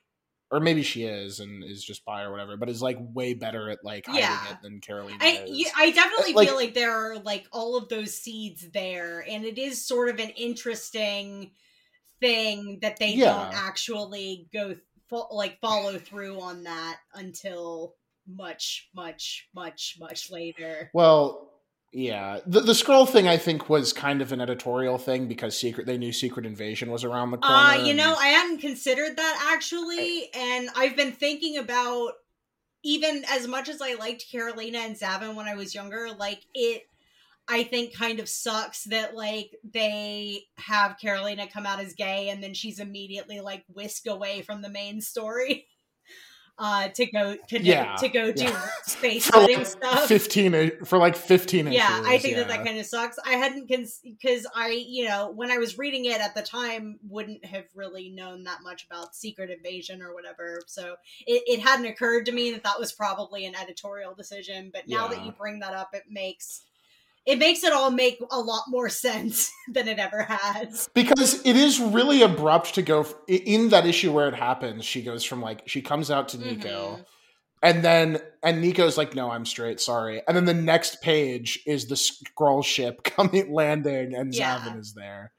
or 0.49 0.59
maybe 0.59 0.81
she 0.81 1.03
is 1.03 1.39
and 1.39 1.63
is 1.63 1.83
just 1.83 2.05
bi 2.05 2.23
or 2.23 2.31
whatever, 2.31 2.55
but 2.55 2.69
is 2.69 2.81
like 2.81 2.97
way 3.13 3.33
better 3.33 3.69
at 3.69 3.83
like 3.83 4.05
hiding 4.05 4.21
yeah. 4.21 4.51
it 4.51 4.57
than 4.61 4.79
Karolina 4.79 5.17
I. 5.19 5.65
I 5.75 5.91
definitely 5.91 6.33
uh, 6.33 6.37
like, 6.37 6.47
feel 6.47 6.57
like 6.57 6.73
there 6.73 6.91
are 6.91 7.17
like 7.19 7.47
all 7.51 7.75
of 7.75 7.89
those 7.89 8.15
seeds 8.15 8.69
there, 8.71 9.25
and 9.27 9.43
it 9.43 9.57
is 9.57 9.85
sort 9.85 10.09
of 10.09 10.19
an 10.19 10.29
interesting 10.29 11.51
thing 12.19 12.79
that 12.81 12.97
they 12.97 13.13
Yeah. 13.13 13.25
don't 13.25 13.53
actually 13.53 14.47
go 14.53 14.75
fo- 15.09 15.27
like 15.31 15.59
follow 15.59 15.97
through 15.97 16.39
on 16.39 16.63
that 16.63 16.99
until 17.13 17.95
much, 18.27 18.89
much, 18.95 19.49
much, 19.53 19.97
much 19.99 20.31
later. 20.31 20.89
Well, 20.93 21.56
yeah, 21.93 22.39
the 22.45 22.61
the 22.61 22.73
Skrull 22.73 23.07
thing 23.07 23.27
I 23.27 23.37
think 23.37 23.69
was 23.69 23.93
kind 23.93 24.21
of 24.21 24.31
an 24.31 24.41
editorial 24.41 24.97
thing 24.97 25.27
because 25.27 25.57
secret 25.57 25.87
they 25.87 25.97
knew 25.97 26.11
Secret 26.11 26.45
Invasion 26.45 26.91
was 26.91 27.03
around 27.03 27.31
the 27.31 27.37
corner. 27.37 27.55
Uh, 27.55 27.75
you 27.83 27.93
know, 27.93 28.13
I 28.13 28.27
hadn't 28.27 28.59
considered 28.59 29.15
that 29.17 29.51
actually, 29.53 30.29
and 30.33 30.69
I've 30.75 30.95
been 30.95 31.13
thinking 31.13 31.57
about 31.57 32.13
even 32.83 33.23
as 33.29 33.47
much 33.47 33.69
as 33.69 33.81
I 33.81 33.95
liked 33.95 34.25
Karolina 34.31 34.77
and 34.77 34.95
Xavin 34.95 35.35
when 35.35 35.47
I 35.47 35.55
was 35.55 35.73
younger, 35.73 36.09
like 36.17 36.41
it 36.53 36.83
I 37.47 37.63
think 37.63 37.95
kind 37.95 38.19
of 38.19 38.27
sucks 38.27 38.83
that 38.85 39.15
like 39.15 39.55
they 39.63 40.43
have 40.57 40.97
Karolina 41.01 41.51
come 41.51 41.65
out 41.65 41.79
as 41.79 41.93
gay 41.93 42.29
and 42.29 42.43
then 42.43 42.53
she's 42.53 42.79
immediately 42.79 43.39
like 43.39 43.63
whisked 43.73 44.07
away 44.07 44.41
from 44.41 44.61
the 44.61 44.69
main 44.69 44.99
story. 45.01 45.67
Uh, 46.59 46.87
to 46.87 47.05
go 47.05 47.35
to, 47.49 47.61
Yeah, 47.61 47.95
to 47.97 48.07
go 48.09 48.31
do 48.31 48.45
yeah. 48.45 48.67
space 48.83 49.29
for 49.29 49.41
like 49.41 49.63
stuff. 49.63 50.07
fifteen 50.07 50.71
for 50.85 50.97
like 50.97 51.15
fifteen. 51.15 51.71
yeah 51.71 52.01
i 52.03 52.17
think 52.17 52.35
that 52.35 52.47
that 52.47 52.65
kind 52.65 52.79
of 52.79 52.85
sucks 52.87 53.19
i 53.23 53.33
hadn't 53.33 53.67
because 53.67 54.47
i 54.55 54.69
you 54.69 55.07
know 55.07 55.31
when 55.35 55.51
i 55.51 55.59
was 55.59 55.77
reading 55.77 56.05
it 56.05 56.19
at 56.19 56.33
the 56.33 56.41
time 56.41 56.97
wouldn't 57.07 57.45
have 57.45 57.65
really 57.75 58.09
known 58.09 58.45
that 58.45 58.63
much 58.63 58.87
about 58.89 59.15
secret 59.15 59.51
invasion 59.51 60.01
or 60.01 60.15
whatever 60.15 60.59
so 60.65 60.95
it, 61.27 61.43
it 61.45 61.59
hadn't 61.59 61.85
occurred 61.85 62.25
to 62.25 62.31
me 62.31 62.51
that 62.51 62.63
that 62.63 62.79
was 62.79 62.91
probably 62.91 63.45
an 63.45 63.53
editorial 63.55 64.15
decision 64.15 64.71
but 64.73 64.87
now 64.87 65.07
that 65.07 65.23
you 65.23 65.31
bring 65.33 65.59
that 65.59 65.73
up 65.73 65.89
it 65.93 66.05
makes 66.09 66.63
it 67.27 67.37
makes 67.37 67.63
it 67.63 67.73
all 67.73 67.91
make 67.91 68.17
a 68.31 68.39
lot 68.39 68.63
more 68.69 68.89
sense 68.89 69.51
than 69.67 69.87
it 69.87 69.99
ever 69.99 70.23
has 70.23 70.89
because 70.95 71.45
it 71.45 71.55
is 71.55 71.79
really 71.79 72.23
abrupt 72.23 72.73
to 72.75 72.81
go 72.81 73.01
f- 73.01 73.13
in 73.27 73.69
that 73.69 73.85
issue 73.85 74.11
where 74.11 74.27
it 74.27 74.33
happens. 74.33 74.85
She 74.85 75.03
goes 75.03 75.23
from 75.23 75.41
like 75.41 75.61
she 75.67 75.81
comes 75.83 76.09
out 76.09 76.29
to 76.29 76.37
Nico, 76.39 76.97
Mhm. 76.97 77.05
and 77.61 77.83
then 77.83 78.19
and 78.43 78.61
Nico's 78.61 78.97
like, 78.97 79.13
"No, 79.13 79.29
I'm 79.29 79.45
straight, 79.45 79.79
sorry." 79.79 80.21
And 80.27 80.35
then 80.37 80.45
the 80.45 80.53
next 80.53 81.01
page 81.01 81.59
is 81.67 81.87
the 81.87 81.95
Skrull 81.95 82.63
ship 82.63 83.03
coming 83.15 83.53
landing, 83.53 84.15
and 84.15 84.33
Yeah. 84.33 84.57
Xavin 84.59 84.79
is 84.79 84.93
there. 84.93 85.31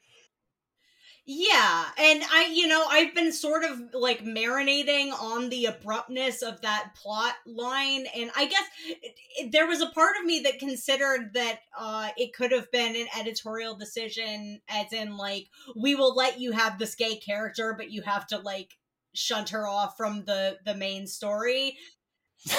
Yeah, 1.31 1.85
and 1.99 2.23
I, 2.25 2.51
you 2.55 2.67
know, 2.67 2.87
I've 2.89 3.15
been 3.15 3.33
sort 3.33 3.63
of 3.63 3.79
like 3.93 4.25
marinating 4.25 5.13
on 5.13 5.51
the 5.51 5.67
abruptness 5.67 6.41
of 6.41 6.63
that 6.63 6.93
plot 6.95 7.35
line, 7.47 8.07
and 8.17 8.31
I 8.35 8.47
guess 8.47 8.65
it, 8.87 9.15
it- 9.37 9.53
there 9.53 9.67
was 9.67 9.83
a 9.83 9.91
part 9.91 10.17
of 10.19 10.25
me 10.25 10.41
that 10.45 10.59
considered 10.59 11.35
that 11.35 11.61
uh, 11.79 12.09
it 12.17 12.33
could 12.33 12.51
have 12.53 12.71
been 12.73 12.97
an 12.97 13.09
editorial 13.19 13.77
decision, 13.77 14.63
as 14.71 14.91
in 14.95 15.19
like 15.19 15.49
we 15.77 15.95
will 15.95 16.15
let 16.15 16.41
you 16.41 16.53
have 16.53 16.79
this 16.79 16.95
gay 16.95 17.19
character, 17.19 17.75
but 17.77 17.91
you 17.91 18.01
have 18.01 18.27
to 18.29 18.39
like 18.39 18.79
shunt 19.15 19.51
her 19.51 19.67
off 19.69 19.99
from 19.99 20.25
the 20.25 20.57
the 20.65 20.75
main 20.75 21.07
story. 21.07 21.77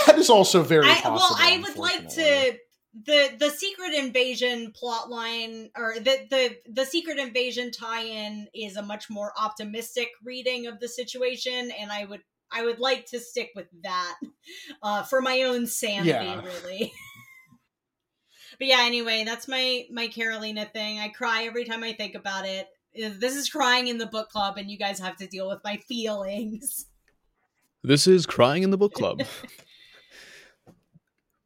That 0.06 0.20
is 0.20 0.30
also 0.30 0.62
very 0.62 0.86
I, 0.86 1.02
well, 1.10 1.36
I 1.40 1.58
would 1.64 1.78
like 1.78 2.08
to 2.10 2.60
the 2.94 3.30
the 3.40 3.50
secret 3.50 3.94
invasion 3.94 4.72
plot 4.76 5.10
line 5.10 5.70
or 5.78 5.96
the 5.96 6.26
the 6.30 6.58
the 6.68 6.86
secret 6.86 7.20
invasion 7.20 7.72
tie-in 7.72 8.48
is 8.54 8.78
a 8.78 8.82
much 8.82 9.10
more 9.10 9.32
optimistic 9.40 10.10
reading 10.24 10.66
of 10.66 10.80
the 10.80 10.88
situation 10.88 11.72
and 11.80 11.92
I 11.92 12.06
would 12.06 12.22
I 12.52 12.66
would 12.66 12.80
like 12.80 13.06
to 13.08 13.20
stick 13.20 13.52
with 13.56 13.68
that 13.84 14.16
uh 14.82 15.04
for 15.04 15.22
my 15.22 15.44
own 15.44 15.68
sanity 15.68 16.10
Yeah. 16.10 16.44
really. 16.44 16.92
but 18.58 18.68
yeah, 18.68 18.82
anyway, 18.82 19.24
that's 19.24 19.48
my 19.48 19.86
my 19.92 20.08
Karolina 20.08 20.72
thing. 20.72 21.00
I 21.00 21.10
cry 21.10 21.44
every 21.44 21.66
time 21.66 21.84
I 21.84 21.94
think 21.94 22.16
about 22.16 22.46
it. 22.48 22.68
This 22.96 23.36
is 23.36 23.50
crying 23.50 23.88
in 23.88 24.00
the 24.00 24.08
book 24.08 24.30
club 24.30 24.58
and 24.58 24.70
you 24.70 24.78
guys 24.80 25.00
have 25.00 25.16
to 25.18 25.28
deal 25.28 25.48
with 25.48 25.60
my 25.64 25.78
feelings. 25.88 26.88
This 27.84 28.08
is 28.08 28.26
crying 28.26 28.64
in 28.64 28.72
the 28.72 28.78
book 28.78 28.94
club. 28.94 29.22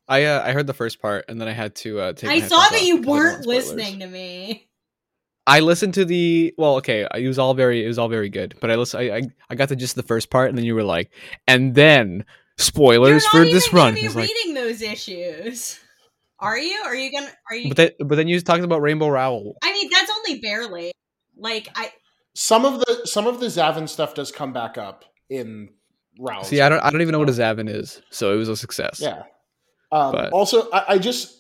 I 0.08 0.26
uh, 0.26 0.44
I 0.46 0.52
heard 0.52 0.68
the 0.68 0.74
first 0.74 1.02
part 1.02 1.26
and 1.30 1.40
then 1.40 1.48
I 1.48 1.54
had 1.54 1.76
to 1.78 2.00
uh, 2.00 2.14
take. 2.14 2.30
I 2.30 2.40
saw 2.42 2.58
that 2.58 2.74
off 2.74 2.82
you 2.84 2.98
'cause 2.98 3.04
I 3.04 3.06
don't 3.06 3.06
weren't 3.06 3.46
listening 3.46 4.00
to 4.00 4.08
me. 4.08 4.68
I 5.46 5.60
listened 5.60 5.94
to 5.96 6.06
the 6.06 6.54
well, 6.58 6.76
okay. 6.78 7.08
It 7.16 7.28
was 7.28 7.38
all 7.38 7.54
very, 7.54 7.84
it 7.84 7.88
was 7.88 8.00
all 8.00 8.08
very 8.08 8.30
good. 8.30 8.56
But 8.62 8.72
I 8.72 8.76
listen, 8.76 9.00
I, 9.00 9.18
I, 9.18 9.22
I 9.50 9.56
got 9.56 9.70
to 9.70 9.76
just 9.76 9.96
the 9.96 10.04
first 10.04 10.30
part, 10.30 10.50
and 10.50 10.58
then 10.58 10.64
you 10.66 10.74
were 10.76 10.84
like, 10.84 11.12
and 11.48 11.76
then 11.76 12.26
spoilers 12.58 13.24
You're 13.24 13.32
for 13.32 13.46
not 13.46 13.52
this 13.52 13.74
run. 13.74 13.90
Gonna 13.90 14.02
be 14.02 14.06
It's 14.06 14.16
like, 14.16 14.30
reading 14.30 14.54
those 14.54 14.82
issues. 14.82 15.80
Are 16.40 16.58
you? 16.58 16.82
Are 16.86 16.96
you 16.96 17.12
gonna? 17.12 17.32
Are 17.50 17.56
you? 17.56 17.70
but 17.70 17.78
then, 17.78 17.92
but 18.00 18.16
then 18.16 18.28
you 18.28 18.40
talked 18.40 18.64
about 18.64 18.82
Rainbow 18.82 19.08
Rowell. 19.10 19.58
I 19.64 19.74
mean, 19.74 19.90
that's 19.90 20.12
only 20.12 20.40
barely. 20.40 20.92
Like 21.38 21.68
I. 21.76 21.92
some 22.36 22.66
of 22.66 22.80
the 22.80 23.02
some 23.06 23.28
of 23.28 23.40
the 23.40 23.48
Xavin 23.48 23.90
stuff 23.90 24.14
does 24.14 24.32
come 24.32 24.54
back 24.54 24.78
up 24.78 25.04
in 25.30 25.70
Rowell's. 26.20 26.48
See, 26.48 26.62
I 26.62 26.70
don't, 26.70 26.80
I 26.80 26.90
don't 26.90 27.02
even 27.02 27.12
know 27.12 27.20
what 27.20 27.30
a 27.30 27.34
Xavin 27.34 27.70
is, 27.70 28.02
so 28.12 28.34
it 28.34 28.38
was 28.38 28.50
a 28.50 28.56
success. 28.56 29.00
Yeah. 29.02 29.24
Um, 29.94 30.12
But- 30.12 30.34
Also, 30.34 30.70
I, 30.72 30.84
I 30.94 30.98
just 30.98 31.40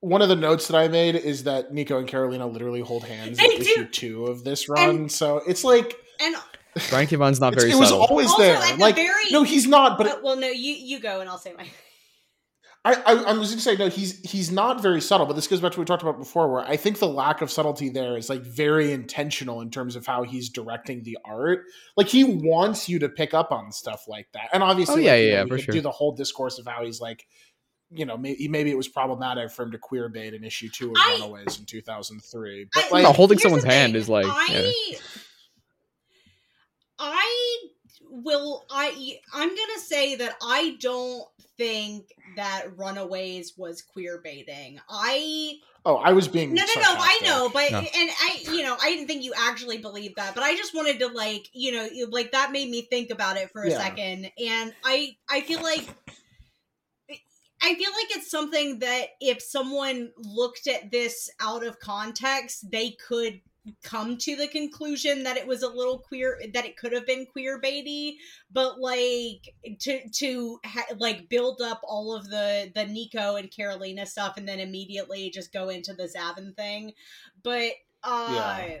one 0.00 0.22
of 0.22 0.28
the 0.30 0.36
notes 0.36 0.68
that 0.68 0.76
I 0.78 0.88
made 0.88 1.14
is 1.14 1.44
that 1.44 1.74
Nico 1.74 1.98
and 1.98 2.08
Karolina 2.08 2.50
literally 2.50 2.80
hold 2.80 3.04
hands 3.04 3.36
They 3.36 3.44
in 3.44 3.50
do. 3.50 3.56
issue 3.60 3.84
two 3.88 4.24
of 4.26 4.44
this 4.44 4.68
run. 4.68 5.08
so 5.10 5.42
it's 5.46 5.62
like 5.64 5.94
And 6.20 6.34
Brian 6.88 7.06
K. 7.06 7.16
Vaughan's 7.16 7.40
not 7.40 7.54
very 7.54 7.70
it 7.70 7.74
was 7.74 7.90
subtle. 7.90 8.06
always 8.06 8.28
also 8.28 8.42
there. 8.42 8.56
at 8.56 8.74
the 8.76 8.80
Like 8.80 8.94
very. 8.96 9.30
no, 9.30 9.42
he's 9.42 9.66
not. 9.66 9.98
But 9.98 10.06
uh, 10.06 10.16
well, 10.22 10.36
no, 10.36 10.48
you 10.48 10.72
you 10.72 11.00
go 11.00 11.20
and 11.20 11.28
I'll 11.28 11.36
say 11.38 11.52
my. 11.56 11.66
I, 12.82 12.94
I, 12.94 13.12
I 13.12 13.32
was 13.34 13.48
going 13.50 13.58
to 13.58 13.60
say 13.60 13.76
no. 13.76 13.88
He's 13.90 14.20
he's 14.20 14.50
not 14.50 14.80
very 14.80 15.02
subtle. 15.02 15.26
But 15.26 15.34
this 15.36 15.46
goes 15.46 15.60
back 15.60 15.72
to 15.72 15.78
what 15.78 15.82
we 15.82 15.84
talked 15.84 16.02
about 16.02 16.16
before, 16.18 16.50
where 16.50 16.64
I 16.64 16.78
think 16.78 16.98
the 16.98 17.08
lack 17.08 17.42
of 17.42 17.50
subtlety 17.50 17.90
there 17.90 18.16
is 18.16 18.30
like 18.30 18.40
very 18.40 18.90
intentional 18.92 19.60
in 19.60 19.70
terms 19.70 19.96
of 19.96 20.06
how 20.06 20.22
he's 20.22 20.48
directing 20.48 21.02
the 21.02 21.18
art. 21.22 21.64
Like 21.98 22.08
he 22.08 22.24
wants 22.24 22.88
you 22.88 22.98
to 23.00 23.10
pick 23.10 23.34
up 23.34 23.52
on 23.52 23.70
stuff 23.70 24.04
like 24.08 24.28
that. 24.32 24.48
And 24.54 24.62
obviously, 24.62 25.02
Oh, 25.02 25.04
yeah, 25.04 25.12
like, 25.12 25.20
you 25.20 25.26
yeah, 25.26 25.32
know, 25.32 25.36
yeah, 25.40 25.44
we 25.44 25.50
for 25.50 25.58
sure. 25.58 25.72
do 25.74 25.80
the 25.82 25.90
whole 25.90 26.12
discourse 26.12 26.58
of 26.58 26.66
how 26.66 26.82
he's 26.82 27.02
like. 27.02 27.26
You 27.92 28.06
know, 28.06 28.16
maybe, 28.16 28.46
maybe 28.46 28.70
it 28.70 28.76
was 28.76 28.86
problematic 28.86 29.50
for 29.50 29.64
him 29.64 29.72
to 29.72 29.78
queer 29.78 30.08
bait 30.08 30.32
in 30.32 30.44
issue 30.44 30.68
two 30.68 30.90
of 30.90 30.96
I- 30.96 31.14
Runaways 31.20 31.58
in 31.58 31.64
2003. 31.66 32.62
I- 32.62 32.66
But 32.72 32.92
like, 32.92 33.02
No, 33.02 33.12
holding 33.12 33.38
someone's 33.38 33.64
hand 33.64 33.96
is 33.96 34.08
like, 34.08 34.26
I. 34.28 34.46
yeah. 34.92 34.98
I 36.98 37.56
will. 38.08 38.64
I. 38.70 39.18
I'm 39.32 39.48
gonna 39.48 39.78
say 39.78 40.16
that 40.16 40.36
I 40.42 40.76
don't 40.80 41.24
think 41.56 42.06
that 42.36 42.76
Runaways 42.76 43.54
was 43.56 43.82
queer 43.82 44.20
baiting. 44.22 44.78
I 44.88 45.54
oh, 45.84 45.96
I 45.96 46.12
was 46.12 46.28
being 46.28 46.54
No, 46.54 46.62
no, 46.62 46.80
no. 46.82 46.94
I 46.98 47.20
know, 47.24 47.48
but 47.52 47.70
No. 47.72 47.78
and 47.78 47.88
I, 47.92 48.38
you 48.52 48.62
know, 48.62 48.76
I 48.80 48.90
didn't 48.90 49.06
think 49.06 49.24
you 49.24 49.32
actually 49.36 49.78
believed 49.78 50.16
that, 50.16 50.34
but 50.34 50.44
I 50.44 50.56
just 50.56 50.74
wanted 50.74 50.98
to 51.00 51.08
like, 51.08 51.48
you 51.52 51.72
know, 51.72 51.88
like 52.10 52.32
that 52.32 52.52
made 52.52 52.68
me 52.70 52.82
think 52.82 53.10
about 53.10 53.36
it 53.36 53.50
for 53.50 53.62
a 53.62 53.70
Yeah. 53.70 53.78
second, 53.78 54.30
and 54.38 54.74
I, 54.84 55.16
I 55.28 55.40
feel 55.40 55.62
like. 55.62 55.88
I 57.62 57.74
feel 57.74 57.90
like 57.90 58.16
it's 58.16 58.30
something 58.30 58.78
that 58.78 59.08
if 59.20 59.42
someone 59.42 60.12
looked 60.16 60.66
at 60.66 60.90
this 60.90 61.30
out 61.40 61.64
of 61.64 61.78
context, 61.78 62.70
they 62.70 62.92
could 62.92 63.40
come 63.82 64.16
to 64.16 64.36
the 64.36 64.48
conclusion 64.48 65.22
that 65.24 65.36
it 65.36 65.46
was 65.46 65.62
a 65.62 65.68
little 65.68 65.98
queer, 65.98 66.40
that 66.54 66.64
it 66.64 66.76
could 66.76 66.92
have 66.92 67.06
been 67.06 67.26
queer 67.26 67.60
baity, 67.60 68.14
but 68.50 68.80
like 68.80 69.54
to 69.80 70.00
to 70.08 70.58
ha- 70.64 70.94
like 70.98 71.28
build 71.28 71.60
up 71.60 71.80
all 71.84 72.14
of 72.14 72.28
the 72.30 72.72
the 72.74 72.86
Nico 72.86 73.36
and 73.36 73.50
Karolina 73.50 74.06
stuff 74.06 74.36
and 74.36 74.48
then 74.48 74.60
immediately 74.60 75.30
just 75.30 75.52
go 75.52 75.68
into 75.68 75.92
the 75.92 76.04
Xavin 76.04 76.56
thing. 76.56 76.92
But 77.42 77.72
uh 78.02 78.32
Yeah. 78.34 78.78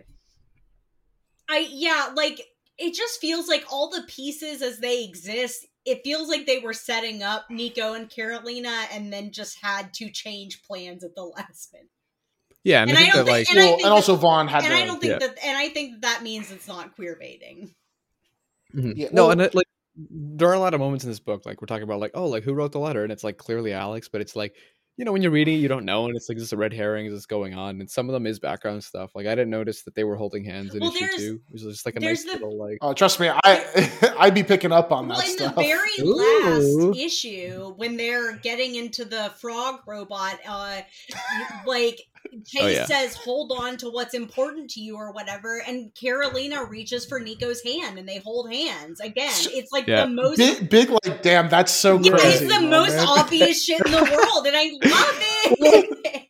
I 1.48 1.66
yeah, 1.70 2.10
like 2.14 2.40
it 2.78 2.94
just 2.94 3.20
feels 3.20 3.48
like 3.48 3.64
all 3.70 3.90
the 3.90 4.04
pieces 4.08 4.62
as 4.62 4.78
they 4.78 5.04
exist, 5.04 5.66
it 5.84 6.02
feels 6.04 6.28
like 6.28 6.46
they 6.46 6.58
were 6.58 6.72
setting 6.74 7.22
up 7.22 7.46
Nico 7.50 7.94
and 7.94 8.08
Karolina 8.10 8.84
and 8.92 9.12
then 9.12 9.32
just 9.32 9.58
had 9.62 9.92
to 9.94 10.10
change 10.10 10.62
plans 10.62 11.02
at 11.04 11.14
the 11.14 11.22
last 11.24 11.72
minute. 11.72 11.88
yeah, 12.64 12.82
and, 12.82 12.90
and 12.90 12.98
I 12.98 13.02
I 13.02 13.06
don't 13.06 13.16
that 13.16 13.24
think- 13.24 13.48
like 13.48 13.48
and 13.50 13.56
well, 13.58 13.66
think 13.68 13.84
and 13.84 13.92
also 13.92 14.16
Vaughan 14.16 14.48
had 14.48 14.64
And 14.64 14.72
to. 14.72 14.78
I 14.78 14.84
don't 14.86 15.00
think 15.00 15.12
yeah. 15.20 15.26
that 15.26 15.38
and 15.44 15.56
I 15.56 15.68
think 15.70 15.92
that, 15.94 16.02
that 16.02 16.22
means 16.22 16.50
it's 16.52 16.68
not 16.68 16.94
queer 16.94 17.16
baiting. 17.18 17.74
Mhm. 18.74 18.92
Yeah, 18.96 19.08
no, 19.12 19.22
well- 19.24 19.30
and 19.32 19.40
it, 19.40 19.54
like 19.54 19.66
there 19.96 20.48
are 20.48 20.54
a 20.54 20.58
lot 20.60 20.72
of 20.74 20.80
moments 20.80 21.04
in 21.04 21.10
this 21.10 21.18
book, 21.20 21.44
like 21.44 21.60
we're 21.60 21.66
talking 21.66 21.82
about, 21.82 22.00
like 22.00 22.12
oh, 22.14 22.26
like 22.26 22.44
who 22.44 22.54
wrote 22.54 22.72
the 22.72 22.78
letter, 22.78 23.02
and 23.02 23.10
it's 23.12 23.24
like 23.24 23.36
clearly 23.38 23.72
Alex, 23.72 24.08
but 24.08 24.20
it's 24.20 24.36
like 24.36 24.54
you 25.00 25.06
know 25.06 25.12
when 25.12 25.22
you're 25.22 25.30
reading, 25.32 25.54
it, 25.54 25.58
you 25.60 25.68
don't 25.68 25.86
know, 25.86 26.04
and 26.04 26.14
it's 26.14 26.28
like 26.28 26.36
just 26.36 26.52
a 26.52 26.58
red 26.58 26.74
herring 26.74 27.06
is 27.06 27.14
what's 27.14 27.24
going 27.24 27.54
on, 27.54 27.80
and 27.80 27.90
some 27.90 28.10
of 28.10 28.12
them 28.12 28.26
is 28.26 28.38
background 28.38 28.84
stuff. 28.84 29.10
Like 29.14 29.26
I 29.26 29.30
didn't 29.30 29.48
notice 29.48 29.80
that 29.84 29.94
they 29.94 30.04
were 30.04 30.14
holding 30.14 30.44
hands 30.44 30.74
in 30.74 30.80
Well, 30.82 30.94
issue 30.94 31.06
two. 31.16 31.40
It 31.48 31.52
was 31.54 31.62
just 31.62 31.86
like 31.86 31.96
a 31.96 32.00
nice 32.00 32.22
the- 32.24 32.32
little 32.32 32.58
like. 32.58 32.76
Oh, 32.82 32.92
trust 32.92 33.18
me, 33.18 33.30
I 33.30 34.14
I'd 34.18 34.34
be 34.34 34.42
picking 34.42 34.72
up 34.72 34.92
on 34.92 35.08
Well, 35.08 35.16
that 35.18 35.26
in 35.26 35.32
stuff. 35.36 35.54
the 35.54 35.62
very 35.62 35.90
Ooh. 36.02 36.90
last 36.90 36.98
issue, 36.98 37.72
when 37.78 37.96
they're 37.96 38.36
getting 38.36 38.74
into 38.74 39.06
the 39.06 39.32
frog 39.40 39.80
robot, 39.86 40.38
uh, 40.46 40.82
like 41.66 42.02
Chase 42.46 42.62
Oh, 42.62 42.66
yeah. 42.68 42.84
says, 42.86 43.14
"Hold 43.14 43.52
on 43.56 43.76
to 43.78 43.88
what's 43.90 44.14
important 44.14 44.70
to 44.70 44.80
you" 44.80 44.96
or 44.96 45.12
whatever, 45.12 45.62
and 45.66 45.90
Karolina 45.94 46.68
reaches 46.68 47.04
for 47.06 47.18
Nico's 47.20 47.62
hand, 47.62 47.98
and 47.98 48.08
they 48.08 48.18
hold 48.18 48.52
hands 48.52 49.00
again. 49.00 49.30
It's 49.52 49.72
like 49.72 49.86
Yeah. 49.86 50.02
the 50.06 50.10
most. 50.10 50.36
big, 50.38 50.68
big, 50.70 50.90
like, 50.90 51.22
damn, 51.22 51.48
that's 51.48 51.72
so 51.72 51.98
yeah, 52.00 52.12
crazy. 52.12 52.44
it's 52.44 52.54
the 52.54 52.60
most 52.60 52.96
moment. 52.96 53.08
obvious 53.20 53.64
shit 53.64 53.80
in 53.84 53.92
the 53.92 54.02
world, 54.02 54.46
and 54.46 54.56
I 54.56 54.64
love 54.84 55.16
it. 55.62 56.26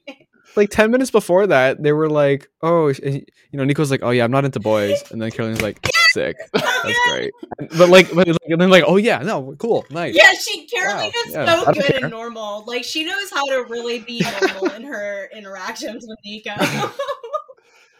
like 0.56 0.70
10 0.70 0.90
minutes 0.90 1.10
before 1.10 1.46
that, 1.46 1.82
they 1.82 1.92
were 1.92 2.08
like, 2.10 2.48
oh, 2.62 2.88
eh, 2.88 3.20
you 3.50 3.58
know, 3.58 3.64
Nico's 3.64 3.90
like, 3.90 4.00
oh 4.02 4.10
yeah, 4.10 4.24
I'm 4.24 4.30
not 4.30 4.44
into 4.44 4.60
boys. 4.60 5.02
And 5.10 5.20
then 5.22 5.30
Caroline's 5.30 5.62
like, 5.62 5.78
sick. 6.12 6.36
That's 6.52 6.98
great. 7.08 7.32
But 7.76 7.88
like, 7.88 8.08
but 8.14 8.26
like, 8.28 8.36
and 8.46 8.60
then 8.60 8.70
like, 8.70 8.84
oh 8.86 8.96
yeah, 8.96 9.18
no, 9.18 9.54
cool, 9.58 9.84
nice. 9.90 10.14
Yeah, 10.14 10.32
she 10.32 10.66
Caroline 10.66 11.04
Wow, 11.06 11.12
is 11.26 11.34
yeah, 11.34 11.44
so 11.46 11.72
good 11.72 11.82
care. 11.84 11.98
and 12.02 12.10
normal. 12.10 12.64
Like 12.66 12.84
she 12.84 13.04
knows 13.04 13.30
how 13.30 13.44
to 13.46 13.64
really 13.68 13.98
be 14.00 14.20
normal 14.20 14.70
in 14.70 14.82
her 14.84 15.28
interactions 15.34 16.04
with 16.06 16.18
Nico. 16.24 16.52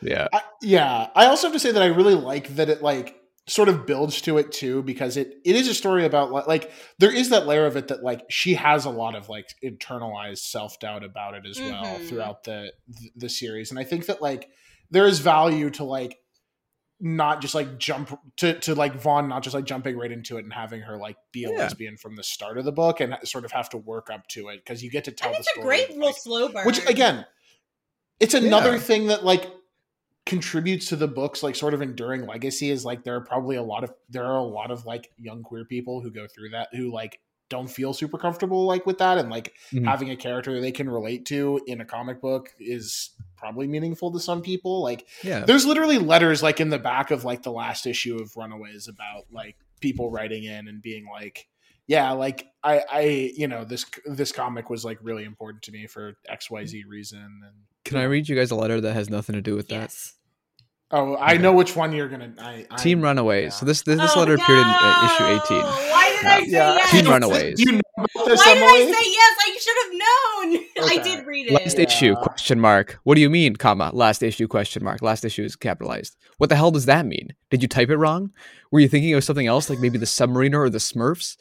Yeah. 0.03 0.29
I, 0.33 0.41
yeah, 0.63 1.09
I 1.15 1.27
also 1.27 1.49
have 1.49 1.53
to 1.53 1.61
say 1.61 1.73
that 1.73 1.83
I 1.83 1.87
really 1.89 2.15
like 2.15 2.49
that 2.57 2.71
it 2.71 2.83
like 2.83 3.17
sort 3.47 3.69
of 3.69 3.85
builds 3.85 4.23
to 4.23 4.39
it 4.39 4.51
too 4.53 4.83
because 4.83 5.17
it 5.19 5.35
it 5.45 5.57
is 5.57 5.69
a 5.69 5.75
story 5.75 6.07
about 6.07 6.31
like 6.49 6.71
there 6.99 7.15
is 7.15 7.29
that 7.31 7.47
layer 7.47 7.67
of 7.67 7.77
it 7.77 7.89
that 7.89 8.03
like 8.03 8.23
she 8.31 8.55
has 8.55 8.87
a 8.87 8.91
lot 8.91 9.15
of 9.15 9.29
like 9.29 9.47
internalized 9.63 10.39
self 10.39 10.79
doubt 10.81 11.05
about 11.05 11.35
it 11.35 11.43
as 11.47 11.59
well 11.61 11.99
Mhm. 11.99 12.09
throughout 12.09 12.45
the 12.45 12.73
the 13.17 13.29
series, 13.29 13.71
and 13.71 13.79
I 13.79 13.85
think 13.85 14.07
that 14.07 14.23
like 14.23 14.49
there 14.91 15.07
is 15.07 15.19
value 15.19 15.69
to 15.71 15.85
like 15.85 16.17
not 17.03 17.41
just 17.41 17.55
like 17.55 17.79
jump 17.79 18.19
to 18.37 18.59
to 18.61 18.75
like 18.75 18.95
Vaughan 18.95 19.29
not 19.29 19.43
just 19.43 19.55
like 19.55 19.65
jumping 19.65 19.97
right 19.97 20.13
into 20.13 20.37
it 20.37 20.45
and 20.45 20.53
having 20.53 20.83
her 20.83 20.99
like 20.99 21.17
be 21.33 21.45
a 21.45 21.51
Yeah. 21.51 21.57
lesbian 21.57 21.97
from 21.97 22.15
the 22.17 22.23
start 22.23 22.59
of 22.59 22.65
the 22.67 22.73
book 22.73 23.01
and 23.01 23.17
sort 23.25 23.45
of 23.47 23.53
have 23.53 23.71
to 23.71 23.79
work 23.79 24.11
up 24.13 24.27
to 24.29 24.49
it 24.49 24.59
because 24.65 24.83
you 24.83 24.91
get 24.91 25.05
to 25.05 25.11
tell 25.11 25.29
and 25.31 25.37
the 25.37 25.39
it's 25.41 25.49
a 25.49 25.53
story 25.53 25.65
great 25.67 25.89
little 25.91 26.07
like, 26.07 26.17
slow 26.17 26.49
burn. 26.51 26.67
which 26.67 26.85
again 26.87 27.25
it's 28.19 28.35
another 28.35 28.73
Yeah. 28.73 28.79
thing 28.79 29.07
that 29.07 29.25
like 29.25 29.51
contributes 30.27 30.87
to 30.91 30.97
the 30.97 31.09
book's 31.09 31.43
like 31.43 31.57
sort 31.57 31.73
of 31.75 31.81
enduring 31.83 32.27
legacy 32.27 32.71
is 32.71 32.85
like 32.85 33.03
there 33.03 33.17
are 33.17 33.23
probably 33.25 33.57
a 33.57 33.63
lot 33.63 33.83
of 33.83 33.93
there 34.11 34.25
are 34.25 34.37
a 34.37 34.43
lot 34.45 34.71
of 34.71 34.85
like 34.85 35.11
young 35.17 35.43
queer 35.43 35.65
people 35.65 36.03
who 36.03 36.11
go 36.11 36.27
through 36.27 36.51
that 36.51 36.69
who 36.73 36.93
like 36.93 37.19
don't 37.51 37.69
feel 37.69 37.93
super 37.93 38.17
comfortable 38.17 38.65
like 38.65 38.87
with 38.87 38.97
that 38.99 39.19
and 39.19 39.29
like 39.29 39.53
Mhm. 39.73 39.85
having 39.85 40.11
a 40.11 40.17
character 40.17 40.59
they 40.61 40.73
can 40.73 40.89
relate 40.89 41.27
to 41.27 41.61
in 41.67 41.81
a 41.83 41.85
comic 41.85 42.21
book 42.23 42.55
is 42.59 43.11
probably 43.37 43.67
meaningful 43.67 44.11
to 44.13 44.19
some 44.21 44.41
people 44.41 44.83
like 44.83 45.07
Yeah. 45.23 45.41
there's 45.45 45.67
literally 45.67 45.99
letters 45.99 46.43
like 46.43 46.61
in 46.61 46.71
the 46.71 46.79
back 46.79 47.11
of 47.11 47.25
like 47.25 47.43
the 47.43 47.53
last 47.53 47.87
issue 47.87 48.17
of 48.19 48.35
runaways 48.37 48.89
about 48.89 49.27
like 49.31 49.57
people 49.81 50.11
writing 50.11 50.45
in 50.45 50.69
and 50.69 50.81
being 50.81 51.07
like 51.07 51.49
yeah 51.87 52.13
like 52.13 52.47
i 52.63 52.83
i 52.91 53.01
you 53.37 53.49
know 53.49 53.65
this 53.65 53.85
this 54.07 54.31
comic 54.33 54.71
was 54.71 54.85
like 54.85 54.99
really 55.03 55.25
important 55.25 55.63
to 55.65 55.73
me 55.73 55.87
for 55.87 56.15
xyz 56.31 56.85
reason 56.87 57.19
and 57.45 57.55
Can 57.85 57.97
I 57.99 58.05
read 58.05 58.29
you 58.29 58.37
guys 58.37 58.51
a 58.51 58.57
letter 58.57 58.81
that 58.81 58.93
has 58.93 59.09
nothing 59.11 59.35
to 59.35 59.41
do 59.43 59.57
with 59.57 59.69
that? 59.69 59.81
yes. 59.91 60.15
Oh 60.93 61.15
i 61.15 61.33
Okay. 61.35 61.43
know 61.43 61.53
which 61.53 61.77
one 61.77 61.93
you're 61.93 62.09
gonna 62.09 62.33
i, 62.39 62.67
I 62.71 62.77
Team 62.77 63.01
Runaways. 63.03 63.45
yeah. 63.45 63.51
So 63.51 63.67
this 63.67 63.83
this, 63.83 63.99
this 63.99 64.13
Oh, 64.17 64.21
letter 64.21 64.35
appeared 64.35 64.59
in 64.59 64.65
uh, 64.67 65.09
issue 65.15 65.25
18. 65.55 65.63
Why 65.63 66.17
did 66.17 66.27
I 66.27 66.41
say 66.45 66.51
yeah 66.51 66.75
yes? 66.77 66.91
Teen 66.91 67.07
Runaways. 67.07 67.57
do 67.57 67.63
you 67.65 67.73
know 67.73 67.81
about 67.97 68.11
Why 68.15 68.25
this 68.29 68.45
did 68.45 68.63
I 68.63 68.93
say 68.93 69.11
yes? 69.11 69.37
I 69.41 69.59
should 69.63 69.79
have 69.85 69.93
known. 70.03 70.65
I 70.91 71.03
did 71.03 71.27
read 71.27 71.47
it. 71.49 71.53
Last 71.53 71.77
Yeah. 71.79 71.85
issue 71.85 72.15
question 72.17 72.59
mark. 72.61 72.99
What 73.05 73.15
do 73.15 73.21
you 73.21 73.31
mean, 73.31 73.57
comma? 73.57 73.91
Last 73.93 74.23
issue 74.23 74.49
question 74.49 74.83
mark. 74.85 75.03
Last 75.03 75.25
issue 75.25 75.43
is 75.45 75.55
capitalized. 75.57 76.17
What 76.39 76.49
the 76.51 76.57
hell 76.57 76.71
does 76.71 76.87
that 76.87 77.07
mean? 77.07 77.35
Did 77.51 77.63
you 77.63 77.69
type 77.69 77.91
it 77.91 77.97
wrong? 77.97 78.31
Were 78.73 78.81
you 78.81 78.89
thinking 78.89 79.15
of 79.15 79.23
something 79.25 79.47
else, 79.47 79.69
like 79.71 79.79
maybe 79.81 79.99
the 79.99 80.07
Submariner 80.07 80.59
or 80.59 80.71
the 80.71 80.79
Smurfs? 80.79 81.37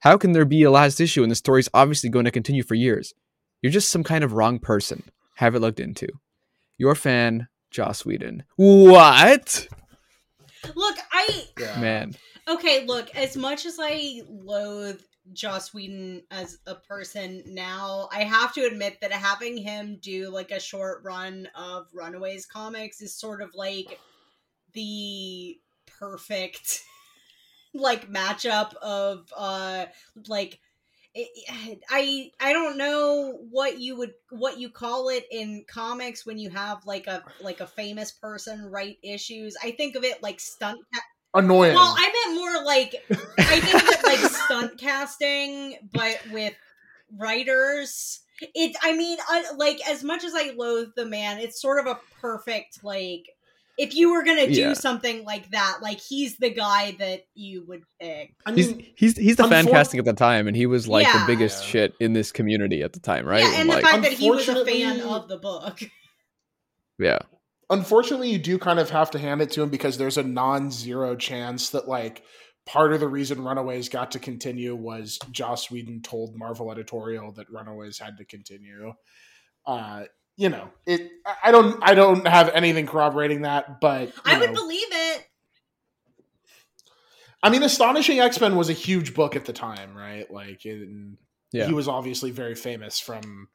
How 0.00 0.16
can 0.18 0.32
there 0.32 0.44
be 0.44 0.64
a 0.64 0.70
last 0.70 1.00
issue 1.00 1.22
and 1.22 1.30
the 1.30 1.36
story's 1.36 1.68
obviously 1.72 2.10
going 2.10 2.24
to 2.24 2.30
continue 2.32 2.64
for 2.64 2.74
years? 2.74 3.14
You're 3.62 3.72
just 3.72 3.88
some 3.90 4.02
kind 4.02 4.24
of 4.24 4.32
wrong 4.32 4.58
person. 4.58 5.04
Have 5.36 5.54
it 5.54 5.60
looked 5.60 5.78
into. 5.80 6.08
Your 6.78 6.94
fan, 6.96 7.46
Joss 7.72 8.04
Whedon. 8.04 8.44
What? 8.56 9.66
Look, 10.74 10.96
I 11.10 11.46
Yeah. 11.58 11.80
Man. 11.80 12.14
okay. 12.48 12.86
Look, 12.86 13.14
as 13.16 13.36
much 13.36 13.66
as 13.66 13.78
I 13.80 14.22
loathe 14.28 15.00
Joss 15.32 15.72
Whedon 15.72 16.22
as 16.30 16.58
a 16.66 16.74
person 16.74 17.42
now, 17.46 18.08
I 18.12 18.24
have 18.24 18.52
to 18.54 18.66
admit 18.66 19.00
that 19.00 19.12
having 19.12 19.56
him 19.56 19.98
do 20.00 20.28
like 20.30 20.50
a 20.50 20.60
short 20.60 21.02
run 21.02 21.48
of 21.54 21.88
Runaways 21.92 22.46
comics 22.46 23.00
is 23.00 23.14
sort 23.16 23.42
of 23.42 23.50
like 23.54 23.98
the 24.74 25.58
perfect 25.86 26.82
like 27.74 28.10
matchup 28.10 28.74
of 28.76 29.32
uh 29.36 29.86
like 30.28 30.60
it- 31.14 31.82
I 31.90 32.30
I 32.40 32.52
don't 32.52 32.76
know 32.76 33.38
what 33.50 33.78
you 33.78 33.96
would 33.96 34.14
what 34.30 34.58
you 34.58 34.70
call 34.70 35.08
it 35.08 35.26
in 35.30 35.64
comics 35.68 36.24
when 36.24 36.38
you 36.38 36.50
have 36.50 36.84
like 36.86 37.06
a 37.06 37.22
like 37.40 37.60
a 37.60 37.66
famous 37.66 38.12
person 38.12 38.70
write 38.70 38.98
issues. 39.02 39.56
I 39.62 39.72
think 39.72 39.94
of 39.96 40.04
it 40.04 40.22
like 40.22 40.40
stunt. 40.40 40.80
Ca- 40.94 41.40
annoying 41.40 41.74
well, 41.74 41.94
I 41.96 42.26
meant 42.26 42.38
more 42.38 42.64
like 42.64 42.94
I 43.38 43.60
think 43.60 43.82
of 43.82 43.88
it 43.88 44.04
like 44.04 44.30
stunt 44.44 44.78
casting, 44.78 45.76
but 45.92 46.18
with 46.30 46.54
writers. 47.16 48.20
It. 48.40 48.74
I 48.82 48.96
mean, 48.96 49.18
I, 49.28 49.52
like 49.56 49.78
as 49.88 50.02
much 50.02 50.24
as 50.24 50.32
I 50.34 50.52
loathe 50.56 50.94
the 50.96 51.06
man, 51.06 51.38
it's 51.38 51.60
sort 51.60 51.78
of 51.78 51.86
a 51.86 52.00
perfect 52.20 52.82
like. 52.82 53.26
If 53.78 53.94
you 53.94 54.12
were 54.12 54.22
gonna 54.22 54.46
do 54.46 54.52
Yeah. 54.52 54.72
something 54.74 55.24
like 55.24 55.50
that, 55.50 55.78
like 55.82 55.98
he's 55.98 56.36
the 56.36 56.50
guy 56.50 56.94
that 56.98 57.22
you 57.34 57.64
would 57.66 57.82
pick. 58.00 58.34
I 58.44 58.52
He's 58.52 58.68
mean, 58.74 58.86
he's 58.96 59.16
he's 59.16 59.36
the 59.36 59.48
fan 59.48 59.66
casting 59.66 59.98
at 59.98 60.04
the 60.04 60.12
time, 60.12 60.46
and 60.46 60.56
he 60.56 60.66
was 60.66 60.86
like 60.88 61.06
Yeah. 61.06 61.20
the 61.20 61.26
biggest 61.26 61.64
Yeah. 61.64 61.70
shit 61.70 61.94
in 62.00 62.12
this 62.12 62.32
community 62.32 62.82
at 62.82 62.92
the 62.92 63.00
time, 63.00 63.26
right? 63.26 63.42
Yeah, 63.42 63.60
and 63.60 63.68
the 63.70 63.74
like, 63.74 63.84
fact 63.84 64.02
that 64.02 64.12
he 64.12 64.30
was 64.30 64.48
a 64.48 64.64
fan 64.64 65.00
of 65.00 65.28
the 65.28 65.38
book. 65.38 65.80
yeah. 66.98 67.18
unfortunately 67.70 68.30
you 68.30 68.38
do 68.38 68.58
kind 68.58 68.78
of 68.78 68.90
have 68.90 69.10
to 69.12 69.18
hand 69.18 69.40
it 69.40 69.50
to 69.52 69.62
him 69.62 69.70
because 69.70 69.96
there's 69.96 70.18
a 70.18 70.22
non-zero 70.22 71.16
chance 71.16 71.70
that 71.70 71.88
like 71.88 72.22
part 72.66 72.92
of 72.92 73.00
the 73.00 73.08
reason 73.08 73.42
runaways 73.42 73.88
got 73.88 74.10
to 74.10 74.18
continue 74.18 74.74
was 74.76 75.18
joss 75.30 75.70
whedon 75.70 76.02
told 76.02 76.36
marvel 76.36 76.70
editorial 76.70 77.32
that 77.32 77.50
runaways 77.50 77.98
had 77.98 78.18
to 78.18 78.24
continue 78.26 78.92
uh 79.66 80.04
you 80.36 80.48
know 80.48 80.70
it 80.86 81.10
I- 81.26 81.36
i 81.44 81.50
don't 81.50 81.78
i 81.82 81.94
don't 81.94 82.26
have 82.26 82.48
anything 82.50 82.86
corroborating 82.86 83.42
that 83.42 83.80
but 83.80 84.12
I 84.24 84.38
would 84.38 84.50
know, 84.50 84.54
believe 84.54 84.86
it. 84.90 85.26
i 87.42 87.50
mean 87.50 87.62
astonishing 87.62 88.20
x-men 88.20 88.56
was 88.56 88.68
a 88.70 88.72
huge 88.74 89.14
book 89.14 89.36
at 89.36 89.44
the 89.44 89.52
time 89.52 89.94
right 89.96 90.30
like 90.30 90.64
it, 90.64 90.88
Yeah. 91.52 91.66
he 91.66 91.72
was 91.72 91.88
obviously 91.88 92.30
very 92.30 92.54
famous 92.54 92.98
from 92.98 93.48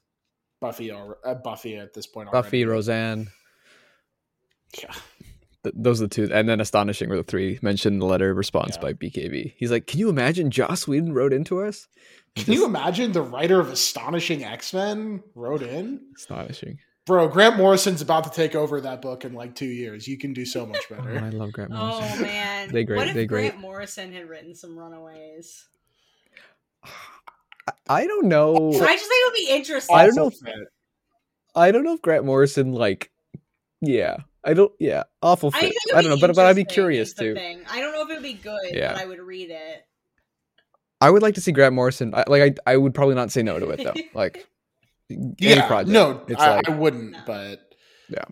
buffy 0.61 0.91
or 0.91 1.17
uh, 1.25 1.33
buffy 1.35 1.77
at 1.77 1.93
this 1.93 2.05
point 2.07 2.31
Buffy, 2.31 2.63
already. 2.63 2.65
Roseanne. 2.65 3.27
Yeah. 4.81 4.93
Th- 5.71 5.73
those 5.77 6.01
are 6.01 6.05
the 6.07 6.13
two, 6.15 6.29
and 6.33 6.47
then 6.49 6.59
astonishing 6.61 7.09
were 7.09 7.17
the 7.17 7.23
three 7.23 7.59
mentioned 7.61 7.93
in 7.95 7.99
the 7.99 8.05
letter 8.05 8.29
of 8.31 8.37
response 8.37 8.75
Yeah. 8.75 8.81
by 8.81 8.93
BKV. 8.93 9.53
He's 9.57 9.71
like, 9.71 9.87
"Can 9.87 9.99
you 9.99 10.09
imagine 10.09 10.49
Joss 10.51 10.87
Whedon 10.87 11.13
wrote 11.13 11.33
into 11.33 11.61
us?" 11.61 11.87
Can 12.35 12.53
you 12.53 12.65
imagine 12.65 13.11
the 13.13 13.21
writer 13.21 13.59
of 13.59 13.69
Astonishing 13.69 14.43
X 14.43 14.73
Men 14.73 15.23
wrote 15.35 15.63
in? 15.63 16.01
Astonishing. 16.15 16.79
Bro, 17.07 17.29
Grant 17.29 17.55
Morrison's 17.57 18.01
about 18.01 18.25
to 18.25 18.29
take 18.29 18.53
over 18.53 18.81
that 18.81 19.01
book 19.01 19.23
in 19.25 19.33
like 19.33 19.55
two 19.55 19.65
years. 19.67 20.07
You 20.07 20.17
can 20.17 20.33
do 20.33 20.45
so 20.45 20.65
much 20.65 20.83
Oh, 20.91 20.95
better. 20.95 21.19
I 21.19 21.29
love 21.29 21.51
Grant 21.53 21.71
oh, 21.73 21.77
Morrison. 21.77 22.19
Oh 22.19 22.21
man, 22.21 22.69
They 22.71 22.83
great, 22.83 22.97
What 22.97 23.07
if 23.07 23.13
they 23.15 23.25
Grant. 23.25 23.59
Morrison 23.59 24.11
had 24.13 24.27
written 24.29 24.53
some 24.55 24.77
Runaways? 24.77 25.67
I- 26.83 26.89
I 27.89 28.07
don't 28.07 28.27
know. 28.27 28.55
I 28.55 28.71
just 28.71 28.81
think 28.81 28.93
it 28.93 29.31
would 29.31 29.35
be 29.35 29.49
interesting. 29.57 29.95
I 29.95 30.05
don't 30.05 30.15
know 30.15 30.27
if- 30.27 30.35
I 31.55 31.71
don't 31.71 31.83
know 31.83 31.93
if 31.93 32.01
Grant 32.01 32.23
Morrison 32.25 32.71
like. 32.73 33.09
Yeah, 33.81 34.17
I 34.47 34.53
don't. 34.53 34.71
Yeah, 34.79 35.03
awful 35.21 35.49
I, 35.53 35.59
fit. 35.59 35.73
think 35.73 35.95
I, 35.95 36.01
don't 36.01 36.09
know, 36.11 36.17
but 36.25 36.33
but 36.33 36.45
I'd 36.45 36.55
be 36.55 36.63
curious 36.63 37.09
is 37.09 37.13
too. 37.15 37.35
thing. 37.35 37.61
I 37.69 37.81
don't 37.81 37.91
know 37.93 38.03
if 38.03 38.09
it 38.09 38.13
would 38.13 38.23
be 38.23 38.33
good, 38.33 38.57
Yeah. 38.73 38.93
but 38.93 39.01
I 39.01 39.05
would 39.05 39.19
read 39.19 39.49
it. 39.51 39.85
I 41.01 41.09
would 41.09 41.21
like 41.21 41.35
to 41.35 41.41
see 41.41 41.51
Grant 41.51 41.75
Morrison. 41.75 42.15
I, 42.15 42.23
like 42.27 42.57
I, 42.65 42.71
I 42.71 42.77
would 42.77 42.93
probably 42.93 43.15
not 43.15 43.29
say 43.31 43.43
no 43.43 43.59
to 43.59 43.69
it 43.71 43.83
though. 43.83 43.93
Like 44.13 44.47
any 45.09 45.35
Yeah, 45.37 45.67
project. 45.67 45.89
no, 45.91 46.23
it's 46.27 46.41
I, 46.41 46.55
like 46.55 46.69
I 46.69 46.71
wouldn't, 46.71 47.11
No. 47.11 47.19
but 47.27 47.75
Yeah. 48.09 48.23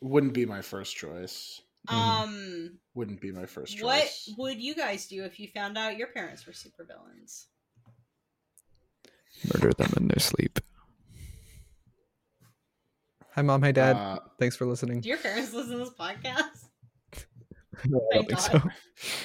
wouldn't 0.00 0.34
be 0.34 0.44
my 0.44 0.60
first 0.60 0.96
choice. 0.96 1.62
Mhm. 1.88 1.94
Um, 1.94 2.78
Wouldn't 2.94 3.20
be 3.20 3.32
my 3.32 3.46
first 3.46 3.78
choice. 3.78 4.28
what 4.36 4.50
would 4.50 4.60
you 4.60 4.74
guys 4.74 5.06
do 5.06 5.24
if 5.24 5.40
you 5.40 5.48
found 5.48 5.78
out 5.78 5.96
your 5.96 6.08
parents 6.08 6.46
were 6.46 6.52
supervillains? 6.52 7.46
murder 9.54 9.72
them 9.72 9.92
in 9.96 10.08
their 10.08 10.18
sleep. 10.18 10.58
Hi, 13.34 13.42
mom. 13.42 13.62
Hi, 13.62 13.72
dad. 13.72 13.96
Uh, 13.96 14.18
Thanks 14.38 14.56
for 14.56 14.66
listening. 14.66 15.00
Do 15.00 15.08
your 15.08 15.18
parents 15.18 15.52
listen 15.52 15.72
to 15.72 15.78
this 15.78 15.90
podcast? 15.90 16.66
No, 17.86 18.00
I 18.12 18.16
don't 18.16 18.26
think 18.28 18.40
so. 18.40 18.60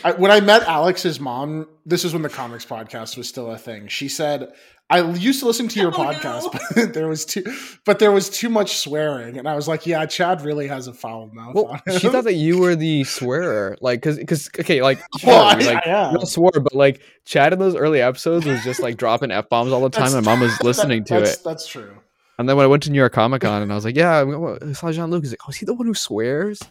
I, 0.03 0.11
when 0.13 0.31
I 0.31 0.39
met 0.39 0.63
Alex's 0.63 1.19
mom, 1.19 1.67
this 1.85 2.05
is 2.05 2.13
when 2.13 2.21
the 2.21 2.29
comics 2.29 2.65
podcast 2.65 3.17
was 3.17 3.27
still 3.27 3.51
a 3.51 3.57
thing. 3.57 3.87
She 3.87 4.07
said, 4.07 4.53
"I 4.89 5.01
used 5.01 5.39
to 5.41 5.47
listen 5.47 5.67
to 5.69 5.79
your 5.79 5.89
Oh, 5.95 5.97
podcast, 5.97 6.43
no. 6.43 6.59
but 6.75 6.93
there 6.93 7.07
was 7.09 7.25
too, 7.25 7.43
but 7.85 7.99
there 7.99 8.11
was 8.11 8.29
too 8.29 8.47
much 8.47 8.77
swearing." 8.77 9.37
And 9.37 9.47
I 9.49 9.55
was 9.55 9.67
like, 9.67 9.85
"Yeah, 9.85 10.05
Chad 10.05 10.41
really 10.43 10.67
has 10.67 10.87
a 10.87 10.93
foul 10.93 11.27
mouth." 11.33 11.55
Well, 11.55 11.65
on 11.65 11.81
him. 11.85 11.99
she 11.99 12.07
thought 12.07 12.23
that 12.25 12.35
you 12.35 12.59
were 12.59 12.75
the 12.75 13.03
swearer, 13.05 13.75
like, 13.81 14.01
cause, 14.03 14.19
cause, 14.25 14.49
okay, 14.59 14.81
like, 14.81 14.99
sure, 15.17 15.31
Well, 15.31 15.57
we, 15.57 15.67
I- 15.67 15.73
like, 15.73 15.87
I 15.87 15.89
am. 15.89 16.17
all 16.17 16.25
swore, 16.25 16.51
but 16.53 16.73
like, 16.75 17.01
Chad 17.25 17.51
in 17.51 17.59
those 17.59 17.75
early 17.75 18.01
episodes 18.01 18.45
was 18.45 18.63
just 18.63 18.79
like 18.81 18.95
dropping 18.97 19.31
f 19.31 19.49
bombs 19.49 19.73
all 19.73 19.81
the 19.81 19.89
time. 19.89 20.13
and 20.15 20.23
mom 20.25 20.39
was 20.41 20.61
listening 20.63 21.01
that- 21.03 21.07
to 21.07 21.13
that's, 21.25 21.37
it, 21.39 21.43
That's 21.43 21.67
true. 21.67 21.97
And 22.37 22.47
then 22.49 22.55
when 22.57 22.63
I 22.65 22.67
went 22.67 22.83
to 22.83 22.91
New 22.91 22.97
York 22.97 23.13
Comic 23.13 23.41
Con, 23.41 23.61
and 23.61 23.71
I 23.71 23.75
was 23.75 23.85
like, 23.85 23.95
"Yeah, 23.95 24.23
I 24.61 24.73
saw 24.73 24.91
Jean 24.91 25.09
Luc." 25.09 25.23
He's 25.23 25.31
like, 25.31 25.41
"Oh, 25.45 25.49
is 25.49 25.57
he 25.57 25.65
the 25.65 25.73
one 25.73 25.87
who 25.87 25.93
swears?" 25.93 26.61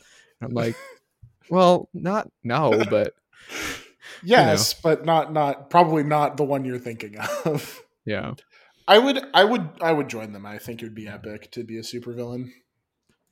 And 0.40 0.50
I'm 0.50 0.54
like, 0.54 0.76
"Well, 1.50 1.88
not 1.94 2.30
no, 2.42 2.84
but 2.90 3.14
Yes, 4.22 4.74
but 4.74 5.04
not 5.04 5.32
not 5.32 5.70
probably 5.70 6.02
not 6.02 6.36
the 6.36 6.44
one 6.44 6.64
you're 6.64 6.78
thinking 6.78 7.16
of. 7.44 7.82
yeah." 8.04 8.34
I 8.86 8.98
would, 8.98 9.18
I 9.32 9.44
would, 9.44 9.70
I 9.80 9.92
would 9.92 10.08
join 10.08 10.32
them. 10.34 10.44
I 10.44 10.58
think 10.58 10.82
it 10.82 10.84
would 10.84 10.94
be 10.94 11.08
epic 11.08 11.50
to 11.52 11.64
be 11.64 11.78
a 11.78 11.80
supervillain. 11.80 12.50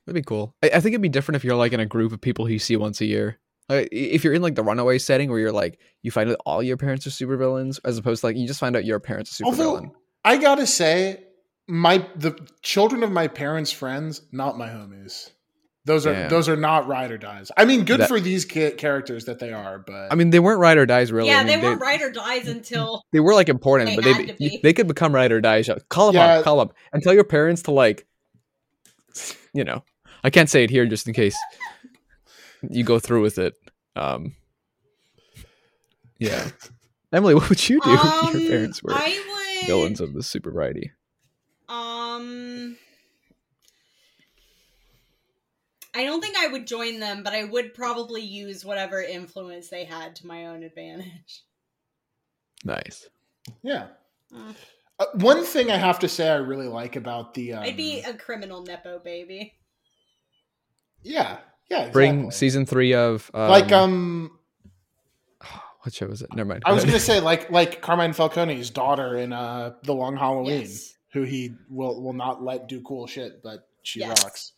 That'd 0.07 0.15
be 0.15 0.23
cool. 0.27 0.55
I, 0.63 0.69
I 0.69 0.81
think 0.81 0.95
it'd 0.95 1.03
be 1.03 1.11
different 1.11 1.37
if 1.37 1.45
you're 1.45 1.57
like 1.57 1.75
in 1.75 1.81
a 1.81 1.87
group 1.87 2.13
of 2.13 2.23
people 2.23 2.47
who 2.47 2.55
you 2.55 2.59
see 2.59 2.77
once 2.77 3.01
a 3.03 3.05
year. 3.05 3.39
Like, 3.69 3.89
if 3.93 4.25
you're 4.25 4.33
in 4.33 4.43
like 4.43 4.55
the 4.55 4.63
runaway 4.63 4.99
setting 4.99 5.31
where 5.31 5.39
you're 5.39 5.53
like 5.53 5.79
you 6.03 6.11
find 6.11 6.31
out 6.31 6.39
all 6.47 6.63
your 6.63 6.77
parents 6.77 7.07
are 7.07 7.11
supervillains, 7.11 7.81
as 7.85 7.99
opposed 7.99 8.23
to 8.23 8.27
like 8.29 8.37
you 8.37 8.47
just 8.47 8.61
find 8.61 8.75
out 8.77 8.85
your 8.85 8.99
parents 8.99 9.41
are 9.41 9.45
supervillain. 9.45 9.91
I 10.25 10.39
gotta 10.39 10.67
say, 10.67 11.23
my 11.69 12.07
the 12.17 12.39
children 12.63 13.03
of 13.03 13.11
my 13.13 13.29
parents' 13.29 13.73
friends, 13.73 14.23
not 14.33 14.59
my 14.59 14.69
homies. 14.69 15.31
Those 15.85 16.07
are 16.07 16.13
Yeah. 16.13 16.29
those 16.29 16.49
are 16.49 16.57
not 16.57 16.87
ride 16.87 17.11
or 17.11 17.19
dies. 17.19 17.51
I 17.57 17.65
mean, 17.65 17.85
good 17.85 18.01
That- 18.01 18.09
for 18.09 18.21
these 18.21 18.45
ki- 18.45 18.71
characters 18.73 19.25
that 19.25 19.41
they 19.41 19.53
are, 19.53 19.79
but 19.81 20.13
I 20.13 20.15
mean, 20.15 20.31
they 20.31 20.39
weren't 20.39 20.61
ride 20.61 20.79
or 20.79 20.87
dies 20.87 21.11
really. 21.11 21.29
yeah, 21.29 21.39
I 21.39 21.45
mean, 21.45 21.47
they 21.61 21.67
weren't 21.67 21.81
ride 21.81 22.01
or 22.03 22.11
dies 22.11 22.47
until 22.47 23.03
They 23.13 23.19
were 23.21 23.35
like 23.35 23.49
important, 23.49 23.91
They 23.91 23.97
but 23.97 24.05
had 24.05 24.17
they 24.17 24.27
to 24.27 24.35
be. 24.35 24.61
they 24.63 24.73
could 24.73 24.87
become 24.87 25.13
ride 25.15 25.33
or 25.33 25.41
die. 25.41 25.65
Call 25.89 26.07
them 26.13 26.15
Yeah. 26.17 26.39
up, 26.39 26.45
call 26.45 26.59
them 26.59 26.69
up, 26.69 26.75
and 26.93 27.03
tell 27.03 27.13
your 27.15 27.25
parents 27.25 27.63
to 27.63 27.73
like, 27.73 28.07
you 29.53 29.65
know, 29.65 29.83
I 30.23 30.31
can't 30.31 30.49
say 30.49 30.63
it 30.63 30.71
here 30.71 30.87
just 30.87 31.09
in 31.09 31.15
case 31.15 31.37
you 32.71 32.85
go 32.85 33.01
through 33.01 33.23
with 33.23 33.39
it. 33.39 33.55
Um, 33.97 34.37
yeah, 36.19 36.49
Emily, 37.13 37.35
what 37.35 37.49
would 37.49 37.69
you 37.69 37.81
do 37.81 37.93
if 37.93 38.01
um, 38.05 38.39
your 38.39 38.49
parents 38.51 38.83
were 38.85 38.93
I 38.95 39.21
would 39.61 39.67
villains 39.67 40.01
of 40.01 40.13
the 40.15 40.23
super 40.23 40.53
variety? 40.53 40.93
I 45.95 46.05
don't 46.05 46.21
think 46.23 46.37
I 46.39 46.47
would 46.49 46.67
join 46.67 47.01
them, 47.01 47.23
but 47.23 47.35
I 47.35 47.45
would 47.45 47.75
probably 47.75 48.23
use 48.23 48.65
whatever 48.65 49.03
influence 49.03 49.69
they 49.69 49.85
had 49.85 50.17
to 50.17 50.27
my 50.27 50.47
own 50.47 50.63
advantage. 50.63 51.43
Nice. 52.65 53.09
yeah. 53.63 53.89
Uh, 54.35 54.53
Uh, 54.99 55.07
one 55.15 55.43
thing 55.45 55.71
I 55.71 55.77
have 55.77 55.99
to 56.01 56.09
say 56.09 56.29
I 56.29 56.37
really 56.37 56.69
like 56.69 56.97
about 56.97 57.35
the 57.35 57.55
um, 57.55 57.63
I'd 57.65 57.77
be 57.77 58.01
a 58.03 58.15
criminal 58.15 58.63
nepo 58.63 58.99
baby. 59.01 59.55
yeah 61.03 61.39
yeah 61.71 61.89
Bring 61.91 62.31
season 62.31 62.67
three 62.67 62.95
of 62.95 63.31
um, 63.35 63.49
like 63.51 63.73
um 63.73 64.31
what 65.83 65.93
show 65.95 66.07
was 66.07 66.23
it? 66.23 66.29
Never 66.35 66.49
mind. 66.49 66.63
I 66.67 66.73
was 66.73 66.85
gonna 66.89 67.01
say 67.01 67.21
like 67.21 67.51
like 67.51 67.81
Carmine 67.83 68.13
Falcone's 68.13 68.71
daughter 68.71 69.17
in 69.17 69.33
uh 69.33 69.75
the 69.83 69.95
Long 69.95 70.17
Halloween, 70.17 70.61
Yes. 70.61 70.95
who 71.13 71.23
he 71.23 71.55
will 71.69 72.01
will 72.01 72.13
not 72.13 72.43
let 72.43 72.69
do 72.69 72.81
cool 72.83 73.07
shit, 73.07 73.43
but 73.43 73.67
she 73.83 74.01
Yes. 74.01 74.23
rocks. 74.23 74.53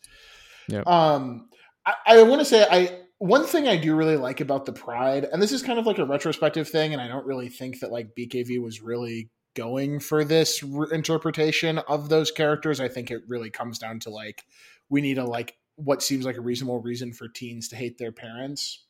Yep. 0.67 0.87
Um, 0.87 1.49
I, 1.85 1.93
I 2.07 2.23
want 2.23 2.41
to 2.41 2.45
say 2.45 2.65
I 2.69 3.01
one 3.17 3.45
thing 3.45 3.67
I 3.67 3.77
do 3.77 3.95
really 3.95 4.17
like 4.17 4.41
about 4.41 4.65
the 4.65 4.73
Pride, 4.73 5.25
and 5.31 5.41
this 5.41 5.51
is 5.51 5.61
kind 5.61 5.79
of 5.79 5.85
like 5.85 5.99
a 5.99 6.05
retrospective 6.05 6.67
thing, 6.67 6.93
and 6.93 7.01
I 7.01 7.07
don't 7.07 7.25
really 7.25 7.49
think 7.49 7.79
that 7.79 7.91
like 7.91 8.15
BKV 8.17 8.61
was 8.61 8.81
really 8.81 9.29
going 9.55 9.99
for 9.99 10.25
this 10.25 10.61
re- 10.61 10.87
interpretation 10.91 11.77
of 11.79 12.09
those 12.09 12.31
characters. 12.31 12.79
I 12.79 12.89
think 12.89 13.09
it 13.09 13.21
really 13.27 13.49
comes 13.49 13.79
down 13.79 13.99
to 14.01 14.09
like 14.09 14.45
we 14.89 15.01
need 15.01 15.17
a 15.17 15.25
like 15.25 15.57
what 15.75 16.03
seems 16.03 16.25
like 16.25 16.37
a 16.37 16.41
reasonable 16.41 16.79
reason 16.81 17.13
for 17.13 17.27
teens 17.27 17.69
to 17.69 17.75
hate 17.75 17.97
their 17.97 18.11
parents. 18.11 18.83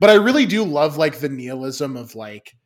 But 0.00 0.10
I 0.10 0.14
really 0.14 0.46
do 0.46 0.64
love 0.64 0.96
like 0.96 1.18
the 1.18 1.28
nihilism 1.28 1.96
of 1.96 2.14
like 2.14 2.56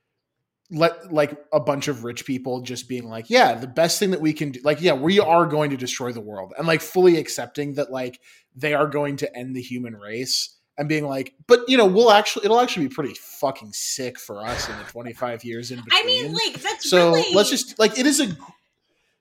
let 0.71 1.13
like 1.13 1.37
a 1.53 1.61
bunch 1.61 1.89
of 1.89 2.05
rich 2.05 2.27
people 2.27 2.61
just 2.61 2.89
being 2.89 3.09
like, 3.09 3.31
yeah, 3.31 3.55
the 3.55 3.67
best 3.67 3.99
thing 3.99 4.11
that 4.11 4.21
we 4.21 4.33
can 4.33 4.53
do, 4.53 4.61
like, 4.63 4.81
yeah, 4.81 4.93
we 4.93 5.19
are 5.19 5.47
going 5.47 5.71
to 5.71 5.77
destroy 5.77 6.13
the 6.13 6.21
world, 6.21 6.53
and 6.59 6.67
like 6.67 6.81
fully 6.81 7.17
accepting 7.17 7.75
that 7.75 7.91
like 7.91 8.21
they 8.55 8.75
are 8.75 8.87
going 8.87 9.17
to 9.17 9.37
end 9.37 9.57
the 9.57 9.63
human 9.63 9.97
race, 9.97 10.57
and 10.77 10.89
being 10.89 11.07
like, 11.07 11.35
but 11.47 11.61
you 11.69 11.77
know, 11.77 11.87
we'll 11.87 12.11
actually, 12.11 12.45
it'll 12.45 12.61
actually 12.61 12.89
be 12.89 12.95
pretty 12.95 13.15
fucking 13.15 13.73
sick 13.73 14.19
for 14.19 14.45
us 14.45 14.69
in 14.69 14.77
the 14.77 14.85
twenty 14.85 15.13
five 15.13 15.43
years 15.43 15.71
in 15.71 15.81
between. 15.83 16.03
I 16.03 16.07
mean, 16.07 16.33
like 16.33 16.61
that's 16.61 16.89
so 16.89 17.13
really 17.13 17.35
let's 17.35 17.51
just 17.51 17.79
like 17.79 17.99
it 17.99 18.07
is 18.07 18.21
a. 18.21 18.37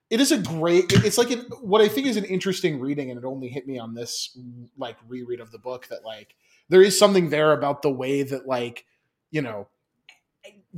It 0.10 0.22
is 0.22 0.32
a 0.32 0.38
great. 0.38 0.86
It's 1.04 1.18
like 1.18 1.32
an, 1.32 1.40
what 1.60 1.82
I 1.82 1.90
think 1.90 2.08
is 2.08 2.16
an 2.16 2.24
interesting 2.24 2.80
reading, 2.80 3.12
and 3.12 3.18
it 3.20 3.26
only 3.26 3.50
hit 3.50 3.68
me 3.68 3.78
on 3.78 3.94
this 3.94 4.38
like 4.78 4.96
reread 5.10 5.42
of 5.42 5.52
the 5.52 5.60
book 5.60 5.88
that 5.88 6.06
like 6.06 6.34
there 6.70 6.82
is 6.82 6.98
something 6.98 7.30
there 7.30 7.52
about 7.52 7.82
the 7.82 7.92
way 7.92 8.24
that 8.24 8.48
like 8.48 8.86
you 9.32 9.42
know 9.42 9.68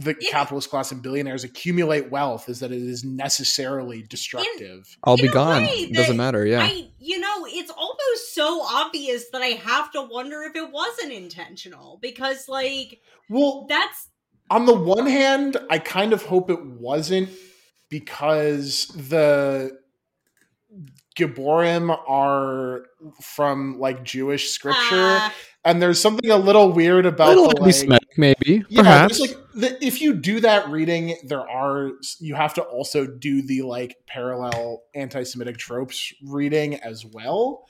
the 0.01 0.15
Yeah. 0.21 0.29
capitalist 0.31 0.69
class 0.69 0.91
and 0.93 1.01
billionaires 1.01 1.43
accumulate 1.43 2.09
wealth 2.09 2.47
is 2.47 2.61
that 2.61 2.71
it 2.71 2.81
is 2.81 3.03
necessarily 3.03 4.01
destructive. 4.03 4.97
I'll 5.03 5.15
in 5.15 5.25
be 5.25 5.27
gone. 5.27 5.63
It 5.63 5.93
doesn't 5.93 6.15
matter. 6.15 6.45
Yeah. 6.45 6.63
I, 6.63 6.87
you 6.99 7.19
know, 7.19 7.45
it's 7.45 7.69
almost 7.71 8.33
so 8.33 8.61
obvious 8.61 9.25
that 9.33 9.41
I 9.41 9.47
have 9.47 9.91
to 9.91 10.01
wonder 10.01 10.41
if 10.43 10.55
it 10.55 10.71
wasn't 10.71 11.11
intentional 11.11 11.99
because, 12.01 12.47
like, 12.47 13.01
well, 13.29 13.65
that's 13.67 14.07
on 14.49 14.65
the 14.65 14.73
one 14.73 15.05
hand, 15.05 15.57
I 15.69 15.79
kind 15.79 16.13
of 16.13 16.23
hope 16.23 16.49
it 16.49 16.65
wasn't 16.65 17.29
because 17.89 18.87
the 18.95 19.77
Gibborim 21.17 21.95
are 22.07 22.85
from 23.21 23.79
like 23.79 24.03
Jewish 24.03 24.49
scripture, 24.51 25.17
uh, 25.17 25.29
and 25.65 25.81
there's 25.81 25.99
something 25.99 26.29
a 26.31 26.37
little 26.37 26.71
weird 26.71 27.05
about 27.05 27.29
little 27.29 27.49
the, 27.49 27.85
like, 27.87 28.01
maybe. 28.17 28.63
yeah, 28.69 28.81
Perhaps. 28.81 29.17
there's 29.19 29.31
like 29.31 29.48
the, 29.59 29.85
if 29.85 30.01
you 30.01 30.13
do 30.13 30.39
that 30.41 30.69
reading, 30.69 31.15
there 31.23 31.47
are 31.47 31.91
you 32.19 32.35
have 32.35 32.53
to 32.55 32.61
also 32.61 33.05
do 33.05 33.41
the 33.41 33.61
like 33.63 33.97
parallel 34.07 34.83
anti-Semitic 34.95 35.57
tropes 35.57 36.13
reading 36.23 36.75
as 36.75 37.05
well, 37.05 37.65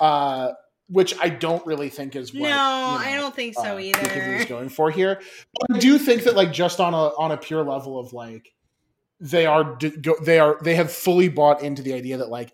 uh, 0.00 0.52
which 0.88 1.14
I 1.20 1.28
don't 1.28 1.64
really 1.66 1.88
think 1.88 2.16
is 2.16 2.32
what. 2.32 2.40
no, 2.40 2.46
you 2.46 2.50
know, 2.50 2.56
I 2.56 3.16
don't 3.16 3.34
think 3.34 3.54
so 3.54 3.76
uh, 3.76 3.78
is 3.78 3.94
either. 3.96 4.44
going 4.46 4.68
for 4.68 4.90
here. 4.90 5.20
But 5.52 5.76
I 5.76 5.80
do 5.80 5.98
think 5.98 6.24
that 6.24 6.36
like 6.36 6.52
just 6.52 6.80
on 6.80 6.94
a 6.94 7.08
on 7.18 7.32
a 7.32 7.36
pure 7.36 7.64
level 7.64 7.98
of 7.98 8.12
like 8.12 8.52
they 9.20 9.46
are 9.46 9.78
they 10.22 10.38
are 10.38 10.58
they 10.62 10.74
have 10.74 10.92
fully 10.92 11.28
bought 11.28 11.62
into 11.62 11.82
the 11.82 11.94
idea 11.94 12.18
that 12.18 12.28
like 12.28 12.52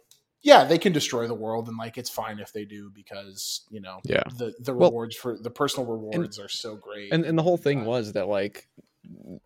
yeah 0.50 0.64
they 0.70 0.78
can 0.84 0.92
destroy 0.92 1.24
the 1.32 1.34
world 1.44 1.64
and 1.68 1.76
like 1.84 1.96
it's 2.00 2.10
fine 2.10 2.38
if 2.46 2.50
they 2.56 2.64
do 2.76 2.82
because 3.00 3.62
you 3.74 3.80
know 3.80 3.96
Yeah. 4.04 4.22
the 4.40 4.48
the 4.66 4.74
Well- 4.74 4.90
rewards 4.90 5.14
for 5.22 5.32
the 5.46 5.50
personal 5.60 5.84
rewards 5.94 6.38
are 6.44 6.48
so 6.64 6.70
great 6.86 7.12
and 7.12 7.24
and 7.28 7.36
the 7.38 7.42
whole 7.48 7.60
thing 7.66 7.78
Uh, 7.82 7.92
was 7.94 8.12
that 8.16 8.26
like 8.38 8.56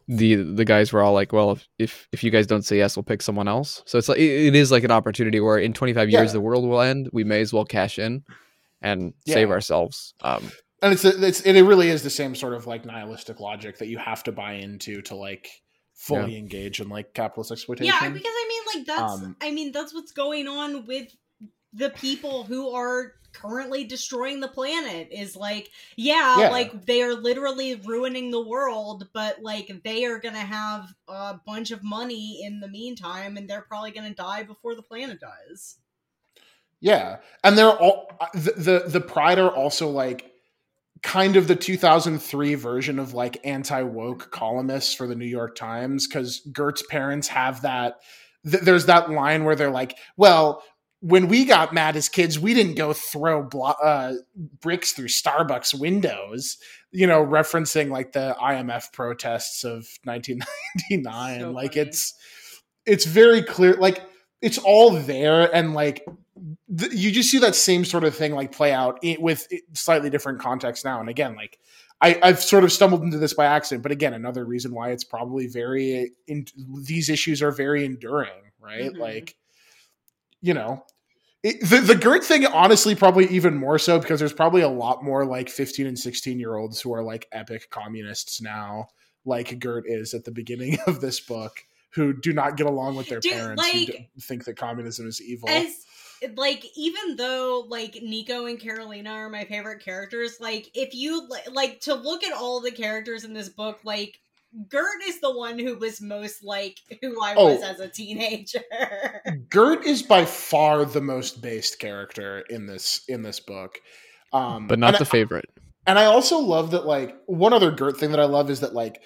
the 0.08 0.34
the 0.58 0.64
guys 0.64 0.92
were 0.92 1.02
all 1.02 1.12
like, 1.20 1.32
well, 1.32 1.52
if 1.52 1.68
if, 1.78 2.08
if 2.12 2.24
you 2.24 2.30
guys 2.30 2.46
don't 2.48 2.64
say 2.64 2.78
yes, 2.78 2.96
we'll 2.96 3.04
pick 3.12 3.22
someone 3.22 3.46
else. 3.56 3.82
So 3.86 3.96
it's 3.98 4.08
like 4.08 4.18
it, 4.18 4.46
it 4.48 4.54
is 4.56 4.72
like 4.72 4.82
an 4.84 4.90
opportunity 4.90 5.38
where 5.40 5.58
in 5.58 5.72
25 5.72 6.10
years 6.10 6.28
Yeah. 6.30 6.32
the 6.32 6.40
world 6.40 6.64
will 6.68 6.80
end. 6.80 7.10
We 7.12 7.22
may 7.22 7.40
as 7.40 7.52
well 7.52 7.64
cash 7.64 7.98
in 7.98 8.24
and 8.80 9.14
save 9.26 9.50
ourselves. 9.50 10.14
Um, 10.22 10.50
and 10.82 10.92
it's 10.92 11.04
it's 11.04 11.40
it 11.42 11.62
really 11.62 11.88
is 11.90 12.02
the 12.02 12.10
same 12.10 12.34
sort 12.34 12.54
of 12.54 12.66
like 12.66 12.84
nihilistic 12.84 13.38
logic 13.38 13.78
that 13.78 13.86
you 13.86 13.98
have 13.98 14.22
to 14.24 14.32
buy 14.32 14.54
into 14.54 15.00
to 15.02 15.14
like 15.14 15.46
fully 16.02 16.36
engage 16.36 16.80
in 16.80 16.88
like 16.88 17.14
capitalist 17.14 17.52
exploitation. 17.52 17.94
Yeah, 17.94 18.08
because 18.08 18.24
I 18.26 18.48
mean, 18.48 18.62
like 18.74 18.86
that's 18.86 19.22
Um, 19.22 19.36
I 19.40 19.50
mean 19.52 19.72
that's 19.72 19.94
what's 19.94 20.12
going 20.12 20.48
on 20.48 20.84
with 20.86 21.14
the 21.72 21.90
people 21.90 22.42
who 22.44 22.70
are 22.74 23.12
currently 23.32 23.84
destroying 23.84 24.40
the 24.40 24.48
planet 24.48 25.08
is 25.10 25.36
like 25.36 25.70
yeah, 25.96 26.40
Yeah. 26.40 26.48
like 26.50 26.84
they 26.84 27.02
are 27.02 27.14
literally 27.14 27.76
ruining 27.76 28.30
the 28.30 28.42
world 28.46 29.08
but 29.14 29.40
like 29.42 29.70
they 29.84 30.04
are 30.04 30.18
going 30.18 30.34
to 30.34 30.40
have 30.40 30.92
a 31.08 31.40
bunch 31.46 31.70
of 31.70 31.82
money 31.82 32.42
in 32.44 32.60
the 32.60 32.68
meantime 32.68 33.38
and 33.38 33.48
they're 33.48 33.62
probably 33.62 33.90
going 33.92 34.08
to 34.08 34.14
die 34.14 34.42
before 34.42 34.74
the 34.74 34.82
planet 34.82 35.18
dies 35.20 35.78
Yeah, 36.80 37.18
and 37.44 37.56
they're 37.56 37.70
all 37.70 38.10
the, 38.34 38.52
the 38.56 38.84
the 38.88 39.00
Pride 39.00 39.38
are 39.38 39.48
also 39.50 39.88
like 39.88 40.31
kind 41.02 41.36
of 41.36 41.48
the 41.48 41.56
2003 41.56 42.54
version 42.54 42.98
of 42.98 43.12
like 43.12 43.38
anti 43.44 43.82
woke 43.82 44.30
columnists 44.30 44.94
for 44.94 45.06
the 45.06 45.16
New 45.16 45.26
York 45.26 45.56
Times 45.56 46.06
because 46.06 46.40
Gert's 46.52 46.82
parents 46.88 47.28
have 47.28 47.62
that. 47.62 47.96
Th- 48.48 48.62
there's 48.62 48.86
that 48.86 49.10
line 49.10 49.44
where 49.44 49.56
they're 49.56 49.70
like, 49.70 49.96
"Well, 50.16 50.62
when 51.00 51.26
we 51.26 51.44
got 51.44 51.74
mad 51.74 51.96
as 51.96 52.08
kids, 52.08 52.38
we 52.38 52.54
didn't 52.54 52.76
go 52.76 52.92
throw 52.92 53.42
blo- 53.42 53.74
uh, 53.82 54.14
bricks 54.60 54.92
through 54.92 55.08
Starbucks 55.08 55.78
windows." 55.78 56.58
You 56.92 57.06
know, 57.06 57.24
referencing 57.24 57.90
like 57.90 58.12
the 58.12 58.36
IMF 58.40 58.92
protests 58.92 59.64
of 59.64 59.86
1999. 60.04 61.40
So 61.40 61.50
like 61.50 61.74
funny. 61.74 61.88
it's 61.88 62.14
it's 62.86 63.06
very 63.06 63.42
clear. 63.42 63.74
Like 63.74 64.02
it's 64.40 64.58
all 64.58 64.90
there, 64.90 65.52
and 65.54 65.74
like 65.74 66.04
th- 66.78 66.92
you 66.92 67.10
just 67.10 67.30
see 67.30 67.38
that 67.38 67.54
same 67.54 67.84
sort 67.84 68.04
of 68.04 68.14
thing 68.14 68.34
like 68.34 68.52
play 68.52 68.72
out 68.72 68.98
i 69.04 69.16
with 69.20 69.46
slightly 69.74 70.10
different 70.10 70.40
context 70.40 70.84
now 70.84 71.00
and 71.00 71.08
again 71.08 71.34
like 71.36 71.58
I, 72.00 72.18
I've 72.20 72.42
sort 72.42 72.64
of 72.64 72.72
stumbled 72.72 73.04
into 73.04 73.16
this 73.18 73.32
by 73.32 73.44
accident, 73.46 73.84
but 73.84 73.92
again, 73.92 74.12
another 74.12 74.44
reason 74.44 74.74
why 74.74 74.90
it's 74.90 75.04
probably 75.04 75.46
very 75.46 76.10
in, 76.26 76.46
these 76.84 77.08
issues 77.08 77.40
are 77.42 77.52
very 77.52 77.84
enduring, 77.84 78.50
right? 78.60 78.90
Mhm. 78.92 78.98
Like, 78.98 79.36
you 80.40 80.52
know, 80.52 80.84
it, 81.44 81.60
the 81.60 81.80
the 81.80 81.94
Gert 81.94 82.24
thing, 82.24 82.44
honestly, 82.44 82.96
probably 82.96 83.28
even 83.28 83.56
more 83.56 83.78
so 83.78 84.00
because 84.00 84.18
there's 84.18 84.32
probably 84.32 84.62
a 84.62 84.68
lot 84.68 85.04
more 85.04 85.24
like 85.24 85.48
15 85.48 85.86
and 85.86 85.96
16 85.96 86.40
year 86.40 86.56
olds 86.56 86.80
who 86.80 86.92
are 86.92 87.04
like 87.04 87.28
epic 87.30 87.70
communists 87.70 88.42
now, 88.42 88.88
like 89.24 89.60
Gert 89.60 89.84
is 89.86 90.12
at 90.12 90.24
the 90.24 90.32
beginning 90.32 90.78
of 90.88 91.00
this 91.00 91.20
book, 91.20 91.60
who 91.90 92.12
do 92.20 92.32
not 92.32 92.56
get 92.56 92.66
along 92.66 92.96
with 92.96 93.08
their 93.08 93.20
Dude, 93.20 93.32
parents, 93.34 93.64
who 93.70 93.78
like- 93.78 93.86
d- 93.86 94.08
think 94.20 94.44
that 94.46 94.56
communism 94.56 95.06
is 95.06 95.22
evil. 95.22 95.48
as 95.48 95.84
like 96.36 96.64
even 96.76 97.16
though 97.16 97.64
like 97.68 97.98
Nico 98.02 98.46
and 98.46 98.60
Karolina 98.60 99.10
are 99.10 99.28
my 99.30 99.44
favorite 99.44 99.84
characters, 99.84 100.38
like 100.40 100.70
if 100.74 100.94
you 100.94 101.26
li- 101.28 101.52
like 101.52 101.80
to 101.82 101.94
look 101.94 102.24
at 102.24 102.32
all 102.32 102.60
the 102.60 102.70
characters 102.72 103.24
in 103.24 103.32
this 103.34 103.48
book, 103.48 103.80
like 103.84 104.18
Gert 104.68 105.02
is 105.06 105.20
the 105.20 105.34
one 105.34 105.58
who 105.58 105.76
was 105.76 106.00
most 106.00 106.44
like 106.44 106.76
who 107.00 107.22
I 107.22 107.34
Oh. 107.36 107.46
was 107.54 107.62
as 107.62 107.80
a 107.80 107.88
teenager. 107.88 108.60
Gert 109.48 109.84
is 109.86 110.02
by 110.02 110.24
far 110.24 110.84
the 110.84 111.00
most 111.00 111.40
based 111.42 111.78
character 111.78 112.40
in 112.50 112.66
this 112.66 113.02
in 113.08 113.22
this 113.22 113.40
book. 113.40 113.78
Um, 114.32 114.66
but 114.66 114.78
not 114.78 114.94
and 114.94 115.00
the 115.00 115.04
favorite. 115.06 115.46
and 115.86 115.98
I 115.98 116.04
also 116.06 116.38
love 116.38 116.70
that 116.72 116.86
like 116.86 117.16
one 117.26 117.52
other 117.52 117.70
Gert 117.70 117.96
thing 117.98 118.10
that 118.12 118.20
I 118.20 118.24
love 118.24 118.50
is 118.50 118.60
that 118.60 118.74
like 118.74 119.00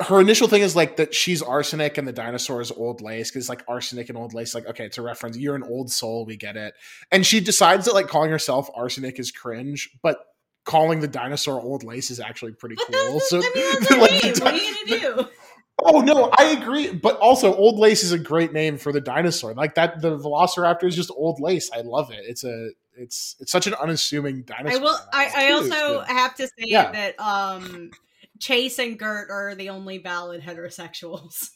her 0.00 0.20
initial 0.20 0.46
thing 0.46 0.62
is 0.62 0.76
like 0.76 0.96
that 0.96 1.14
she's 1.14 1.40
arsenic 1.40 1.96
and 1.96 2.06
the 2.06 2.12
dinosaur 2.12 2.60
is 2.60 2.70
old 2.70 3.00
lace 3.00 3.30
because 3.30 3.48
like 3.48 3.62
arsenic 3.66 4.08
and 4.08 4.18
old 4.18 4.34
lace 4.34 4.54
like 4.54 4.66
okay 4.66 4.84
it's 4.84 4.98
a 4.98 5.02
reference 5.02 5.38
you're 5.38 5.54
an 5.54 5.62
old 5.62 5.90
soul 5.90 6.26
we 6.26 6.36
get 6.36 6.56
it 6.56 6.74
and 7.10 7.24
she 7.24 7.40
decides 7.40 7.86
that 7.86 7.94
like 7.94 8.06
calling 8.06 8.30
herself 8.30 8.68
arsenic 8.74 9.18
is 9.18 9.30
cringe 9.30 9.88
but 10.02 10.18
calling 10.64 11.00
the 11.00 11.08
dinosaur 11.08 11.60
old 11.60 11.82
lace 11.82 12.10
is 12.10 12.20
actually 12.20 12.52
pretty 12.52 12.74
But 12.88 12.94
cool 13.08 13.20
so 13.20 13.38
I 13.38 13.40
mean, 13.40 13.52
that's 13.80 13.90
like, 13.90 14.34
the 14.34 14.40
What 14.44 14.54
are 14.54 14.56
you 14.56 14.86
gonna 14.86 15.22
do? 15.24 15.28
Oh 15.84 16.00
no, 16.00 16.30
I 16.38 16.56
agree. 16.58 16.90
But 16.90 17.18
also, 17.18 17.54
Old 17.54 17.78
Lace 17.78 18.02
is 18.02 18.10
a 18.10 18.18
great 18.18 18.54
name 18.54 18.78
for 18.78 18.92
the 18.92 19.00
dinosaur. 19.00 19.52
Like 19.52 19.74
that, 19.74 20.00
the 20.00 20.16
Velociraptor 20.16 20.84
is 20.84 20.96
just 20.96 21.10
Old 21.10 21.38
Lace. 21.38 21.70
I 21.70 21.82
love 21.82 22.10
it. 22.10 22.24
It's 22.26 22.44
a, 22.44 22.70
it's, 22.96 23.36
it's 23.40 23.52
such 23.52 23.66
an 23.66 23.74
unassuming 23.74 24.42
dinosaur. 24.42 24.80
I 24.80 24.82
will. 24.82 24.96
I, 25.12 25.32
I 25.36 25.52
also 25.52 26.00
have 26.00 26.34
to 26.36 26.46
say 26.46 26.52
Yeah. 26.60 26.92
that 26.92 27.20
um, 27.20 27.90
Chase 28.38 28.78
and 28.78 28.98
Gert 28.98 29.30
are 29.30 29.54
the 29.54 29.70
only 29.70 29.98
valid 29.98 30.42
heterosexuals. 30.42 31.50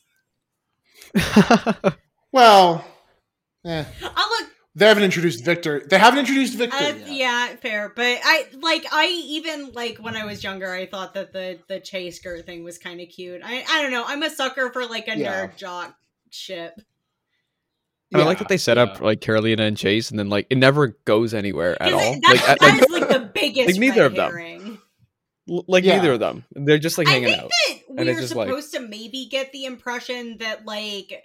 well, 2.33 2.85
eh. 3.65 3.85
Oh 4.03 4.39
look, 4.41 4.51
they 4.75 4.87
haven't 4.87 5.03
introduced 5.05 5.45
Victor. 5.45 5.83
They 5.89 5.99
haven't 5.99 6.21
introduced 6.21 6.57
Victor. 6.57 6.77
uh, 6.77 6.93
yet. 6.95 7.09
yeah, 7.13 7.57
fair. 7.57 7.93
But 7.95 8.19
I 8.23 8.47
like 8.61 8.85
I 8.93 9.07
even 9.29 9.73
like 9.73 9.99
when 9.99 10.17
I 10.17 10.25
was 10.25 10.45
younger, 10.45 10.73
I 10.73 10.87
thought 10.87 11.15
that 11.15 11.33
the 11.33 11.59
the 11.69 11.81
Chase 11.81 12.19
Gert 12.21 12.47
thing 12.47 12.65
was 12.65 12.79
kind 12.79 13.01
of 13.01 13.09
cute. 13.09 13.41
I 13.45 13.65
I 13.69 13.83
don't 13.83 13.91
know. 13.93 14.05
I'm 14.07 14.23
a 14.23 14.31
sucker 14.31 14.71
for 14.71 14.87
like 14.87 15.09
a 15.09 15.17
Yeah. 15.19 15.47
nerd 15.47 15.57
jock 15.57 15.95
ship. 16.31 16.75
And 18.13 18.21
I 18.21 18.25
like 18.25 18.39
that 18.39 18.49
they 18.49 18.57
set 18.57 18.77
up 18.77 19.01
like 19.01 19.21
Karolina 19.21 19.61
and 19.61 19.77
Chase, 19.77 20.11
and 20.11 20.19
then 20.19 20.29
like 20.29 20.47
it 20.51 20.59
never 20.59 20.99
goes 21.05 21.33
anywhere 21.33 21.81
at 21.81 21.93
all. 21.93 22.01
it- 22.01 22.21
That's, 22.27 22.41
like, 22.41 22.49
at- 22.51 22.59
that 22.61 22.73
like, 22.75 22.83
is 22.83 22.91
like 22.91 23.09
the 23.09 23.31
biggest 23.33 23.69
like, 23.71 23.79
neither 23.81 24.01
red 24.03 24.07
of 24.07 24.15
them. 24.17 24.31
herring. 24.33 24.50
L- 25.51 25.65
like 25.67 25.85
Yeah. 25.85 25.97
neither 25.97 26.13
of 26.13 26.21
them. 26.21 26.45
They're 26.53 26.79
just 26.79 26.97
like 26.99 27.09
I 27.09 27.13
hanging 27.13 27.29
think 27.31 27.43
out. 27.43 27.51
that 27.69 27.79
And 27.99 28.09
it's 28.09 28.17
we're 28.17 28.21
just 28.23 28.35
like- 28.37 28.49
supposed 28.49 28.73
to 28.75 28.81
maybe 28.81 29.27
get 29.31 29.53
the 29.53 29.65
impression 29.65 30.39
that 30.39 30.65
like 30.65 31.25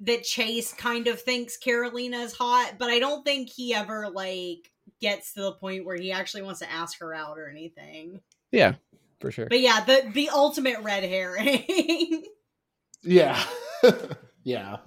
that 0.00 0.22
Chase 0.24 0.72
kind 0.72 1.06
of 1.08 1.20
thinks 1.20 1.56
Karolina's 1.58 2.32
hot, 2.34 2.74
but 2.78 2.90
I 2.90 2.98
don't 2.98 3.24
think 3.24 3.48
he 3.50 3.74
ever 3.74 4.10
like 4.10 4.70
gets 5.00 5.34
to 5.34 5.42
the 5.42 5.52
point 5.52 5.84
where 5.86 5.96
he 5.96 6.12
actually 6.12 6.42
wants 6.42 6.60
to 6.60 6.70
ask 6.70 6.98
her 7.00 7.14
out 7.14 7.38
or 7.38 7.48
anything. 7.48 8.20
Yeah, 8.52 8.74
for 9.20 9.30
sure. 9.30 9.46
But 9.48 9.60
yeah, 9.60 9.84
the 9.84 10.10
the 10.12 10.28
ultimate 10.30 10.80
red 10.82 11.04
herring. 11.04 12.24
yeah, 13.02 13.42
yeah. 14.44 14.78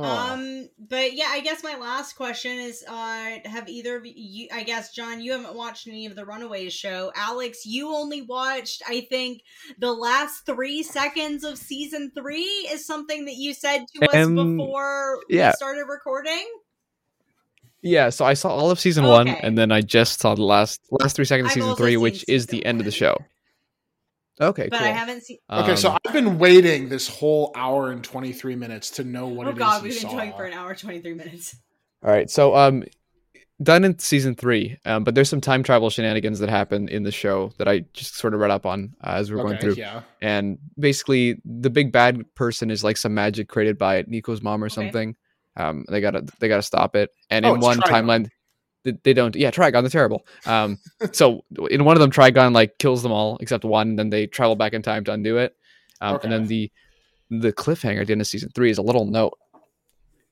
Oh. 0.00 0.04
Um, 0.04 0.68
but 0.78 1.14
yeah, 1.14 1.26
I 1.30 1.40
guess 1.40 1.64
my 1.64 1.76
last 1.76 2.12
question 2.12 2.52
is: 2.52 2.84
uh, 2.86 3.38
Have 3.44 3.68
either 3.68 3.96
of 3.96 4.06
you? 4.06 4.48
I 4.52 4.62
guess 4.62 4.92
John, 4.94 5.20
you 5.20 5.32
haven't 5.32 5.56
watched 5.56 5.88
any 5.88 6.06
of 6.06 6.14
the 6.14 6.24
Runaways 6.24 6.72
show. 6.72 7.10
Alex, 7.16 7.66
you 7.66 7.92
only 7.92 8.22
watched, 8.22 8.82
I 8.86 9.00
think, 9.00 9.42
the 9.78 9.92
last 9.92 10.46
three 10.46 10.84
seconds 10.84 11.42
of 11.42 11.58
season 11.58 12.12
three. 12.16 12.68
Is 12.70 12.86
something 12.86 13.24
that 13.24 13.34
you 13.34 13.54
said 13.54 13.86
to 13.94 14.08
us 14.08 14.14
Um, 14.26 14.56
before 14.56 15.18
yeah. 15.28 15.48
we 15.48 15.52
started 15.54 15.86
recording. 15.88 16.46
Yeah, 17.82 18.10
so 18.10 18.24
I 18.24 18.34
saw 18.34 18.50
all 18.50 18.70
of 18.70 18.78
season 18.78 19.04
one, 19.04 19.28
and 19.28 19.58
then 19.58 19.72
I 19.72 19.80
just 19.82 20.20
saw 20.20 20.34
the 20.34 20.44
last 20.44 20.80
last 20.90 21.16
three 21.16 21.24
seconds 21.24 21.48
of 21.48 21.52
season 21.54 21.74
three, 21.74 21.96
which 21.96 22.24
is 22.28 22.46
the 22.46 22.64
end 22.64 22.80
of 22.80 22.84
the 22.84 22.92
show. 22.92 23.16
Okay, 24.40 24.68
But 24.70 24.78
cool. 24.78 24.88
I 24.88 24.92
haven't 24.92 25.22
seen. 25.22 25.38
okay, 25.50 25.76
so 25.76 25.90
Um, 25.90 25.98
I've 26.06 26.12
been 26.12 26.38
waiting 26.38 26.88
this 26.88 27.08
whole 27.08 27.52
hour 27.56 27.90
and 27.90 28.02
twenty 28.04 28.32
three 28.32 28.56
minutes 28.56 28.90
to 28.92 29.04
know 29.04 29.26
what 29.28 29.46
Oh 29.46 29.50
it 29.50 29.54
is 29.54 29.58
God, 29.58 29.82
you 29.82 29.90
we've 29.90 30.00
been 30.00 30.10
saw. 30.10 30.16
talking 30.16 30.32
for 30.32 30.44
an 30.44 30.52
hour 30.52 30.74
twenty 30.74 31.00
three 31.00 31.14
minutes. 31.14 31.56
All 32.04 32.10
right, 32.10 32.30
so 32.30 32.54
um, 32.54 32.84
done 33.62 33.84
in 33.84 33.98
season 33.98 34.36
three, 34.36 34.78
um, 34.84 35.02
but 35.02 35.14
there's 35.16 35.28
some 35.28 35.40
time 35.40 35.62
travel 35.64 35.90
shenanigans 35.90 36.38
that 36.38 36.48
happen 36.48 36.88
in 36.88 37.02
the 37.02 37.10
show 37.10 37.50
that 37.58 37.66
I 37.66 37.80
just 37.92 38.14
sort 38.16 38.34
of 38.34 38.40
read 38.40 38.52
up 38.52 38.66
on 38.66 38.94
uh, 39.02 39.14
as 39.14 39.30
we 39.30 39.36
we're 39.36 39.42
going 39.44 39.58
through. 39.58 39.74
yeah. 39.76 40.02
And 40.20 40.58
basically, 40.78 41.40
the 41.44 41.70
big 41.70 41.90
bad 41.92 42.22
person 42.34 42.70
is 42.70 42.84
like 42.84 42.96
some 42.96 43.14
magic 43.14 43.48
created 43.48 43.78
by 43.78 44.04
Nico's 44.06 44.42
mom 44.42 44.62
or 44.62 44.66
Okay. 44.66 44.74
something. 44.74 45.16
Um, 45.56 45.84
they 45.88 46.00
gotta 46.00 46.24
they 46.38 46.46
gotta 46.46 46.62
stop 46.62 46.94
it. 46.94 47.10
And 47.30 47.44
Oh, 47.44 47.54
in 47.54 47.60
one 47.60 47.78
Trigon. 47.78 47.90
timeline, 47.90 48.28
they, 48.92 49.12
don't. 49.12 49.34
Yeah, 49.36 49.50
Trigon, 49.50 49.82
they're 49.82 49.88
terrible. 49.90 50.26
Um, 50.46 50.78
so 51.12 51.44
in 51.70 51.84
one 51.84 51.96
of 51.96 52.00
them, 52.00 52.10
Trigon 52.10 52.52
like 52.54 52.78
kills 52.78 53.02
them 53.02 53.12
all 53.12 53.38
except 53.40 53.64
one. 53.64 53.90
and 53.90 53.98
Then 53.98 54.10
they 54.10 54.26
travel 54.26 54.56
back 54.56 54.72
in 54.72 54.82
time 54.82 55.04
to 55.04 55.12
undo 55.12 55.38
it. 55.38 55.56
Um, 56.00 56.18
And 56.22 56.32
then 56.32 56.46
the 56.46 56.70
the 57.30 57.52
cliffhanger 57.52 58.00
at 58.00 58.06
the 58.06 58.12
end 58.12 58.20
of 58.22 58.26
season 58.26 58.50
three 58.54 58.70
is 58.70 58.78
a 58.78 58.82
little 58.82 59.04
note. 59.04 59.36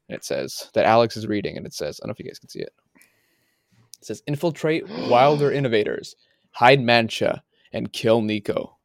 It 0.08 0.24
says 0.24 0.70
that 0.74 0.86
Alex 0.86 1.16
is 1.16 1.26
reading, 1.26 1.56
and 1.56 1.66
it 1.66 1.74
says, 1.74 1.98
I 2.00 2.06
don't 2.06 2.10
know 2.10 2.12
if 2.12 2.18
you 2.20 2.26
guys 2.26 2.38
can 2.38 2.48
see 2.48 2.60
it. 2.60 2.72
It 4.00 4.04
says, 4.06 4.22
"Infiltrate 4.26 4.88
Wilder 5.10 5.50
innovators, 5.50 6.14
hide 6.52 6.80
Mancha, 6.80 7.42
and 7.72 7.92
kill 7.92 8.22
Nico." 8.22 8.76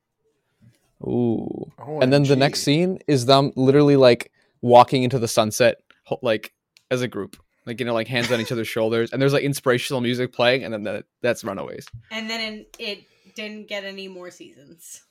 Ooh. 1.04 1.72
And 2.02 2.12
then 2.12 2.24
the 2.24 2.36
next 2.36 2.62
scene 2.64 3.00
is 3.08 3.26
them 3.26 3.52
literally 3.56 3.96
like 3.96 4.32
walking 4.62 5.04
into 5.04 5.20
the 5.20 5.28
sunset, 5.28 5.78
like 6.22 6.54
as 6.90 7.02
a 7.02 7.08
group, 7.08 7.38
like 7.66 7.80
you 7.80 7.86
know, 7.86 7.94
like 7.94 8.08
hands 8.08 8.32
on 8.32 8.40
each 8.42 8.52
other's 8.52 8.68
shoulders, 8.68 9.12
and 9.12 9.22
there's 9.22 9.34
like 9.34 9.44
inspirational 9.44 10.02
music 10.02 10.34
playing, 10.34 10.64
and 10.64 10.74
then 10.74 10.84
the, 10.84 11.06
that's 11.22 11.44
Runaways. 11.44 11.86
And 12.12 12.30
then 12.30 12.66
it 12.80 13.04
didn't 13.36 13.68
get 13.68 13.84
any 13.84 14.08
more 14.08 14.32
seasons. 14.32 15.02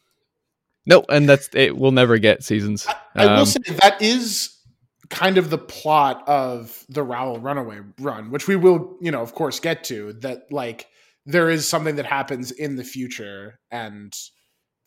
No, 0.86 1.04
and 1.08 1.28
that's 1.28 1.48
it. 1.54 1.76
We'll 1.76 1.92
never 1.92 2.18
get 2.18 2.42
seasons. 2.42 2.86
I 3.14 3.26
will 3.26 3.32
Um, 3.40 3.46
say 3.46 3.60
that 3.82 4.00
is 4.00 4.56
kind 5.10 5.38
of 5.38 5.50
the 5.50 5.58
plot 5.58 6.26
of 6.26 6.84
the 6.88 7.02
Rowell 7.02 7.38
Runaway 7.38 7.80
run, 7.98 8.30
which 8.30 8.48
we 8.48 8.56
will, 8.56 8.96
you 9.00 9.10
know, 9.10 9.20
of 9.22 9.34
course, 9.34 9.60
get 9.60 9.84
to. 9.84 10.14
That 10.14 10.50
like 10.50 10.86
there 11.26 11.50
is 11.50 11.68
something 11.68 11.96
that 11.96 12.06
happens 12.06 12.50
in 12.50 12.76
the 12.76 12.84
future, 12.84 13.60
and 13.70 14.12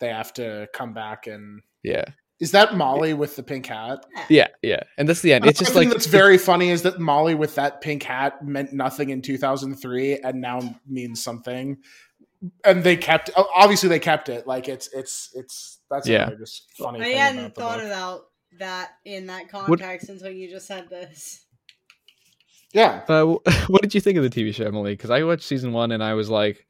they 0.00 0.08
have 0.08 0.32
to 0.34 0.68
come 0.74 0.92
back 0.94 1.26
and. 1.26 1.62
yeah, 1.82 2.04
Is 2.40 2.50
that 2.50 2.76
Molly 2.76 3.14
with 3.14 3.36
the 3.36 3.42
pink 3.42 3.66
hat? 3.66 4.04
yeah, 4.28 4.48
yeah, 4.62 4.80
and 4.98 5.08
that's 5.08 5.22
the 5.22 5.32
end. 5.32 5.46
It's 5.46 5.58
just 5.58 5.74
like 5.74 5.88
that's 5.88 6.06
very 6.06 6.36
funny 6.36 6.70
is 6.70 6.82
that 6.82 6.98
Molly 6.98 7.34
with 7.34 7.54
that 7.54 7.80
pink 7.80 8.02
hat 8.02 8.44
meant 8.44 8.72
nothing 8.72 9.10
in 9.10 9.22
2003 9.22 10.18
and 10.18 10.40
now 10.40 10.60
means 10.86 11.22
something. 11.22 11.78
And 12.64 12.82
they 12.84 12.96
kept 12.96 13.30
obviously 13.54 13.88
they 13.88 14.00
kept 14.00 14.28
it 14.28 14.46
like 14.46 14.68
it's 14.68 14.88
it's 14.92 15.30
it's 15.34 15.78
that's 15.90 16.06
Yeah. 16.08 16.30
just 16.38 16.70
funny. 16.76 17.00
I 17.02 17.08
hadn't 17.10 17.38
about 17.46 17.54
thought 17.54 17.78
book. 17.78 17.86
about 17.86 18.20
that 18.58 18.90
in 19.04 19.26
that 19.28 19.44
What- 19.52 19.78
context 19.80 20.08
until 20.10 20.30
you 20.30 20.50
just 20.50 20.66
said 20.66 20.90
this. 20.90 21.40
Yeah, 22.72 23.02
Uh, 23.08 23.36
what 23.68 23.82
did 23.82 23.94
you 23.94 24.00
think 24.00 24.18
of 24.18 24.24
the 24.24 24.30
TV 24.30 24.52
show, 24.52 24.64
Emily? 24.66 24.94
Because 24.94 25.10
I 25.10 25.22
watched 25.22 25.44
season 25.44 25.72
one 25.72 25.92
and 25.92 26.02
I 26.02 26.14
was 26.14 26.28
like, 26.28 26.66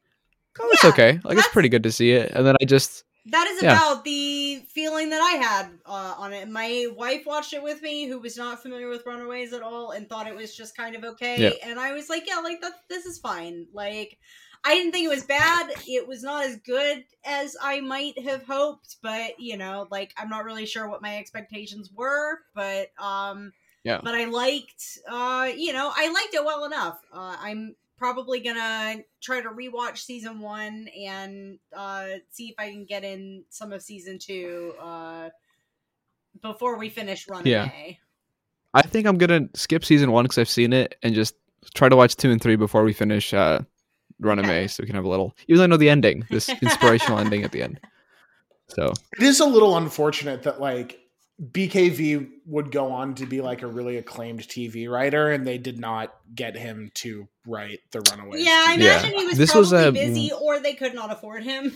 "Oh, 0.61 0.69
it's 0.73 0.85
okay. 0.85 1.19
Like 1.25 1.39
it's 1.39 1.49
pretty 1.49 1.71
good 1.71 1.83
to 1.85 1.91
see 1.93 2.11
it." 2.13 2.31
And 2.33 2.47
then 2.47 2.57
I 2.61 2.67
just, 2.67 3.05
That 3.27 3.47
is 3.47 3.63
Yeah. 3.63 3.73
about 3.73 4.05
the 4.05 4.61
feeling 4.69 5.11
that 5.11 5.21
I 5.23 5.37
had 5.43 5.79
uh, 5.87 6.15
on 6.19 6.33
it. 6.35 6.49
My 6.49 6.87
wife 6.95 7.25
watched 7.25 7.55
it 7.55 7.63
with 7.63 7.81
me, 7.81 8.07
who 8.07 8.19
was 8.21 8.37
not 8.37 8.61
familiar 8.63 8.89
with 8.89 9.07
Runaways 9.07 9.53
at 9.55 9.63
all, 9.63 9.93
and 9.93 10.09
thought 10.09 10.27
it 10.27 10.35
was 10.35 10.55
just 10.55 10.77
kind 10.77 10.95
of 10.95 11.05
okay. 11.05 11.41
Yeah. 11.41 11.51
And 11.63 11.81
I 11.81 11.93
was 11.93 12.11
like, 12.11 12.27
"Yeah, 12.27 12.41
like 12.41 12.61
that. 12.61 12.73
This 12.89 13.07
is 13.07 13.19
fine." 13.19 13.67
Like, 13.73 14.19
I 14.65 14.75
didn't 14.75 14.93
think 14.93 15.07
it 15.07 15.09
was 15.15 15.25
bad. 15.25 15.71
It 15.87 16.07
was 16.07 16.23
not 16.23 16.45
as 16.45 16.57
good 16.57 17.05
as 17.25 17.57
I 17.63 17.81
might 17.81 18.19
have 18.19 18.45
hoped, 18.45 18.97
but 19.03 19.39
you 19.41 19.57
know, 19.57 19.89
like 19.91 20.13
I'm 20.19 20.29
not 20.29 20.45
really 20.45 20.67
sure 20.67 20.89
what 20.89 21.03
my 21.03 21.17
expectations 21.19 21.91
were, 21.93 22.41
but 22.55 22.91
um, 22.99 23.53
Yeah. 23.85 24.01
But 24.03 24.15
I 24.15 24.25
liked, 24.27 24.99
uh, 25.09 25.51
you 25.57 25.73
know, 25.73 25.93
I 25.95 26.09
liked 26.13 26.35
it 26.35 26.45
well 26.45 26.65
enough. 26.65 27.01
Uh, 27.13 27.37
I'm 27.39 27.77
probably 27.97 28.41
gonna 28.41 28.97
try 29.23 29.41
to 29.41 29.49
rewatch 29.49 29.99
season 29.99 30.41
one 30.41 30.89
and 30.99 31.59
uh, 31.77 32.07
see 32.31 32.49
if 32.49 32.55
I 32.59 32.71
can 32.71 32.85
get 32.85 33.05
in 33.05 33.45
some 33.51 33.73
of 33.73 33.83
season 33.83 34.19
two 34.19 34.75
uh, 34.81 35.31
before 36.43 36.77
we 36.79 36.89
finish 36.89 37.27
Runamay. 37.27 37.47
Yeah. 37.47 37.71
I 38.73 38.83
think 38.83 39.07
I'm 39.07 39.19
gonna 39.19 39.49
skip 39.55 39.85
season 39.85 40.11
one 40.11 40.25
because 40.25 40.39
I've 40.39 40.49
seen 40.49 40.73
it 40.73 40.97
and 41.03 41.15
just 41.15 41.35
try 41.75 41.89
to 41.89 41.97
watch 41.97 42.17
two 42.17 42.31
and 42.31 42.41
three 42.43 42.57
before 42.57 42.83
we 42.85 42.93
finish 42.93 43.33
uh, 43.33 43.61
Runamay, 44.23 44.41
Okay. 44.45 44.67
so 44.69 44.83
we 44.83 44.87
can 44.87 44.97
have 44.97 45.05
a 45.05 45.09
little. 45.09 45.35
Even 45.49 45.59
though 45.59 45.65
I 45.65 45.67
know 45.69 45.77
the 45.77 45.91
ending, 45.91 46.25
this 46.31 46.49
inspirational 46.63 47.19
ending 47.19 47.45
at 47.45 47.53
the 47.53 47.63
end. 47.63 47.81
So 48.69 48.93
it 49.19 49.23
is 49.23 49.41
a 49.41 49.47
little 49.47 49.77
unfortunate 49.77 50.43
that 50.45 50.61
like 50.61 50.99
BKV 51.43 52.29
would 52.47 52.71
go 52.71 52.93
on 52.93 53.15
to 53.17 53.27
be 53.27 53.41
like 53.41 53.63
a 53.63 53.67
really 53.67 53.97
acclaimed 53.97 54.41
TV 54.43 54.89
writer, 54.89 55.33
and 55.33 55.47
they 55.47 55.59
did 55.59 55.79
not 55.81 56.15
get 56.35 56.57
him 56.57 56.91
to 56.95 57.27
write 57.47 57.81
the 57.91 58.01
Runaways. 58.11 58.45
Yeah, 58.45 58.65
I 58.69 58.77
TV. 58.77 58.83
Yeah. 58.83 58.99
imagine 59.01 59.19
he 59.19 59.27
was 59.27 59.39
This 59.39 59.51
probably 59.51 59.61
was, 59.63 59.73
uh, 59.73 59.91
busy, 59.91 60.31
or 60.41 60.61
they 60.61 60.75
could 60.75 60.95
not 60.95 61.11
afford 61.11 61.43
him. 61.43 61.75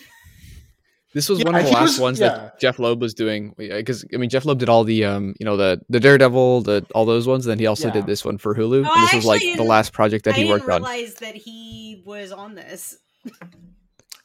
this 1.14 1.28
was 1.28 1.40
Yeah, 1.40 1.46
one 1.46 1.54
of 1.56 1.64
the 1.64 1.70
last 1.72 1.82
was- 1.94 2.00
ones 2.00 2.20
yeah. 2.20 2.28
that 2.28 2.60
Jeph 2.60 2.78
Loeb 2.78 3.00
was 3.00 3.14
doing 3.14 3.54
because 3.58 4.04
I 4.14 4.16
mean 4.18 4.30
Jeph 4.30 4.44
Loeb 4.44 4.58
did 4.60 4.68
all 4.68 4.84
the 4.84 5.04
um 5.04 5.34
you 5.40 5.44
know 5.44 5.56
the 5.56 5.80
the 5.88 5.98
Daredevil 5.98 6.60
the 6.62 6.86
all 6.94 7.04
those 7.06 7.26
ones. 7.26 7.44
Then 7.44 7.58
he 7.58 7.66
also 7.66 7.88
Yeah. 7.88 7.94
did 7.94 8.06
this 8.06 8.24
one 8.24 8.38
for 8.38 8.54
Hulu. 8.54 8.86
Oh, 8.86 8.92
and 8.94 9.02
this 9.06 9.14
was 9.14 9.24
like 9.24 9.42
the 9.56 9.64
last 9.64 9.92
project 9.92 10.24
that 10.26 10.34
I 10.34 10.36
he 10.36 10.42
didn't 10.44 10.52
worked 10.60 10.70
on. 10.70 10.82
realize 10.82 11.14
that 11.14 11.34
he 11.34 12.02
was 12.06 12.30
on 12.30 12.54
this. 12.54 12.96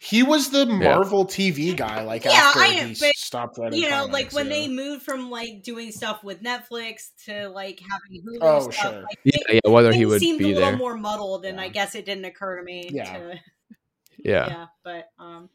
He 0.06 0.22
was 0.22 0.50
the 0.50 0.66
Marvel 0.66 1.26
TV 1.26 1.76
guy, 1.78 2.04
like 2.04 2.26
Yeah, 2.26 2.32
after 2.32 2.60
I 2.60 2.68
he 2.68 2.96
but, 3.00 3.16
stopped 3.16 3.58
writing. 3.58 3.80
you 3.82 3.90
know, 3.90 4.02
comics, 4.08 4.14
like 4.14 4.34
when 4.34 4.48
yeah. 4.48 4.52
they 4.54 4.68
moved 4.68 5.04
from 5.04 5.30
like 5.30 5.64
doing 5.64 5.92
stuff 5.94 6.24
with 6.26 6.44
Netflix 6.44 7.12
to 7.26 7.48
like 7.48 7.80
having 7.80 8.22
Hulu 8.22 8.38
Oh, 8.42 8.60
stuff, 8.70 8.76
sure. 8.76 8.92
like, 9.02 9.20
Yeah, 9.24 9.38
it- 9.48 9.62
yeah, 9.66 9.72
whether 9.72 9.94
he 9.94 10.00
things 10.00 10.10
would 10.10 10.20
seemed 10.20 10.42
a 10.42 10.48
little 10.48 10.62
there. 10.62 10.76
more 10.78 10.98
muddled, 10.98 11.46
and 11.46 11.60
I 11.62 11.70
guess 11.70 11.96
it 11.96 12.06
didn't 12.06 12.26
occur 12.26 12.58
to 12.58 12.64
me. 12.64 12.90
Yeah. 12.92 13.14
to, 13.18 13.40
Yeah. 14.26 14.48
yeah, 14.48 14.66
but 14.84 15.06
um, 15.20 15.50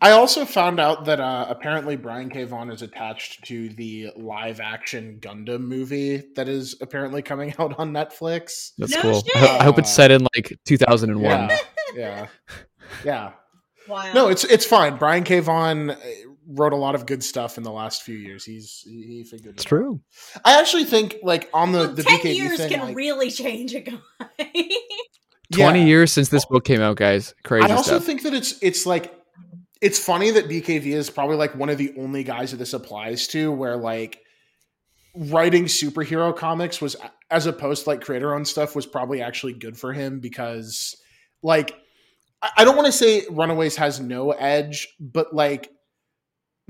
I 0.00 0.10
also 0.12 0.44
found 0.44 0.78
out 0.78 1.06
that 1.06 1.18
uh, 1.20 1.46
apparently 1.48 1.96
Brian 1.96 2.28
K. 2.30 2.44
Vaughan 2.44 2.70
is 2.70 2.82
attached 2.82 3.44
to 3.46 3.68
the 3.70 4.10
live 4.16 4.60
action 4.60 5.18
Gundam 5.20 5.62
movie 5.62 6.22
that 6.36 6.48
is 6.48 6.76
apparently 6.82 7.22
coming 7.22 7.54
out 7.58 7.78
on 7.78 7.92
Netflix. 7.92 8.72
That's 8.78 8.94
No 8.94 9.00
cool. 9.02 9.22
shit. 9.22 9.36
I, 9.36 9.38
ho- 9.40 9.58
I 9.60 9.64
hope 9.64 9.78
it's 9.78 9.90
set 9.92 10.10
in 10.10 10.26
like 10.36 10.52
2001. 10.66 11.22
Yeah, 11.24 11.58
yeah, 11.94 12.26
yeah. 13.04 13.32
wow. 13.88 14.12
No, 14.12 14.28
it's 14.28 14.44
it's 14.44 14.64
fine. 14.64 14.96
Brian 14.96 15.24
K. 15.24 15.40
Vaughan 15.40 15.90
uh, 15.90 15.96
wrote 16.48 16.72
a 16.72 16.76
lot 16.76 16.94
of 16.94 17.06
good 17.06 17.22
stuff 17.22 17.58
in 17.58 17.62
the 17.62 17.72
last 17.72 18.02
few 18.02 18.16
years. 18.16 18.44
He's 18.44 18.82
he, 18.84 19.02
he 19.02 19.24
figured 19.24 19.54
It's 19.54 19.64
it 19.64 19.68
true. 19.68 20.00
I 20.44 20.58
actually 20.58 20.84
think 20.84 21.16
like 21.22 21.48
on 21.52 21.72
the 21.72 21.78
Well, 21.78 21.92
the 21.94 22.02
ten 22.02 22.20
BKV 22.20 22.34
years 22.34 22.58
thing, 22.58 22.70
can 22.70 22.80
like, 22.80 22.96
really 22.96 23.30
change 23.30 23.74
a 23.74 23.80
guy. 23.80 23.98
20 25.50 25.80
yeah. 25.80 25.86
years 25.86 26.12
since 26.12 26.28
this 26.28 26.44
book 26.44 26.64
came 26.64 26.82
out, 26.82 26.96
guys. 26.96 27.34
Crazy 27.42 27.70
I 27.70 27.74
also 27.74 27.92
stuff. 27.92 28.04
think 28.04 28.22
that 28.24 28.34
it's 28.34 28.58
it's 28.62 28.84
like 28.84 29.14
it's 29.80 29.98
funny 29.98 30.30
that 30.30 30.48
BKV 30.48 30.86
is 30.86 31.08
probably 31.10 31.36
like 31.36 31.54
one 31.54 31.68
of 31.68 31.78
the 31.78 31.94
only 31.98 32.24
guys 32.24 32.50
that 32.50 32.58
this 32.58 32.72
applies 32.72 33.28
to 33.28 33.50
where 33.52 33.76
like 33.76 34.20
writing 35.14 35.64
superhero 35.64 36.36
comics 36.36 36.80
was 36.80 36.96
as 37.30 37.46
opposed 37.46 37.84
to 37.84 37.90
like 37.90 38.00
creator 38.02 38.34
owned 38.34 38.46
stuff 38.46 38.76
was 38.76 38.86
probably 38.86 39.22
actually 39.22 39.52
good 39.52 39.76
for 39.76 39.92
him 39.92 40.20
because 40.20 40.96
like 41.42 41.74
I- 42.40 42.64
don't 42.64 42.76
want 42.76 42.86
to 42.86 42.92
say 42.92 43.24
Runaways 43.30 43.76
has 43.76 44.00
no 44.00 44.30
edge, 44.32 44.88
but 45.00 45.34
like 45.34 45.70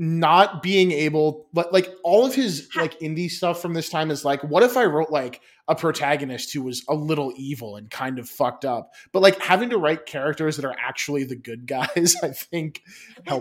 not 0.01 0.63
being 0.63 0.93
able 0.93 1.49
but 1.53 1.73
like 1.73 1.93
all 2.05 2.25
of 2.25 2.33
his 2.33 2.69
like 2.77 3.01
indie 3.01 3.29
stuff 3.29 3.61
from 3.61 3.75
this 3.75 3.89
time 3.89 4.13
is 4.13 4.25
like 4.25 4.41
what 4.45 4.63
if 4.63 4.77
I 4.77 4.85
wrote 4.85 5.11
like 5.11 5.41
a 5.67 5.75
protagonist 5.75 6.55
who 6.55 6.63
was 6.63 6.85
a 6.89 6.95
little 6.95 7.33
evil 7.37 7.75
and 7.75 7.91
kind 7.91 8.21
of 8.21 8.29
fucked 8.29 8.65
up 8.65 8.93
but 9.13 9.23
like 9.23 9.41
having 9.43 9.71
to 9.71 9.77
write 9.77 10.07
characters 10.07 10.55
that 10.55 10.65
are 10.65 10.77
actually 10.79 11.25
the 11.25 11.35
good 11.35 11.67
guys 11.67 12.15
i 12.23 12.29
think 12.29 12.81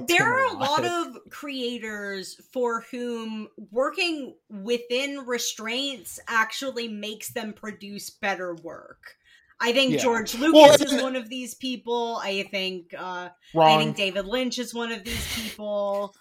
there 0.07 0.25
are 0.25 0.45
a 0.45 0.57
lot 0.57 0.83
of 0.83 1.17
creators 1.29 2.41
for 2.51 2.81
whom 2.89 3.47
working 3.69 4.33
within 4.49 5.25
restraints 5.27 6.19
actually 6.27 6.87
makes 6.87 7.29
them 7.29 7.53
produce 7.53 8.09
better 8.09 8.55
work. 8.55 9.15
I 9.59 9.73
think 9.73 9.93
Yeah. 9.93 9.99
George 9.99 10.35
Lucas 10.35 10.53
Well, 10.53 10.73
is 10.97 11.01
one 11.01 11.15
of 11.15 11.29
these 11.29 11.55
people. 11.55 12.19
I 12.23 12.43
think 12.43 12.93
uh, 12.97 13.29
I 13.59 13.77
think 13.77 13.95
David 13.95 14.25
Lynch 14.25 14.59
is 14.59 14.73
one 14.73 14.91
of 14.91 15.03
these 15.03 15.27
people. 15.35 16.13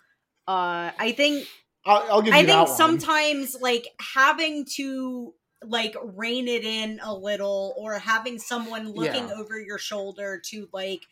Uh, 0.48 0.90
I 0.98 1.12
think 1.16 1.46
I'll, 1.84 2.12
I'll 2.12 2.22
give 2.22 2.32
you 2.32 2.40
I 2.40 2.44
think 2.46 2.68
one. 2.68 2.76
sometimes 2.76 3.56
like 3.60 3.86
having 4.14 4.64
to 4.76 5.34
like 5.62 5.96
rein 6.02 6.48
it 6.48 6.64
in 6.64 7.00
a 7.02 7.14
little 7.14 7.74
or 7.78 7.98
having 7.98 8.38
someone 8.38 8.90
looking 8.92 9.28
Yeah. 9.28 9.34
over 9.36 9.58
your 9.60 9.78
shoulder 9.78 10.40
to 10.50 10.68
like 10.72 11.02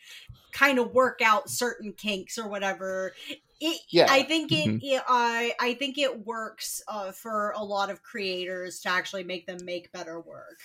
kind 0.52 0.78
of 0.78 0.92
work 0.92 1.20
out 1.22 1.48
certain 1.51 1.92
kinks 1.94 2.38
or 2.38 2.46
whatever 2.48 3.12
it, 3.60 3.80
Yeah. 3.88 4.06
I 4.10 4.22
think 4.22 4.52
it, 4.52 4.66
Mhm. 4.66 4.80
it 4.82 5.02
I 5.09 5.55
I 5.59 5.74
think 5.74 5.96
it 5.98 6.24
works 6.26 6.82
uh, 6.88 7.12
for 7.12 7.52
a 7.56 7.64
lot 7.64 7.90
of 7.90 8.02
creators 8.02 8.80
to 8.80 8.90
actually 8.90 9.24
make 9.24 9.46
them 9.46 9.59
make 9.64 9.90
better 9.92 10.20
work. 10.20 10.59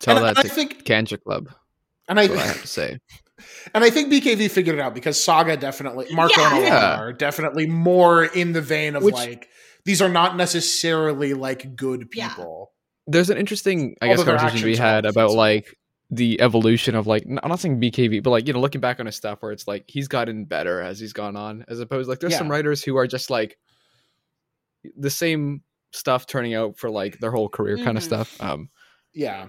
Tell 0.00 0.16
and, 0.16 0.24
that 0.24 0.28
and 0.30 0.38
I 0.38 0.42
to 0.42 0.48
think 0.48 0.84
Kanja 0.84 1.20
Club. 1.22 1.48
and 2.08 2.18
I, 2.20 2.26
what 2.28 2.38
I 2.38 2.46
have 2.46 2.60
to 2.62 2.66
say. 2.68 3.00
and 3.74 3.84
I 3.84 3.90
think 3.90 4.12
BKV 4.12 4.50
figured 4.50 4.76
it 4.76 4.80
out 4.80 4.94
because 4.94 5.22
Saga 5.22 5.56
definitely 5.56 6.06
Marco 6.12 6.40
Yeah. 6.40 6.54
and 6.56 6.64
Yeah. 6.64 7.00
Are 7.00 7.12
definitely 7.12 7.66
more 7.66 8.24
in 8.24 8.52
the 8.52 8.60
vein 8.62 8.96
of 8.96 9.02
Which- 9.02 9.14
like 9.14 9.48
these 9.84 10.02
are 10.02 10.08
not 10.08 10.36
necessarily 10.36 11.34
like 11.34 11.74
good 11.76 12.08
Yeah. 12.12 12.28
people. 12.28 12.72
There's 13.06 13.30
an 13.30 13.38
interesting, 13.38 13.96
I 14.02 14.08
guess, 14.08 14.18
Although 14.18 14.32
their 14.32 14.38
conversation 14.38 14.66
we 14.68 14.76
had 14.76 15.06
about 15.06 15.30
like 15.32 15.74
the 16.10 16.40
evolution 16.40 16.94
of 16.94 17.06
like 17.06 17.24
n- 17.28 17.38
I'm 17.42 17.48
not 17.48 17.60
saying 17.60 17.80
BKV, 17.80 18.22
but 18.22 18.30
like 18.30 18.46
you 18.46 18.52
know, 18.52 18.60
looking 18.60 18.80
back 18.82 19.00
on 19.00 19.06
his 19.06 19.16
stuff 19.16 19.38
where 19.40 19.52
it's 19.52 19.66
like 19.66 19.84
he's 19.86 20.08
gotten 20.08 20.44
better 20.44 20.80
as 20.82 20.98
he's 21.00 21.12
gone 21.14 21.36
on, 21.36 21.64
as 21.68 21.80
opposed 21.80 22.08
like 22.08 22.18
there's 22.20 22.36
some 22.36 22.50
writers 22.50 22.82
who 22.82 22.96
are 22.96 23.06
just 23.06 23.30
like 23.30 23.56
the 24.96 25.10
same 25.10 25.62
stuff 25.92 26.26
turning 26.26 26.54
out 26.54 26.76
for 26.78 26.90
like 26.90 27.18
their 27.18 27.30
whole 27.30 27.48
career 27.48 27.76
kind 27.78 27.96
of 27.96 28.02
Mhm. 28.02 28.06
stuff. 28.06 28.42
Um, 28.42 28.68
Yeah. 29.14 29.48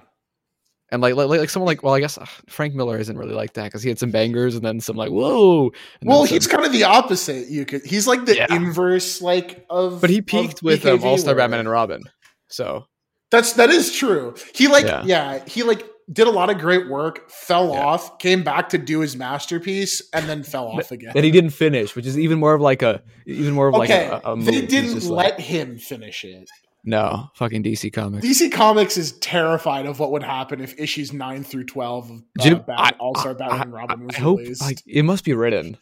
And 0.92 1.02
like 1.02 1.16
like, 1.16 1.28
like 1.28 1.50
someone 1.50 1.68
like 1.68 1.84
well, 1.84 1.94
I 1.94 2.00
guess 2.00 2.18
uh, 2.18 2.26
Frank 2.48 2.74
Miller 2.76 2.98
isn't 2.98 3.18
really 3.18 3.34
like 3.34 3.54
that 3.54 3.66
because 3.66 3.84
he 3.84 3.90
had 3.90 4.00
some 4.00 4.12
bangers 4.12 4.56
and 4.56 4.64
then 4.66 4.80
some 4.80 4.96
like 4.96 5.10
whoa. 5.12 5.72
Well, 6.04 6.26
some- 6.26 6.36
he's 6.36 6.48
kind 6.48 6.66
of 6.66 6.72
the 6.72 6.84
opposite. 6.84 7.48
You 7.50 7.66
could 7.66 7.84
he's 7.86 8.08
like 8.08 8.26
the 8.26 8.36
Yeah. 8.36 8.54
inverse 8.54 9.22
like 9.22 9.66
of 9.70 10.02
but 10.02 10.10
he 10.10 10.22
peaked 10.22 10.62
with 10.64 10.86
um, 10.86 11.04
All 11.04 11.18
Star 11.18 11.34
where- 11.36 11.44
Batman 11.44 11.62
and 11.62 11.70
Robin. 11.70 12.02
So 12.48 12.86
That's 13.32 13.54
that 13.54 13.70
is 13.70 13.94
true. 13.96 14.36
He 14.56 14.68
like 14.68 14.86
Yeah. 14.86 15.04
yeah. 15.06 15.44
he 15.46 15.64
like 15.64 15.86
did 16.12 16.26
a 16.26 16.32
lot 16.32 16.50
of 16.50 16.58
great 16.58 16.90
work, 16.90 17.30
fell 17.30 17.70
Yeah. 17.72 17.86
off, 17.86 18.18
came 18.18 18.42
back 18.44 18.70
to 18.70 18.80
do 18.80 19.02
his 19.02 19.16
masterpiece, 19.16 20.02
and 20.12 20.28
then 20.28 20.42
fell 20.42 20.68
off 20.70 20.92
again. 20.92 21.12
that 21.14 21.24
he 21.24 21.30
didn't 21.30 21.52
finish, 21.52 21.96
which 21.96 22.08
is 22.08 22.18
even 22.18 22.40
more 22.40 22.56
of 22.56 22.62
like 22.62 22.82
a 22.82 23.04
even 23.28 23.54
more 23.54 23.68
of 23.68 23.76
like 23.76 23.92
okay, 23.92 24.08
a, 24.08 24.20
a 24.32 24.36
move. 24.36 24.46
they 24.48 24.66
didn't 24.66 25.04
let 25.08 25.36
like, 25.36 25.40
him 25.40 25.78
finish 25.78 26.24
it. 26.24 26.50
No 26.84 27.30
fucking 27.36 27.64
DC 27.64 27.92
Comics. 27.94 28.26
DC 28.26 28.52
Comics 28.52 28.98
is 28.98 29.12
terrified 29.20 29.86
of 29.86 30.00
what 30.00 30.12
would 30.12 30.24
happen 30.24 30.62
if 30.62 30.80
issues 30.80 31.12
nine 31.14 31.44
through 31.44 31.66
twelve 31.66 32.10
of 32.10 32.22
Do 32.42 32.50
you- 32.50 32.56
uh, 32.56 32.60
Bat- 32.60 32.80
I- 32.80 32.92
All 33.00 33.16
Star 33.16 33.32
I- 33.32 33.36
Batman 33.36 33.62
and 33.62 33.74
Robin 33.74 34.06
was 34.08 34.16
I 34.16 34.20
hope 34.20 34.40
released. 34.40 34.62
like 34.62 34.82
it 34.86 35.04
must 35.04 35.24
be 35.26 35.34
written. 35.34 35.78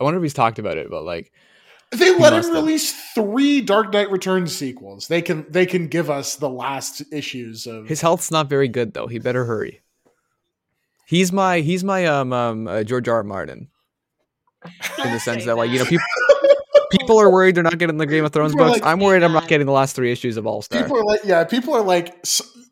I 0.00 0.04
wonder 0.04 0.18
if 0.18 0.22
he's 0.22 0.34
talked 0.34 0.58
about 0.58 0.76
it, 0.78 0.88
but 0.90 1.04
like 1.04 1.32
they 1.92 2.10
let 2.18 2.32
must 2.32 2.48
him 2.48 2.54
have. 2.54 2.64
release 2.64 2.92
three 3.14 3.60
Dark 3.60 3.92
Knight 3.92 4.10
Returns 4.10 4.54
sequels. 4.54 5.08
They 5.08 5.22
can 5.22 5.46
they 5.50 5.66
can 5.66 5.88
give 5.88 6.10
us 6.10 6.36
the 6.36 6.50
last 6.50 7.02
issues 7.12 7.66
of 7.66 7.86
his 7.88 8.00
health's 8.00 8.30
not 8.30 8.48
very 8.48 8.68
good 8.68 8.92
though. 8.94 9.06
He 9.06 9.18
better 9.18 9.44
hurry. 9.44 9.80
He's 11.06 11.32
my 11.32 11.60
he's 11.60 11.84
my 11.84 12.06
um 12.06 12.32
um 12.32 12.66
uh, 12.68 12.82
George 12.82 13.08
R. 13.08 13.16
R. 13.16 13.22
Martin 13.22 13.68
in 15.04 15.12
the 15.12 15.20
sense 15.20 15.44
that 15.44 15.56
like 15.56 15.70
you 15.70 15.78
know 15.78 15.84
people 15.88 16.04
people 16.90 17.18
are 17.20 17.30
worried 17.30 17.54
they're 17.54 17.62
not 17.64 17.78
getting 17.78 17.96
the 17.96 18.06
Game 18.06 18.24
of 18.24 18.32
Thrones 18.32 18.54
books. 18.54 18.72
like, 18.72 18.84
I'm 18.86 19.00
worried 19.00 19.22
I'm 19.22 19.32
not 19.32 19.48
getting 19.48 19.66
the 19.66 19.72
last 19.72 19.96
three 19.96 20.12
issues 20.12 20.36
of 20.36 20.46
All 20.46 20.62
Star. 20.62 20.82
People 20.82 20.98
are 20.98 21.04
like, 21.04 21.20
yeah, 21.24 21.44
people 21.44 21.74
are 21.74 21.82
like, 21.82 22.14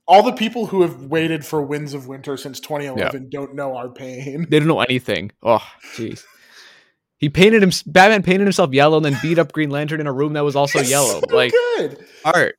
all 0.07 0.23
the 0.23 0.32
people 0.32 0.66
who 0.66 0.82
have 0.82 1.03
waited 1.05 1.45
for 1.47 1.62
Winds 1.62 1.95
of 1.95 2.07
Winter 2.09 2.36
since 2.36 2.61
2011 2.61 3.28
don't 3.31 3.55
know 3.55 3.77
our 3.77 3.89
pain. 3.91 4.47
They 4.49 4.59
don't 4.59 4.69
know 4.69 4.81
anything. 4.81 5.31
Oh, 5.43 5.66
jeez. 5.95 6.24
He 7.16 7.31
painted 7.31 7.62
him. 7.62 7.70
Batman 7.86 8.23
painted 8.23 8.45
himself 8.45 8.73
yellow 8.74 8.97
and 8.99 9.05
then 9.07 9.16
beat 9.23 9.39
up 9.39 9.53
Green 9.53 9.70
Lantern 9.70 10.01
in 10.01 10.07
a 10.07 10.12
room 10.12 10.35
that 10.35 10.45
was 10.45 10.57
also 10.57 10.81
It's 10.81 10.91
yellow. 10.91 11.20
so 11.27 11.35
like 11.35 11.53
good. 11.78 12.05
art. 12.24 12.57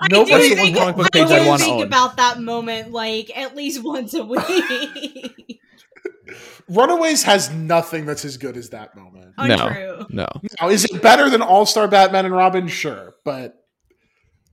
I 0.00 0.08
Nobody- 0.10 0.32
do 0.32 0.38
That's 0.38 0.48
the 0.50 0.54
think, 0.56 0.76
one 0.76 0.82
comic 0.92 0.96
book 0.96 1.06
I 1.06 1.18
page 1.18 1.30
I'd 1.30 1.46
wanna 1.46 1.64
think 1.64 1.76
own. 1.76 1.82
about 1.86 2.16
that 2.18 2.40
moment 2.40 2.90
like 2.90 3.30
at 3.36 3.54
least 3.56 3.82
once 3.82 4.12
a 4.12 4.24
week. 4.24 5.60
Runaways 6.68 7.22
has 7.24 7.50
nothing 7.50 8.06
that's 8.06 8.24
as 8.24 8.36
good 8.36 8.56
as 8.56 8.70
that 8.70 8.96
moment. 8.96 9.34
Oh, 9.38 9.46
no. 9.46 9.54
Untrue. 9.54 10.06
No. 10.10 10.26
Now, 10.60 10.68
is 10.68 10.84
it 10.84 11.02
better 11.02 11.28
than 11.28 11.42
All 11.42 11.66
Star 11.66 11.88
Batman 11.88 12.24
and 12.24 12.34
Robin? 12.34 12.68
Sure, 12.68 13.14
but 13.24 13.64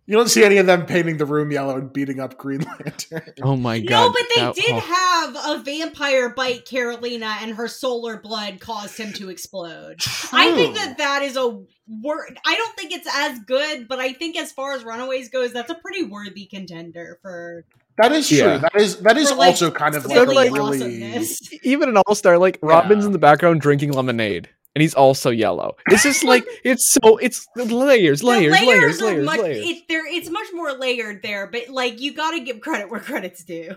you 0.08 0.18
don't 0.18 0.30
see 0.30 0.44
any 0.44 0.58
of 0.58 0.66
them 0.66 0.86
painting 0.86 1.18
the 1.18 1.26
room 1.26 1.52
yellow 1.52 1.78
and 1.78 1.94
beating 1.94 2.20
up 2.20 2.38
Green 2.38 2.62
Lantern. 2.62 3.22
Oh 3.44 3.56
my 3.56 3.80
god. 3.80 4.08
No, 4.08 4.12
but 4.12 4.28
they 4.36 4.42
that- 4.42 4.56
did 4.56 4.72
oh. 4.72 4.80
have 4.80 5.60
a 5.60 5.64
vampire 5.64 6.30
bite 6.30 6.66
Karolina, 6.66 7.42
and 7.42 7.56
her 7.56 7.68
solar 7.68 8.18
blood 8.18 8.60
caused 8.60 8.98
him 8.98 9.14
to 9.14 9.30
explode. 9.30 10.02
I 10.34 10.54
think 10.54 10.76
that 10.76 10.98
that 10.98 11.22
is 11.22 11.38
a 11.38 11.48
word. 11.48 12.40
I 12.46 12.56
don't 12.56 12.76
think 12.76 12.92
it's 12.92 13.08
as 13.14 13.40
good, 13.40 13.88
but 13.88 14.00
I 14.00 14.14
think 14.14 14.38
as 14.38 14.52
far 14.52 14.74
as 14.74 14.84
Runaways 14.84 15.30
goes, 15.30 15.54
that's 15.54 15.72
a 15.72 15.76
pretty 15.76 16.04
worthy 16.04 16.46
contender 16.46 17.20
for 17.22 17.66
that 17.98 18.12
is 18.12 18.28
true. 18.28 18.38
Yeah. 18.38 18.58
That 18.60 18.76
is 18.76 18.98
that 18.98 19.18
is 19.18 19.32
like, 19.32 19.50
also 19.50 19.72
kind 19.72 19.96
of 19.96 20.06
like 20.06 20.16
silly 20.16 20.48
a 20.48 20.52
really 20.52 21.26
even 21.64 21.90
an 21.90 21.98
all 21.98 22.16
star 22.16 22.38
like 22.38 22.58
Robin's 22.62 23.04
Yeah. 23.04 23.08
in 23.08 23.12
the 23.12 23.20
background 23.20 23.62
drinking 23.62 23.92
lemonade, 23.94 24.50
and 24.76 24.82
he's 24.82 24.94
also 24.94 25.30
yellow. 25.30 25.76
It's 25.88 26.04
just 26.04 26.24
like 26.24 26.46
it's 26.64 26.90
so 26.90 27.18
it's 27.18 27.48
layers, 27.56 28.22
The 28.22 28.28
layers, 28.28 28.54
layers, 28.62 29.02
layers, 29.02 29.26
much, 29.26 29.40
layers. 29.40 29.58
It, 29.70 29.84
there, 29.88 30.06
it's 30.08 30.30
much 30.30 30.48
more 30.54 30.72
layered 30.74 31.22
there, 31.22 31.48
but 31.48 31.70
like 31.70 32.00
you 32.00 32.14
got 32.14 32.32
to 32.32 32.40
give 32.40 32.62
credit 32.62 32.90
where 32.90 33.00
credit's 33.02 33.44
due. 33.44 33.76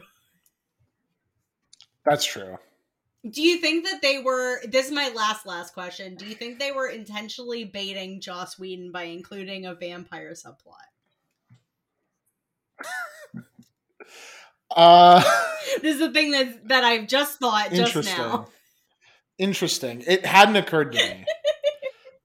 that's 2.04 2.24
true. 2.24 2.58
Do 3.28 3.40
you 3.40 3.56
think 3.58 3.86
that 3.86 4.02
they 4.02 4.18
were? 4.18 4.60
This 4.66 4.86
is 4.86 4.92
my 4.92 5.08
last 5.08 5.46
last 5.46 5.72
question. 5.72 6.14
Do 6.14 6.26
you 6.26 6.34
think 6.34 6.58
they 6.58 6.72
were 6.72 6.88
intentionally 6.88 7.64
baiting 7.64 8.20
Joss 8.20 8.58
Whedon 8.58 8.92
by 8.92 9.04
including 9.04 9.64
a 9.64 9.74
vampire 9.74 10.32
subplot? 10.32 10.90
Uh, 14.74 15.22
This 15.82 15.94
is 15.94 16.01
the 16.01 16.10
thing 16.12 16.30
that 16.32 16.68
that 16.68 16.84
I've 16.84 17.06
just 17.06 17.38
thought 17.38 17.70
just 17.70 17.96
interesting. 17.96 18.16
now. 18.16 18.48
Interesting. 19.38 20.02
It 20.06 20.24
hadn't 20.24 20.56
occurred 20.56 20.92
to 20.92 20.98
me, 20.98 21.24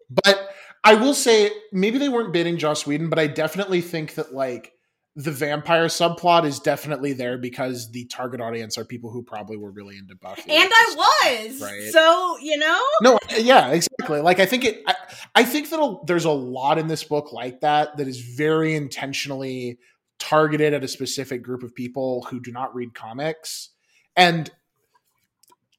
but 0.09 0.49
I 0.84 0.95
will 0.95 1.13
say 1.13 1.51
maybe 1.71 1.97
they 1.97 2.09
weren't 2.09 2.31
baiting 2.31 2.57
Joss 2.57 2.85
Whedon, 2.85 3.09
but 3.09 3.19
I 3.19 3.27
definitely 3.27 3.81
think 3.81 4.15
that 4.15 4.34
like 4.34 4.71
the 5.15 5.31
vampire 5.31 5.88
subplot 5.88 6.45
is 6.45 6.59
definitely 6.59 7.13
there 7.13 7.38
because 7.38 7.91
the 7.91 8.05
target 8.05 8.39
audience 8.39 8.77
are 8.77 8.85
people 8.85 9.11
who 9.11 9.23
probably 9.23 9.57
were 9.57 9.71
really 9.71 9.97
into 9.97 10.15
Buffy. 10.15 10.49
And 10.49 10.69
I 10.71 10.95
was. 10.95 11.61
Right. 11.61 11.91
So, 11.91 12.38
you 12.41 12.57
know? 12.57 12.80
No, 13.01 13.17
yeah, 13.38 13.71
exactly. 13.71 14.21
Like 14.21 14.39
I 14.39 14.45
think 14.45 14.63
it 14.65 14.84
I, 14.88 14.95
I 15.35 15.43
think 15.43 15.69
that 15.71 15.99
there's 16.05 16.26
a 16.26 16.31
lot 16.31 16.77
in 16.77 16.88
this 16.88 17.03
book 17.03 17.34
like 17.34 17.61
that 17.61 17.97
that 17.97 18.07
is 18.07 18.19
very 18.19 18.76
intentionally 18.76 19.80
targeted 20.19 20.73
at 20.73 20.83
a 20.83 20.87
specific 20.87 21.41
group 21.41 21.63
of 21.63 21.73
people 21.73 22.27
who 22.29 22.39
do 22.39 22.51
not 22.51 22.75
read 22.75 22.93
comics. 22.93 23.69
And 24.15 24.51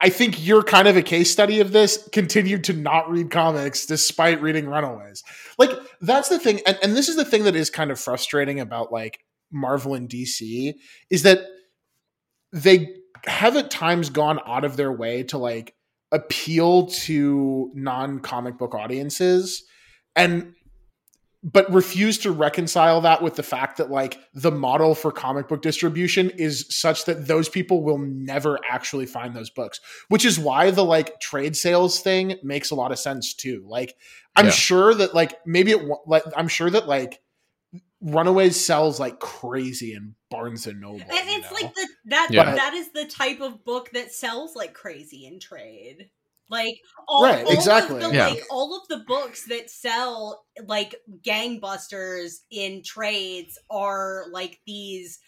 I 0.00 0.08
think 0.08 0.44
you're 0.44 0.62
kind 0.62 0.88
of 0.88 0.96
a 0.96 1.02
case 1.02 1.30
study 1.30 1.60
of 1.60 1.72
this, 1.72 2.08
continued 2.10 2.64
to 2.64 2.72
not 2.72 3.10
read 3.10 3.30
comics 3.30 3.84
despite 3.84 4.40
reading 4.40 4.66
Runaways. 4.66 5.22
Like, 5.58 5.70
that's 6.00 6.30
the 6.30 6.38
thing. 6.38 6.60
And, 6.66 6.78
and 6.82 6.96
this 6.96 7.08
is 7.08 7.16
the 7.16 7.24
thing 7.24 7.44
that 7.44 7.54
is 7.54 7.68
kind 7.68 7.90
of 7.90 8.00
frustrating 8.00 8.60
about 8.60 8.90
like 8.90 9.20
Marvel 9.52 9.94
and 9.94 10.08
DC 10.08 10.74
is 11.10 11.22
that 11.24 11.40
they 12.52 12.94
have 13.26 13.56
at 13.56 13.70
times 13.70 14.08
gone 14.08 14.40
out 14.46 14.64
of 14.64 14.76
their 14.76 14.92
way 14.92 15.22
to 15.24 15.36
like 15.36 15.74
appeal 16.12 16.86
to 16.86 17.70
non 17.74 18.20
comic 18.20 18.56
book 18.56 18.74
audiences. 18.74 19.64
And 20.16 20.54
but 21.42 21.72
refuse 21.72 22.18
to 22.18 22.30
reconcile 22.30 23.00
that 23.00 23.22
with 23.22 23.34
the 23.36 23.42
fact 23.42 23.78
that 23.78 23.90
like 23.90 24.18
the 24.34 24.50
model 24.50 24.94
for 24.94 25.10
comic 25.10 25.48
book 25.48 25.62
distribution 25.62 26.28
is 26.30 26.66
such 26.68 27.06
that 27.06 27.26
those 27.26 27.48
people 27.48 27.82
will 27.82 27.96
never 27.98 28.58
actually 28.68 29.06
find 29.06 29.34
those 29.34 29.48
books 29.48 29.80
which 30.08 30.24
is 30.26 30.38
why 30.38 30.70
the 30.70 30.84
like 30.84 31.18
trade 31.20 31.56
sales 31.56 32.00
thing 32.00 32.34
makes 32.42 32.70
a 32.70 32.74
lot 32.74 32.92
of 32.92 32.98
sense 32.98 33.32
too 33.32 33.64
like 33.66 33.96
i'm 34.36 34.46
Yeah. 34.46 34.50
sure 34.52 34.94
that 34.94 35.14
like 35.14 35.34
maybe 35.46 35.70
it 35.70 35.82
wa- 35.82 35.96
like 36.06 36.24
i'm 36.36 36.48
sure 36.48 36.68
that 36.70 36.86
like 36.86 37.20
runaways 38.02 38.62
sells 38.62 38.98
like 38.98 39.18
crazy 39.18 39.94
in 39.94 40.14
barnes 40.30 40.66
and 40.66 40.80
noble 40.80 41.00
And 41.00 41.10
you 41.30 41.38
it's 41.38 41.50
know? 41.50 41.56
like 41.60 41.74
the 41.74 41.88
that 42.06 42.28
Yeah. 42.30 42.54
that 42.54 42.74
is 42.74 42.92
the 42.92 43.04
type 43.06 43.40
of 43.40 43.64
book 43.64 43.90
that 43.92 44.12
sells 44.12 44.54
like 44.56 44.72
crazy 44.74 45.26
in 45.26 45.38
trade. 45.40 46.08
Like 46.50 46.80
all, 47.08 47.24
Right, 47.24 47.44
all 47.44 47.52
exactly. 47.52 48.02
of 48.02 48.10
the 48.10 48.16
Yeah. 48.16 48.28
like 48.28 48.42
all 48.50 48.76
of 48.76 48.88
the 48.88 49.04
books 49.06 49.44
that 49.46 49.70
sell 49.70 50.44
like 50.66 50.94
gangbusters 51.26 52.40
in 52.50 52.82
trades 52.82 53.58
are 53.70 54.24
like 54.30 54.60
these 54.66 55.20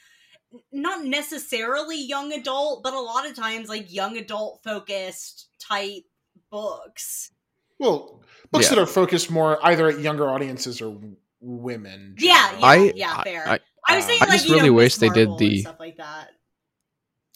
not 0.70 1.04
necessarily 1.04 1.96
young 2.02 2.32
adult, 2.32 2.82
but 2.82 2.92
a 2.92 3.00
lot 3.00 3.26
of 3.26 3.34
times 3.34 3.68
like 3.68 3.90
young 3.92 4.16
adult 4.18 4.60
focused 4.64 5.48
type 5.58 6.02
books. 6.50 7.30
well 7.78 8.22
books 8.50 8.66
Yeah. 8.66 8.76
that 8.76 8.78
are 8.82 8.86
focused 8.86 9.30
more 9.30 9.58
either 9.66 9.88
at 9.88 9.98
younger 10.00 10.28
audiences 10.28 10.80
or 10.82 11.00
women 11.40 12.14
Yeah, 12.18 12.50
generally. 12.52 12.60
yeah, 12.60 12.66
I- 12.68 12.92
yeah, 12.94 13.14
I- 13.18 13.24
fair. 13.24 13.48
I- 13.48 13.60
I, 13.88 13.96
was 13.96 14.04
uh, 14.04 14.08
saying 14.08 14.20
I 14.22 14.24
like 14.26 14.32
just 14.34 14.46
you 14.48 14.54
really 14.54 14.68
know, 14.68 14.74
wish 14.74 14.92
Miss 14.92 14.98
they 14.98 15.08
did 15.08 15.28
and 15.28 15.38
the- 15.38 15.60
stuff 15.62 15.80
like 15.80 15.96
that. 15.96 16.28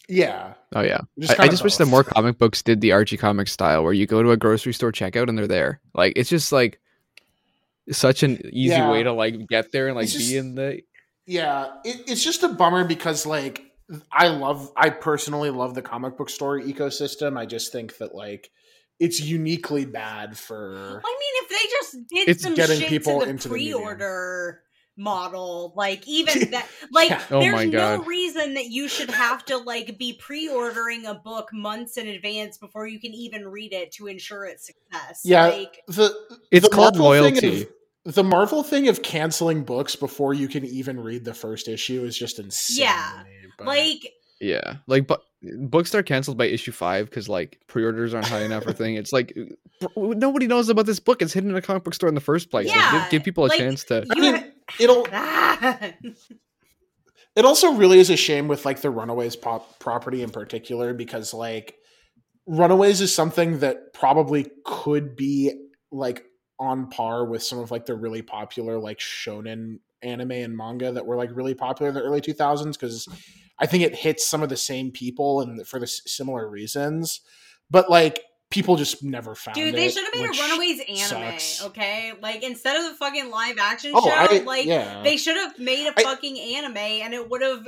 Yeah 0.07 0.53
Oh 0.75 0.81
yeah. 0.81 0.99
Just 1.19 1.31
I, 1.31 1.33
I 1.33 1.37
kinda 1.37 1.51
just 1.51 1.63
wish 1.63 1.77
that 1.77 1.85
more 1.85 2.03
comic 2.03 2.37
books 2.37 2.61
did 2.61 2.81
the 2.81 2.91
Archie 2.91 3.15
comic 3.17 3.47
style 3.47 3.83
where 3.83 3.93
you 3.93 4.05
go 4.05 4.21
to 4.21 4.31
a 4.31 4.37
grocery 4.37 4.73
store 4.73 4.91
checkout 4.91 5.29
and 5.29 5.37
they're 5.37 5.47
there. 5.47 5.79
Like 5.93 6.13
it's 6.17 6.29
just 6.29 6.51
like 6.51 6.79
such 7.91 8.23
an 8.23 8.41
easy 8.51 8.75
Yeah. 8.75 8.91
way 8.91 9.03
to 9.03 9.13
like 9.13 9.47
get 9.47 9.71
there 9.71 9.87
and 9.87 9.95
like 9.95 10.05
It's 10.05 10.17
be 10.17 10.37
in 10.37 10.55
the 10.55 10.81
Yeah, 11.25 11.67
it, 11.85 12.09
it's 12.09 12.23
just 12.23 12.43
a 12.43 12.49
bummer 12.49 12.83
because 12.83 13.25
like 13.25 13.63
I 14.11 14.27
love, 14.27 14.69
I 14.75 14.89
personally 14.89 15.49
love 15.49 15.73
the 15.73 15.81
comic 15.81 16.17
book 16.17 16.29
store 16.29 16.59
ecosystem. 16.59 17.37
I 17.39 17.45
just 17.45 17.71
think 17.71 17.97
that 17.99 18.13
like 18.13 18.51
it's 18.99 19.21
uniquely 19.21 19.85
bad 19.85 20.37
for. 20.37 21.01
I 21.05 21.17
mean, 21.19 21.43
if 21.43 21.49
they 21.49 21.69
just 21.69 22.07
did 22.09 22.27
It's 22.29 22.43
some 22.43 22.55
getting 22.55 22.79
shit 22.79 22.89
people 22.89 23.19
to 23.19 23.25
the 23.25 23.29
into 23.31 23.47
the 23.47 23.53
medium. 23.55 23.79
pre-order 23.79 24.61
model, 24.97 25.73
like 25.75 26.07
even 26.07 26.51
that, 26.51 26.67
like 26.91 27.09
Yeah. 27.09 27.23
Oh 27.31 27.39
there's 27.39 27.53
my 27.55 27.65
no 27.65 28.03
reason 28.03 28.55
that 28.55 28.65
you 28.65 28.87
should 28.87 29.11
have 29.11 29.45
to 29.45 29.57
like 29.57 29.97
be 29.97 30.13
pre-ordering 30.13 31.05
a 31.05 31.13
book 31.13 31.49
months 31.53 31.97
in 31.97 32.07
advance 32.07 32.57
before 32.57 32.87
you 32.87 32.99
can 32.99 33.13
even 33.13 33.47
read 33.47 33.73
it 33.73 33.91
to 33.93 34.07
ensure 34.07 34.45
its 34.45 34.65
success. 34.67 35.21
Yeah, 35.23 35.47
like, 35.47 35.79
the 35.87 36.13
It's 36.51 36.67
the 36.67 36.73
called 36.73 36.95
Marvel 36.97 37.05
loyalty. 37.21 37.61
of- 37.63 37.67
the 38.05 38.23
Marvel 38.23 38.63
thing 38.63 38.87
of 38.87 39.01
canceling 39.03 39.63
books 39.63 39.95
before 39.97 40.33
you 40.33 40.47
can 40.47 40.63
even 40.65 40.99
read 40.99 41.25
the 41.25 41.33
first 41.33 41.67
issue 41.67 42.03
is 42.05 42.17
just 42.17 42.39
insane. 42.39 42.85
Yeah, 42.85 43.23
me, 43.25 43.49
but- 43.57 43.67
like 43.67 44.13
Yeah, 44.39 44.75
like 44.87 45.07
but 45.07 45.21
books 45.41 45.93
are 45.93 46.03
canceled 46.03 46.37
by 46.37 46.45
issue 46.45 46.71
five 46.71 47.09
because 47.09 47.27
like 47.27 47.59
pre-orders 47.67 48.13
aren't 48.13 48.27
high 48.27 48.43
enough 48.43 48.65
or 48.65 48.71
thing. 48.81 48.95
It's 48.95 49.11
like 49.11 49.37
bro, 49.81 50.13
nobody 50.13 50.47
knows 50.47 50.69
about 50.69 50.85
this 50.85 50.99
book. 51.01 51.21
It's 51.21 51.33
hidden 51.33 51.49
in 51.49 51.55
a 51.57 51.61
comic 51.61 51.83
book 51.83 51.93
store 51.93 52.07
in 52.07 52.15
the 52.15 52.21
first 52.21 52.49
place. 52.49 52.67
Like, 52.67 52.75
Yeah, 52.77 53.01
give, 53.01 53.09
give 53.11 53.23
people 53.23 53.45
a 53.45 53.47
like, 53.49 53.57
chance 53.59 53.83
to. 53.85 54.05
I 54.09 54.19
mean, 54.19 54.46
it'll 54.79 55.07
Ah! 55.13 55.91
it 57.35 57.45
also 57.45 57.73
really 57.73 57.99
is 57.99 58.09
a 58.09 58.15
shame 58.15 58.47
with 58.47 58.65
like 58.65 58.81
the 58.81 58.89
runaways 58.89 59.35
pop 59.35 59.79
property 59.79 60.21
in 60.23 60.29
particular 60.29 60.93
because 60.93 61.33
like 61.33 61.75
runaways 62.47 63.01
is 63.01 63.13
something 63.13 63.59
that 63.59 63.93
probably 63.93 64.49
could 64.65 65.15
be 65.15 65.53
like 65.91 66.23
on 66.59 66.89
par 66.89 67.25
with 67.25 67.43
some 67.43 67.59
of 67.59 67.71
like 67.71 67.85
the 67.85 67.95
really 67.95 68.21
popular 68.21 68.79
like 68.79 68.99
shonen 68.99 69.79
anime 70.01 70.31
and 70.31 70.57
manga 70.57 70.91
that 70.91 71.05
were 71.05 71.15
like 71.17 71.29
really 71.35 71.53
popular 71.53 71.89
in 71.89 71.95
the 71.95 72.01
early 72.01 72.21
2000s 72.21 72.77
because 72.77 73.07
i 73.59 73.65
think 73.65 73.83
it 73.83 73.95
hits 73.95 74.27
some 74.27 74.43
of 74.43 74.49
the 74.49 74.57
same 74.57 74.91
people 74.91 75.41
and 75.41 75.67
for 75.67 75.79
the 75.79 75.85
s- 75.85 76.01
similar 76.05 76.49
reasons 76.49 77.21
but 77.69 77.89
like 77.89 78.21
people 78.49 78.75
just 78.77 79.03
never 79.03 79.35
found 79.35 79.55
Dude, 79.55 79.75
they 79.75 79.89
should 79.89 80.03
have 80.03 80.13
made 80.15 80.29
a 80.29 80.41
Runaways 80.41 80.79
anime, 80.87 81.31
sucks. 81.39 81.63
okay? 81.65 82.13
Like 82.21 82.43
instead 82.43 82.77
of 82.77 82.83
the 82.83 82.95
fucking 82.95 83.29
live 83.29 83.57
action 83.59 83.91
oh 83.93 84.03
show, 84.03 84.11
I, 84.13 84.43
like 84.45 84.65
yeah 84.65 85.01
They 85.03 85.17
should 85.17 85.35
have 85.35 85.59
made 85.59 85.87
a 85.87 85.93
fucking 86.01 86.39
anime 86.55 86.77
and 86.77 87.13
it 87.13 87.29
would 87.29 87.41
have 87.41 87.67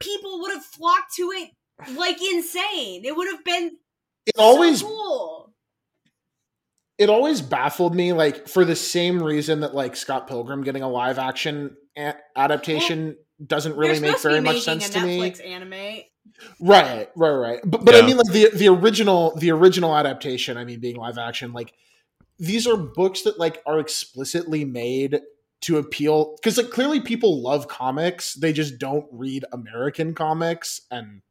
people 0.00 0.40
would 0.40 0.52
have 0.52 0.64
flocked 0.64 1.14
to 1.16 1.30
it 1.34 1.50
like 1.96 2.18
insane. 2.20 3.04
It 3.04 3.16
would 3.16 3.28
have 3.30 3.44
been 3.44 3.76
it 4.26 4.34
always 4.36 4.82
cool. 4.82 5.52
it 6.98 7.08
always 7.08 7.40
baffled 7.40 7.94
me 7.94 8.12
like 8.12 8.48
for 8.48 8.64
the 8.64 8.76
same 8.76 9.22
reason 9.22 9.60
that 9.60 9.74
like 9.74 9.96
scott 9.96 10.26
pilgrim 10.26 10.62
getting 10.64 10.82
a 10.82 10.88
live 10.88 11.18
action 11.18 11.76
a- 11.96 12.14
adaptation 12.36 13.16
doesn't 13.44 13.76
really 13.76 14.00
make 14.00 14.20
very 14.20 14.40
much 14.40 14.62
sense 14.62 14.90
to 14.90 15.00
me 15.00 15.20
Netflix 15.20 15.46
anime. 15.46 16.02
Right 16.60 17.10
right 17.16 17.30
right. 17.30 17.60
But, 17.64 17.84
but 17.84 17.94
i 17.94 18.02
mean 18.02 18.16
like 18.16 18.32
the 18.32 18.50
the 18.54 18.68
original 18.68 19.36
the 19.36 19.50
original 19.50 19.96
adaptation 19.96 20.56
i 20.56 20.64
mean 20.64 20.80
being 20.80 20.96
live 20.96 21.18
action 21.18 21.52
like 21.52 21.72
these 22.38 22.66
are 22.66 22.76
books 22.76 23.22
that 23.22 23.38
like 23.38 23.62
are 23.66 23.78
explicitly 23.78 24.64
made 24.64 25.20
to 25.60 25.78
appeal 25.78 26.36
because 26.36 26.56
like 26.56 26.70
clearly 26.70 27.00
people 27.00 27.42
love 27.42 27.66
comics. 27.66 28.34
They 28.34 28.52
just 28.52 28.78
don't 28.78 29.06
read 29.10 29.44
american 29.52 30.14
comics. 30.14 30.82
And 30.90 31.22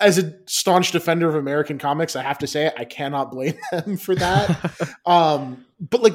as 0.00 0.18
a 0.18 0.34
staunch 0.46 0.92
defender 0.92 1.26
of 1.26 1.34
american 1.34 1.78
comics 1.78 2.16
i 2.16 2.22
have 2.22 2.36
to 2.36 2.46
say 2.46 2.70
i 2.76 2.84
cannot 2.84 3.30
blame 3.30 3.58
them 3.72 3.96
for 3.96 4.14
that. 4.14 4.72
Um 5.06 5.64
but 5.78 6.02
like 6.02 6.14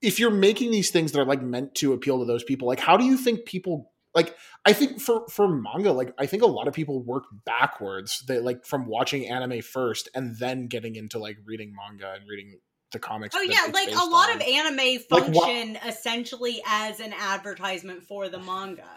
if 0.00 0.20
you're 0.20 0.30
making 0.30 0.70
these 0.70 0.90
things 0.90 1.12
that 1.12 1.20
are 1.20 1.24
like 1.24 1.42
meant 1.42 1.74
to 1.76 1.92
appeal 1.92 2.20
to 2.20 2.24
those 2.24 2.44
people 2.44 2.68
like 2.68 2.80
how 2.80 2.96
do 2.96 3.04
you 3.04 3.16
think 3.16 3.44
people 3.44 3.90
like 4.18 4.30
i 4.64 4.72
think 4.72 5.00
for 5.00 5.16
for 5.36 5.46
manga 5.48 5.92
like 5.92 6.12
i 6.18 6.26
think 6.26 6.42
a 6.42 6.46
lot 6.58 6.66
of 6.68 6.74
people 6.74 6.96
work 7.02 7.24
backwards 7.46 8.10
they 8.28 8.38
like 8.40 8.60
from 8.66 8.86
watching 8.86 9.26
anime 9.36 9.60
first 9.62 10.08
and 10.14 10.36
then 10.38 10.66
getting 10.66 10.94
into 10.96 11.18
like 11.18 11.36
reading 11.50 11.70
manga 11.80 12.12
and 12.16 12.28
reading 12.28 12.58
the 12.92 12.98
comics 12.98 13.34
Oh 13.36 13.42
yeah, 13.42 13.70
like 13.72 13.90
a 13.90 14.06
lot 14.16 14.30
on. 14.30 14.36
of 14.36 14.42
anime 14.42 14.76
Like, 15.10 15.28
wha- 15.28 15.40
function 15.42 15.78
essentially 15.86 16.56
as 16.66 17.00
an 17.00 17.12
advertisement 17.12 18.02
for 18.04 18.28
the 18.30 18.38
manga. 18.38 18.88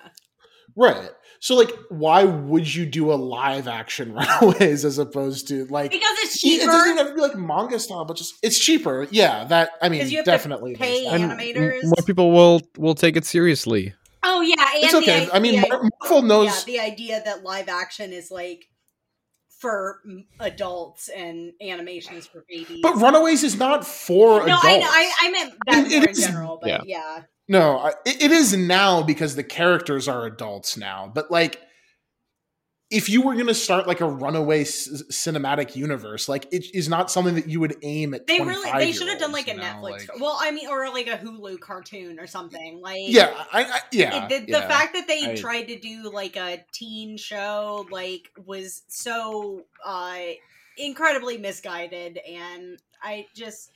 right 0.77 1.10
so 1.41 1.56
like 1.56 1.72
why 1.89 2.23
would 2.23 2.73
you 2.73 2.85
do 2.85 3.11
a 3.11 3.15
live 3.15 3.68
action 3.68 4.14
runaways 4.41 4.85
as 4.85 4.98
opposed 4.98 5.49
to 5.49 5.65
like 5.65 5.91
Because 5.91 6.18
it's 6.19 6.39
cheaper. 6.39 6.64
it 6.64 6.68
doesn't 6.68 6.89
even 6.91 6.98
have 6.99 7.07
to 7.10 7.15
be 7.15 7.22
like 7.22 7.35
manga 7.35 7.77
style 7.80 8.06
but 8.06 8.15
just 8.15 8.35
it's 8.41 8.57
cheaper 8.57 9.06
yeah 9.11 9.43
that 9.45 9.72
i 9.81 9.89
mean 9.89 10.07
you 10.10 10.18
have 10.18 10.26
to 10.26 10.31
definitely 10.31 10.76
pay 10.76 11.03
there's 11.03 11.22
and 11.22 11.31
animators. 11.31 11.84
more 11.84 12.03
people 12.06 12.31
will 12.31 12.61
will 12.77 12.95
take 12.95 13.18
it 13.18 13.26
seriously. 13.26 13.93
Oh 14.23 14.41
yeah, 14.41 14.56
and 14.76 14.84
it's 14.84 14.93
okay 14.93 15.27
i- 15.31 15.35
i 15.35 15.39
mean 15.39 15.60
the 15.61 15.91
marvel 16.02 16.22
knows 16.22 16.45
yeah, 16.45 16.60
the 16.65 16.80
idea 16.80 17.22
that 17.26 17.43
live 17.43 17.68
action 17.69 18.14
is 18.14 18.30
like 18.31 18.65
for 19.60 20.02
adults 20.39 21.07
and 21.10 21.53
animation 21.61 22.15
is 22.15 22.26
for 22.26 22.43
babies. 22.49 22.80
But 22.81 22.95
Runaways 22.95 23.43
is 23.43 23.57
not 23.57 23.85
for 23.85 24.39
no, 24.39 24.43
adults. 24.57 24.64
No, 24.64 24.69
I, 24.69 24.77
know- 24.77 24.88
I 24.89 25.11
I 25.22 25.31
meant 25.31 25.53
that 25.68 25.76
I 25.76 25.81
mean, 25.84 25.91
in 26.03 26.10
is- 26.10 26.19
general, 26.26 26.57
but 26.61 26.69
yeah. 26.69 26.81
yeah. 26.85 27.22
no, 27.48 27.91
it 28.06 28.31
is 28.31 28.56
now 28.57 29.03
because 29.03 29.35
the 29.35 29.43
characters 29.43 30.07
are 30.07 30.26
adults 30.26 30.77
now. 30.77 31.11
But 31.14 31.30
like, 31.30 31.61
if 32.92 33.10
you 33.10 33.22
were 33.22 33.34
going 33.36 33.48
to 33.48 33.54
start 33.56 33.88
like 33.88 34.02
a 34.02 34.06
Runaway 34.06 34.66
c- 34.66 34.92
cinematic 35.10 35.76
universe, 35.76 36.28
like 36.28 36.48
it 36.52 36.66
is 36.76 36.90
not 36.90 37.10
something 37.10 37.36
that 37.36 37.48
you 37.48 37.60
would 37.62 37.78
aim 37.82 38.14
at. 38.14 38.28
They 38.28 38.40
really 38.42 38.70
they 38.74 38.92
should 38.92 39.08
have 39.08 39.18
done 39.20 39.32
like 39.32 39.48
a 39.48 39.54
you 39.56 39.60
Netflix. 39.62 40.10
like- 40.10 40.20
well, 40.20 40.38
I 40.40 40.52
mean, 40.52 40.68
or 40.68 40.88
like 40.90 41.08
a 41.08 41.18
Hulu 41.18 41.60
cartoon 41.62 42.20
or 42.20 42.28
something. 42.28 42.82
Like 42.82 43.04
yeah, 43.06 43.46
I, 43.52 43.64
I 43.64 43.80
yeah, 43.92 44.28
it, 44.30 44.46
the, 44.46 44.52
the 44.52 44.62
fact 44.62 44.94
that 44.94 45.08
they 45.08 45.32
I- 45.32 45.36
tried 45.36 45.64
to 45.70 45.80
do 45.80 46.12
like 46.14 46.36
a 46.36 46.64
teen 46.74 47.18
show 47.18 47.88
like 47.90 48.30
was 48.46 48.84
so 48.88 49.64
uh 49.86 50.18
incredibly 50.78 51.38
misguided 51.38 52.18
and 52.18 52.80
i 53.04 53.26
just 53.36 53.72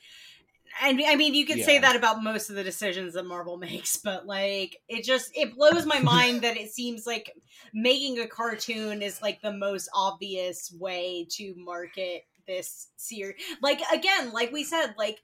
And 0.82 1.00
I 1.06 1.16
mean, 1.16 1.34
you 1.34 1.46
could 1.46 1.62
say 1.64 1.78
that 1.78 1.96
about 1.96 2.22
most 2.22 2.50
of 2.50 2.56
the 2.56 2.64
decisions 2.64 3.14
that 3.14 3.24
Marvel 3.26 3.56
makes, 3.58 3.96
but 3.96 4.26
like, 4.26 4.76
it 4.88 5.04
just 5.04 5.30
it 5.34 5.54
blows 5.54 5.86
my 5.86 6.00
mind 6.02 6.42
that 6.42 6.56
it 6.56 6.70
seems 6.70 7.06
like 7.06 7.32
making 7.72 8.18
a 8.18 8.26
cartoon 8.26 9.02
is 9.02 9.22
like 9.22 9.40
the 9.42 9.52
most 9.52 9.88
obvious 9.94 10.72
way 10.78 11.26
to 11.30 11.54
market 11.56 12.24
this 12.46 12.88
series. 12.96 13.36
Like 13.62 13.80
again, 13.92 14.32
like 14.32 14.52
we 14.52 14.64
said, 14.64 14.94
like 14.98 15.18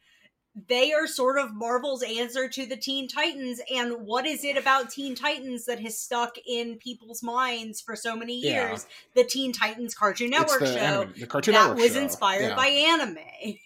they 0.69 0.93
are 0.93 1.07
sort 1.07 1.39
of 1.39 1.55
Marvel's 1.55 2.03
answer 2.03 2.47
to 2.47 2.67
the 2.67 2.77
Teen 2.77 3.09
Titans, 3.09 3.59
and 3.75 3.93
what 4.07 4.27
is 4.27 4.45
it 4.45 4.59
about 4.59 4.91
Teen 4.91 5.15
Titans 5.15 5.65
that 5.65 5.81
has 5.81 5.97
stuck 5.99 6.35
in 6.47 6.77
people's 6.77 7.23
minds 7.23 7.81
for 7.81 7.97
so 7.97 8.15
many 8.17 8.39
Yeah. 8.41 8.69
years? 8.69 8.87
The 9.15 9.25
Teen 9.25 9.53
Titans 9.53 9.95
Cartoon 9.95 10.29
Network 10.31 10.61
the, 10.61 10.67
show 10.67 10.79
anime- 10.79 11.15
the 11.19 11.27
Cartoon 11.27 11.55
that 11.55 11.61
Network 11.69 11.79
was 11.79 11.93
show. 11.95 12.01
inspired 12.03 12.49
Yeah. 12.49 12.57
by 12.57 12.67
anime. 12.67 13.19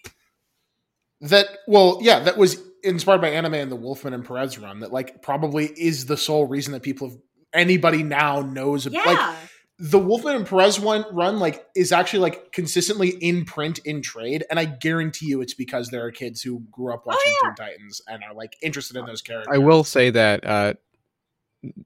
that 1.21 1.47
well 1.67 1.97
yeah 2.01 2.19
that 2.19 2.37
was 2.37 2.61
inspired 2.83 3.21
by 3.21 3.29
anime 3.29 3.55
and 3.55 3.71
the 3.71 3.75
wolfman 3.75 4.13
and 4.13 4.23
perez 4.25 4.57
run 4.59 4.79
that 4.81 4.93
like 4.93 5.21
probably 5.21 5.65
is 5.65 6.05
the 6.05 6.17
sole 6.17 6.45
reason 6.45 6.73
that 6.73 6.83
people 6.83 7.09
have 7.09 7.17
anybody 7.53 8.03
now 8.03 8.41
knows 8.41 8.85
Yeah. 8.85 9.01
like 9.05 9.35
the 9.79 9.99
wolfman 9.99 10.35
and 10.35 10.45
perez 10.45 10.79
one 10.79 11.05
run 11.11 11.39
like 11.39 11.65
is 11.75 11.91
actually 11.91 12.19
like 12.19 12.51
consistently 12.51 13.09
in 13.09 13.45
print 13.45 13.79
in 13.79 14.01
trade 14.01 14.43
and 14.49 14.59
i 14.59 14.65
guarantee 14.65 15.27
you 15.27 15.41
it's 15.41 15.53
because 15.55 15.89
there 15.89 16.03
are 16.05 16.11
kids 16.11 16.41
who 16.41 16.61
grew 16.71 16.93
up 16.93 17.05
watching 17.05 17.31
Oh, 17.43 17.47
teen 17.47 17.55
titans 17.55 18.01
and 18.07 18.23
are 18.23 18.33
like 18.35 18.55
interested 18.61 18.95
in 18.97 19.05
those 19.05 19.21
characters 19.21 19.53
I 19.53 19.57
will 19.59 19.83
say 19.83 20.09
that 20.11 20.45
uh, 20.45 20.73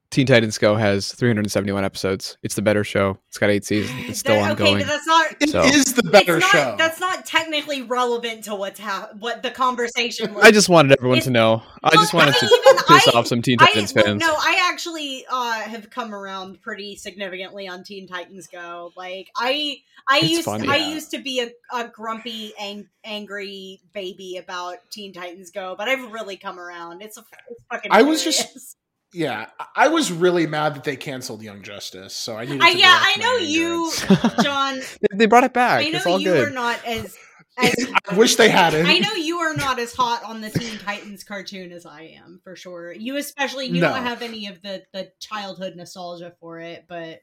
Teen 0.10 0.28
Titans 0.28 0.58
Go 0.58 0.76
has 0.76 1.14
371 1.14 1.84
episodes. 1.86 2.38
It's 2.44 2.56
the 2.56 2.62
better 2.62 2.84
show. 2.84 3.18
It's 3.30 3.38
got 3.38 3.50
eight 3.50 3.64
seasons. 3.66 3.98
It's 4.10 4.20
still 4.20 4.36
That- 4.36 4.52
Okay, 4.54 4.64
ongoing. 4.64 4.80
but 4.80 4.88
that's 4.88 5.08
not. 5.08 5.36
It 5.40 5.50
So- 5.50 5.62
is 5.64 5.94
the 5.94 6.04
better 6.04 6.40
not, 6.40 6.52
show 6.52 6.76
That's 6.78 7.00
not 7.00 7.26
technically 7.26 7.82
relevant 7.82 8.44
to 8.46 8.56
what's 8.56 8.80
ha- 8.80 9.10
what 9.20 9.42
the 9.44 9.52
conversation 9.52 10.34
was. 10.34 10.44
I 10.44 10.52
just 10.52 10.68
wanted 10.70 10.92
everyone 10.98 11.20
It's- 11.20 11.26
to 11.28 11.32
know. 11.32 11.64
I 11.84 11.92
just 11.92 12.14
wanted 12.14 12.36
I 12.36 12.40
to 12.40 12.46
even- 12.46 12.84
piss 12.88 13.08
I- 13.08 13.18
off 13.18 13.28
some 13.28 13.42
Teen 13.42 13.58
I 13.62 13.66
Titans 13.68 13.94
well, 13.94 14.04
fans. 14.06 14.22
no, 14.22 14.34
I 14.38 14.70
actually 14.72 15.26
uh, 15.30 15.54
have 15.62 15.90
come 15.90 16.14
around 16.14 16.62
pretty 16.62 16.96
significantly 16.98 17.68
on 17.68 17.84
Teen 17.84 18.08
Titans 18.08 18.48
Go. 18.48 18.92
Like 18.98 19.30
I, 19.38 19.78
I 20.10 20.20
It's 20.20 20.30
used 20.30 20.46
funny. 20.46 20.68
I 20.68 20.76
Yeah. 20.78 20.90
used 20.94 21.12
to 21.12 21.20
be 21.20 21.40
a, 21.42 21.52
a 21.74 21.88
grumpy, 21.88 22.54
ang- 22.60 22.90
angry 23.06 23.80
baby 23.94 24.38
about 24.38 24.78
Teen 24.92 25.14
Titans 25.14 25.52
Go, 25.52 25.76
but 25.78 25.88
I've 25.88 26.12
really 26.12 26.38
come 26.38 26.60
around. 26.60 27.02
It's 27.02 27.18
a 27.18 27.24
it's 27.50 27.64
fucking. 27.72 27.92
I 27.92 28.02
was 28.02 28.24
just- 28.24 28.40
hilarious. 28.42 28.76
Yeah 29.14 29.48
I- 29.60 29.66
i 29.76 29.88
was 29.88 30.12
really 30.12 30.48
mad 30.48 30.76
that 30.76 30.84
they 30.84 30.96
canceled 30.96 31.42
young 31.42 31.62
justice 31.64 32.14
so 32.16 32.38
i 32.38 32.46
needed 32.46 32.62
I- 32.62 32.72
to 32.74 32.78
yeah, 32.80 32.98
I 33.00 33.16
know 33.20 33.36
you- 33.38 33.92
John. 34.44 34.82
they 35.14 35.26
brought 35.26 35.44
it 35.44 35.54
back. 35.54 35.82
I 35.82 35.84
it's 35.90 36.06
know 36.06 36.14
all 36.14 36.20
you 36.20 36.32
good. 36.34 36.48
are 36.48 36.52
not 36.52 36.84
as. 36.86 37.18
as 37.62 37.76
i 38.10 38.16
wish 38.16 38.38
they 38.38 38.48
hadn't 38.50 38.86
I 38.86 39.00
know 39.00 39.14
you 39.14 39.40
are 39.40 39.54
not 39.54 39.78
as 39.78 39.94
hot 39.94 40.24
on 40.24 40.40
the 40.40 40.50
Teen 40.50 40.78
Titans 40.80 41.26
cartoon 41.26 41.74
as 41.74 41.86
I 41.86 42.04
am, 42.24 42.40
for 42.46 42.56
sure. 42.56 42.94
You 42.94 43.18
especially 43.18 43.66
you 43.68 43.82
No. 43.82 43.90
don't 43.90 44.04
have 44.04 44.22
any 44.22 44.48
of 44.48 44.62
the 44.62 44.84
the 44.94 45.12
childhood 45.20 45.76
nostalgia 45.76 46.34
for 46.40 46.60
it, 46.60 46.86
but 46.88 47.20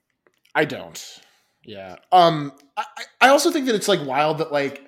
I 0.55 0.67
don't. 0.67 1.03
Yeah. 1.65 1.97
Um. 2.13 2.53
I, 2.77 2.85
I- 2.99 3.05
I 3.23 3.29
also 3.31 3.51
think 3.51 3.67
that 3.67 3.75
it's 3.75 3.89
like 3.89 4.05
wild 4.07 4.39
that 4.39 4.53
like 4.53 4.83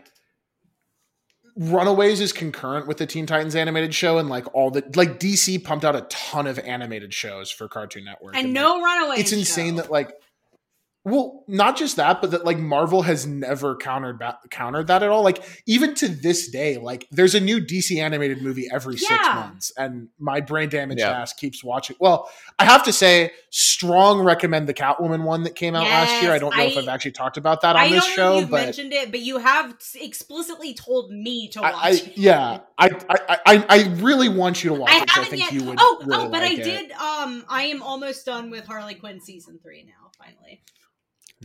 Runaways 1.56 2.20
is 2.20 2.32
concurrent 2.32 2.86
with 2.86 2.98
the 2.98 3.06
Teen 3.06 3.26
Titans 3.26 3.54
animated 3.54 3.94
show, 3.94 4.18
and 4.18 4.28
like 4.28 4.52
all 4.54 4.70
the 4.70 4.82
like 4.94 5.18
DC 5.18 5.62
pumped 5.64 5.84
out 5.84 5.96
a 5.96 6.02
ton 6.02 6.46
of 6.46 6.58
animated 6.58 7.12
shows 7.12 7.50
for 7.50 7.68
Cartoon 7.68 8.04
Network, 8.04 8.34
and 8.36 8.48
like, 8.48 8.52
no 8.52 8.80
Runaways. 8.82 9.20
it's 9.20 9.32
insane 9.32 9.76
show. 9.76 9.82
that 9.82 9.90
like. 9.90 10.12
Well, 11.02 11.44
not 11.48 11.78
just 11.78 11.96
that, 11.96 12.20
but 12.20 12.32
that 12.32 12.44
like 12.44 12.58
Marvel 12.58 13.00
has 13.00 13.26
never 13.26 13.74
countered 13.74 14.18
ba- 14.18 14.38
countered 14.50 14.88
that 14.88 15.02
at 15.02 15.08
all. 15.08 15.22
Like 15.22 15.42
even 15.64 15.94
to 15.94 16.08
this 16.08 16.50
day, 16.50 16.76
like 16.76 17.06
there's 17.10 17.34
a 17.34 17.40
new 17.40 17.58
DC 17.58 17.98
animated 17.98 18.42
movie 18.42 18.68
every 18.70 18.98
six 18.98 19.10
months, 19.28 19.72
and 19.78 20.08
my 20.18 20.40
brain 20.42 20.68
damaged 20.68 21.00
Yeah. 21.00 21.12
ass 21.22 21.32
keeps 21.32 21.64
watching. 21.64 21.96
Well, 22.00 22.30
I 22.58 22.66
have 22.66 22.82
to 22.82 22.92
say, 22.92 23.30
strong 23.48 24.20
recommend 24.20 24.68
the 24.68 24.74
Catwoman 24.74 25.22
one 25.24 25.44
that 25.44 25.54
came 25.54 25.74
out 25.74 25.84
last 25.84 26.22
year. 26.22 26.32
I 26.32 26.38
don't 26.38 26.54
know 26.54 26.62
if 26.64 26.76
I- 26.76 26.80
I've 26.80 26.88
actually 26.88 27.12
talked 27.12 27.38
about 27.38 27.62
that 27.62 27.76
on 27.76 27.82
I 27.82 27.88
this 27.88 28.04
don't 28.04 28.14
show, 28.14 28.38
you've 28.40 28.50
but 28.50 28.64
mentioned 28.64 28.92
it, 28.92 29.10
but 29.10 29.20
you 29.20 29.38
have 29.38 29.74
explicitly 29.94 30.74
told 30.74 31.10
me 31.10 31.48
to 31.48 31.62
watch 31.62 31.74
I, 31.76 31.88
I 31.88 32.12
yeah, 32.14 32.58
I, 32.76 32.90
I 33.08 33.38
I 33.46 33.66
I 33.70 33.82
really 34.00 34.28
want 34.28 34.62
you 34.62 34.68
to 34.68 34.76
watch 34.76 34.90
I 34.92 34.98
it. 34.98 35.08
'cause 35.08 35.16
I 35.16 35.20
haven't 35.24 35.30
think 35.38 35.50
yet. 35.50 35.52
you 35.54 35.64
would. 35.66 35.78
oh, 35.80 36.02
really 36.04 36.26
oh, 36.26 36.28
but 36.28 36.42
like 36.42 36.50
I 36.58 36.60
it. 36.60 36.64
did. 36.64 36.92
Um, 36.92 37.44
I 37.48 37.62
am 37.64 37.80
almost 37.82 38.26
done 38.26 38.50
with 38.50 38.66
Harley 38.66 38.96
Quinn 38.96 39.18
season 39.22 39.58
three 39.62 39.82
now. 39.84 40.10
Finally, 40.18 40.60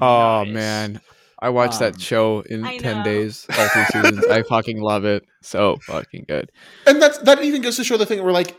Oh 0.02 0.44
Nice. 0.44 0.54
man, 0.54 1.02
I 1.40 1.50
watched 1.50 1.76
Um, 1.82 1.92
that 1.92 2.02
show 2.02 2.42
in 2.42 2.66
I 2.66 2.78
ten 2.78 2.98
know. 3.00 3.04
days, 3.04 3.46
all 3.58 3.68
three 3.70 3.86
seasons. 3.86 4.26
I 4.28 4.44
fucking 4.44 4.80
love 4.82 5.06
it. 5.06 5.24
So 5.42 5.78
fucking 5.84 6.26
good. 6.28 6.52
and 6.88 7.02
that's 7.02 7.18
that 7.20 7.44
even 7.44 7.62
goes 7.62 7.76
to 7.78 7.84
show 7.84 7.98
the 7.98 8.06
thing 8.06 8.24
where 8.24 8.34
like 8.34 8.58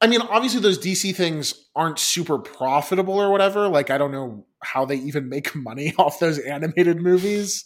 i 0.00 0.08
mean 0.08 0.20
obviously 0.22 0.60
those 0.60 0.76
dc 0.78 1.14
things 1.14 1.54
aren't 1.76 2.00
super 2.00 2.36
profitable 2.38 3.14
or 3.14 3.30
whatever 3.30 3.68
like 3.68 3.90
i 3.90 3.96
don't 3.96 4.10
know 4.10 4.44
how 4.60 4.84
they 4.84 4.96
even 4.96 5.28
make 5.28 5.54
money 5.70 5.94
off 5.98 6.18
those 6.18 6.38
animated 6.40 7.00
movies 7.00 7.64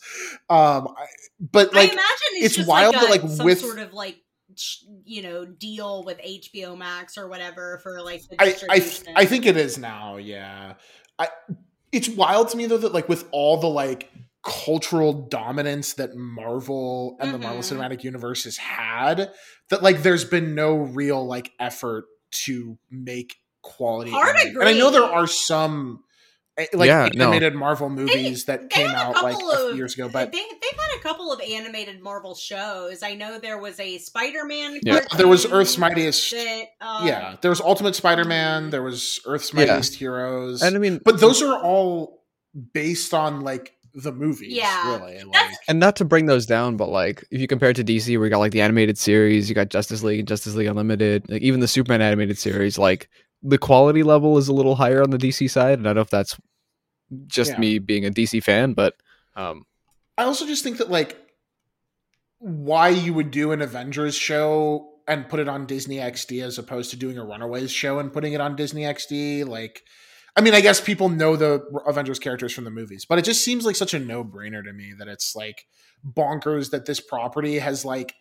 um 0.50 0.88
I, 0.88 1.06
but 1.40 1.74
I 1.74 1.78
like 1.82 1.92
imagine 1.92 2.32
it's, 2.34 2.46
it's 2.46 2.56
just 2.56 2.68
wild 2.68 2.94
like, 2.96 3.02
that, 3.02 3.10
like, 3.22 3.30
some 3.30 3.46
with- 3.46 3.60
sort 3.60 3.78
of 3.78 3.94
like 3.94 4.18
you 5.04 5.22
know 5.22 5.46
deal 5.46 6.04
with 6.04 6.18
HBO 6.18 6.76
Max 6.76 7.16
or 7.16 7.28
whatever 7.28 7.78
for 7.82 8.02
like 8.02 8.22
the 8.28 8.36
I, 8.42 8.56
I. 8.68 9.22
I 9.22 9.24
think 9.24 9.46
it 9.46 9.56
is 9.56 9.78
now 9.78 10.16
yeah 10.18 10.74
i 11.18 11.28
it's 11.92 12.08
wild 12.08 12.48
to 12.50 12.56
me 12.56 12.66
though 12.66 12.78
that 12.78 12.92
like 12.92 13.08
with 13.08 13.26
all 13.32 13.58
the 13.58 13.68
like 13.68 14.10
cultural 14.44 15.12
dominance 15.28 15.94
that 15.94 16.14
marvel 16.16 17.16
and 17.20 17.34
the 17.34 17.38
marvel 17.38 17.60
Mhm. 17.60 17.76
cinematic 17.76 18.04
universe 18.04 18.44
has 18.44 18.56
had 18.56 19.30
that 19.70 19.82
like 19.82 20.02
there's 20.02 20.24
been 20.24 20.54
no 20.54 20.76
real 20.76 21.26
like 21.26 21.50
effort 21.58 22.04
to 22.44 22.78
make 22.90 23.36
quality 23.62 24.10
Hard 24.10 24.36
and 24.36 24.62
i 24.62 24.72
know 24.72 24.90
there 24.90 25.02
are 25.02 25.26
some 25.26 26.02
like 26.72 26.88
Yeah, 26.88 27.08
no. 27.14 27.24
animated 27.26 27.54
marvel 27.54 27.88
movies 27.88 28.44
that 28.46 28.62
they 28.62 28.68
came 28.68 28.88
had 28.88 28.96
a 28.96 29.16
out 29.16 29.22
like 29.22 29.34
couple 29.34 29.50
a 29.50 29.56
few 29.56 29.70
of- 29.70 29.76
years 29.76 29.94
ago 29.94 30.08
but 30.12 30.32
they 30.32 30.38
they've 30.38 30.78
had 30.78 30.98
a 30.98 31.02
couple 31.02 31.32
of 31.32 31.40
animated 31.40 32.00
Marvel 32.02 32.34
shows. 32.34 33.02
I 33.02 33.14
know 33.14 33.38
there 33.38 33.58
was 33.58 33.78
a 33.80 33.98
Spider-Man. 33.98 34.80
Yeah. 34.82 35.00
there 35.16 35.28
was 35.28 35.46
earth's 35.50 35.78
mightiest 35.78 36.30
That, 36.32 36.64
um, 36.80 37.06
yeah 37.06 37.36
there 37.40 37.50
was 37.50 37.60
ultimate 37.60 37.94
spider-man 37.94 38.70
there 38.70 38.82
was 38.82 39.20
earth's 39.26 39.52
Yeah. 39.52 39.60
mightiest 39.66 39.94
heroes 39.96 40.62
And 40.62 40.74
I 40.76 40.78
mean, 40.78 41.00
but 41.04 41.20
those 41.20 41.42
are 41.42 41.56
all 41.62 42.22
based 42.72 43.14
on 43.14 43.42
like 43.42 43.72
the 43.94 44.12
movies 44.12 44.52
Yeah. 44.52 44.96
really 44.98 45.24
like 45.24 45.50
and 45.66 45.80
not 45.80 45.96
to 45.96 46.04
bring 46.04 46.26
those 46.26 46.46
down, 46.46 46.76
but 46.76 46.88
like 46.88 47.24
if 47.30 47.40
you 47.40 47.46
compare 47.46 47.70
it 47.70 47.76
to 47.76 47.84
DC, 47.84 48.16
where 48.16 48.26
you 48.26 48.30
got 48.30 48.38
like 48.38 48.52
the 48.52 48.60
animated 48.60 48.96
series, 48.98 49.48
you 49.48 49.54
got 49.54 49.70
Justice 49.70 50.02
League 50.02 50.20
and 50.20 50.28
Justice 50.28 50.54
League 50.54 50.66
Unlimited, 50.68 51.28
like 51.28 51.42
even 51.42 51.60
the 51.60 51.68
Superman 51.68 52.00
animated 52.02 52.38
series, 52.38 52.78
like 52.78 53.08
the 53.42 53.58
quality 53.58 54.02
level 54.02 54.38
is 54.38 54.48
a 54.48 54.52
little 54.52 54.74
higher 54.76 55.02
on 55.02 55.10
the 55.10 55.18
DC 55.18 55.50
side. 55.50 55.78
And 55.78 55.86
I 55.86 55.90
don't 55.90 55.96
know 55.96 56.02
if 56.02 56.10
that's 56.10 56.36
just 57.26 57.52
Yeah. 57.52 57.58
me 57.58 57.78
being 57.78 58.04
a 58.04 58.10
DC 58.10 58.42
fan, 58.42 58.72
but 58.74 58.94
um, 59.36 59.64
i 60.18 60.24
also 60.24 60.46
just 60.46 60.62
think 60.64 60.78
that 60.78 60.90
like 60.90 61.16
why 62.40 62.88
you 62.88 63.14
would 63.14 63.30
do 63.30 63.52
an 63.52 63.62
avengers 63.62 64.14
show 64.14 64.90
and 65.06 65.28
put 65.28 65.40
it 65.40 65.48
on 65.48 65.64
disney 65.66 65.96
xd 65.96 66.42
as 66.42 66.58
opposed 66.58 66.90
to 66.90 66.96
doing 66.96 67.16
a 67.16 67.24
runaways 67.24 67.70
show 67.70 67.98
and 67.98 68.12
putting 68.12 68.32
it 68.32 68.40
on 68.40 68.56
disney 68.56 68.82
xd 68.82 69.46
like 69.46 69.82
i 70.36 70.40
mean 70.40 70.54
i 70.54 70.60
guess 70.60 70.80
people 70.80 71.08
know 71.08 71.36
the 71.36 71.62
avengers 71.86 72.18
characters 72.18 72.52
from 72.52 72.64
the 72.64 72.70
movies 72.70 73.04
but 73.08 73.18
it 73.18 73.24
just 73.24 73.44
seems 73.44 73.64
like 73.64 73.76
such 73.76 73.94
a 73.94 73.98
no-brainer 73.98 74.62
to 74.62 74.72
me 74.72 74.92
that 74.98 75.08
it's 75.08 75.34
like 75.34 75.66
bonkers 76.04 76.70
that 76.70 76.86
this 76.86 77.00
property 77.00 77.58
has 77.58 77.84
like 77.84 78.14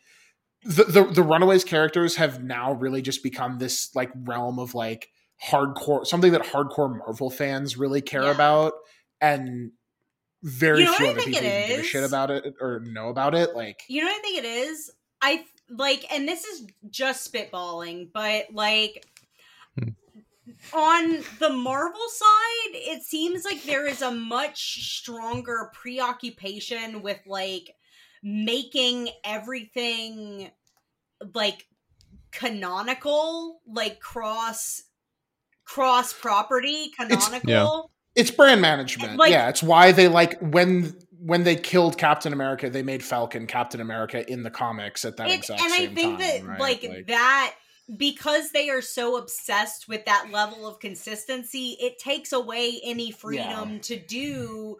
the, 0.67 0.83
the 0.83 1.03
the 1.05 1.23
runaways 1.23 1.63
characters 1.63 2.15
have 2.17 2.43
now 2.43 2.73
really 2.73 3.01
just 3.01 3.23
become 3.23 3.57
this 3.59 3.95
like 3.95 4.11
realm 4.15 4.59
of 4.59 4.75
like 4.75 5.09
hardcore 5.43 6.05
something 6.05 6.31
that 6.31 6.41
hardcore 6.41 6.97
marvel 6.97 7.29
fans 7.29 7.77
really 7.77 8.01
care 8.01 8.23
Yeah. 8.23 8.31
about 8.31 8.73
and 9.21 9.71
very 10.43 10.79
You 10.79 10.85
know 10.85 10.93
few 10.93 11.07
other 11.07 11.21
people 11.21 11.65
give 11.67 11.77
a 11.79 11.83
shit 11.83 12.03
about 12.03 12.31
it 12.31 12.53
or 12.59 12.81
know 12.81 13.09
about 13.09 13.33
it 13.35 13.55
like 13.55 13.81
You 13.87 14.01
know 14.01 14.07
what 14.07 14.19
I 14.19 14.21
think 14.21 14.37
it 14.39 14.45
is? 14.45 14.91
I 15.21 15.45
like, 15.69 16.05
and 16.13 16.27
this 16.27 16.45
is 16.45 16.67
just 16.89 17.31
spitballing, 17.31 18.11
but 18.13 18.45
like 18.53 19.05
Hmm. 19.79 19.89
on 20.73 21.23
the 21.39 21.49
Marvel 21.49 22.07
side, 22.09 22.73
it 22.73 23.03
seems 23.03 23.45
like 23.45 23.63
there 23.63 23.87
is 23.87 24.01
a 24.01 24.11
much 24.11 24.85
stronger 24.97 25.71
preoccupation 25.73 27.01
with 27.01 27.19
like 27.25 27.75
making 28.23 29.09
everything 29.23 30.51
like 31.33 31.67
canonical, 32.31 33.61
like 33.67 33.99
cross 33.99 34.83
cross 35.65 36.13
property 36.13 36.91
canonical. 36.97 37.91
it's 38.15 38.31
brand 38.31 38.61
management 38.61 39.17
Like- 39.17 39.31
yeah 39.31 39.49
it's 39.49 39.61
why 39.61 39.91
they 39.91 40.07
like 40.07 40.39
when 40.39 40.95
when 41.19 41.43
they 41.43 41.57
killed 41.57 41.97
captain 41.97 42.31
america 42.31 42.69
they 42.69 42.83
made 42.83 43.03
falcon 43.03 43.47
captain 43.47 43.81
america 43.81 44.29
in 44.31 44.43
the 44.43 44.49
comics 44.49 45.03
at 45.03 45.17
that 45.17 45.27
It- 45.29 45.33
exact 45.39 45.61
and 45.61 45.73
I 45.73 45.77
same 45.77 45.95
think 45.95 46.19
time 46.19 46.41
that 46.41 46.45
right? 46.47 46.59
like, 46.59 47.07
that 47.07 47.55
because 47.97 48.51
they 48.51 48.69
are 48.69 48.81
so 48.81 49.17
obsessed 49.17 49.87
with 49.87 50.05
that 50.05 50.27
level 50.31 50.67
of 50.67 50.79
consistency, 50.79 51.77
it 51.79 51.97
takes 51.99 52.33
away 52.33 52.81
any 52.83 53.11
freedom 53.11 53.79
to 53.81 53.97
do 53.97 54.77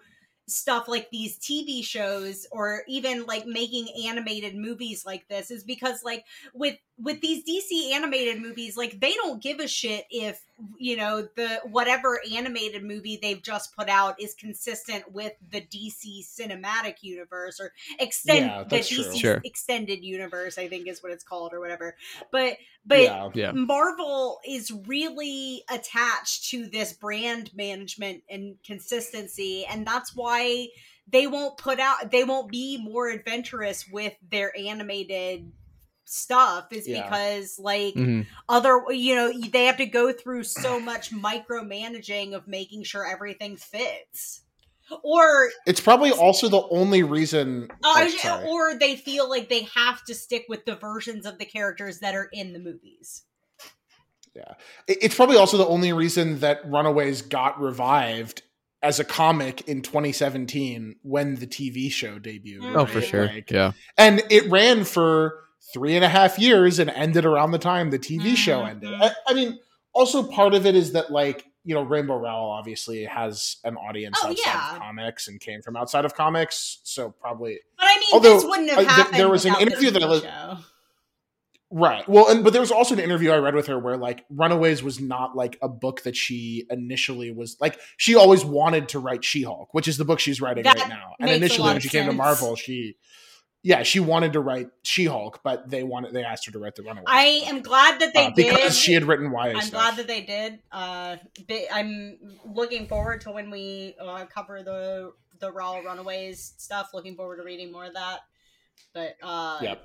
stuff 0.48 0.88
like 0.88 1.10
these 1.11 1.38
TV 1.40 1.84
shows 1.84 2.48
or 2.52 2.84
even 2.88 3.26
like 3.26 3.45
making 3.45 3.88
animated 4.07 4.56
movies 4.56 5.06
like 5.06 5.28
this 5.28 5.52
is 5.52 5.64
because 5.64 6.03
like 6.03 6.26
with 6.53 6.78
with 6.99 7.22
these 7.22 7.44
DC 7.44 7.91
animated 7.94 8.41
movies 8.41 8.76
like 8.76 8.99
they 8.99 9.14
don't 9.14 9.41
give 9.41 9.60
a 9.60 9.68
shit 9.68 10.06
if 10.10 10.44
you 10.80 10.98
know 10.98 11.28
the 11.36 11.61
whatever 11.65 12.19
animated 12.36 12.84
movie 12.84 13.19
they've 13.22 13.41
just 13.44 13.76
put 13.76 13.88
out 13.90 14.19
is 14.19 14.34
consistent 14.34 15.11
with 15.11 15.34
the 15.52 15.61
DC 15.61 16.26
cinematic 16.26 16.95
universe 17.02 17.60
or 17.60 17.72
extend 17.99 18.48
Yeah, 18.48 18.64
the. 18.64 18.78
DC 18.78 19.19
Sure. 19.19 19.41
extended 19.44 20.03
universe 20.03 20.57
I 20.57 20.68
think 20.68 20.88
is 20.88 21.03
what 21.03 21.11
it's 21.11 21.24
called 21.24 21.53
or 21.53 21.60
whatever 21.60 21.95
but 22.32 22.57
but 22.86 23.02
yeah. 23.02 23.30
Yeah. 23.34 23.52
Marvel 23.52 24.40
is 24.48 24.72
really 24.72 25.64
attached 25.69 26.49
to 26.52 26.68
this 26.68 26.94
brand 26.94 27.52
management 27.53 28.24
and 28.30 28.56
consistency, 28.65 29.65
and 29.65 29.86
that's 29.86 30.15
why 30.15 30.69
they 31.10 31.28
won't 31.28 31.57
put 31.57 31.80
out, 31.80 32.11
they 32.11 32.24
won't 32.24 32.49
be 32.49 32.78
more 32.82 33.10
adventurous 33.10 33.88
with 33.90 34.14
their 34.30 34.57
animated 34.57 35.52
stuff, 36.09 36.71
is 36.71 36.88
Yeah. 36.88 37.03
because, 37.03 37.59
like, 37.59 37.93
Mhm. 37.95 38.25
other, 38.47 38.81
you 38.91 39.13
know, 39.15 39.31
they 39.51 39.65
have 39.65 39.77
to 39.77 39.85
go 39.85 40.11
through 40.13 40.43
so 40.45 40.79
much 40.79 41.11
micromanaging 41.11 42.34
of 42.34 42.47
making 42.47 42.84
sure 42.84 43.05
everything 43.05 43.57
fits. 43.57 44.41
Or 45.03 45.49
It's 45.65 45.81
probably 45.81 46.11
also 46.11 46.47
the 46.47 46.65
only 46.69 47.03
reason. 47.03 47.67
uh, 47.84 48.09
oh, 48.23 48.45
or 48.47 48.79
they 48.79 48.95
feel 48.95 49.29
like 49.29 49.49
they 49.49 49.63
have 49.75 50.03
to 50.05 50.15
stick 50.15 50.45
with 50.47 50.63
the 50.65 50.75
versions 50.75 51.25
of 51.25 51.39
the 51.39 51.45
characters 51.45 51.99
that 51.99 52.15
are 52.15 52.29
in 52.31 52.53
the 52.53 52.59
movies. 52.59 53.23
yeah 54.34 54.53
It's 54.88 55.15
probably 55.15 55.35
also 55.35 55.57
the 55.57 55.67
only 55.67 55.91
reason 55.93 56.39
that 56.39 56.61
Runaways 56.65 57.21
got 57.23 57.59
revived 57.59 58.43
as 58.84 58.99
a 58.99 59.03
comic 59.03 59.67
in 59.67 59.81
2017 59.81 60.95
when 61.01 61.35
the 61.35 61.47
TV 61.47 61.91
show 61.91 62.17
debuted. 62.19 62.59
Oh, 62.75 62.81
Oh, 62.81 62.84
right? 62.85 62.89
for 62.93 63.01
sure. 63.01 63.25
Like, 63.25 63.51
yeah. 63.51 63.71
and 63.97 64.23
it 64.29 64.49
ran 64.49 64.84
for 64.85 65.43
three 65.73 65.95
and 65.95 66.03
a 66.05 66.09
half 66.09 66.39
years 66.39 66.79
and 66.79 66.89
ended 66.89 67.25
around 67.25 67.51
the 67.51 67.59
time 67.59 67.89
the 67.89 67.99
TV 67.99 68.35
show 68.35 68.59
Mhm. 68.61 68.69
ended. 68.69 68.93
I, 68.93 69.11
I 69.27 69.34
mean, 69.34 69.59
also 69.93 70.23
part 70.23 70.53
of 70.53 70.65
it 70.65 70.75
is 70.75 70.93
that 70.93 71.11
like 71.11 71.45
you 71.63 71.75
know 71.75 71.81
Rainbow 71.81 72.15
Rowell 72.17 72.49
obviously 72.51 73.03
has 73.03 73.57
an 73.65 73.75
audience 73.75 74.17
Oh, 74.23 74.29
outside 74.29 74.43
yeah. 74.45 74.75
of 74.75 74.79
comics 74.81 75.27
and 75.27 75.39
came 75.39 75.61
from 75.61 75.75
outside 75.75 76.05
of 76.05 76.15
comics, 76.15 76.79
so 76.84 77.09
probably 77.09 77.59
But 77.77 77.85
I 77.88 77.95
mean, 77.99 78.07
Although, 78.13 78.35
this 78.35 78.45
wouldn't 78.45 78.69
have 78.69 78.79
uh, 78.79 78.84
happened. 78.84 79.19
there 79.19 79.29
was 79.29 79.45
an 79.45 79.55
interview 79.59 79.91
that 79.91 80.01
I 80.03 80.19
show. 80.19 80.57
right. 81.69 82.07
Well, 82.07 82.29
and 82.29 82.43
but 82.43 82.53
there 82.53 82.61
was 82.61 82.71
also 82.71 82.93
an 82.95 83.01
interview 83.01 83.31
I 83.31 83.38
read 83.38 83.53
with 83.55 83.67
her 83.67 83.77
where 83.77 83.97
like 83.97 84.23
Runaways 84.29 84.81
was 84.81 85.01
not 85.01 85.35
like 85.35 85.57
a 85.61 85.67
book 85.67 86.03
that 86.03 86.15
she 86.15 86.65
initially 86.69 87.31
was 87.31 87.57
like 87.59 87.79
she 87.97 88.15
always 88.15 88.45
wanted 88.45 88.88
to 88.89 88.99
write 88.99 89.25
She-Hulk, 89.25 89.73
which 89.73 89.88
is 89.89 89.97
the 89.97 90.05
book 90.05 90.19
she's 90.21 90.39
writing 90.39 90.63
That 90.63 90.79
right 90.79 90.88
now. 90.89 91.15
And 91.19 91.29
initially 91.29 91.67
when 91.73 91.81
she 91.81 91.89
came 91.89 92.05
to. 92.05 92.13
Marvel, 92.13 92.55
she 92.55 92.95
yeah, 93.68 93.84
she 93.84 93.99
wanted 93.99 94.31
to 94.34 94.39
write 94.39 94.69
She-Hulk, 94.84 95.41
but 95.44 95.69
they 95.69 95.84
wanted 95.84 96.14
they 96.14 96.23
asked 96.23 96.45
her 96.45 96.53
to 96.53 96.60
write 96.60 96.76
the 96.76 96.84
Runaways. 96.84 97.03
I 97.07 97.23
am 97.48 97.61
glad 97.61 97.99
that 97.99 98.14
they 98.14 98.27
Uh, 98.27 98.30
did. 98.30 98.35
because 98.53 98.77
she 98.77 98.94
had 98.94 99.03
written 99.03 99.30
YA 99.30 99.39
I'm 99.56 99.61
stuff. 99.61 99.72
glad 99.72 99.95
that 99.98 100.07
they 100.07 100.22
did. 100.22 100.60
Uh, 100.72 101.18
I'm 101.73 102.18
looking 102.45 102.88
forward 102.88 103.19
to 103.22 103.31
when 103.31 103.52
we 103.52 103.95
uh, 104.02 104.26
cover 104.34 104.64
the 104.64 105.11
the 105.39 105.52
Raw 105.52 105.80
Runaways 105.80 106.53
stuff. 106.57 106.91
Looking 106.94 107.15
forward 107.18 107.38
to 107.38 107.44
reading 107.44 107.72
more 107.73 107.84
of 107.85 107.94
that. 107.95 108.19
But 108.94 109.15
uh, 109.22 109.60
Yep. 109.61 109.84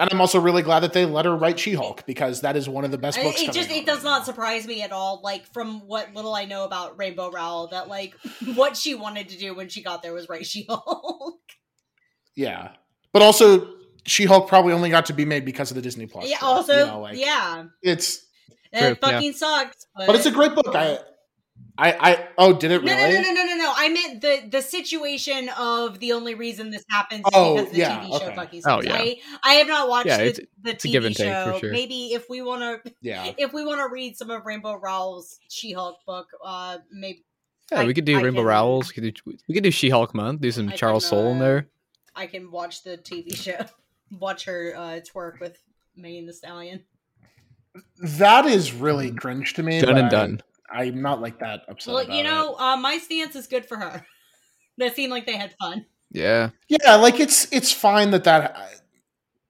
And 0.00 0.08
I'm 0.12 0.20
also 0.20 0.40
really 0.40 0.62
glad 0.62 0.80
that 0.80 0.92
they 0.92 1.04
let 1.04 1.24
her 1.24 1.36
write 1.36 1.58
She-Hulk 1.58 2.06
because 2.06 2.40
that 2.42 2.56
is 2.56 2.68
one 2.68 2.84
of 2.84 2.92
the 2.92 2.98
best 2.98 3.20
books. 3.20 3.42
it 3.42 3.52
just 3.52 3.68
it 3.70 3.84
does 3.84 4.04
not 4.04 4.24
surprise 4.24 4.64
me 4.66 4.80
at 4.82 4.92
all. 4.92 5.20
Like 5.22 5.44
from 5.52 5.86
what 5.86 6.14
little 6.14 6.34
I 6.34 6.44
know 6.46 6.64
about 6.64 6.96
Rainbow 6.98 7.30
Rowell, 7.30 7.66
that 7.72 7.88
like 7.88 8.14
what 8.54 8.74
she 8.76 8.94
wanted 8.94 9.28
to 9.30 9.38
do 9.38 9.54
when 9.54 9.68
she 9.68 9.82
got 9.82 10.02
there 10.02 10.14
was 10.14 10.28
write 10.30 10.46
She-Hulk. 10.46 11.40
Yeah, 12.36 12.70
but 13.18 13.24
also 13.24 13.74
She-Hulk 14.06 14.48
probably 14.48 14.72
only 14.72 14.90
got 14.90 15.06
to 15.06 15.12
be 15.12 15.24
made 15.24 15.44
because 15.44 15.70
of 15.70 15.74
the 15.74 15.82
Disney 15.82 16.06
Plus. 16.06 16.28
yeah. 16.28 16.38
show, 16.38 16.46
Also, 16.46 16.78
you 16.78 16.86
know, 16.86 17.00
like, 17.00 17.16
yeah, 17.18 17.64
it's 17.82 18.24
it 18.72 18.78
True, 18.78 18.88
yeah. 18.88 18.94
fucking 18.94 19.32
sucks. 19.32 19.86
But, 19.96 20.06
but 20.06 20.16
it's 20.16 20.26
a 20.26 20.30
great 20.30 20.54
book. 20.54 20.74
I, 20.74 20.98
I, 21.76 21.92
I. 22.12 22.28
Oh, 22.38 22.52
did 22.52 22.70
it 22.72 22.82
No, 22.84 22.92
really? 22.94 23.14
no, 23.14 23.20
no, 23.20 23.32
no, 23.32 23.42
no, 23.44 23.44
no, 23.44 23.56
no. 23.56 23.72
I 23.76 23.88
meant 23.88 24.20
the 24.20 24.48
the 24.50 24.62
situation 24.62 25.48
of 25.58 25.98
the 26.00 26.12
only 26.12 26.34
reason 26.34 26.70
this 26.70 26.84
happens 26.90 27.20
is 27.20 27.30
Oh, 27.32 27.56
because 27.56 27.70
the 27.72 27.78
yeah, 27.78 28.00
TV 28.00 28.08
show 28.18 28.26
okay. 28.26 28.34
fucking 28.36 28.62
Oh, 28.66 28.82
yeah. 28.82 28.94
I 28.96 29.16
I 29.44 29.54
have 29.54 29.66
not 29.68 29.88
watched 29.88 30.06
Yeah, 30.06 30.18
the, 30.18 30.24
it's- 30.26 30.46
the 30.62 30.70
it's 30.70 30.84
TV 30.84 30.92
give 30.92 31.04
and 31.04 31.16
take, 31.16 31.26
show. 31.28 31.52
for 31.52 31.58
sure. 31.60 31.72
Maybe 31.72 32.12
if 32.14 32.28
we 32.28 32.42
want 32.42 32.62
to 32.84 32.92
Yeah, 33.00 33.32
if 33.38 33.52
we 33.52 33.64
want 33.64 33.80
to 33.80 33.88
read 33.92 34.16
some 34.16 34.30
of 34.30 34.44
Rainbow 34.46 34.74
Rowell's 34.76 35.38
She-Hulk 35.48 35.98
book, 36.06 36.26
uh, 36.44 36.78
maybe 36.92 37.24
Yeah, 37.72 37.80
I- 37.80 37.84
we 37.86 37.94
could 37.94 38.04
do 38.04 38.18
I 38.18 38.22
Rainbow 38.22 38.40
can- 38.40 38.46
Rowells. 38.46 38.88
We 38.88 38.94
could 39.02 39.14
do, 39.48 39.60
do 39.60 39.70
She-Hulk 39.70 40.14
month. 40.14 40.40
Do 40.40 40.50
some 40.50 40.68
I 40.68 40.72
Charles 40.76 41.04
can, 41.04 41.10
Soule 41.10 41.30
in 41.32 41.36
uh, 41.38 41.44
there. 41.44 41.68
I 42.18 42.26
can 42.26 42.50
watch 42.50 42.82
the 42.82 42.98
TV 42.98 43.34
show, 43.42 43.64
watch 44.18 44.44
her 44.44 44.74
uh, 44.76 45.00
twerk 45.00 45.40
with 45.40 45.56
Megan 45.96 46.26
Thee 46.26 46.32
Stallion. 46.32 46.82
that 48.02 48.44
is 48.44 48.72
really 48.72 49.12
cringe 49.12 49.54
to 49.54 49.62
me. 49.62 49.80
Done 49.80 49.96
and 49.96 50.10
done. 50.10 50.42
I'm 50.70 51.00
not 51.00 51.20
like 51.20 51.38
that 51.38 51.62
upset. 51.68 51.94
Well, 51.94 52.04
about 52.04 52.16
you 52.16 52.24
know, 52.24 52.54
it. 52.54 52.60
uh, 52.60 52.76
my 52.76 52.98
stance 52.98 53.36
is 53.36 53.46
good 53.46 53.64
for 53.64 53.78
her. 53.78 54.04
that 54.78 54.94
seemed 54.96 55.12
like 55.12 55.26
they 55.26 55.36
had 55.36 55.54
fun. 55.54 55.86
Yeah. 56.10 56.50
yeah, 56.68 56.96
like 56.96 57.20
it's 57.20 57.50
it's 57.52 57.72
fine 57.72 58.10
that 58.10 58.24
that. 58.24 58.56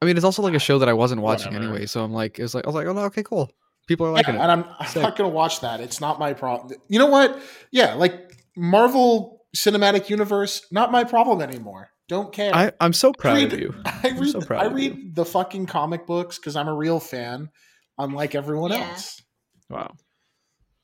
I 0.01 0.05
mean, 0.05 0.17
it's 0.17 0.25
also 0.25 0.43
like 0.43 0.55
a 0.55 0.61
show 0.61 0.79
that 0.79 0.89
I 0.89 0.93
wasn't 0.93 1.23
watching 1.23 1.55
Whatever. 1.55 1.73
anyway. 1.73 1.87
So 1.87 2.05
I'm 2.05 2.13
like, 2.13 2.39
it's 2.39 2.55
like, 2.55 2.65
I 2.65 2.69
was 2.69 2.75
like, 2.77 2.87
oh, 2.87 2.93
no, 2.93 3.01
okay, 3.07 3.25
cool. 3.25 3.51
People 3.89 4.07
are 4.07 4.13
liking 4.13 4.35
yeah, 4.35 4.41
it. 4.41 4.43
and 4.45 4.53
I'm, 4.53 4.65
I'm 4.79 5.03
not 5.03 5.17
gonna 5.17 5.31
watch 5.31 5.61
that. 5.61 5.81
It's 5.81 6.01
not 6.01 6.19
my 6.21 6.35
problem. 6.35 6.79
You 6.89 6.99
know 6.99 7.07
what? 7.07 7.41
Yeah, 7.73 7.95
like 7.95 8.37
Marvel 8.57 9.47
Cinematic 9.57 10.11
Universe, 10.11 10.67
not 10.71 10.93
my 10.93 11.05
problem 11.05 11.41
anymore. 11.41 11.91
Don't 12.09 12.33
care. 12.33 12.55
I, 12.55 12.73
I'm 12.81 12.93
so 12.93 13.13
proud 13.13 13.37
read- 13.37 13.53
of 13.53 13.61
you. 13.61 13.75
I 13.85 14.01
I'm 14.05 14.19
read 14.19 14.33
so 14.33 14.41
proud 14.41 14.63
I 14.63 14.67
of 14.67 14.75
read 14.75 14.97
you. 14.97 15.11
the 15.13 15.25
fucking 15.25 15.67
comic 15.67 16.07
books 16.07 16.39
because 16.39 16.57
I'm 16.57 16.69
a 16.69 16.75
real 16.75 17.01
fan, 17.01 17.51
unlike 17.99 18.35
everyone 18.35 18.73
Yeah. 18.73 18.89
else. 18.91 19.21
Wow. 19.69 19.95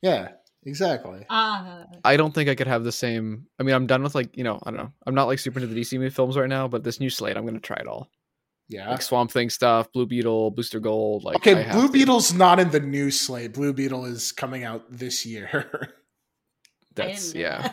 Yeah, 0.03 0.29
exactly. 0.67 1.25
Uh, 1.31 1.85
I 2.05 2.19
don't 2.19 2.35
think 2.35 2.51
I 2.51 2.55
could 2.55 2.67
have 2.67 2.85
the 2.85 2.93
same. 2.93 3.47
I 3.59 3.63
mean, 3.63 3.75
I'm 3.75 3.87
done 3.87 4.03
with 4.03 4.15
like, 4.15 4.37
you 4.37 4.45
know, 4.45 4.61
I 4.63 4.71
don't 4.71 4.77
know. 4.79 4.93
I'm 5.07 5.15
not 5.15 5.29
like 5.29 5.39
super 5.39 5.59
into 5.61 5.73
the 5.73 5.81
DC 5.81 5.95
movie 5.99 6.11
films 6.11 6.37
right 6.37 6.49
now, 6.49 6.69
but 6.69 6.85
this 6.85 7.01
new 7.01 7.09
slate, 7.09 7.39
I'm 7.39 7.45
going 7.45 7.55
to 7.55 7.61
try 7.61 7.79
it 7.81 7.87
all. 7.87 8.11
Yeah. 8.69 8.91
Like 8.91 9.01
Swamp 9.03 9.31
Thing 9.31 9.49
stuff, 9.49 9.91
Blue 9.93 10.05
Beetle, 10.07 10.51
Booster 10.51 10.81
Gold. 10.81 11.25
Like, 11.25 11.37
okay, 11.37 11.63
have 11.63 11.73
Blue 11.75 11.87
to. 11.87 11.93
Beetle's 11.93 12.35
not 12.35 12.61
in 12.61 12.71
the 12.71 12.81
new 12.81 13.11
slate. 13.11 13.55
Blue 13.55 13.73
Beetle 13.73 14.05
is 14.07 14.33
coming 14.33 14.65
out 14.65 14.85
this 14.91 15.25
year. 15.25 15.91
That's, 16.95 17.33
didn't 17.33 17.41
yeah. 17.41 17.73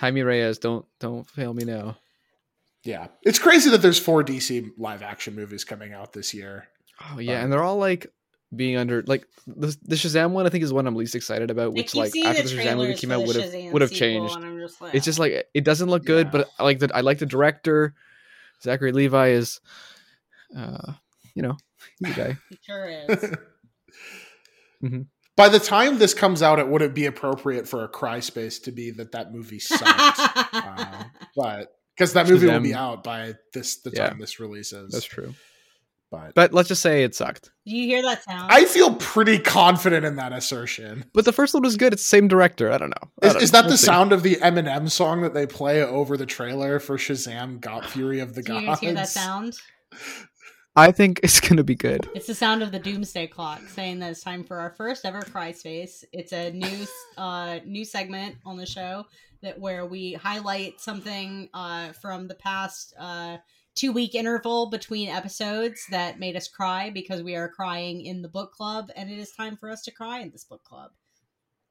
That. 0.00 0.06
Jaime 0.06 0.22
Reyes, 0.22 0.58
don't 0.58 0.84
don't 0.98 1.28
fail 1.28 1.52
me 1.54 1.64
now. 1.64 1.96
yeah, 2.84 3.08
it's 3.22 3.38
crazy 3.38 3.70
that 3.70 3.82
there's 3.82 3.98
four 3.98 4.24
DC 4.24 4.70
live 4.78 5.02
action 5.02 5.34
movies 5.34 5.64
coming 5.64 5.92
out 5.92 6.12
this 6.12 6.32
year. 6.34 6.68
Oh 7.12 7.18
yeah, 7.18 7.34
But- 7.38 7.44
and 7.44 7.52
they're 7.52 7.62
all 7.62 7.78
like 7.78 8.06
being 8.54 8.76
under 8.76 9.02
like 9.02 9.26
the, 9.46 9.76
the 9.82 9.94
Shazam 9.94 10.30
one. 10.32 10.44
I 10.44 10.48
think 10.48 10.64
is 10.64 10.72
one 10.72 10.86
I'm 10.88 10.96
least 10.96 11.14
excited 11.14 11.50
about. 11.52 11.72
Which 11.72 11.94
like 11.94 12.16
after 12.16 12.42
the 12.42 12.48
the 12.48 12.54
Shazam 12.62 12.76
movie 12.78 12.94
came 12.94 13.12
out 13.12 13.24
would 13.26 13.36
have 13.36 13.72
would 13.72 13.82
have 13.82 13.92
changed. 13.92 14.34
just 14.60 14.80
like, 14.80 14.94
It's 14.94 15.04
just 15.04 15.18
like 15.20 15.48
it 15.54 15.64
doesn't 15.64 15.88
look 15.88 16.04
good, 16.04 16.26
Yeah. 16.26 16.30
but 16.32 16.48
I 16.58 16.64
like 16.64 16.78
the 16.80 16.90
I 16.94 17.02
like 17.02 17.18
the 17.18 17.26
director. 17.26 17.94
Zachary 18.62 18.92
Levi 18.92 19.28
is, 19.28 19.60
uh, 20.56 20.92
you 21.34 21.42
know, 21.42 21.56
he's 22.00 22.12
a 22.12 22.16
guy. 22.16 22.38
he 22.50 22.58
sure 22.62 22.86
is. 23.08 23.34
Mhm. 24.82 25.06
By 25.36 25.48
the 25.48 25.60
time 25.60 25.98
this 25.98 26.12
comes 26.14 26.42
out, 26.42 26.58
it 26.58 26.68
wouldn't 26.68 26.94
be 26.94 27.06
appropriate 27.06 27.66
for 27.66 27.84
a 27.84 27.88
cry 27.88 28.20
space 28.20 28.58
to 28.60 28.72
be 28.72 28.90
that 28.92 29.12
that 29.12 29.32
movie 29.32 29.58
sucked. 29.58 29.84
uh, 29.86 31.04
but 31.36 31.72
because 31.96 32.12
that 32.14 32.28
movie 32.28 32.46
will 32.46 32.60
be 32.60 32.74
out 32.74 33.02
by 33.04 33.34
this 33.54 33.76
the 33.82 33.90
Yeah. 33.94 34.10
time 34.10 34.18
this 34.18 34.38
releases. 34.40 34.92
That's 34.92 35.04
true. 35.04 35.34
But 36.10 36.34
But 36.34 36.52
let's 36.52 36.68
just 36.68 36.82
say 36.82 37.04
it 37.04 37.14
sucked. 37.14 37.50
Do 37.64 37.76
you 37.76 37.86
hear 37.86 38.02
that 38.02 38.24
sound? 38.24 38.50
I 38.50 38.64
feel 38.64 38.96
pretty 38.96 39.38
confident 39.38 40.04
in 40.04 40.16
that 40.16 40.32
assertion. 40.32 41.04
But 41.14 41.24
the 41.24 41.32
first 41.32 41.54
one 41.54 41.62
was 41.62 41.76
good. 41.76 41.92
It's 41.92 42.02
the 42.02 42.08
same 42.08 42.26
director. 42.26 42.72
I 42.72 42.78
don't 42.78 42.90
know. 42.90 43.10
I 43.22 43.26
Is, 43.28 43.32
don't 43.34 43.42
is 43.42 43.52
know. 43.52 43.56
that 43.58 43.64
We'll 43.66 43.72
the 43.72 43.78
see. 43.78 43.86
sound 43.86 44.12
of 44.12 44.22
the 44.24 44.34
Eminem 44.36 44.90
song 44.90 45.20
that 45.22 45.34
they 45.34 45.46
play 45.46 45.82
over 45.84 46.16
the 46.16 46.26
trailer 46.26 46.80
for 46.80 46.96
Shazam: 46.98 47.60
Got 47.60 47.86
Fury 47.88 48.18
of 48.18 48.34
the 48.34 48.42
Gods? 48.42 48.58
Do 48.58 48.64
you 48.64 48.66
guys 48.70 48.80
hear 48.80 48.92
that 48.94 49.08
sound? 49.08 49.56
I 50.80 50.92
think 50.92 51.20
it's 51.22 51.40
gonna 51.40 51.62
be 51.62 51.74
good. 51.74 52.08
It's 52.14 52.26
the 52.26 52.34
sound 52.34 52.62
of 52.62 52.72
the 52.72 52.78
doomsday 52.78 53.26
clock 53.26 53.60
saying 53.68 53.98
that 53.98 54.12
it's 54.12 54.22
time 54.22 54.42
for 54.42 54.58
our 54.58 54.70
first 54.70 55.04
ever 55.04 55.20
cry 55.20 55.52
space. 55.52 56.06
It's 56.10 56.32
a 56.32 56.52
new 56.52 56.86
uh 57.18 57.58
new 57.66 57.84
segment 57.84 58.36
on 58.46 58.56
the 58.56 58.64
show 58.64 59.04
that 59.42 59.60
where 59.60 59.84
we 59.84 60.14
highlight 60.14 60.80
something 60.80 61.50
uh 61.52 61.92
from 61.92 62.28
the 62.28 62.34
past 62.34 62.94
uh 62.98 63.36
two 63.74 63.92
week 63.92 64.14
interval 64.14 64.70
between 64.70 65.10
episodes 65.10 65.84
that 65.90 66.18
made 66.18 66.34
us 66.34 66.48
cry 66.48 66.88
because 66.88 67.22
we 67.22 67.36
are 67.36 67.50
crying 67.50 68.06
in 68.06 68.22
the 68.22 68.28
book 68.28 68.52
club 68.54 68.90
and 68.96 69.10
it 69.10 69.18
is 69.18 69.32
time 69.32 69.58
for 69.58 69.68
us 69.68 69.82
to 69.82 69.90
cry 69.90 70.20
in 70.20 70.30
this 70.30 70.44
book 70.44 70.64
club. 70.64 70.92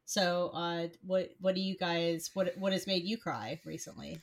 So 0.06 0.52
uh 0.53 0.88
what 1.02 1.31
what 1.41 1.56
do 1.56 1.61
you 1.61 1.76
guys 1.76 2.30
what 2.36 2.56
what 2.60 2.73
has 2.73 2.86
made 2.86 3.06
you 3.06 3.18
cry 3.18 3.60
recently? 3.65 4.19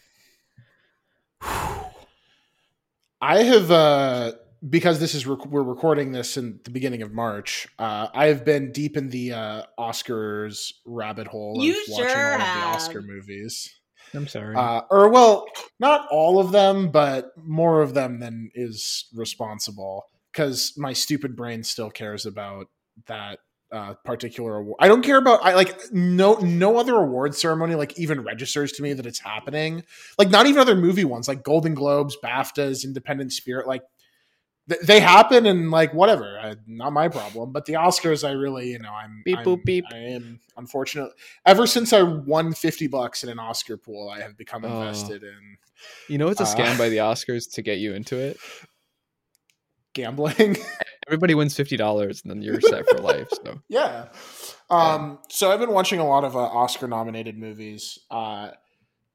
I 3.20 3.42
have 3.42 3.70
uh 3.72 4.32
because 4.68 5.00
this 5.00 5.14
is 5.14 5.26
rec- 5.26 5.46
we're 5.46 5.62
recording 5.62 6.12
this 6.12 6.36
in 6.36 6.60
the 6.64 6.70
beginning 6.70 7.02
of 7.02 7.12
March. 7.12 7.66
Uh, 7.78 8.08
I 8.14 8.26
have 8.26 8.44
been 8.44 8.72
deep 8.72 8.96
in 8.96 9.10
the 9.10 9.32
uh, 9.32 9.62
Oscars 9.78 10.72
rabbit 10.84 11.26
hole. 11.26 11.58
Of 11.58 11.64
You 11.64 11.84
watching 11.88 12.08
sure 12.08 12.28
all 12.28 12.34
of 12.34 12.40
have. 12.40 12.60
the 12.60 12.76
Oscar 12.76 13.02
movies. 13.02 13.70
I'm 14.14 14.26
sorry. 14.28 14.54
Uh, 14.56 14.82
or 14.90 15.08
well, 15.08 15.46
not 15.80 16.06
all 16.10 16.38
of 16.38 16.52
them, 16.52 16.90
but 16.90 17.32
more 17.36 17.82
of 17.82 17.94
them 17.94 18.20
than 18.20 18.50
is 18.54 19.06
responsible. 19.14 20.04
Because 20.32 20.74
my 20.76 20.92
stupid 20.92 21.34
brain 21.34 21.62
still 21.64 21.90
cares 21.90 22.26
about 22.26 22.66
that 23.06 23.38
uh, 23.72 23.94
particular 24.04 24.56
award. 24.56 24.76
I 24.80 24.86
don't 24.88 25.02
care 25.02 25.18
about 25.18 25.40
I 25.42 25.54
like 25.54 25.80
no 25.92 26.34
no 26.34 26.78
other 26.78 26.94
award 26.94 27.34
ceremony 27.34 27.74
like 27.74 27.98
even 27.98 28.22
registers 28.22 28.72
to 28.72 28.82
me 28.82 28.92
that 28.92 29.06
it's 29.06 29.18
happening. 29.18 29.82
Like 30.18 30.30
not 30.30 30.46
even 30.46 30.60
other 30.60 30.76
movie 30.76 31.04
ones 31.04 31.26
like 31.26 31.42
Golden 31.42 31.74
Globes, 31.74 32.16
BAFTAs, 32.22 32.84
Independent 32.84 33.32
Spirit. 33.32 33.66
Like 33.66 33.80
th- 33.80 33.90
they 34.82 34.98
happen 35.00 35.46
and 35.46 35.70
like 35.70 35.94
whatever, 35.94 36.38
I, 36.40 36.56
not 36.66 36.92
my 36.92 37.08
problem. 37.08 37.52
But 37.52 37.66
the 37.66 37.74
Oscars, 37.74 38.26
I 38.26 38.32
really 38.32 38.70
you 38.72 38.78
know 38.78 38.92
I'm 38.92 39.22
Beep, 39.24 39.38
I'm- 39.38 39.46
boop, 39.46 39.64
beep. 39.64 39.84
I 39.92 39.96
am 39.96 40.40
unfortunate. 40.56 41.10
Ever 41.44 41.66
since 41.66 41.92
I 41.92 42.02
won 42.02 42.52
fifty 42.52 42.86
bucks 42.86 43.22
in 43.24 43.30
an 43.30 43.38
Oscar 43.38 43.76
pool, 43.76 44.08
I 44.08 44.20
have 44.22 44.36
become 44.36 44.64
Oh. 44.64 44.80
invested 44.82 45.22
in 45.22 45.58
you 46.08 46.18
know 46.18 46.28
it's 46.28 46.40
a 46.40 46.44
uh, 46.44 46.46
scam 46.54 46.76
by 46.78 46.88
the 46.88 46.96
Oscars 47.10 47.52
to 47.54 47.62
get 47.62 47.78
you 47.78 47.94
into 47.94 48.16
it. 48.16 48.38
gambling. 49.94 50.56
Everybody 51.06 51.34
wins 51.34 51.54
fifty 51.54 51.76
dollars, 51.76 52.22
and 52.22 52.30
then 52.30 52.42
you're 52.42 52.60
set 52.60 52.88
for 52.88 52.98
life. 52.98 53.28
So 53.44 53.60
Yeah. 53.68 54.06
Um, 54.68 55.20
so 55.28 55.52
I've 55.52 55.60
been 55.60 55.70
watching 55.72 56.00
a 56.00 56.06
lot 56.08 56.24
of 56.24 56.34
uh, 56.34 56.40
Oscar 56.40 56.88
nominated 56.88 57.38
movies 57.38 57.98
uh, 58.10 58.50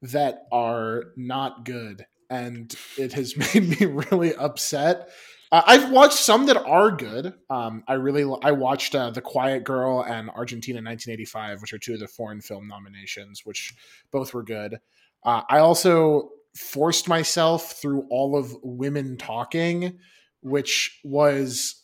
that 0.04 0.44
are 0.54 1.06
not 1.18 1.66
good, 1.66 2.06
and 2.30 2.74
it 2.98 3.12
has 3.14 3.36
made 3.36 3.68
me 3.82 3.86
really 3.86 4.34
upset. 4.34 5.10
Uh, 5.52 5.62
I've 5.66 5.92
watched 5.92 6.18
some 6.18 6.46
that 6.46 6.56
are 6.58 6.92
good. 6.92 7.34
Um, 7.50 7.84
I 7.88 7.94
really 7.94 8.24
I 8.42 8.52
watched 8.52 8.96
uh, 8.96 9.10
The 9.12 9.22
Quiet 9.22 9.64
Girl 9.66 10.02
and 10.02 10.30
Argentina 10.30 10.78
1985, 10.78 11.62
which 11.62 11.74
are 11.74 11.78
two 11.78 11.94
of 11.96 12.00
the 12.00 12.08
foreign 12.08 12.40
film 12.42 12.68
nominations, 12.68 13.42
which 13.46 13.74
both 14.12 14.34
were 14.34 14.44
good. 14.44 14.80
Uh, 15.26 15.42
I 15.50 15.60
also 15.60 16.30
forced 16.56 17.08
myself 17.10 17.74
through 17.82 18.08
all 18.10 18.38
of 18.38 18.56
Women 18.64 19.18
Talking, 19.18 20.00
which 20.42 21.00
was 21.04 21.84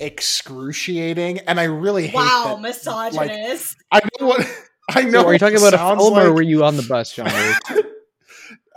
excruciating, 0.00 1.38
and 1.40 1.58
I 1.58 1.64
really 1.64 2.06
hate 2.08 2.14
Wow, 2.16 2.54
that- 2.56 2.60
misogynist. 2.60 3.74
I 3.90 4.00
know 4.20 4.26
what 4.26 4.46
I 4.90 5.02
know. 5.02 5.22
So 5.22 5.28
are 5.28 5.32
you 5.32 5.38
talking 5.38 5.56
about 5.56 5.74
a 5.74 5.78
sounds 5.78 6.02
film, 6.02 6.18
or 6.18 6.32
were 6.32 6.42
you 6.42 6.64
on 6.64 6.76
the 6.76 6.82
bus, 6.82 7.14
John? 7.14 7.30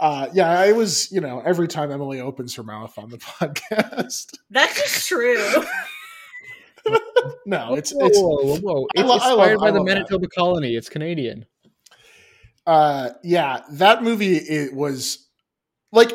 Luke? 0.01 0.11
Uh, 0.11 0.27
yeah, 0.33 0.49
I 0.59 0.71
was. 0.71 1.11
You 1.11 1.21
know, 1.21 1.41
every 1.45 1.67
time 1.67 1.91
Emily 1.91 2.19
opens 2.21 2.55
her 2.55 2.63
mouth 2.63 2.97
on 2.97 3.09
the 3.09 3.17
podcast. 3.19 4.33
That's 4.49 4.75
just 4.81 5.07
true. 5.07 5.63
No, 7.45 7.75
it's 7.75 7.91
whoa, 7.93 8.07
it's 8.07 8.17
whoa, 8.19 8.55
whoa, 8.55 8.57
whoa. 8.59 8.87
I 8.97 9.01
It's 9.01 9.07
lo- 9.09 9.13
inspired 9.15 9.51
love- 9.57 9.59
by 9.61 9.71
the 9.71 9.77
love 9.79 9.87
that. 9.87 9.93
Manitoba 9.93 10.27
colony. 10.29 10.75
It's 10.75 10.89
Canadian. 10.89 11.45
uh 12.65 13.09
yeah 13.23 13.61
that 13.71 14.01
movie 14.03 14.35
it 14.37 14.73
was 14.73 15.27
like 15.91 16.11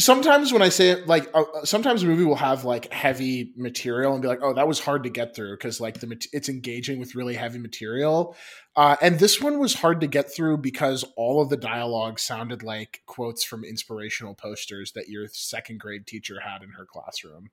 sometimes 0.00 0.52
when 0.52 0.62
i 0.62 0.68
say 0.68 0.88
it 0.88 1.06
like 1.06 1.28
uh, 1.34 1.44
sometimes 1.64 2.02
a 2.02 2.06
movie 2.06 2.24
will 2.24 2.34
have 2.34 2.64
like 2.64 2.90
heavy 2.92 3.52
material 3.56 4.12
and 4.12 4.22
be 4.22 4.28
like 4.28 4.40
oh 4.42 4.54
that 4.54 4.66
was 4.66 4.80
hard 4.80 5.02
to 5.02 5.10
get 5.10 5.36
through 5.36 5.54
because 5.54 5.80
like 5.80 6.00
the 6.00 6.28
it's 6.32 6.48
engaging 6.48 6.98
with 6.98 7.14
really 7.14 7.34
heavy 7.34 7.58
material 7.58 8.34
uh 8.74 8.96
and 9.02 9.18
this 9.18 9.40
one 9.40 9.58
was 9.58 9.74
hard 9.74 10.00
to 10.00 10.06
get 10.06 10.34
through 10.34 10.56
because 10.56 11.04
all 11.16 11.42
of 11.42 11.50
the 11.50 11.58
dialogue 11.58 12.18
sounded 12.18 12.62
like 12.62 13.02
quotes 13.06 13.44
from 13.44 13.64
inspirational 13.64 14.34
posters 14.34 14.92
that 14.92 15.08
your 15.08 15.28
second 15.28 15.78
grade 15.78 16.06
teacher 16.06 16.40
had 16.40 16.62
in 16.62 16.70
her 16.70 16.86
classroom 16.86 17.50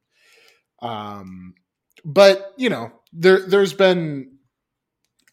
um 0.82 1.54
but 2.06 2.54
you 2.56 2.70
know 2.70 2.90
there 3.12 3.46
there's 3.46 3.74
been 3.74 4.32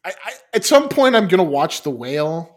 I, 0.05 0.11
I 0.11 0.33
at 0.55 0.65
some 0.65 0.89
point 0.89 1.15
i'm 1.15 1.29
gonna 1.29 1.45
watch 1.45 1.83
the 1.83 1.91
whale 1.91 2.57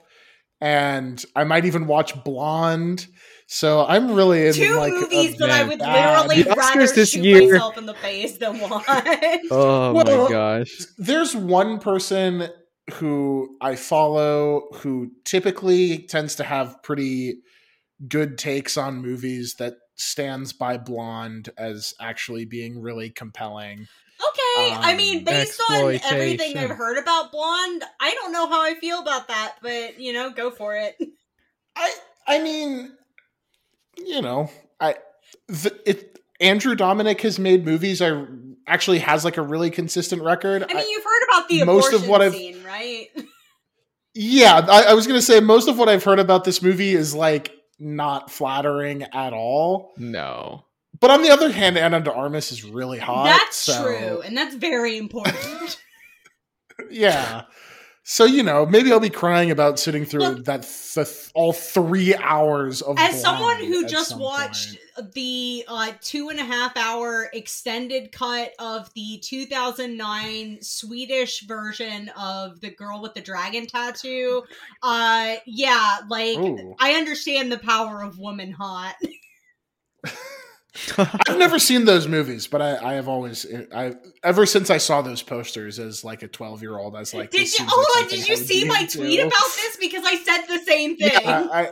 and 0.62 1.24
I 1.36 1.44
might 1.44 1.66
even 1.66 1.88
watch 1.88 2.22
Blonde. 2.24 3.08
So 3.52 3.84
I'm 3.84 4.12
really 4.12 4.46
in 4.46 4.54
Two 4.54 4.76
like 4.76 4.94
movies 4.94 5.36
that 5.38 5.50
I 5.50 5.64
would 5.64 5.80
bad- 5.80 6.28
literally 6.28 6.44
The 6.44 6.52
Oscars 6.52 6.56
rather 6.76 6.94
this 6.94 7.10
shoot 7.10 7.24
year- 7.26 7.54
myself 7.54 7.80
in 7.80 7.88
the 7.88 7.96
face 7.96 8.38
than 8.38 8.60
watch. 8.60 8.86
Oh 9.50 9.92
Well- 9.94 10.26
my 10.26 10.30
gosh. 10.30 10.70
There's 11.00 11.36
one 11.36 11.80
person 11.80 12.50
who 12.94 13.58
I 13.60 13.76
follow 13.76 14.68
who 14.76 15.12
typically 15.26 15.98
tends 16.08 16.36
to 16.36 16.44
have 16.44 16.82
pretty 16.84 17.38
good 18.08 18.38
takes 18.38 18.78
on 18.78 19.02
movies 19.02 19.56
that 19.58 19.74
stands 19.96 20.54
by 20.54 20.78
Blonde 20.78 21.50
as 21.58 21.96
actually 22.00 22.46
being 22.46 22.80
really 22.80 23.10
compelling. 23.10 23.80
Okay, 24.22 24.74
I 24.76 24.92
Um, 24.92 24.98
mean, 24.98 25.24
based 25.24 25.60
on 25.72 26.00
everything. 26.06 26.56
I've 26.58 26.70
heard 26.70 26.98
about 27.00 27.32
Blonde, 27.32 27.84
I 28.00 28.14
don't 28.14 28.32
know 28.32 28.48
how 28.48 28.62
I 28.62 28.76
feel 28.76 29.00
about 29.00 29.28
that, 29.30 29.56
but 29.64 30.00
you 30.00 30.14
know, 30.14 30.30
go 30.30 30.52
for 30.52 30.76
it. 30.78 30.96
I 31.76 31.94
I 32.28 32.40
mean, 32.40 32.96
you 34.06 34.22
know, 34.22 34.50
I 34.80 34.96
the, 35.48 35.78
it 35.86 36.20
Andrew 36.40 36.76
Dominik 36.76 37.22
has 37.22 37.40
made 37.40 37.66
movies. 37.66 38.02
I 38.02 38.26
actually 38.68 39.00
has 39.00 39.26
like 39.26 39.38
a 39.38 39.42
really 39.42 39.70
consistent 39.70 40.22
record. 40.24 40.64
I 40.70 40.74
mean, 40.74 40.90
you've 40.90 41.04
heard 41.04 41.24
about 41.30 41.50
the 41.50 41.64
most 41.64 41.94
of 41.94 42.08
what 42.08 42.22
I've- 42.22 42.38
scene, 42.38 42.64
right? 42.64 43.08
Yeah, 44.16 44.66
I, 44.68 44.84
I 44.86 44.94
was 44.96 45.06
gonna 45.08 45.22
say 45.22 45.40
most 45.40 45.68
of 45.68 45.78
what 45.78 45.88
I've 45.90 46.04
heard 46.04 46.20
about 46.20 46.44
this 46.44 46.62
movie 46.62 46.94
is 46.94 47.14
like 47.14 47.52
not 47.80 48.32
flattering 48.32 49.04
at 49.14 49.34
all. 49.34 49.94
No. 49.98 50.66
But 51.00 51.12
on 51.12 51.22
the 51.22 51.30
other 51.30 51.50
hand, 51.52 51.78
Ana 51.78 52.02
de 52.02 52.12
Armas 52.12 52.52
is 52.52 52.64
really 52.66 53.00
hot. 53.00 53.26
That's 53.26 53.56
so- 53.58 53.84
true, 53.84 54.22
and 54.22 54.36
that's 54.38 54.56
very 54.56 54.98
important. 54.98 55.78
Yeah. 56.90 57.44
So 58.12 58.26
you 58.26 58.42
know, 58.42 58.66
maybe 58.66 58.92
I'll 58.92 59.00
be 59.00 59.12
crying 59.12 59.52
about 59.52 59.78
sitting 59.78 60.04
through 60.04 60.22
Look- 60.22 60.46
that 60.46 60.64
th- 60.64 61.30
all 61.36 61.54
three 61.54 62.16
hours 62.16 62.82
of. 62.82 62.98
As 62.98 63.22
someone 63.22 63.58
who 63.58 63.86
just 63.86 64.10
some 64.10 64.20
watched 64.20 64.80
point. 64.96 65.14
the 65.14 65.64
uh, 65.68 65.92
two 66.02 66.30
and 66.30 66.40
a 66.40 66.44
half 66.44 66.76
hour 66.76 67.30
extended 67.34 68.12
cut 68.12 68.54
of 68.58 68.92
the 68.96 69.20
2009 69.24 70.58
Swedish 70.60 71.44
version 71.44 72.10
of 72.18 72.60
The 72.62 72.72
Girl 72.72 73.00
with 73.00 73.14
the 73.14 73.22
Dragon 73.22 73.68
Tattoo, 73.68 74.42
uh, 74.82 75.36
yeah, 75.46 76.00
like, 76.10 76.40
Ooh. 76.40 76.76
I 76.80 76.94
understand 76.94 77.52
the 77.52 77.60
power 77.60 78.02
of 78.02 78.18
woman 78.18 78.52
hot. 78.52 78.96
I've 80.98 81.38
never 81.38 81.60
seen 81.60 81.86
those 81.86 82.08
movies, 82.08 82.48
but 82.48 82.62
I, 82.62 82.78
I 82.78 82.94
have 82.94 83.08
always, 83.08 83.46
I 83.74 83.96
ever 84.24 84.46
since 84.46 84.70
I 84.70 84.78
saw 84.78 85.02
those 85.02 85.22
posters 85.22 85.80
as 85.80 86.04
like 86.04 86.24
a 86.24 86.28
twelve 86.28 86.62
year 86.62 86.78
old, 86.78 86.96
I 86.96 87.00
was 87.00 87.14
like, 87.14 87.32
did 87.32 87.48
you? 87.58 87.66
Hold 87.68 87.86
oh, 87.88 88.00
like 88.02 88.10
did 88.10 88.28
you 88.28 88.36
see 88.36 88.66
my 88.66 88.80
into. 88.82 89.00
tweet 89.00 89.20
about 89.20 89.32
this? 89.56 89.78
Because 89.80 90.04
I 90.06 90.16
said 90.16 90.46
the 90.48 90.64
same 90.66 90.98
thing. 90.98 91.12
Yeah, 91.12 91.48
I, 91.52 91.72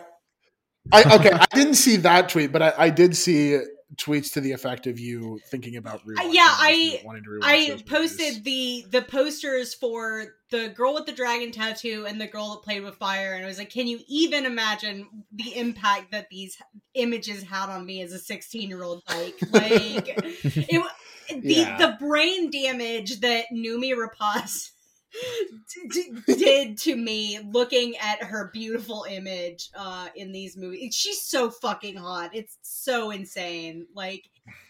I, 0.92 1.16
okay, 1.16 1.32
I 1.32 1.46
didn't 1.54 1.76
see 1.76 1.98
that 1.98 2.30
tweet, 2.30 2.52
but 2.52 2.62
I, 2.62 2.74
I 2.78 2.90
did 2.90 3.16
see 3.16 3.60
tweets 3.98 4.32
to 4.34 4.42
the 4.42 4.52
effect 4.52 4.86
of 4.88 5.00
you 5.00 5.40
thinking 5.50 5.76
about 5.76 6.06
rewatching. 6.06 6.34
yeah, 6.34 6.46
I- 6.48 7.02
wanting 7.04 7.24
to 7.24 7.30
rewatch 7.30 7.40
I 7.44 7.82
posted 7.88 8.38
movies. 8.38 8.44
the 8.44 8.86
the 8.92 9.02
posters 9.02 9.74
for 9.74 10.36
the 10.52 10.70
girl 10.70 10.94
with 10.94 11.06
the 11.08 11.12
dragon 11.12 11.52
tattoo 11.52 12.06
and 12.08 12.22
the 12.22 12.28
girl 12.28 12.52
that 12.52 12.64
played 12.64 12.84
with 12.84 12.96
fire, 12.96 13.34
and 13.34 13.44
I 13.44 13.48
was 13.48 13.58
like, 13.58 13.70
"Can 13.72 13.88
you 13.88 14.00
even 14.08 14.46
imagine 14.46 15.08
the 15.34 15.58
impact 15.58 16.12
that 16.12 16.30
these 16.30 16.58
images 16.94 17.44
had 17.44 17.70
on 17.70 17.86
me 17.86 18.02
as 18.02 18.14
a 18.14 18.20
sixteen 18.20 18.70
year 18.70 18.84
old 18.84 19.02
Like, 19.10 19.36
Like, 19.52 20.08
it, 20.46 20.86
the 21.30 21.54
Yeah. 21.54 21.78
the 21.78 21.98
brain 22.00 22.50
damage 22.52 23.20
that 23.22 23.46
Noomi 23.54 23.94
Rapace 23.96 24.54
d- 24.64 24.70
d- 24.70 24.77
did 26.28 26.78
to 26.78 26.96
me 26.96 27.40
looking 27.52 27.96
at 27.98 28.22
her 28.24 28.50
beautiful 28.54 29.06
image 29.10 29.70
uh 29.78 30.08
in 30.16 30.32
these 30.32 30.58
movies. 30.58 30.94
She's 30.96 31.22
so 31.22 31.50
fucking 31.50 31.96
hot. 31.98 32.32
It's 32.34 32.58
so 32.62 33.12
insane. 33.12 33.88
Like, 33.96 34.24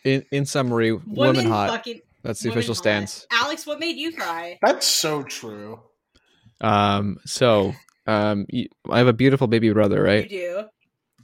In 0.03 0.23
in 0.31 0.45
summary, 0.45 0.91
women, 0.93 1.15
women 1.15 1.45
hot. 1.47 1.69
fucking 1.69 2.01
That's 2.23 2.39
the 2.41 2.49
official 2.49 2.73
hot. 2.73 2.77
stance. 2.83 3.25
Alex, 3.31 3.65
what 3.65 3.79
made 3.79 3.97
you 3.97 4.11
cry? 4.15 4.57
That's 4.61 4.87
so 4.87 5.23
true. 5.23 5.81
Um. 6.61 7.17
So, 7.25 7.73
um, 8.07 8.45
y- 8.51 8.67
I 8.89 8.97
have 8.99 9.07
a 9.07 9.13
beautiful 9.13 9.47
baby 9.47 9.71
brother, 9.71 10.01
right, 10.01 10.29
You 10.29 10.37
do. 10.63 10.63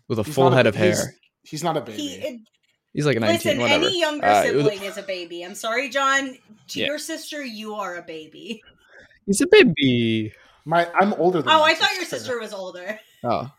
with 0.07 0.19
a 0.19 0.23
He's 0.23 0.35
full 0.35 0.45
not 0.45 0.53
a- 0.53 0.55
head 0.57 0.67
of 0.67 0.75
he's- 0.75 0.99
hair. 1.01 1.15
He's 1.43 1.63
not 1.63 1.75
a 1.77 1.81
baby. 1.81 1.97
He, 2.01 2.45
He's 2.93 3.07
like 3.07 3.19
19, 3.19 3.33
listen, 3.33 3.59
whatever. 3.59 3.85
any 3.87 3.99
younger 3.99 4.27
Uh, 4.27 4.43
it 4.43 4.53
was- 4.55 4.65
sibling 4.65 4.83
is 4.87 4.97
a 4.97 5.01
baby. 5.03 5.41
I'm 5.43 5.55
sorry, 5.55 5.89
John. 5.89 6.37
To 6.69 6.79
Yeah. 6.79 6.85
your 6.85 6.99
sister, 6.99 7.43
you 7.43 7.73
are 7.73 7.95
a 7.95 8.03
baby. 8.03 8.61
He's 9.25 9.41
a 9.41 9.47
baby. 9.47 10.33
My, 10.65 10.87
I'm 10.95 11.13
older 11.13 11.41
than. 11.41 11.51
Oh, 11.51 11.59
my 11.59 11.71
I 11.71 11.75
thought 11.75 11.95
your 11.95 12.05
sister 12.05 12.39
was 12.39 12.53
older. 12.53 12.99
Oh, 13.23 13.51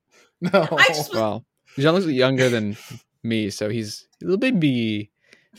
No, 0.40 0.66
I 0.72 0.88
just- 0.88 1.12
well, 1.12 1.44
Jean 1.78 1.92
looks 1.94 2.06
younger 2.06 2.48
than 2.48 2.76
me, 3.22 3.50
so 3.50 3.68
he's 3.68 4.06
a 4.20 4.24
little 4.26 4.38
baby. 4.38 5.10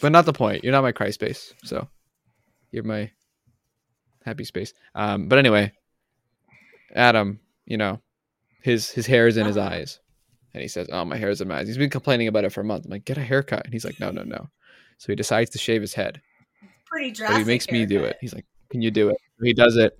But 0.02 0.12
not 0.12 0.26
the 0.26 0.34
point. 0.34 0.64
You're 0.64 0.72
not 0.74 0.82
my 0.82 0.92
cry 0.92 1.12
space, 1.12 1.54
so 1.64 1.88
you're 2.72 2.84
my 2.84 3.12
happy 4.26 4.44
space. 4.44 4.74
Um, 4.96 5.28
but 5.28 5.38
anyway, 5.40 5.72
Adam, 6.96 7.40
you 7.66 7.78
know, 7.78 8.02
his 8.62 8.90
his 8.90 9.06
hair 9.06 9.28
is 9.28 9.38
in 9.38 9.46
his 9.46 9.58
Uh-huh. 9.58 9.70
eyes, 9.76 10.00
and 10.54 10.62
he 10.62 10.68
says, 10.68 10.88
"Oh, 10.92 11.06
my 11.06 11.18
hair 11.18 11.30
is 11.30 11.42
in 11.42 11.48
my 11.48 11.60
eyes." 11.60 11.68
He's 11.68 11.78
been 11.78 11.90
complaining 11.90 12.28
about 12.28 12.44
it 12.44 12.52
for 12.52 12.62
a 12.62 12.66
month. 12.66 12.86
I'm 12.86 12.92
like, 12.92 13.06
"Get 13.06 13.18
a 13.18 13.24
haircut," 13.24 13.66
and 13.66 13.74
he's 13.74 13.86
like, 13.86 14.00
"No, 14.00 14.10
no, 14.12 14.24
no." 14.24 14.50
So 14.98 15.08
he 15.12 15.16
decides 15.16 15.50
to 15.52 15.58
shave 15.58 15.82
his 15.82 15.94
head, 15.94 16.22
Pretty 16.86 17.14
but 17.22 17.38
he 17.38 17.44
makes 17.44 17.70
me 17.70 17.86
do 17.86 18.04
it. 18.04 18.18
He's 18.22 18.34
like, 18.34 18.46
"Can 18.70 18.82
you 18.82 18.92
do 18.92 19.10
it?" 19.10 19.18
So 19.44 19.48
he 19.48 19.54
does 19.54 19.76
it, 19.78 19.98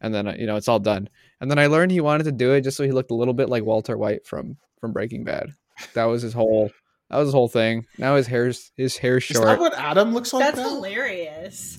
and 0.00 0.14
then 0.14 0.26
uh, 0.28 0.34
you 0.38 0.46
know 0.46 0.56
it's 0.56 0.68
all 0.68 0.78
done. 0.80 1.08
And 1.40 1.50
then 1.50 1.58
I 1.58 1.66
learned 1.66 1.90
he 1.92 2.00
wanted 2.00 2.24
to 2.24 2.32
do 2.32 2.52
it 2.52 2.62
just 2.62 2.76
so 2.76 2.84
he 2.84 2.92
looked 2.92 3.10
a 3.10 3.14
little 3.14 3.34
bit 3.34 3.48
like 3.48 3.62
Walter 3.64 3.96
White 3.96 4.26
from 4.26 4.56
from 4.80 4.92
Breaking 4.92 5.24
Bad. 5.24 5.52
That 5.94 6.04
was 6.04 6.22
his 6.22 6.32
whole 6.32 6.70
that 7.10 7.18
was 7.18 7.26
his 7.28 7.34
whole 7.34 7.48
thing. 7.48 7.86
Now 7.98 8.16
his 8.16 8.26
hair's 8.26 8.72
his 8.76 8.96
hair's 8.96 9.30
Is 9.30 9.36
that 9.38 9.42
short. 9.42 9.60
what 9.60 9.74
Adam 9.78 10.14
looks 10.14 10.32
like? 10.32 10.44
That's 10.44 10.56
now? 10.58 10.74
hilarious. 10.74 11.78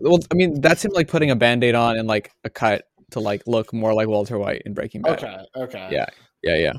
Well, 0.00 0.18
I 0.30 0.34
mean, 0.34 0.60
that's 0.60 0.84
him 0.84 0.92
like 0.94 1.08
putting 1.08 1.30
a 1.30 1.36
band-aid 1.36 1.74
on 1.74 1.96
and 1.98 2.06
like 2.06 2.30
a 2.44 2.50
cut 2.50 2.84
to 3.12 3.20
like 3.20 3.42
look 3.46 3.72
more 3.72 3.94
like 3.94 4.06
Walter 4.08 4.38
White 4.38 4.62
in 4.66 4.74
Breaking 4.74 5.02
Bad. 5.02 5.18
Okay, 5.24 5.38
okay. 5.56 5.88
Yeah. 5.90 6.06
Yeah, 6.42 6.56
yeah. 6.56 6.72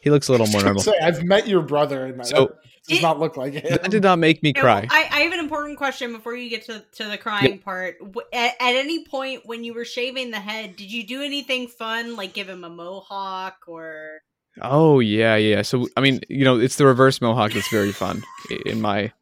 He 0.00 0.08
looks 0.10 0.28
a 0.28 0.32
little 0.32 0.46
more 0.46 0.62
normal. 0.64 0.82
Say, 0.82 0.94
I've 1.02 1.22
met 1.24 1.46
your 1.48 1.60
brother, 1.62 2.06
and 2.06 2.26
So- 2.26 2.46
that 2.46 2.56
does 2.88 3.02
not 3.02 3.18
look 3.20 3.36
like 3.36 3.54
it. 3.54 3.68
That 3.82 3.90
did 3.90 4.02
not 4.02 4.18
make 4.18 4.42
me 4.42 4.52
cry. 4.52 4.86
I, 4.90 5.08
I 5.10 5.20
have 5.20 5.32
an 5.32 5.38
important 5.40 5.78
question 5.78 6.12
before 6.12 6.34
you 6.34 6.50
get 6.50 6.64
to, 6.66 6.82
to 6.96 7.04
the 7.08 7.18
crying 7.18 7.58
part. 7.58 7.96
At, 8.32 8.54
at 8.60 8.74
any 8.76 9.04
point 9.04 9.42
when 9.46 9.62
you 9.64 9.74
were 9.74 9.84
shaving 9.84 10.30
the 10.30 10.40
head, 10.40 10.76
did 10.76 10.90
you 10.90 11.06
do 11.06 11.22
anything 11.22 11.68
fun, 11.68 12.16
like 12.16 12.32
give 12.32 12.48
him 12.48 12.64
a 12.64 12.70
mohawk 12.70 13.64
or? 13.68 14.22
Oh 14.60 14.98
yeah, 15.00 15.36
yeah. 15.36 15.62
So 15.62 15.86
I 15.96 16.00
mean, 16.00 16.20
you 16.28 16.44
know, 16.44 16.58
it's 16.58 16.76
the 16.76 16.86
reverse 16.86 17.20
mohawk 17.20 17.52
that's 17.52 17.68
very 17.70 17.92
fun 17.92 18.22
in 18.66 18.80
my 18.80 19.00
in 19.02 19.12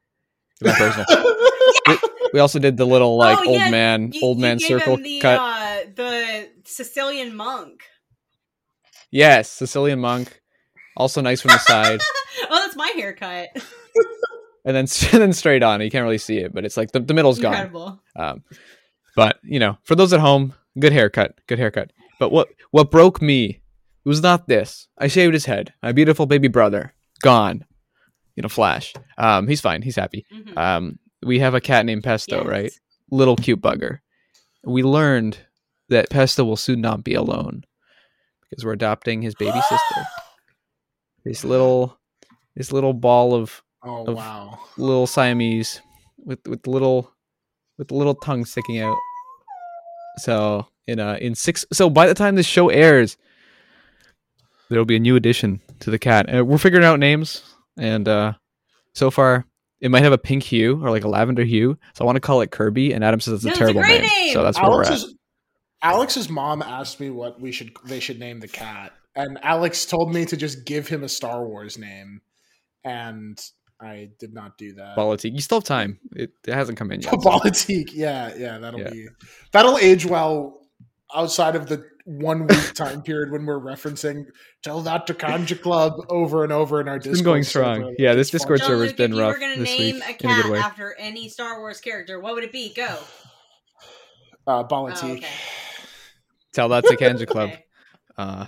my 0.62 0.72
personal. 0.74 1.06
We 2.30 2.40
also 2.40 2.59
did 2.59 2.76
the 2.76 2.85
little 2.86 3.16
like 3.16 3.39
Oh, 3.39 3.48
old 3.48 3.56
yeah, 3.56 3.70
man, 3.70 4.12
You- 4.12 4.20
old 4.22 4.36
you 4.36 4.43
man 4.43 4.59
gave 4.59 4.68
circle 4.68 4.97
him 4.97 5.02
the, 5.02 5.20
cut. 5.20 5.39
Uh, 5.40 5.76
the 5.94 6.48
Sicilian 6.66 7.35
monk. 7.35 7.80
yes, 9.10 9.51
Sicilian 9.51 9.98
monk. 9.98 10.40
Also 10.98 11.20
nice 11.20 11.40
from 11.40 11.52
the 11.52 11.58
side, 11.58 12.00
oh, 12.50 12.60
that's 12.60 12.74
my 12.76 12.92
haircut. 12.96 13.48
and 14.64 14.76
then 14.76 14.86
and 15.12 15.22
then 15.22 15.32
straight 15.32 15.62
on. 15.62 15.80
You 15.80 15.90
can't 15.90 16.02
really 16.02 16.18
see 16.18 16.38
it, 16.38 16.52
but 16.52 16.64
it's 16.64 16.76
like 16.76 16.90
the, 16.92 17.00
the 17.00 17.14
middle's 17.14 17.38
gone. 17.38 17.54
Incredible. 17.54 18.02
Um, 18.16 18.42
but 19.16 19.38
you 19.42 19.60
know, 19.60 19.78
for 19.84 19.94
those 19.94 20.12
at 20.12 20.20
home, 20.20 20.54
good 20.78 20.92
haircut, 20.92 21.38
good 21.46 21.58
haircut. 21.58 21.92
But 22.18 22.32
what 22.32 22.48
what 22.72 22.90
broke 22.90 23.22
me 23.22 23.62
was 24.04 24.20
not 24.20 24.48
this. 24.48 24.88
I 24.98 25.06
shaved 25.06 25.34
his 25.34 25.44
head. 25.46 25.72
My 25.82 25.92
beautiful 25.92 26.26
baby 26.26 26.48
brother 26.48 26.94
gone. 27.22 27.64
You 28.34 28.42
know, 28.42 28.48
flash. 28.48 28.92
Um, 29.16 29.46
he's 29.48 29.60
fine. 29.60 29.82
He's 29.82 29.96
happy. 29.96 30.26
Mhm. 30.32 30.56
Um, 30.56 30.98
we 31.24 31.38
have 31.38 31.54
a 31.54 31.60
cat 31.60 31.86
named 31.86 32.04
Pesto, 32.04 32.38
Yes. 32.38 32.46
right? 32.46 32.72
Little 33.10 33.36
cute 33.36 33.60
bugger. 33.60 33.98
We 34.64 34.82
learned 34.82 35.38
that 35.88 36.10
Pesto 36.10 36.44
will 36.44 36.56
soon 36.56 36.80
not 36.80 37.02
be 37.04 37.14
alone 37.14 37.64
because 38.48 38.64
we're 38.64 38.72
adopting 38.72 39.22
his 39.22 39.34
baby 39.34 39.60
sister. 39.60 40.02
This 41.24 41.44
little, 41.44 41.98
this 42.56 42.72
little 42.72 42.92
ball 42.94 43.34
of 43.34 43.62
oh 43.82 44.06
Of- 44.06 44.16
wow! 44.16 44.58
little 44.76 45.06
Siamese 45.06 45.80
with 46.18 46.46
with 46.46 46.66
little 46.66 47.12
with 47.76 47.90
little 47.92 48.14
tongue 48.14 48.44
sticking 48.44 48.78
out. 48.80 48.96
So 50.18 50.66
in 50.86 50.98
uh 51.00 51.18
in 51.20 51.34
six 51.34 51.64
so 51.72 51.88
by 51.90 52.06
the 52.06 52.14
time 52.14 52.34
this 52.34 52.46
show 52.46 52.68
airs, 52.70 53.16
there'll 54.70 54.84
be 54.84 54.96
a 54.96 55.00
new 55.00 55.16
addition 55.16 55.60
to 55.80 55.90
the 55.90 55.98
cat. 55.98 56.26
And 56.28 56.46
we're 56.48 56.58
figuring 56.58 56.84
out 56.84 56.98
names 56.98 57.42
and 57.78 58.08
uh 58.08 58.32
so 58.94 59.10
far 59.10 59.44
it 59.80 59.90
might 59.90 60.02
have 60.02 60.12
a 60.12 60.18
pink 60.18 60.42
hue 60.42 60.82
or 60.84 60.90
like 60.90 61.04
a 61.04 61.08
lavender 61.08 61.44
hue. 61.44 61.78
So 61.94 62.04
I 62.04 62.06
want 62.06 62.16
to 62.16 62.20
call 62.20 62.40
it 62.40 62.50
Kirby 62.50 62.92
and 62.92 63.04
Adam 63.04 63.20
says 63.20 63.34
it's 63.34 63.44
a 63.44 63.46
No, 63.46 63.50
it's 63.52 63.56
a 63.56 63.60
terrible 63.60 63.82
great 63.82 64.00
name. 64.00 64.08
name! 64.10 64.32
So 64.34 64.42
that's 64.42 64.60
where 64.60 64.70
we're 64.70 64.82
at. 64.82 64.88
Alex's 64.88 65.14
Alex's 65.82 66.28
mom 66.28 66.62
asked 66.62 66.98
me 66.98 67.10
what 67.10 67.40
we 67.40 67.52
should 67.52 67.70
they 67.84 68.00
should 68.00 68.18
name 68.18 68.40
the 68.40 68.48
cat, 68.48 68.92
and 69.18 69.38
Alex 69.42 69.84
told 69.84 70.14
me 70.14 70.24
to 70.24 70.36
just 70.36 70.64
give 70.64 70.88
him 70.88 71.04
a 71.04 71.08
Star 71.08 71.46
Wars 71.46 71.76
name, 71.76 72.20
and 72.84 73.38
I 73.80 74.08
did 74.18 74.32
not 74.32 74.56
do 74.56 74.72
that. 74.74 74.94
Politique. 74.96 75.34
You 75.34 75.40
still 75.40 75.58
have 75.58 75.64
time. 75.64 75.98
It, 76.12 76.30
it 76.46 76.54
hasn't 76.54 76.78
come 76.78 76.90
in 76.92 77.00
yet. 77.02 77.10
so- 77.10 77.16
Politique, 77.30 77.90
yeah, 77.94 78.32
yeah, 78.36 78.58
that'll 78.58 78.80
Yeah. 78.80 78.90
be 78.90 79.06
that'll 79.52 79.76
age 79.78 80.06
well 80.06 80.62
outside 81.14 81.54
of 81.56 81.68
the 81.68 81.84
one 82.04 82.46
week 82.46 82.72
time 82.74 83.02
period 83.02 83.30
when 83.30 83.44
we're 83.46 83.60
referencing 83.60 84.24
tell 84.62 84.80
that 84.82 85.06
to 85.06 85.14
Kanjiklub 85.14 86.06
over 86.10 86.42
and 86.44 86.52
over 86.52 86.80
in 86.80 86.88
our 86.88 86.96
It's 86.96 87.04
Discord. 87.04 87.18
been 87.18 87.24
going 87.32 87.42
server. 87.44 87.74
strong. 87.76 87.94
Yeah, 87.98 88.14
this 88.14 88.30
Discord 88.30 88.60
server's 88.60 88.92
Jean-Luc, 88.92 88.96
been 88.96 89.10
if 89.12 89.16
you 89.16 89.22
rough 89.22 89.32
were 89.34 89.38
gonna 89.40 89.56
this 89.56 89.78
name 89.78 89.94
week 89.96 90.04
a 90.04 90.08
in 90.08 90.30
a 90.30 90.42
cat 90.42 90.52
after 90.64 90.94
any 90.98 91.28
Star 91.28 91.58
Wars 91.60 91.80
character, 91.80 92.18
what 92.20 92.34
would 92.34 92.44
it 92.44 92.52
be? 92.52 92.72
Go. 92.74 92.96
Uh, 94.46 94.64
Oh, 94.70 94.86
okay. 94.88 95.22
Tell 96.52 96.68
that 96.70 96.84
to 96.84 96.96
Kanja 96.96 97.26
Club. 97.30 97.50
Okay. 97.50 97.64
Uh 98.16 98.46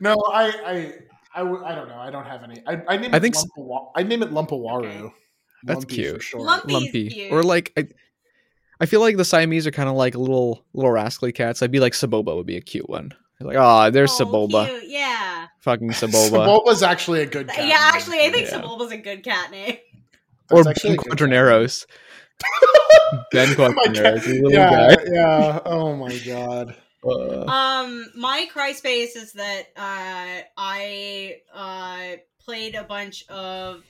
No, 0.00 0.14
I, 0.32 0.92
I, 1.34 1.40
I 1.42 1.74
don't 1.74 1.88
know. 1.88 1.96
I 1.98 2.10
don't 2.10 2.24
have 2.26 2.42
any. 2.42 2.62
I, 2.66 2.82
I 2.88 2.96
name 2.96 3.12
I 3.14 3.18
it 3.18 3.20
think 3.20 3.36
s- 3.36 3.44
Lumpawa- 3.56 3.90
I 3.96 4.02
name 4.02 4.22
it 4.22 4.30
Lumpawaroo. 4.30 4.84
Okay. 4.86 5.14
That's 5.64 5.78
Lumpy 5.80 5.94
cute. 5.94 6.16
For 6.16 6.22
sure. 6.22 6.40
Lumpy's 6.40 6.72
lumpy 6.72 7.08
cute. 7.10 7.32
or 7.32 7.42
like 7.42 7.72
I, 7.76 7.86
I 8.80 8.86
feel 8.86 9.00
like 9.00 9.16
the 9.18 9.24
Siamese 9.24 9.66
are 9.66 9.70
kind 9.70 9.88
of 9.88 9.94
like 9.94 10.14
little 10.14 10.64
little 10.72 10.90
rascally 10.90 11.32
cats. 11.32 11.62
I'd 11.62 11.70
be 11.70 11.80
like 11.80 11.92
Sebulba 11.92 12.34
would 12.36 12.46
be 12.46 12.56
a 12.56 12.60
cute 12.62 12.88
one. 12.88 13.12
Like, 13.42 13.56
oh, 13.58 13.90
there's 13.90 14.10
Oh, 14.20 14.24
Sebulba, 14.26 14.68
cute, 14.68 14.84
Yeah. 14.88 15.46
fucking 15.60 15.88
Sebulba, 15.92 16.30
Sebulba's 16.46 16.82
actually 16.82 17.22
a 17.22 17.26
good 17.26 17.48
cat. 17.48 17.58
yeah, 17.58 17.64
name. 17.68 17.76
actually, 17.94 18.20
I 18.20 18.30
think 18.30 18.48
Yeah. 18.50 18.60
Sebulba's 18.60 18.92
a 18.92 18.98
good 18.98 19.22
cat 19.24 19.50
name. 19.50 19.76
or 20.50 20.62
That's 20.64 20.76
actually 20.78 20.96
Ben 20.98 21.06
a. 21.06 21.16
Quadinaros. 21.16 21.86
Ben 23.32 23.48
My 23.50 23.54
Quadinaros, 23.54 24.26
little 24.26 24.50
yeah, 24.52 24.94
guy. 24.94 25.02
yeah. 25.10 25.60
Oh 25.64 25.96
my 25.96 26.16
god. 26.18 26.76
Uh, 27.02 27.44
Um, 27.46 28.10
my 28.14 28.48
cry 28.52 28.72
space 28.72 29.16
is 29.16 29.32
that 29.34 29.68
uh, 29.76 30.42
I 30.56 31.36
uh, 31.52 32.16
played 32.44 32.74
a 32.74 32.84
bunch 32.84 33.28
of 33.28 33.82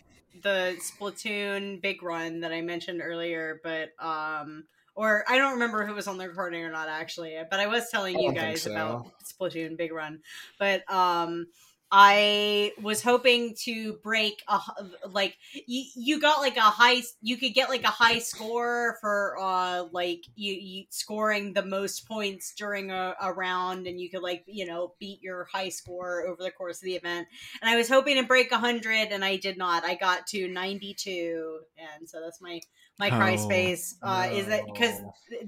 the 0.42 0.76
Splatoon 0.80 1.80
Big 1.82 2.02
Run 2.02 2.40
that 2.40 2.52
I 2.52 2.60
mentioned 2.60 3.00
earlier, 3.02 3.60
but 3.64 3.90
um, 3.98 4.64
or 4.94 5.24
I 5.28 5.38
don't 5.38 5.54
remember 5.54 5.82
if 5.82 5.88
it 5.88 5.94
was 5.94 6.06
on 6.08 6.18
the 6.18 6.28
recording 6.28 6.62
or 6.62 6.70
not 6.70 6.88
actually, 6.88 7.36
but 7.50 7.60
I 7.60 7.66
was 7.66 7.88
telling 7.90 8.16
I 8.16 8.20
you 8.20 8.32
guys 8.32 8.62
so. 8.62 8.70
about 8.70 9.10
Splatoon 9.24 9.76
Big 9.76 9.92
Run, 9.92 10.20
but 10.58 10.90
um. 10.92 11.46
I 11.92 12.72
was 12.80 13.02
hoping 13.02 13.54
to 13.64 13.94
break 13.94 14.42
a 14.46 14.60
like 15.08 15.36
you 15.66 15.84
you 15.96 16.20
got 16.20 16.38
like 16.38 16.56
a 16.56 16.60
high 16.60 17.02
you 17.20 17.36
could 17.36 17.52
get 17.52 17.68
like 17.68 17.82
a 17.82 17.88
high 17.88 18.20
score 18.20 18.96
for 19.00 19.36
uh 19.40 19.84
like 19.90 20.22
you, 20.36 20.52
you 20.52 20.84
scoring 20.90 21.52
the 21.52 21.64
most 21.64 22.06
points 22.06 22.54
during 22.56 22.92
a, 22.92 23.14
a 23.20 23.32
round 23.32 23.88
and 23.88 24.00
you 24.00 24.08
could 24.08 24.22
like 24.22 24.44
you 24.46 24.66
know 24.66 24.94
beat 25.00 25.20
your 25.20 25.48
high 25.52 25.68
score 25.68 26.26
over 26.28 26.42
the 26.42 26.52
course 26.52 26.76
of 26.76 26.84
the 26.84 26.94
event. 26.94 27.26
And 27.60 27.68
I 27.68 27.76
was 27.76 27.88
hoping 27.88 28.16
to 28.16 28.22
break 28.22 28.52
100 28.52 29.08
and 29.10 29.24
I 29.24 29.36
did 29.36 29.58
not. 29.58 29.84
I 29.84 29.96
got 29.96 30.28
to 30.28 30.46
92 30.46 31.58
and 31.76 32.08
so 32.08 32.20
that's 32.20 32.40
my 32.40 32.60
my 33.00 33.10
cry 33.10 33.32
Oh, 33.32 33.36
space 33.36 33.96
uh 34.02 34.28
is 34.30 34.46
that 34.46 34.62
because 34.72 34.94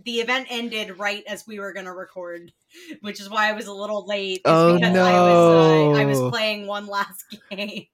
the 0.04 0.14
event 0.20 0.48
ended 0.50 0.98
right 0.98 1.22
as 1.28 1.46
we 1.46 1.60
were 1.60 1.72
gonna 1.72 1.94
record 1.94 2.50
which 3.02 3.20
is 3.20 3.28
why 3.30 3.48
I 3.48 3.52
was 3.52 3.66
a 3.68 3.72
little 3.72 4.04
late. 4.06 4.40
Oh, 4.44 4.74
because 4.74 4.96
I 4.96 5.12
was 5.12 5.96
uh, 5.98 6.00
I 6.00 6.04
was 6.06 6.20
playing 6.30 6.66
one 6.66 6.86
last 6.86 7.24
game. 7.50 7.86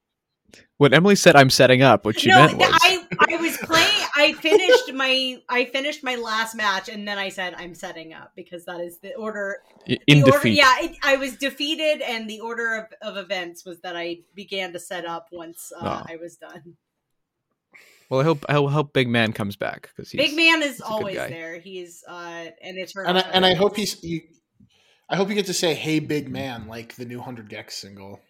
when 0.79 0.95
Emily 0.95 1.17
said 1.17 1.35
I'm 1.37 1.51
setting 1.51 1.83
up, 1.83 2.05
what 2.05 2.19
she 2.21 2.29
no, 2.31 2.47
meant 2.47 2.57
was 2.59 2.71
I 2.73 3.05
I 3.29 3.37
was 3.37 3.57
playing. 3.59 4.05
I 4.17 4.33
finished 4.35 4.93
my 4.95 5.37
I 5.49 5.65
finished 5.67 6.03
my 6.05 6.15
last 6.15 6.55
match, 6.55 6.89
and 6.89 7.07
then 7.07 7.19
I 7.19 7.29
said 7.29 7.55
I'm 7.59 7.75
setting 7.75 8.13
up 8.15 8.33
because 8.37 8.65
that 8.67 8.81
is 8.81 8.99
the 9.01 9.15
order. 9.15 9.59
in 9.87 9.99
the 10.07 10.27
order, 10.27 10.39
defeat. 10.39 10.57
yeah, 10.57 10.75
it, 10.81 10.97
I 11.03 11.17
was 11.17 11.37
defeated, 11.37 12.01
and 12.01 12.29
the 12.31 12.41
order 12.41 12.75
of, 12.77 12.87
of 13.17 13.17
events 13.23 13.65
was 13.67 13.81
that 13.81 13.97
I 13.97 14.21
began 14.35 14.73
to 14.73 14.79
set 14.79 15.05
up 15.05 15.29
once 15.33 15.73
uh, 15.79 16.03
Oh. 16.07 16.13
I 16.13 16.17
was 16.17 16.37
done. 16.37 16.77
Well, 18.11 18.21
I 18.21 18.25
hope 18.25 18.45
I 18.49 18.55
hope 18.55 18.93
Big 18.93 19.09
Man 19.09 19.33
comes 19.33 19.57
back 19.57 19.91
because 19.95 20.11
Big 20.13 20.35
man 20.35 20.63
is 20.63 20.77
he's 20.77 20.81
a 20.81 20.83
good 20.83 20.91
always 20.93 21.17
there. 21.17 21.59
He's 21.59 22.03
uh, 22.09 22.47
an 22.63 22.79
eternal. 22.79 23.09
And 23.11 23.19
I, 23.19 23.21
and 23.33 23.45
I 23.47 23.55
hope 23.55 23.77
he's. 23.77 24.03
You, 24.03 24.23
I 25.11 25.17
hope 25.17 25.29
you 25.29 25.35
get 25.35 25.47
to 25.47 25.55
say 25.55 25.75
"Hey, 25.75 25.99
big 26.01 26.29
man" 26.31 26.69
like 26.69 26.95
the 26.97 27.05
new 27.05 27.21
Hundred 27.21 27.49
gecs 27.51 27.73
single. 27.73 28.21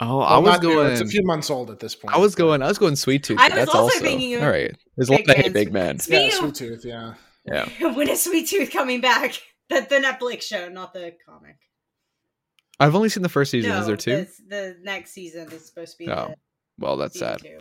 Oh, 0.00 0.18
Well, 0.18 0.26
I 0.26 0.38
was 0.38 0.46
not 0.52 0.62
new, 0.62 0.74
going. 0.74 0.92
It's 0.92 1.00
a 1.00 1.06
few 1.06 1.24
months 1.24 1.48
old 1.50 1.70
at 1.70 1.78
this 1.78 1.94
point. 1.94 2.14
I 2.14 2.18
was 2.18 2.34
going. 2.34 2.60
I 2.62 2.68
was 2.68 2.78
going 2.78 2.96
Sweet 2.96 3.24
Tooth. 3.24 3.38
I 3.38 3.48
was 3.48 3.54
That's 3.54 3.68
also 3.70 3.82
also 3.84 4.00
thinking 4.00 4.34
of 4.34 4.42
all 4.42 4.50
right. 4.50 4.74
There's 4.96 5.08
a 5.08 5.12
lot 5.12 5.20
Big 5.24 5.30
of 5.30 5.36
hey, 5.36 5.42
Man. 5.44 5.52
Big 5.52 5.72
Man. 5.72 5.94
Yeah, 5.96 6.00
Speaking 6.02 6.26
of- 6.26 6.32
Sweet 6.34 6.54
Tooth. 6.54 6.84
Yeah. 6.84 7.14
Yeah, 7.44 7.68
when 7.94 8.08
is 8.08 8.22
Sweet 8.22 8.48
Tooth 8.48 8.70
coming 8.70 9.00
back? 9.00 9.40
The, 9.70 9.86
the 9.88 9.96
Netflix 9.96 10.42
show, 10.42 10.68
not 10.68 10.92
the 10.92 11.14
comic. 11.26 11.56
I've 12.78 12.94
only 12.94 13.08
seen 13.08 13.22
the 13.22 13.30
first 13.30 13.50
season. 13.50 13.70
no, 13.70 13.78
Is 13.80 13.86
there 13.86 13.96
two? 13.96 14.10
this- 14.16 14.42
the 14.46 14.76
next 14.82 15.12
season 15.12 15.50
is 15.50 15.64
supposed 15.64 15.92
to 15.92 15.98
be. 15.98 16.10
Oh, 16.10 16.26
the 16.28 16.34
Well, 16.78 16.96
that's 16.98 17.18
sad. 17.18 17.38
two. 17.40 17.58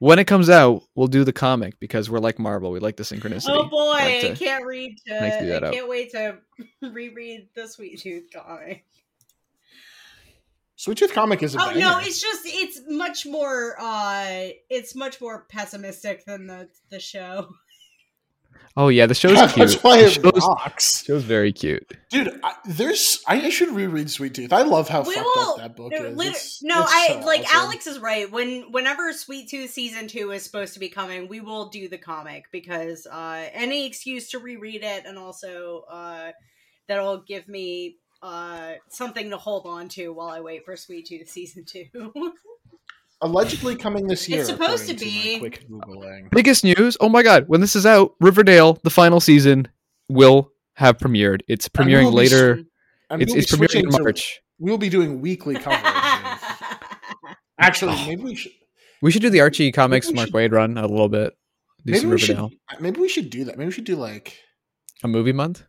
When 0.00 0.18
it 0.20 0.26
comes 0.26 0.48
out, 0.48 0.84
we'll 0.94 1.08
do 1.08 1.24
the 1.24 1.32
comic 1.32 1.80
because 1.80 2.08
we're 2.08 2.20
like 2.20 2.38
Marvel. 2.38 2.70
We 2.70 2.78
like 2.78 2.96
the 2.96 3.02
synchronicity. 3.02 3.46
Oh 3.48 3.64
boy, 3.68 3.86
Like 3.90 4.24
I 4.24 4.34
can't 4.34 4.64
read. 4.64 4.96
To, 5.08 5.20
like 5.20 5.38
to 5.40 5.44
do 5.44 5.56
I 5.56 5.60
that 5.60 5.72
can't 5.72 5.88
wait 5.88 6.12
to 6.12 6.38
reread 6.82 7.48
the 7.54 7.66
Sweet 7.66 7.98
Tooth 8.00 8.26
comic. 8.32 8.84
Sweet 10.76 10.98
Tooth 10.98 11.12
comic 11.12 11.42
is 11.42 11.56
a 11.56 11.58
Oh 11.60 11.66
banger. 11.68 11.80
no, 11.80 11.98
it's 11.98 12.20
just 12.20 12.42
it's 12.46 12.80
much 12.88 13.26
more. 13.26 13.74
uh 13.80 14.48
It's 14.70 14.94
much 14.94 15.20
more 15.20 15.46
pessimistic 15.48 16.24
than 16.24 16.46
the 16.46 16.68
the 16.90 17.00
show. 17.00 17.48
Oh 18.76 18.88
yeah, 18.88 19.06
the 19.06 19.14
show's 19.14 19.36
cute. 19.52 19.68
That's 19.68 19.82
why 19.82 20.00
the 20.02 20.06
it 20.06 20.10
show's, 20.12 20.46
rocks, 20.46 21.04
show's 21.04 21.24
very 21.24 21.52
cute. 21.52 21.84
dude. 22.10 22.38
I, 22.44 22.54
there's. 22.64 23.20
I, 23.26 23.40
I 23.46 23.50
should 23.50 23.70
reread 23.70 24.08
Sweet 24.08 24.34
Tooth. 24.34 24.52
I 24.52 24.62
love 24.62 24.88
how 24.88 25.02
We 25.02 25.14
fucked 25.14 25.26
will- 25.34 25.48
up 25.50 25.56
that 25.58 25.76
book 25.76 25.90
No, 25.92 26.04
is. 26.04 26.20
It's- 26.20 26.60
no, 26.62 26.82
it's 26.82 26.92
I 26.94 27.06
so 27.08 27.26
like 27.26 27.40
awesome. 27.40 27.56
Alex 27.56 27.86
is 27.88 27.98
right. 27.98 28.30
When 28.30 28.70
whenever 28.70 29.12
Sweet 29.12 29.48
Tooth 29.50 29.70
season 29.70 30.06
two 30.06 30.30
is 30.30 30.44
supposed 30.44 30.74
to 30.74 30.80
be 30.80 30.88
coming, 30.88 31.26
we 31.28 31.40
will 31.40 31.68
do 31.70 31.88
the 31.88 31.98
comic 31.98 32.44
because 32.52 33.06
uh 33.10 33.48
any 33.52 33.86
excuse 33.86 34.30
to 34.30 34.38
reread 34.38 34.82
it 34.84 35.04
and 35.06 35.18
also 35.18 35.84
uh 35.90 36.30
that'll 36.86 37.22
give 37.22 37.48
me 37.48 37.96
uh 38.22 38.74
something 38.90 39.30
to 39.30 39.36
hold 39.38 39.66
on 39.66 39.88
to 39.88 40.08
while 40.12 40.28
I 40.28 40.40
wait 40.40 40.64
for 40.64 40.76
Sweet 40.76 41.06
Tooth 41.06 41.28
season 41.28 41.64
two. 41.64 41.86
Allegedly 43.20 43.74
coming 43.76 44.06
this 44.06 44.28
year. 44.28 44.40
It's 44.40 44.48
supposed 44.48 44.86
to 44.86 44.92
according 44.92 45.14
my 45.16 45.22
be. 45.24 45.38
quick 45.40 45.68
googling. 45.68 46.30
Biggest 46.30 46.62
news! 46.64 46.96
Oh 47.00 47.08
my 47.08 47.22
god, 47.24 47.44
when 47.48 47.60
this 47.60 47.74
is 47.74 47.84
out, 47.84 48.14
Riverdale, 48.20 48.78
the 48.84 48.90
final 48.90 49.18
season, 49.20 49.66
will 50.08 50.52
have 50.74 50.98
premiered. 50.98 51.40
It's 51.48 51.68
premiering 51.68 52.04
we'll 52.04 52.12
later. 52.12 52.62
And 53.10 53.20
It's, 53.22 53.32
we'll 53.32 53.38
it's 53.40 53.50
premiering 53.50 53.60
in 53.62 53.68
switching 53.68 53.90
to- 53.90 54.02
March. 54.02 54.40
We'll 54.60 54.78
be 54.78 54.88
doing 54.88 55.20
weekly 55.20 55.54
coverage. 55.58 55.82
of- 55.84 57.36
Actually, 57.58 57.96
maybe 58.06 58.22
we 58.22 58.34
should. 58.36 58.52
We 59.02 59.10
should 59.10 59.22
do 59.22 59.30
the 59.30 59.40
Archie 59.40 59.72
comics 59.72 60.10
Mark 60.12 60.28
should- 60.28 60.34
Waid 60.34 60.52
run 60.52 60.78
a 60.78 60.86
little 60.86 61.08
bit. 61.08 61.34
Do 61.84 61.92
Maybe 61.92 62.00
some 62.00 62.10
we 62.10 62.18
should. 62.18 62.38
Maybe 62.80 63.00
we 63.00 63.08
should 63.08 63.30
do 63.30 63.44
that. 63.44 63.56
Maybe 63.56 63.66
we 63.66 63.72
should 63.72 63.84
do 63.84 63.96
like. 63.96 64.36
A 65.02 65.08
movie 65.08 65.32
month. 65.32 65.64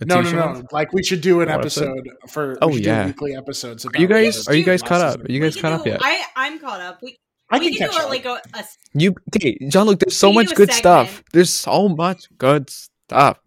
A 0.00 0.04
No, 0.06 0.16
TV 0.16 0.32
no, 0.32 0.52
no. 0.54 0.62
Like 0.72 0.92
we 0.92 1.02
should 1.04 1.20
do 1.20 1.40
an 1.40 1.48
What 1.48 1.60
episode? 1.60 1.98
episode 1.98 2.30
for. 2.30 2.58
Oh, 2.60 2.68
we 2.68 2.80
yeah. 2.82 3.06
weekly 3.06 3.36
episodes. 3.36 3.86
Are 3.86 3.90
you 3.98 4.06
guys? 4.08 4.48
Are 4.48 4.54
you 4.54 4.64
guys 4.64 4.82
caught 4.82 5.00
up? 5.00 5.20
Are 5.24 5.30
you 5.32 5.40
guys 5.40 5.54
can 5.54 5.62
caught 5.62 5.72
up 5.80 5.86
yet? 5.86 6.00
I 6.02 6.24
I'm 6.36 6.58
caught 6.58 6.80
up. 6.80 6.98
We 7.02 7.16
I 7.50 7.58
we 7.58 7.66
can 7.70 7.76
can 7.76 7.86
catch 7.88 7.96
do 7.96 7.98
it 8.00 8.04
up. 8.04 8.10
like 8.10 8.24
a, 8.24 8.58
a 8.58 8.64
You, 8.94 9.14
okay, 9.36 9.56
John 9.68 9.86
Look, 9.86 10.00
There's 10.00 10.16
so 10.16 10.32
much 10.32 10.48
do 10.48 10.52
a 10.54 10.56
good 10.56 10.72
stuff. 10.72 11.22
There's 11.32 11.50
so 11.52 11.88
much 11.88 12.26
good 12.38 12.70
stuff. 12.70 13.38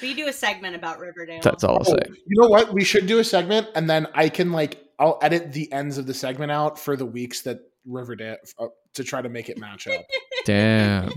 we 0.00 0.14
do 0.14 0.28
a 0.28 0.32
segment 0.32 0.74
about 0.76 0.98
Riverdale. 1.00 1.40
That's 1.42 1.64
all 1.64 1.74
I'll 1.76 1.80
Oh, 1.86 1.96
say. 1.96 2.02
you 2.26 2.40
know 2.40 2.48
what? 2.48 2.72
We 2.72 2.84
should 2.84 3.06
do 3.06 3.18
a 3.18 3.24
segment, 3.24 3.66
and 3.74 3.90
then 3.90 4.06
I 4.14 4.28
can 4.30 4.52
like 4.52 4.82
I'll 4.98 5.18
edit 5.20 5.52
the 5.52 5.70
ends 5.72 5.98
of 5.98 6.06
the 6.06 6.14
segment 6.14 6.50
out 6.50 6.78
for 6.78 6.96
the 6.96 7.04
weeks 7.06 7.42
that 7.42 7.60
Riverdale 7.84 8.36
uh, 8.58 8.68
to 8.94 9.04
try 9.04 9.20
to 9.20 9.28
make 9.28 9.48
it 9.50 9.58
match 9.58 9.86
up. 9.88 10.00
Damn, 10.46 11.12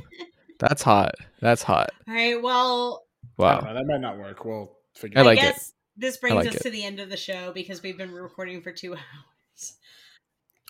that's 0.60 0.82
hot. 0.82 1.14
That's 1.40 1.64
hot. 1.64 1.92
All 2.08 2.14
right. 2.14 2.42
Well, 2.42 2.52
I 2.58 2.92
don't 2.92 3.03
Wow. 3.38 3.60
know, 3.62 3.74
that 3.74 3.86
might 3.86 4.02
not 4.02 4.18
work. 4.18 4.46
We'll 4.46 4.72
figure. 4.94 5.20
I 5.20 5.22
it 5.22 5.26
like 5.26 5.40
I 5.40 5.42
it. 5.42 5.46
guess 5.54 5.74
this 5.98 6.18
brings 6.18 6.36
like 6.36 6.48
us 6.48 6.56
it. 6.56 6.64
to 6.64 6.70
the 6.70 6.84
end 6.84 7.00
of 7.00 7.10
the 7.10 7.18
show 7.18 7.52
because 7.54 7.82
we've 7.82 7.98
been 7.98 8.12
recording 8.12 8.62
for 8.62 8.72
two 8.72 8.94
hours. 8.96 9.74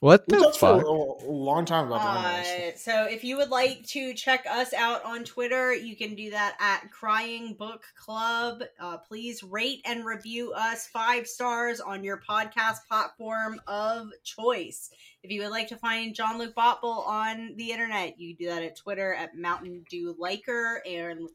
What 0.02 0.26
We 0.27 0.38
the 0.38 0.44
talked 0.44 0.57
for 0.57 0.81
a, 0.81 1.30
a 1.30 1.31
long 1.31 1.64
time 1.64 1.88
about 1.88 2.02
Uh, 2.06 2.76
so 2.76 3.06
if 3.06 3.23
you 3.23 3.38
would 3.38 3.49
like 3.49 3.85
to 3.88 4.14
check 4.14 4.45
us 4.52 4.73
out 4.73 5.02
on 5.06 5.23
Twitter, 5.23 5.73
you 5.73 5.95
can 5.95 6.14
do 6.14 6.30
that 6.31 6.57
at 6.60 6.91
Crying 6.91 7.53
Book 7.53 7.84
Club. 7.95 8.64
Uh, 8.81 8.98
please 8.98 9.44
rate 9.44 9.80
and 9.85 10.03
review 10.03 10.52
us 10.52 10.88
five 10.88 11.26
stars 11.26 11.80
on 11.80 12.03
your 12.03 12.19
podcast 12.19 12.80
platform 12.85 13.61
of 13.65 14.10
choice. 14.26 14.90
If 15.23 15.31
you 15.31 15.41
would 15.44 15.52
like 15.52 15.69
to 15.69 15.77
find 15.77 16.14
John 16.14 16.38
Luke 16.38 16.53
Botble 16.53 17.06
on 17.07 17.53
the 17.56 17.72
internet, 17.72 18.19
you 18.19 18.35
can 18.35 18.45
do 18.45 18.52
that 18.53 18.64
at 18.64 18.76
Twitter 18.76 19.14
at 19.14 19.38
Mountain 19.38 19.85
Dew 19.90 20.18
Liker 20.19 20.84
and 20.85 21.30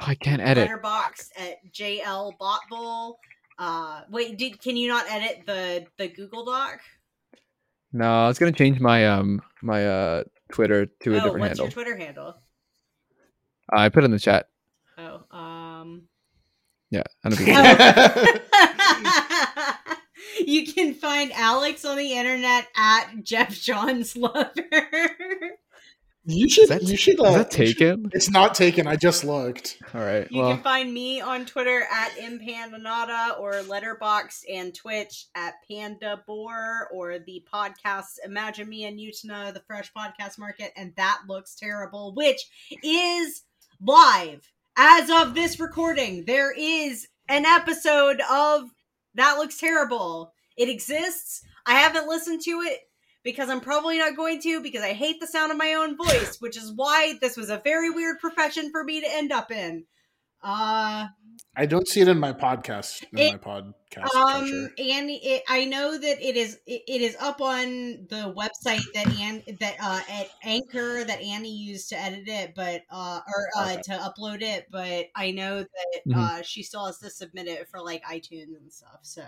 Oh, 0.00 0.04
I 0.06 0.14
can't 0.14 0.40
edit. 0.40 0.68
Letterboxd 0.68 1.30
at 1.36 1.72
JL 1.72 2.38
Botble. 2.38 3.18
Uh, 3.58 4.02
wait, 4.10 4.38
did 4.38 4.60
can 4.60 4.76
you 4.76 4.88
not 4.88 5.10
edit 5.10 5.42
the 5.46 5.86
the 5.96 6.08
Google 6.08 6.44
Doc? 6.44 6.80
No, 7.92 8.24
I 8.24 8.28
was 8.28 8.38
gonna 8.38 8.52
change 8.52 8.80
my 8.80 9.06
um 9.08 9.42
my 9.62 9.86
uh 9.86 10.24
Twitter 10.52 10.86
to 10.86 11.14
a 11.14 11.16
oh, 11.16 11.20
different 11.20 11.40
what's 11.40 11.48
handle. 11.48 11.64
your 11.66 11.72
Twitter 11.72 11.96
handle? 11.96 12.36
I 13.70 13.88
put 13.88 14.04
it 14.04 14.06
in 14.06 14.12
the 14.12 14.18
chat. 14.18 14.48
Oh, 14.96 15.22
um. 15.36 16.02
Yeah, 16.90 17.02
I 17.22 17.28
don't 17.28 17.38
you 20.46 20.72
can 20.72 20.94
find 20.94 21.30
Alex 21.32 21.84
on 21.84 21.98
the 21.98 22.14
internet 22.14 22.66
at 22.74 23.22
Jeff 23.22 23.50
John's 23.50 24.16
lover. 24.16 24.48
You 26.30 26.46
should. 26.48 26.68
That, 26.68 26.82
you 26.82 26.96
should. 26.96 27.14
is 27.14 27.20
Uh, 27.20 27.32
that 27.42 27.58
you 27.58 27.66
should- 27.68 27.78
taken? 27.78 28.10
It's 28.12 28.28
not 28.30 28.54
taken. 28.54 28.86
I 28.86 28.96
just 28.96 29.24
looked. 29.24 29.78
All 29.94 30.00
right. 30.02 30.30
You 30.30 30.40
Well, 30.42 30.54
can 30.54 30.62
find 30.62 30.92
me 30.92 31.22
on 31.22 31.46
Twitter 31.46 31.86
at 31.90 32.10
empandanada 32.18 33.38
or 33.40 33.52
Letterboxd 33.62 34.44
and 34.52 34.74
Twitch 34.74 35.26
at 35.34 35.54
Panda 35.70 36.22
Boar 36.26 36.88
or 36.92 37.18
the 37.18 37.44
podcast 37.52 38.18
Imagine 38.24 38.68
Me 38.68 38.84
and 38.84 38.98
Utena, 39.00 39.54
the 39.54 39.62
Fresh 39.66 39.90
Podcast 39.96 40.38
Market, 40.38 40.72
and 40.76 40.94
that 40.96 41.22
looks 41.28 41.54
terrible, 41.54 42.12
which 42.14 42.40
is 42.84 43.44
live 43.80 44.52
as 44.76 45.08
of 45.10 45.34
this 45.34 45.58
recording. 45.58 46.24
There 46.26 46.52
is 46.52 47.08
an 47.28 47.46
episode 47.46 48.20
of 48.30 48.64
That 49.14 49.38
Looks 49.38 49.58
Terrible. 49.58 50.32
It 50.58 50.68
exists. 50.68 51.42
I 51.64 51.74
haven't 51.74 52.08
listened 52.08 52.42
to 52.42 52.60
it 52.62 52.80
because 53.30 53.50
I'm 53.50 53.60
probably 53.60 53.98
not 53.98 54.16
going 54.16 54.40
to 54.40 54.62
because 54.62 54.82
I 54.82 54.94
hate 54.94 55.20
the 55.20 55.26
sound 55.26 55.52
of 55.52 55.58
my 55.58 55.74
own 55.74 55.98
voice, 55.98 56.38
which 56.40 56.56
is 56.56 56.72
why 56.74 57.12
this 57.20 57.36
was 57.36 57.50
a 57.50 57.60
very 57.62 57.90
weird 57.90 58.18
profession 58.20 58.70
for 58.70 58.82
me 58.84 59.02
to 59.02 59.06
end 59.10 59.32
up 59.32 59.50
in. 59.50 59.84
Uh 60.42 61.08
I 61.56 61.66
don't 61.66 61.86
see 61.88 62.00
it 62.00 62.08
in 62.08 62.18
my 62.18 62.32
podcast. 62.32 63.04
In 63.12 63.18
It- 63.18 63.32
my 63.32 63.38
podcast. 63.38 64.14
um 64.14 64.44
picture. 64.44 64.70
and 64.78 65.10
it, 65.10 65.42
I 65.48 65.64
know 65.66 65.98
that 65.98 66.22
it 66.26 66.36
is 66.36 66.58
it, 66.66 66.82
it 66.88 67.00
is 67.02 67.16
up 67.20 67.40
on 67.42 68.06
the 68.08 68.32
website 68.40 68.84
that 68.94 69.08
Ann 69.18 69.42
that 69.60 69.76
uh 69.80 70.00
at 70.08 70.28
Anchor 70.42 71.04
that 71.04 71.20
Annie 71.20 71.54
used 71.56 71.88
to 71.90 72.00
edit 72.00 72.28
it 72.28 72.52
but 72.54 72.82
uh 72.90 73.20
or 73.26 73.48
uh 73.58 73.72
Okay. 73.72 73.82
to 73.86 73.92
upload 73.92 74.40
it 74.42 74.66
but 74.70 75.06
I 75.14 75.32
know 75.32 75.58
that 75.60 76.00
Mhm. 76.06 76.16
uh 76.16 76.42
she 76.42 76.62
still 76.62 76.86
has 76.86 76.98
to 77.00 77.10
submit 77.10 77.46
it 77.48 77.68
for 77.68 77.80
like 77.82 78.02
iTunes 78.04 78.56
and 78.56 78.72
stuff 78.72 79.00
so 79.02 79.24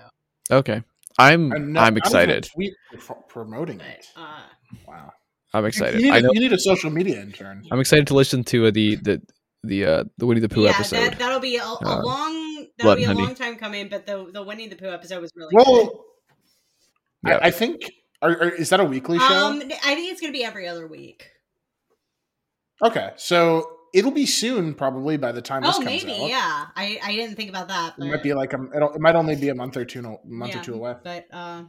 okay. 0.51 0.83
I'm 1.19 1.53
And 1.53 1.65
I'm 1.65 1.73
not 1.73 1.83
even 1.89 1.95
a 1.95 1.99
excited. 1.99 2.49
tweet 2.55 2.73
pro- 2.99 3.23
promoting 3.29 3.81
it. 3.81 4.07
uh 4.17 4.41
Wow. 4.87 5.13
I'm 5.53 5.65
You 5.65 5.69
excited. 5.69 6.01
need, 6.01 6.11
I 6.13 6.19
a, 6.19 6.23
know. 6.23 6.31
you 6.33 6.41
need 6.41 6.53
a 6.53 6.59
social 6.59 6.91
media 6.91 7.21
intern. 7.21 7.65
I'm 7.73 7.81
excited 7.81 8.07
to 8.09 8.15
listen 8.15 8.45
to 8.45 8.67
uh, 8.67 8.71
the 8.71 8.97
the 8.97 9.21
the 9.65 9.85
uh 9.85 10.05
the 10.19 10.27
Winnie 10.27 10.41
the 10.41 10.49
Pooh 10.49 10.63
yeah 10.65 10.71
episode. 10.71 10.97
that 11.13 11.19
that'll 11.19 11.41
be 11.41 11.57
a, 11.57 11.63
a 11.65 11.75
Uh, 11.85 12.03
long 12.03 12.67
that'll 12.79 12.97
be 12.97 13.05
a 13.05 13.07
Honey. 13.09 13.23
long 13.23 13.35
time 13.35 13.57
coming 13.57 13.89
but 13.89 14.07
the 14.07 14.31
the 14.33 14.43
Winnie 14.43 14.69
the 14.69 14.77
Pooh 14.77 14.89
episode 14.91 15.21
was 15.21 15.31
really 15.35 15.55
good. 15.55 15.67
Well, 15.67 16.05
Yeah. 17.27 17.37
I, 17.43 17.47
I 17.49 17.51
think. 17.51 17.83
Are, 18.23 18.31
are, 18.31 18.49
is 18.51 18.69
that 18.71 18.81
a 18.81 18.85
weekly 18.85 19.19
show? 19.19 19.25
Um, 19.25 19.63
I 19.85 19.95
think 19.95 20.13
it's 20.13 20.21
gonna 20.21 20.33
be 20.33 20.45
every 20.45 20.69
other 20.69 20.87
week. 20.87 21.27
okay, 22.85 23.11
so 23.17 23.67
it'll 23.93 24.11
be 24.11 24.27
soon, 24.27 24.75
probably 24.75 25.17
by 25.17 25.33
the 25.33 25.43
time 25.43 25.63
this 25.63 25.77
Oh, 25.77 25.83
comes 25.83 26.05
maybe, 26.05 26.13
out. 26.23 26.29
yeah. 26.29 26.67
I, 26.77 26.99
I 27.03 27.13
didn't 27.17 27.37
think 27.37 27.51
about 27.51 27.69
that. 27.69 27.95
It 27.99 28.05
might 28.05 28.23
be 28.23 28.33
like 28.35 28.53
a, 28.53 28.67
it'll, 28.75 28.93
it 28.95 29.01
might 29.01 29.15
only 29.17 29.37
be 29.37 29.49
a 29.49 29.55
month 29.55 29.77
or 29.77 29.85
two, 29.85 30.03
no, 30.03 30.21
month 30.25 30.55
yeah, 30.55 30.61
or 30.61 30.65
two 30.65 30.75
away. 30.75 30.95
But 31.03 31.27
uh, 31.33 31.65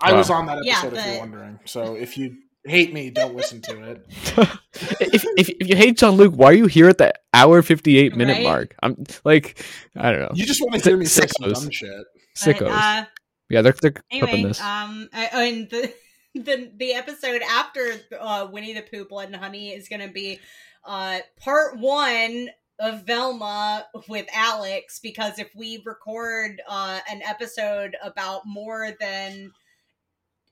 I 0.00 0.12
was 0.12 0.30
on 0.30 0.46
that 0.46 0.64
Yeah, 0.64 0.74
episode, 0.78 0.92
if 0.92 1.04
but- 1.04 1.10
you're 1.10 1.18
wondering. 1.20 1.60
So 1.64 1.94
if 1.96 2.16
you 2.18 2.36
hate 2.64 2.92
me, 2.92 3.10
don't 3.10 3.36
listen 3.36 3.60
to 3.62 3.90
it. 3.90 4.06
if, 5.00 5.24
if 5.36 5.48
if 5.60 5.68
you 5.68 5.76
hate 5.76 5.96
John 5.98 6.14
Luke, 6.16 6.34
why 6.34 6.48
are 6.50 6.52
you 6.54 6.66
here 6.66 6.88
at 6.88 6.98
the 6.98 7.12
hour 7.32 7.62
58 7.62 8.16
minute 8.16 8.34
Right? 8.38 8.42
mark? 8.42 8.74
I'm 8.82 9.04
like, 9.24 9.62
I 9.96 10.10
don't 10.10 10.20
know. 10.20 10.30
You 10.34 10.44
just 10.46 10.60
want 10.60 10.82
to 10.82 10.88
hear 10.90 10.96
me 10.98 11.04
say 11.06 11.26
some 11.28 11.48
Sickos. 11.50 11.54
dumb 11.62 11.70
shit. 11.70 12.04
Sickos. 12.36 12.58
but, 12.58 12.72
uh, 12.72 13.04
yeah, 13.48 13.62
they're 13.62 13.74
they're 13.80 13.92
clipping 13.92 14.28
anyway, 14.28 14.42
this. 14.42 14.60
um, 14.60 15.08
I, 15.12 15.26
and 15.44 15.70
the 15.70 15.92
the 16.34 16.72
the 16.76 16.92
episode 16.94 17.40
after 17.42 17.92
uh, 18.18 18.48
Winnie 18.50 18.74
the 18.74 18.82
Pooh, 18.82 19.04
Blood 19.04 19.28
and 19.28 19.36
Honey 19.36 19.70
is 19.70 19.88
gonna 19.88 20.08
be 20.08 20.40
uh 20.86 21.18
part 21.38 21.78
one 21.78 22.48
of 22.78 23.04
Velma 23.04 23.86
with 24.08 24.26
Alex 24.34 24.98
because 25.00 25.38
if 25.38 25.50
we 25.54 25.82
record 25.84 26.60
uh 26.68 27.00
an 27.10 27.22
episode 27.22 27.96
about 28.02 28.46
more 28.46 28.90
than 29.00 29.52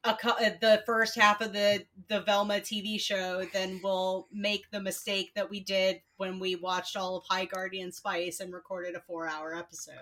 a 0.07 0.15
co- 0.15 0.31
uh, 0.31 0.51
the 0.61 0.83
first 0.85 1.19
half 1.19 1.41
of 1.41 1.53
the 1.53 1.85
the 2.09 2.21
Velma 2.21 2.55
TV 2.61 3.01
show, 3.01 3.45
then 3.55 3.81
we'll 3.83 4.29
make 4.33 4.71
the 4.71 4.81
mistake 4.81 5.33
that 5.35 5.49
we 5.49 5.61
did 5.61 6.01
when 6.19 6.39
we 6.39 6.57
watched 6.57 6.95
all 6.97 7.17
of 7.17 7.25
High 7.29 7.47
Guardian 7.47 7.91
Spice 7.91 8.41
and 8.41 8.53
recorded 8.53 8.95
a 8.97 9.01
four 9.01 9.27
hour 9.27 9.55
episode. 9.57 9.95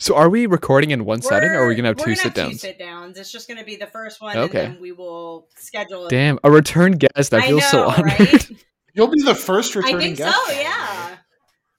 So 0.00 0.16
are 0.16 0.28
we 0.30 0.46
recording 0.46 0.90
in 0.92 1.04
one 1.04 1.20
setting, 1.22 1.50
or 1.50 1.64
are 1.64 1.68
we 1.68 1.74
gonna 1.76 1.88
have 1.88 1.98
we're 1.98 2.06
two 2.06 2.10
gonna 2.14 2.22
sit 2.22 2.34
Two 2.34 2.40
downs? 2.42 2.60
sit 2.62 2.78
downs. 2.78 3.18
It's 3.18 3.30
just 3.30 3.46
gonna 3.48 3.62
be 3.64 3.76
the 3.76 3.86
first 3.86 4.20
one, 4.20 4.36
Okay. 4.36 4.64
and 4.64 4.74
then 4.74 4.80
we 4.80 4.92
will 4.92 5.46
schedule 5.56 6.06
it. 6.06 6.10
Damn, 6.10 6.38
a 6.42 6.50
return 6.50 6.92
guest. 6.92 7.32
I 7.34 7.42
feel 7.46 7.60
so 7.60 7.82
know, 7.82 7.88
honored. 7.90 8.18
right? 8.18 8.50
You'll 8.94 9.08
be 9.08 9.22
the 9.22 9.34
first 9.34 9.74
returning. 9.74 9.94
I 9.94 9.98
returning 10.10 10.16
think 10.16 10.32
so. 10.34 10.52
Yeah. 10.52 11.16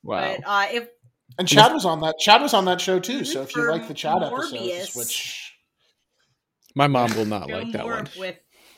wow. 0.04 0.36
But 0.38 0.48
uh, 0.50 0.68
if 0.72 0.88
And 1.38 1.48
Chad 1.48 1.74
was 1.74 1.86
on 1.86 2.02
that. 2.02 2.16
Chad 2.20 2.42
was 2.42 2.54
on 2.54 2.66
that 2.66 2.80
show 2.82 3.00
too. 3.00 3.26
So 3.26 3.42
if 3.42 3.56
you 3.56 3.70
like 3.70 3.88
the 3.88 3.94
Chad 3.94 4.18
Morbius. 4.18 4.54
episodes, 4.54 4.96
which 4.96 5.54
My 6.76 6.88
mom 6.88 7.16
will 7.16 7.26
not 7.26 7.50
like 7.50 7.72
that 7.74 7.86
one. 7.86 8.10
with, 8.18 8.38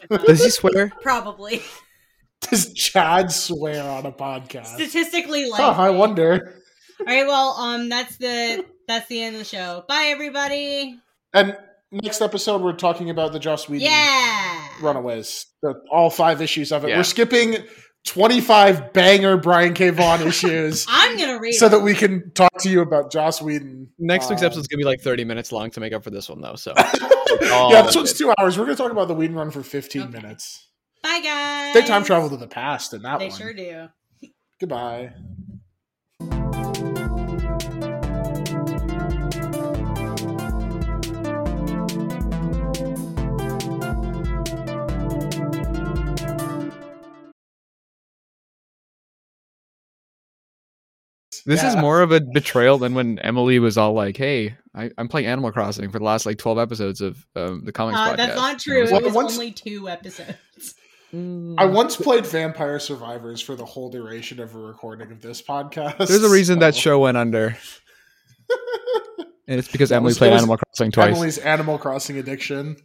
with 0.09 0.25
Does 0.25 0.43
he 0.43 0.49
swear? 0.49 0.91
probably 1.01 1.61
does 2.41 2.73
Chad 2.73 3.31
swear 3.31 3.81
on 3.89 4.05
a 4.05 4.11
podcast? 4.11 4.65
statistically 4.75 5.49
like. 5.49 5.61
Huh, 5.61 5.81
I 5.81 5.89
wonder. 5.91 6.55
All 6.99 7.05
right. 7.05 7.25
Well, 7.25 7.51
um, 7.57 7.87
that's 7.89 8.17
the 8.17 8.65
that's 8.87 9.07
the 9.07 9.21
end 9.23 9.35
of 9.35 9.39
the 9.39 9.45
show. 9.45 9.85
Bye, 9.87 10.07
everybody. 10.07 10.99
And 11.33 11.57
next 11.91 12.21
episode, 12.21 12.61
we're 12.61 12.73
talking 12.73 13.09
about 13.09 13.31
the 13.31 13.39
Joss 13.39 13.69
Whedon 13.69 13.87
Yeah. 13.87 14.67
Runaways. 14.81 15.45
The, 15.61 15.73
all 15.89 16.09
five 16.09 16.41
issues 16.41 16.71
of 16.73 16.83
it. 16.83 16.89
Yeah. 16.89 16.97
We're 16.97 17.03
skipping 17.03 17.57
25 18.05 18.91
banger 18.93 19.37
Brian 19.37 19.73
K. 19.73 19.89
Vaughan 19.89 20.21
issues 20.27 20.85
I'm 20.89 21.17
gonna 21.17 21.39
read 21.39 21.53
so 21.53 21.69
that 21.69 21.79
we 21.79 21.93
can 21.93 22.31
talk 22.31 22.51
to 22.59 22.69
you 22.69 22.81
about 22.81 23.11
Joss 23.11 23.41
Whedon. 23.41 23.89
Next 23.97 24.29
week's 24.29 24.41
Um, 24.41 24.47
episode's 24.47 24.67
gonna 24.67 24.79
be 24.79 24.83
like 24.85 25.01
30 25.01 25.23
minutes 25.23 25.51
long 25.51 25.69
to 25.71 25.79
make 25.79 25.93
up 25.93 26.03
for 26.03 26.09
this 26.09 26.27
one, 26.29 26.41
though. 26.41 26.55
So 26.55 26.73
yeah, 27.41 27.81
this 27.81 27.95
one's 27.95 28.13
two 28.13 28.31
hours. 28.37 28.57
We're 28.57 28.65
going 28.65 28.77
to 28.77 28.83
talk 28.83 28.91
about 28.91 29.07
the 29.07 29.13
Whedon 29.15 29.35
run 29.35 29.51
for 29.51 29.63
15 29.63 30.01
Okay. 30.03 30.11
minutes. 30.11 30.67
Bye, 31.01 31.19
guys. 31.23 31.73
They 31.73 31.81
time 31.81 32.03
travel 32.03 32.29
to 32.29 32.37
the 32.37 32.47
past 32.47 32.93
in 32.93 33.01
that 33.03 33.19
They 33.19 33.29
one. 33.29 33.37
They 33.37 33.43
sure 33.43 33.53
do. 33.53 33.87
Goodbye. 34.59 35.13
This 51.45 51.63
is 51.63 51.75
more 51.75 52.01
of 52.01 52.11
a 52.11 52.21
betrayal 52.21 52.77
than 52.77 52.93
when 52.93 53.19
Emily 53.19 53.59
was 53.59 53.77
all 53.77 53.93
like, 53.93 54.15
"Hey, 54.17 54.55
I, 54.75 54.91
I'm 54.97 55.07
playing 55.07 55.27
Animal 55.27 55.51
Crossing 55.51 55.91
for 55.91 55.99
the 55.99 56.05
last 56.05 56.25
like 56.25 56.37
12 56.37 56.57
episodes 56.57 57.01
of 57.01 57.25
um, 57.35 57.63
the 57.65 57.71
comics 57.71 57.97
Uh, 57.99 58.13
podcast." 58.13 58.17
that's 58.17 58.35
not 58.35 58.59
true. 58.59 58.81
was 58.81 58.91
It 58.91 59.03
was 59.03 59.13
once- 59.13 59.33
only 59.33 59.51
two 59.51 59.89
episodes. 59.89 60.75
I 61.15 61.65
once 61.65 61.95
played 61.95 62.25
Vampire 62.25 62.79
Survivors 62.79 63.39
for 63.39 63.55
the 63.55 63.65
whole 63.65 63.91
duration 63.91 64.39
of 64.39 64.55
a 64.55 64.57
recording 64.57 65.11
of 65.11 65.21
this 65.21 65.43
podcast. 65.43 66.07
There's 66.07 66.23
a 66.23 66.29
reason 66.29 66.57
that 66.59 66.75
show 66.75 66.97
went 67.01 67.17
under, 67.17 67.55
and 69.47 69.59
it's 69.59 69.67
because 69.71 69.91
Emily 69.91 70.09
was- 70.09 70.17
played 70.17 70.31
was 70.31 70.41
Animal 70.41 70.57
Crossing 70.57 70.91
twice. 70.91 71.11
Emily's 71.15 71.37
Animal 71.37 71.77
Crossing 71.77 72.17
addiction. 72.17 72.77